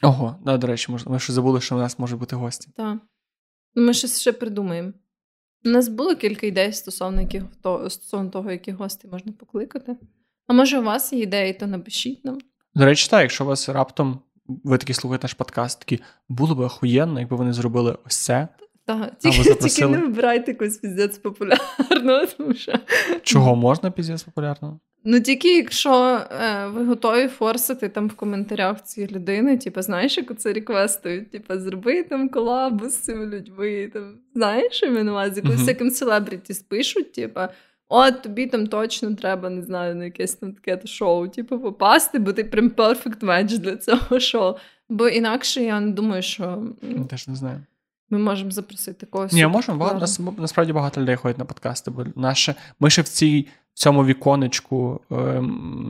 Ого, 0.03 0.37
да, 0.45 0.57
до 0.59 0.67
речі, 0.67 0.93
ми 1.07 1.19
ще 1.21 1.33
забули, 1.33 1.61
що 1.61 1.75
в 1.75 1.79
нас 1.79 1.99
може 1.99 2.17
бути 2.17 2.37
гості. 2.37 2.71
Так. 2.77 2.87
Ну, 2.95 3.01
Ми 3.75 3.95
щось 3.95 4.21
ще 4.21 4.33
придумаємо. 4.33 4.93
У 5.65 5.69
нас 5.69 5.89
було 5.89 6.17
кілька 6.17 6.47
ідей 6.47 6.73
стосовно, 6.73 7.21
яких, 7.21 7.43
то, 7.63 7.91
стосовно 7.91 8.31
того, 8.31 8.51
які 8.51 8.73
гості 8.73 9.09
можна 9.09 9.33
покликати. 9.33 9.97
А 10.47 10.53
може, 10.53 10.79
у 10.79 10.83
вас 10.83 11.13
є 11.13 11.23
ідеї, 11.23 11.53
то 11.53 11.67
напишіть 11.67 12.25
нам. 12.25 12.39
До 12.75 12.85
речі, 12.85 13.09
так, 13.11 13.21
якщо 13.21 13.45
у 13.45 13.47
вас 13.47 13.69
раптом 13.69 14.21
ви 14.47 14.79
такі 14.79 14.95
слухаєте 14.95 15.25
наш 15.25 15.35
подкаст, 15.35 15.79
такі 15.79 16.01
було 16.29 16.55
б 16.55 16.61
охуєнно, 16.61 17.21
якби 17.21 17.37
вони 17.37 17.53
зробили 17.53 17.99
ось 18.07 18.17
це. 18.17 18.49
Так, 18.87 19.19
тільки, 19.19 19.43
ви 19.43 19.55
тільки 19.55 19.87
не 19.87 19.99
вибирайте 19.99 20.51
якось 20.51 20.77
піздець 20.77 21.19
популярного, 21.19 22.27
тому 22.37 22.55
що. 22.55 22.73
Чого 23.23 23.57
можна 23.57 23.91
піздець 23.91 24.23
популярного? 24.23 24.81
Ну 25.05 25.21
тільки 25.21 25.57
якщо 25.57 26.21
е, 26.31 26.67
ви 26.67 26.85
готові 26.85 27.29
форсити 27.29 27.89
там 27.89 28.09
в 28.09 28.13
коментарях 28.13 28.83
ці 28.83 29.07
людини, 29.07 29.59
типу, 29.59 29.83
знаєш, 29.83 30.17
як 30.17 30.39
це 30.39 30.53
реквестують, 30.53 31.31
типу, 31.31 31.59
зроби 31.59 32.03
там 32.03 32.29
колабу 32.29 32.89
з 32.89 32.97
цими 32.97 33.27
людьми. 33.27 33.91
Там, 33.93 34.15
знаєш, 34.35 34.83
я 34.83 34.91
на 34.91 35.13
увазі, 35.13 35.43
коли 35.43 35.55
всяким 35.55 35.91
селебріті 35.91 36.55
спишуть, 36.55 37.13
типу, 37.13 37.41
от 37.89 38.23
тобі 38.23 38.47
там 38.47 38.67
точно 38.67 39.15
треба, 39.15 39.51
не 39.51 39.63
знаю, 39.63 39.95
на 39.95 40.05
якесь 40.05 40.35
там 40.35 40.53
таке 40.53 40.87
шоу, 40.87 41.29
типу, 41.29 41.59
попасти, 41.59 42.19
бо 42.19 42.33
ти 42.33 42.45
прям 42.45 42.71
перфект 42.71 43.23
меч 43.23 43.53
для 43.53 43.77
цього 43.77 44.21
шоу. 44.21 44.55
Бо 44.89 45.09
інакше 45.09 45.63
я 45.63 45.81
не 45.81 45.93
думаю, 45.93 46.23
що 46.23 46.63
Я 46.83 47.05
теж 47.05 47.29
не 47.29 47.35
знаю. 47.35 47.61
Ми 48.11 48.19
можемо 48.19 48.51
запросити 48.51 49.07
когось. 49.07 49.33
Ні, 49.33 49.47
можемо. 49.47 49.93
Нас, 50.01 50.21
насправді 50.39 50.73
багато 50.73 51.01
людей 51.01 51.17
ходять 51.17 51.39
на 51.39 51.45
подкасти, 51.45 51.91
бо 51.91 52.07
наше, 52.17 52.55
ми 52.81 52.91
ще 52.91 53.03
в 53.03 53.09
цій 53.09 53.49
в 53.75 53.79
цьому 53.79 54.05
віконечку 54.05 55.01
е, 55.11 55.41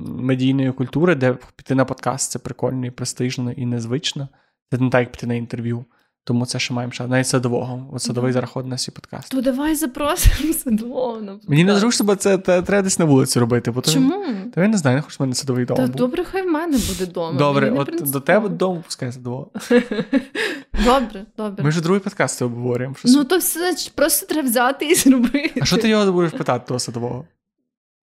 медійної 0.07 0.73
культури, 0.73 1.15
де 1.15 1.37
піти 1.57 1.75
на 1.75 1.85
подкаст 1.85 2.31
це 2.31 2.39
прикольно 2.39 2.87
і 2.87 2.91
престижно 2.91 3.53
і 3.53 3.67
незвично. 3.67 4.29
Це 4.71 4.79
не 4.79 4.91
так, 4.91 5.01
як 5.01 5.13
піти 5.13 5.27
на 5.27 5.35
інтерв'ю. 5.35 5.85
Тому 6.25 6.47
це 6.47 6.59
ще 6.59 6.75
маємо 6.75 6.93
ще 6.93 7.07
навіть 7.07 7.27
садового. 7.27 7.91
От 7.93 8.03
садовий 8.03 8.33
mm-hmm. 8.33 8.67
на 8.67 8.77
всі 8.77 8.91
подкасти. 8.91 9.37
То 9.37 9.43
давай 9.43 9.75
запросимо 9.75 10.53
садового. 10.65 11.21
на 11.21 11.39
Мені 11.49 11.65
не 11.65 11.77
зручно, 11.77 12.07
бо 12.07 12.17
це 12.17 12.39
треба 12.39 12.83
десь 12.83 12.99
на 12.99 13.05
вулиці 13.05 13.41
робити. 13.41 13.71
Бо 13.71 13.81
Чому? 13.81 14.25
Та 14.55 14.63
я 14.63 14.69
не 14.69 14.77
знаю, 14.77 14.97
не 14.97 15.03
хочу 15.03 15.17
в 15.19 15.23
мене 15.23 15.35
садовий 15.35 15.65
дом. 15.65 15.77
Та 15.77 15.87
був. 15.87 15.97
Добре, 15.97 16.25
хай 16.25 16.43
в 16.43 16.51
мене 16.51 16.79
буде 16.89 17.05
вдома. 17.05 17.39
Добре, 17.39 17.71
от 17.71 18.11
до 18.11 18.21
тебе 18.21 18.49
дому 18.49 18.83
пускай 18.87 19.13
садового. 19.13 19.51
Добре, 20.85 21.27
добре. 21.37 21.65
Ми 21.65 21.71
вже 21.71 21.81
другий 21.81 22.01
подкаст 22.01 22.43
обговорюємо. 22.43 22.95
Щось... 22.95 23.13
Ну 23.13 23.25
то 23.25 23.39
все 23.39 23.75
просто 23.95 24.27
треба 24.27 24.49
взяти 24.49 24.87
і 24.87 24.95
зробити. 24.95 25.53
А 25.61 25.65
що 25.65 25.77
ти 25.77 25.89
його 25.89 26.13
будеш 26.13 26.33
питати, 26.33 26.65
того 26.69 26.81
садового? 26.81 27.25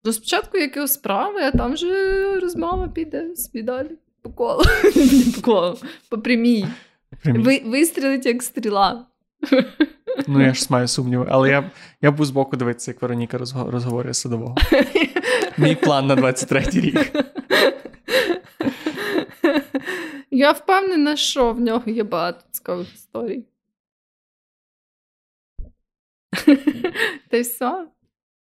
То 0.03 0.13
спочатку 0.13 0.57
які 0.57 0.87
справи, 0.87 1.41
а 1.41 1.51
там 1.51 1.77
же 1.77 2.39
розмова 2.39 2.87
піде 2.87 3.35
собі 3.35 3.61
далі. 3.63 3.89
По 4.21 4.29
колу. 4.29 4.63
По 5.35 5.41
колу. 5.41 5.77
По 6.09 6.17
прямій. 6.17 6.65
Ви, 7.25 7.61
Вистрілить 7.65 8.25
як 8.25 8.43
стріла. 8.43 9.05
Ну, 10.27 10.41
я 10.41 10.53
ж 10.53 10.67
маю 10.69 10.87
сумніви, 10.87 11.27
але 11.29 11.49
я 11.49 11.71
я 12.01 12.11
буду 12.11 12.25
збоку 12.25 12.57
дивитися, 12.57 12.91
як 12.91 13.01
Вероніка 13.01 13.37
розговорює 13.37 14.13
садового. 14.13 14.55
Мій 15.57 15.75
план 15.75 16.07
на 16.07 16.15
23-й 16.15 16.79
рік. 16.79 17.11
Я 20.31 20.51
впевнена, 20.51 21.15
що 21.15 21.53
в 21.53 21.59
нього 21.59 21.83
є 21.85 22.03
багато 22.03 22.39
цікавих 22.51 22.93
історій. 22.93 23.45
Та 27.29 27.37
й 27.37 27.41
все. 27.41 27.87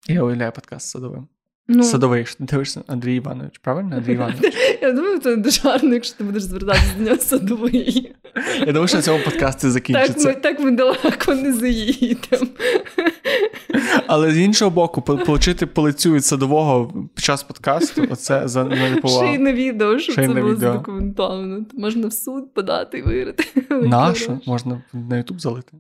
Я 0.09 0.23
уявляю 0.23 0.53
подкаст 0.53 0.87
з 0.87 0.91
садовим. 0.91 1.29
Ну, 1.73 1.83
Садовий, 1.83 2.27
що 2.27 2.37
ти 2.37 2.45
дивишся 2.45 2.83
Андрій 2.87 3.17
Іванович, 3.17 3.59
правильно? 3.59 3.97
Андрій 3.97 4.13
Іванович. 4.15 4.55
Я 4.83 4.93
думаю, 4.93 5.19
це 5.19 5.37
дуже 5.37 5.61
гарно, 5.61 5.95
якщо 5.95 6.17
ти 6.17 6.25
будеш 6.25 6.43
звертатися 6.43 6.95
до 6.99 7.05
нього 7.05 7.17
садовий. 7.17 8.13
Я 8.61 8.67
думаю, 8.67 8.89
що 8.89 8.97
на 8.97 9.03
цьому 9.03 9.25
подкасті 9.25 9.69
закінчиться. 9.69 10.25
Так 10.25 10.37
ми, 10.37 10.41
так 10.41 10.61
ми 10.61 10.71
далеко 10.71 11.35
не 11.35 11.53
заїдемо. 11.53 12.47
Але 14.07 14.33
з 14.33 14.39
іншого 14.39 14.71
боку, 14.71 15.03
отримати 15.07 15.67
по 15.67 15.83
лицю 15.83 16.13
від 16.13 16.25
садового 16.25 16.93
під 17.15 17.25
час 17.25 17.43
подкасту, 17.43 18.07
оце 18.11 18.49
за 18.49 18.65
неповагу. 18.65 19.25
Ще 19.27 19.35
й 19.35 19.39
на 19.39 19.53
відео, 19.53 19.99
щоб 19.99 20.15
це 20.15 20.29
було 20.29 20.57
задокументовано. 20.57 21.67
Можна 21.75 22.07
в 22.07 22.13
суд 22.13 22.55
подати 22.55 22.99
і 22.99 23.03
виграти. 23.03 23.45
Нащо? 23.71 24.41
Можна 24.47 24.83
на 24.93 25.17
Ютуб 25.17 25.41
залити. 25.41 25.73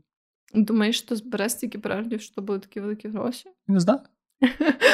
Думаєш, 0.54 0.98
що 0.98 1.16
збере 1.16 1.48
стільки 1.48 1.78
переглядів, 1.78 2.20
що 2.20 2.42
були 2.42 2.58
такі 2.58 2.80
великі 2.80 3.08
гроші? 3.08 3.48
Не 3.68 3.80
знаю. 3.80 4.00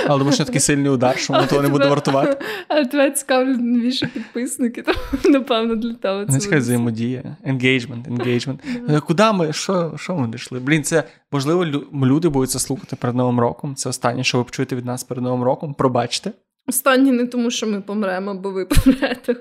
Але 0.06 0.18
тому 0.18 0.32
що 0.32 0.44
такий 0.44 0.60
сильний 0.60 0.90
удар, 0.90 1.18
що 1.18 1.32
воно 1.32 1.47
того 1.47 1.62
не 1.62 1.68
буде 1.68 1.86
вартувати. 1.89 2.44
А 2.68 2.85
тебе 2.85 3.10
цікавлять 3.10 3.60
більше 3.60 4.06
підписники, 4.06 4.82
то 4.82 4.93
напевно 5.31 5.77
для 5.77 5.94
тебе. 5.94 6.27
це 6.27 6.39
Нехай 6.39 6.59
взаємодія, 6.59 7.36
енгейджмент, 7.44 8.06
енгейджмент. 8.09 8.60
Куди 9.06 9.32
ми? 9.32 9.52
Що 9.52 9.94
що 9.97 10.16
ми 10.16 10.28
дійшли? 10.28 10.60
Блін, 10.60 10.82
це 10.85 11.05
можливо, 11.32 11.66
люди 11.93 12.28
будуть 12.28 12.51
це 12.51 12.59
слухати 12.59 12.97
перед 12.97 13.16
Новим 13.16 13.40
роком. 13.40 13.74
Це 13.74 13.89
останнє, 13.89 14.24
що 14.24 14.39
ви 14.39 14.44
почуєте 14.44 14.77
від 14.77 14.85
нас 14.85 15.05
перед 15.05 15.24
Новим 15.24 15.43
роком. 15.43 15.74
Пробачте. 15.74 16.32
Останнє 16.66 17.12
не 17.12 17.27
тому, 17.27 17.51
що 17.51 17.66
ми 17.66 17.81
помремо, 17.81 18.31
або 18.31 18.51
ви 18.51 18.66
помрете. 18.66 19.36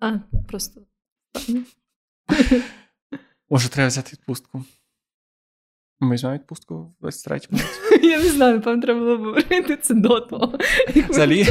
А, 0.00 0.12
просто. 0.48 0.80
Може, 3.50 3.68
треба 3.68 3.88
взяти 3.88 4.10
відпустку. 4.12 4.64
Ми 6.00 6.14
візьмемо 6.14 6.34
відпустку 6.34 6.94
в 7.00 7.06
23-му 7.06 7.58
році. 7.58 8.06
Я 8.06 8.18
не 8.18 8.28
знаю, 8.28 8.54
напевно, 8.54 8.82
треба 8.82 9.00
було 9.00 9.16
говорити 9.16 9.76
це 9.76 9.94
до 9.94 10.20
того. 10.20 10.58
Взагалі, 11.08 11.46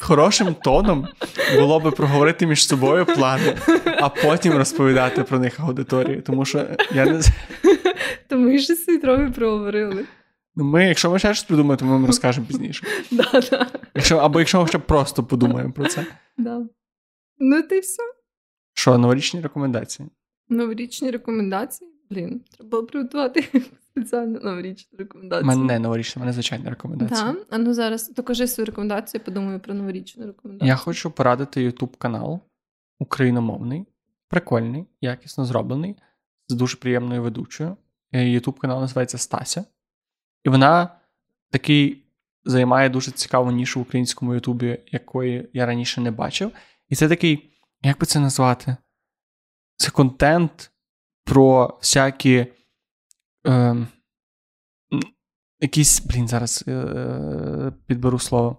Хорошим 0.00 0.54
тоном 0.54 1.08
було 1.56 1.80
би 1.80 1.90
проговорити 1.90 2.46
між 2.46 2.66
собою 2.66 3.06
плани, 3.06 3.56
а 3.84 4.08
потім 4.08 4.52
розповідати 4.52 5.22
про 5.22 5.38
них 5.38 5.60
аудиторії. 5.60 6.20
Тому 6.20 6.44
що 6.44 6.66
я 6.94 7.04
не 7.04 7.20
То 8.28 8.38
ми 8.38 8.58
ще 8.58 8.76
собі 8.76 8.98
трохи 8.98 9.30
проговорили. 9.30 10.04
Ну, 10.56 10.64
ми, 10.64 10.84
Якщо 10.84 11.10
ми 11.10 11.18
ще 11.18 11.34
щось 11.34 11.44
придумаємо, 11.44 11.76
то 11.76 11.84
ми 11.84 11.92
вам 11.92 12.06
розкажемо 12.06 12.46
пізніше. 12.46 12.86
Да, 13.10 13.42
да. 13.50 13.66
Якщо, 13.94 14.16
Або 14.16 14.38
якщо 14.38 14.62
ми 14.62 14.68
ще 14.68 14.78
просто 14.78 15.24
подумаємо 15.24 15.72
про 15.72 15.86
це. 15.86 16.06
Да. 16.38 16.60
Ну, 17.38 17.62
ти 17.62 17.80
все. 17.80 18.02
Що, 18.74 18.98
новорічні 18.98 19.40
рекомендації? 19.40 20.08
Новорічні 20.48 21.10
рекомендації? 21.10 21.91
Блін, 22.12 22.40
треба 22.50 22.70
було 22.70 22.86
приготувати 22.86 23.48
спеціально 23.90 24.40
новорічну 24.40 24.98
рекомендацію. 24.98 25.44
У 25.44 25.46
мене 25.46 25.64
не 25.64 25.78
новорічна, 25.78 26.20
мене 26.20 26.32
звичайна 26.32 26.70
рекомендація. 26.70 27.32
Так, 27.32 27.46
а 27.50 27.58
ну 27.58 27.74
зараз 27.74 28.14
докажи 28.14 28.46
свою 28.46 28.66
рекомендацію, 28.66 29.24
подумаю 29.24 29.60
про 29.60 29.74
новорічну 29.74 30.26
рекомендацію. 30.26 30.68
Я 30.68 30.76
хочу 30.76 31.10
порадити 31.10 31.68
YouTube 31.70 31.96
канал 31.98 32.40
україномовний, 32.98 33.86
прикольний, 34.28 34.86
якісно 35.00 35.44
зроблений, 35.44 35.96
з 36.48 36.54
дуже 36.54 36.76
приємною 36.76 37.22
ведучою. 37.22 37.76
YouTube 38.12 38.58
канал 38.58 38.80
називається 38.80 39.18
Стася. 39.18 39.64
І 40.44 40.48
вона 40.48 40.88
такий 41.50 42.04
займає 42.44 42.88
дуже 42.88 43.10
цікаву 43.10 43.52
нішу 43.52 43.80
в 43.80 43.82
українському 43.82 44.34
Ютубі, 44.34 44.78
якої 44.86 45.50
я 45.52 45.66
раніше 45.66 46.00
не 46.00 46.10
бачив. 46.10 46.52
І 46.88 46.96
це 46.96 47.08
такий, 47.08 47.50
як 47.82 47.98
би 47.98 48.06
це 48.06 48.20
назвати? 48.20 48.76
Це 49.76 49.90
контент 49.90 50.71
про 51.24 51.78
всякі. 51.80 52.46
Е, 53.46 53.76
якісь, 55.60 56.06
блін, 56.06 56.28
зараз 56.28 56.64
е, 56.68 57.72
підберу 57.86 58.18
слово. 58.18 58.56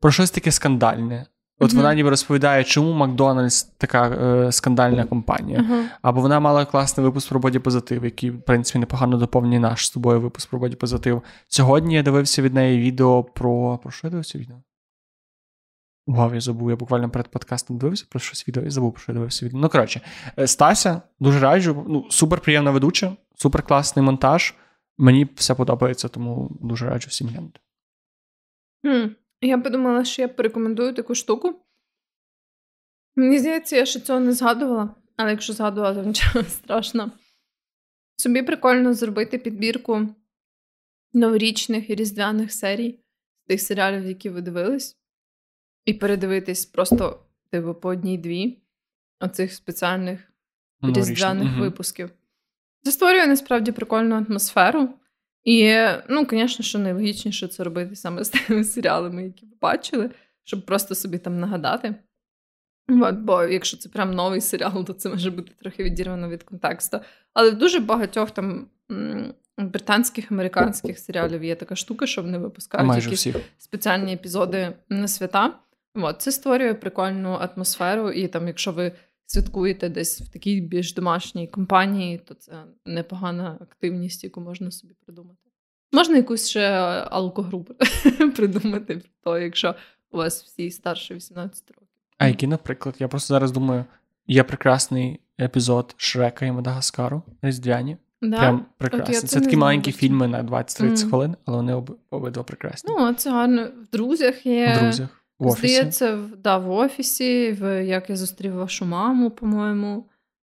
Про 0.00 0.10
щось 0.10 0.30
таке 0.30 0.52
скандальне. 0.52 1.26
От 1.60 1.70
mm-hmm. 1.70 1.76
вона 1.76 1.94
ніби 1.94 2.10
розповідає, 2.10 2.64
чому 2.64 2.92
Макдональдс 2.92 3.62
така 3.62 4.08
е, 4.08 4.52
скандальна 4.52 5.04
компанія. 5.04 5.58
Uh-huh. 5.58 5.84
Або 6.02 6.20
вона 6.20 6.40
мала 6.40 6.64
класний 6.64 7.06
випуск 7.06 7.28
про 7.28 7.40
бодіпозитив, 7.40 8.04
який, 8.04 8.30
в 8.30 8.42
принципі, 8.42 8.78
непогано 8.78 9.16
доповнює 9.16 9.58
наш 9.58 9.86
з 9.86 9.90
тобою 9.90 10.20
випуск 10.20 10.50
про 10.50 10.58
бодіпозитив. 10.58 11.22
Сьогодні 11.48 11.94
я 11.94 12.02
дивився 12.02 12.42
від 12.42 12.54
неї 12.54 12.80
відео 12.80 13.24
про. 13.24 13.78
Про 13.78 13.90
що 13.90 14.06
я 14.06 14.10
дивився 14.10 14.38
відео? 14.38 14.56
Вау, 16.08 16.34
я 16.34 16.40
забув, 16.40 16.70
я 16.70 16.76
буквально 16.76 17.10
перед 17.10 17.28
подкастом 17.28 17.78
дивився 17.78 18.06
про 18.08 18.20
щось 18.20 18.48
відео 18.48 18.62
і 18.64 18.70
забув, 18.70 18.92
про 18.92 19.02
що 19.02 19.12
я 19.12 19.14
дивився 19.14 19.46
відео. 19.46 19.60
Ну, 19.60 19.68
коротше, 19.68 20.00
е, 20.38 20.46
Стася, 20.46 21.02
дуже 21.20 21.40
раджу. 21.40 21.84
Ну, 21.88 22.06
супер 22.10 22.40
приємна 22.40 22.70
ведуча, 22.70 23.16
супер 23.34 23.62
класний 23.62 24.04
монтаж. 24.04 24.54
Мені 24.98 25.28
все 25.34 25.54
подобається, 25.54 26.08
тому 26.08 26.58
дуже 26.60 26.86
раджу 26.86 27.08
всім 27.08 27.28
глянути. 27.28 27.60
Mm. 28.84 29.14
Я 29.40 29.58
подумала, 29.58 30.04
що 30.04 30.22
я 30.22 30.28
порекомендую 30.28 30.94
таку 30.94 31.14
штуку. 31.14 31.54
Мені 33.16 33.38
здається, 33.38 33.76
я 33.76 33.86
ще 33.86 34.00
цього 34.00 34.20
не 34.20 34.32
згадувала, 34.32 34.94
але 35.16 35.30
якщо 35.30 35.52
згадувала, 35.52 35.94
то 35.94 36.02
нічого 36.08 36.44
страшно. 36.44 37.12
Собі 38.16 38.42
прикольно 38.42 38.94
зробити 38.94 39.38
підбірку 39.38 40.08
новорічних 41.12 41.90
і 41.90 41.94
різдвяних 41.94 42.52
серій 42.52 43.00
тих 43.46 43.60
серіалів, 43.60 44.06
які 44.06 44.30
ви 44.30 44.40
дивились. 44.40 44.97
І 45.88 45.94
передивитись 45.94 46.66
просто 46.66 47.20
типу, 47.50 47.74
по 47.74 47.88
одній-дві 47.88 48.58
оцих 49.20 49.52
спеціальних 49.52 50.32
різдвяних 50.82 51.48
угу. 51.52 51.60
випусків. 51.60 52.10
Це 52.82 52.92
створює 52.92 53.26
насправді 53.26 53.72
прикольну 53.72 54.24
атмосферу. 54.28 54.88
І, 55.44 55.76
ну, 56.08 56.26
звісно, 56.30 56.64
що 56.64 56.78
найлогічніше 56.78 57.48
це 57.48 57.64
робити 57.64 57.96
саме 57.96 58.24
з 58.24 58.30
тими 58.30 58.64
серіалами, 58.64 59.24
які 59.24 59.46
ви 59.46 59.52
бачили, 59.60 60.10
щоб 60.44 60.66
просто 60.66 60.94
собі 60.94 61.18
там 61.18 61.40
нагадати. 61.40 61.94
От, 62.88 63.14
Бо 63.14 63.42
якщо 63.42 63.76
це 63.76 63.88
прям 63.88 64.14
новий 64.14 64.40
серіал, 64.40 64.84
то 64.84 64.92
це 64.92 65.08
може 65.08 65.30
бути 65.30 65.52
трохи 65.60 65.84
відірвано 65.84 66.28
від 66.28 66.42
контексту. 66.42 67.00
Але 67.34 67.50
в 67.50 67.58
дуже 67.58 67.80
багатьох 67.80 68.30
там 68.30 68.66
британських 69.58 70.32
американських 70.32 70.98
серіалів 70.98 71.44
є 71.44 71.54
така 71.54 71.76
штука, 71.76 72.06
що 72.06 72.22
вони 72.22 72.38
випускають 72.38 72.88
Майже 72.88 73.06
якісь 73.06 73.20
всіх. 73.20 73.36
спеціальні 73.58 74.14
епізоди 74.14 74.72
на 74.88 75.08
свята. 75.08 75.54
От, 75.94 76.22
Це 76.22 76.32
створює 76.32 76.74
прикольну 76.74 77.28
атмосферу, 77.28 78.10
і 78.10 78.28
там, 78.28 78.46
якщо 78.46 78.72
ви 78.72 78.92
святкуєте 79.26 79.88
десь 79.88 80.20
в 80.20 80.32
такій 80.32 80.60
більш 80.60 80.94
домашній 80.94 81.48
компанії, 81.48 82.18
то 82.18 82.34
це 82.34 82.52
непогана 82.86 83.58
активність, 83.60 84.24
яку 84.24 84.40
можна 84.40 84.70
собі 84.70 84.94
придумати. 85.04 85.38
Можна 85.92 86.16
якусь 86.16 86.48
ще 86.48 86.70
алкогру 87.10 87.66
придумати, 88.36 89.02
то, 89.24 89.38
якщо 89.38 89.74
у 90.10 90.16
вас 90.16 90.44
всі 90.44 90.70
старше 90.70 91.14
18 91.14 91.70
років. 91.70 91.88
А 92.18 92.28
який, 92.28 92.48
наприклад, 92.48 92.94
я 92.98 93.08
просто 93.08 93.34
зараз 93.34 93.52
думаю, 93.52 93.84
є 94.26 94.42
прекрасний 94.42 95.20
епізод 95.40 95.94
Шрека 95.96 96.46
і 96.46 96.52
Мадагаскару 96.52 97.22
Різдвяні. 97.42 97.96
Да? 98.22 98.38
Прям 98.38 98.66
прекрасний. 98.78 99.20
Це, 99.20 99.26
це 99.26 99.40
такі 99.40 99.56
маленькі 99.56 99.92
фільми 99.92 100.28
на 100.28 100.42
20-30 100.44 100.90
mm. 100.90 101.08
хвилин, 101.08 101.36
але 101.44 101.56
вони 101.56 101.74
об, 101.74 101.98
обидва 102.10 102.42
прекрасні. 102.42 102.94
Ну, 102.98 103.14
це 103.14 103.30
гарно. 103.30 103.68
В 103.82 103.90
друзях 103.92 104.46
є. 104.46 104.74
В 104.76 104.82
друзях. 104.82 105.08
В 105.38 105.46
офісі. 105.46 105.74
Здається, 105.74 106.18
да, 106.42 106.58
в 106.58 106.70
офісі, 106.70 107.52
в 107.52 107.84
як 107.84 108.10
я 108.10 108.16
зустрів 108.16 108.54
вашу 108.54 108.84
маму, 108.84 109.30
по-моєму. 109.30 110.06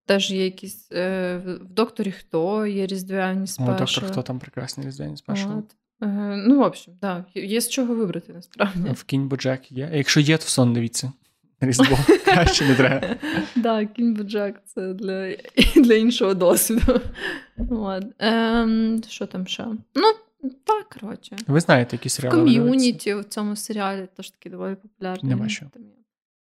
теж 0.06 0.31
є 0.31 0.44
якісь 0.44 0.89
е, 0.93 1.36
в 1.44 1.55
в 1.55 1.65
докторі 1.65 2.10
Хто 2.10 2.66
є 2.66 2.86
різдвяні 2.86 3.47
спешли. 3.47 3.74
доктор, 3.78 4.05
хто 4.05 4.23
там 4.23 4.39
прекрасний 4.39 4.86
різдвяний 4.86 5.16
спешл. 5.16 5.48
От. 5.59 5.77
Е, 6.02 6.06
ну, 6.47 6.59
в 6.59 6.62
общем, 6.62 6.94
так, 7.01 7.24
да, 7.35 7.40
є 7.40 7.60
з 7.60 7.69
чого 7.69 7.94
вибрати 7.94 8.32
насправді. 8.32 8.90
В 8.93 9.05
кінь 9.05 9.28
Боджек 9.28 9.73
є. 9.73 9.90
Якщо 9.94 10.20
є, 10.20 10.36
то 10.36 10.44
в 10.44 10.48
сон 10.48 10.73
дивіться. 10.73 11.12
Різдво 11.60 11.98
краще 12.24 12.65
не 12.65 12.74
треба. 12.74 13.16
Так, 13.62 13.93
кінь 13.93 14.15
Боджек 14.15 14.62
це 14.65 14.94
для, 14.94 15.36
для 15.77 15.94
іншого 15.94 16.35
досвіду. 16.35 17.01
Ем, 18.19 19.02
що 19.09 19.27
там 19.27 19.47
ще? 19.47 19.66
Ну, 19.94 20.12
так, 20.65 20.89
коротше. 20.89 21.36
Ви 21.47 21.60
знаєте, 21.60 21.97
які 21.97 22.09
серіали? 22.09 22.36
Ком'юніті 22.39 23.15
в 23.15 23.24
цьому 23.24 23.56
серіалі 23.56 24.09
теж 24.16 24.31
таки 24.31 24.51
доволі 24.51 24.74
популярний. 24.74 25.31
Нема 25.35 25.48
що. 25.48 25.66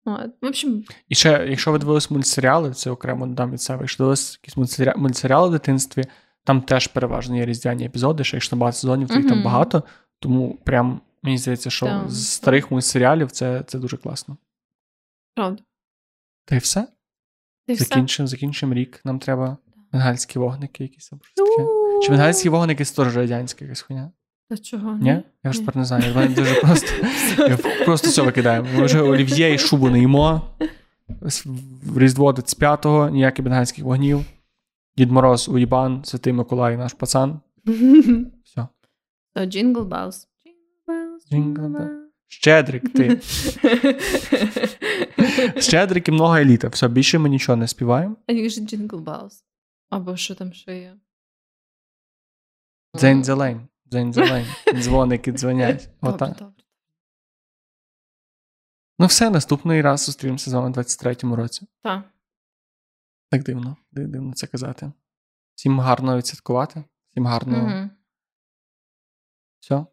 Там 0.04 0.30
В 0.42 0.46
общем, 0.46 0.84
І 1.08 1.14
ще, 1.14 1.46
якщо 1.50 1.72
ви 1.72 1.78
дивились 1.78 2.10
мультсеріали, 2.10 2.74
це 2.74 2.90
окремо 2.90 3.26
додам 3.26 3.50
від 3.50 3.60
себе. 3.62 3.80
Якщо 3.80 3.96
дивились 4.04 4.38
якісь 4.42 4.56
мультсеріали, 4.56 5.00
мультсеріали 5.00 5.48
в 5.48 5.52
дитинстві, 5.52 6.04
там 6.44 6.62
теж 6.62 6.86
переважно 6.86 7.36
є 7.36 7.46
різдвяні 7.46 7.84
епізоди, 7.84 8.24
ще 8.24 8.36
якщо 8.36 8.56
багато 8.56 8.76
сезонів, 8.78 9.08
то 9.08 9.14
їх 9.14 9.28
там 9.28 9.42
багато. 9.42 9.82
Тому 10.18 10.58
прям 10.64 11.00
мені 11.22 11.38
здається, 11.38 11.70
що 11.70 11.86
Так. 11.86 12.10
з 12.10 12.28
старих 12.28 12.70
мультсеріалів 12.70 13.30
це, 13.30 13.64
це 13.66 13.78
дуже 13.78 13.96
класно. 13.96 14.36
правда. 15.34 15.62
Та 16.44 16.56
й 16.56 16.58
все. 16.58 16.86
Все? 17.68 17.84
Закінчимо, 17.84 18.26
закінчимо 18.26 18.74
рік. 18.74 19.00
Нам 19.04 19.18
треба 19.18 19.56
бенгальські 19.92 20.38
вогники 20.38 20.82
якісь 20.82 21.12
або 21.12 21.24
щось 21.24 21.48
таке. 21.50 21.62
Чи 22.02 22.10
бенгальські 22.10 22.48
вогники 22.48 22.84
це 22.84 23.04
теж 23.04 23.16
радянська 23.16 23.64
якась 23.64 23.80
хуйня? 23.80 24.10
Та 24.48 24.56
чого? 24.56 24.92
Ні? 24.96 25.22
Я 25.44 25.52
ж 25.52 25.58
тепер 25.58 25.76
не 25.76 25.84
знаю. 25.84 26.14
Вони 26.14 26.28
дуже 26.28 26.54
просто. 26.60 26.88
Просто 27.84 28.08
все 28.08 28.22
викидаємо. 28.22 28.68
Ми 28.76 28.84
вже 28.84 29.00
олів'є 29.00 29.54
і 29.54 29.58
шубу 29.58 29.90
не 29.90 29.98
їмо. 30.00 30.42
Різдво 31.96 32.32
25-го, 32.32 33.10
ніяких 33.10 33.44
бенгальських 33.44 33.84
вогнів. 33.84 34.24
Дід 34.96 35.10
Мороз, 35.10 35.48
Уїбан, 35.48 36.04
Святий 36.04 36.32
Миколай, 36.32 36.76
наш 36.76 36.92
пацан. 36.92 37.40
Все. 38.44 38.66
То 39.34 39.40
Jingle 39.40 39.88
Bells. 39.88 40.26
Jingle 40.46 40.86
Bells, 40.88 41.32
Jingle 41.32 41.54
Jingle 41.54 41.70
Bells. 41.70 41.76
Bells. 41.76 42.00
Щедрик, 42.28 42.92
ти. 42.92 43.20
Щедрик 45.60 46.08
і 46.08 46.12
много 46.12 46.36
еліта. 46.36 46.68
Все, 46.68 46.88
більше 46.88 47.18
ми 47.18 47.28
нічого 47.28 47.56
не 47.56 47.68
співаємо. 47.68 48.16
А 48.26 48.32
як 48.32 48.50
же 48.50 48.60
Jingle 48.60 49.04
Bells? 49.04 49.32
Або 49.90 50.16
що 50.16 50.34
там 50.34 50.52
ще 50.52 50.78
є? 50.78 50.94
Дзень 52.96 53.24
зелень. 53.24 53.68
Дзень 53.86 54.12
зелень. 54.12 54.46
Дзвоники 54.74 55.32
дзвонять. 55.32 55.90
Добре, 56.02 56.34
добре. 56.38 56.54
Ну 58.98 59.06
все, 59.06 59.30
наступний 59.30 59.82
раз 59.82 60.04
зустрінемося 60.04 60.50
з 60.50 60.54
вами 60.54 60.68
у 60.68 60.72
23-му 60.72 61.36
році. 61.36 61.66
Так. 61.82 62.04
Так 63.30 63.42
дивно, 63.42 63.76
дивно 63.92 64.32
це 64.34 64.46
казати. 64.46 64.92
Всім 65.54 65.80
гарно 65.80 66.16
відсвяткувати. 66.16 66.84
Всім 67.10 67.26
гарно. 67.26 67.58
Мгм. 67.58 67.90
Все. 69.60 69.86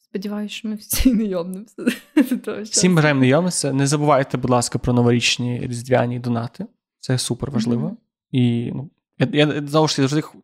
Сподіваюсь, 0.00 0.52
що 0.52 0.68
ми 0.68 0.74
всі 0.74 1.14
не 1.14 1.28
часу. 1.28 2.62
Всім 2.62 2.94
бажаємо 2.94 3.20
знайомитися. 3.20 3.72
Не 3.72 3.86
забувайте, 3.86 4.36
будь 4.38 4.50
ласка, 4.50 4.78
про 4.78 4.92
новорічні 4.92 5.60
різдвяні 5.60 6.18
донати. 6.18 6.66
Це 6.98 7.18
супер 7.18 7.50
важливо. 7.50 7.86
Мгм. 7.86 7.96
І 8.30 8.72
ну, 8.74 8.90
я, 9.18 9.28
я 9.32 9.66
завжди 9.66 10.20
х- 10.20 10.38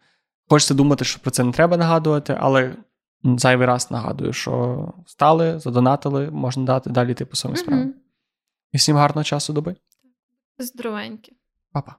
хочеться 0.48 0.74
думати, 0.74 1.04
що 1.04 1.20
про 1.20 1.30
це 1.30 1.44
не 1.44 1.52
треба 1.52 1.76
нагадувати, 1.76 2.36
але 2.40 2.76
зайвий 3.24 3.66
раз 3.66 3.90
нагадую, 3.90 4.32
що 4.32 4.92
стали, 5.06 5.60
задонатили, 5.60 6.30
можна 6.30 6.64
дати 6.64 6.90
далі 6.90 7.12
йти 7.12 7.24
по 7.24 7.36
своїм 7.36 7.56
справам. 7.56 7.94
І 8.72 8.76
всім 8.76 8.96
гарного 8.96 9.24
часу 9.24 9.52
доби. 9.52 9.76
Здоровенькі. 10.58 11.32
Па-па. 11.72 11.96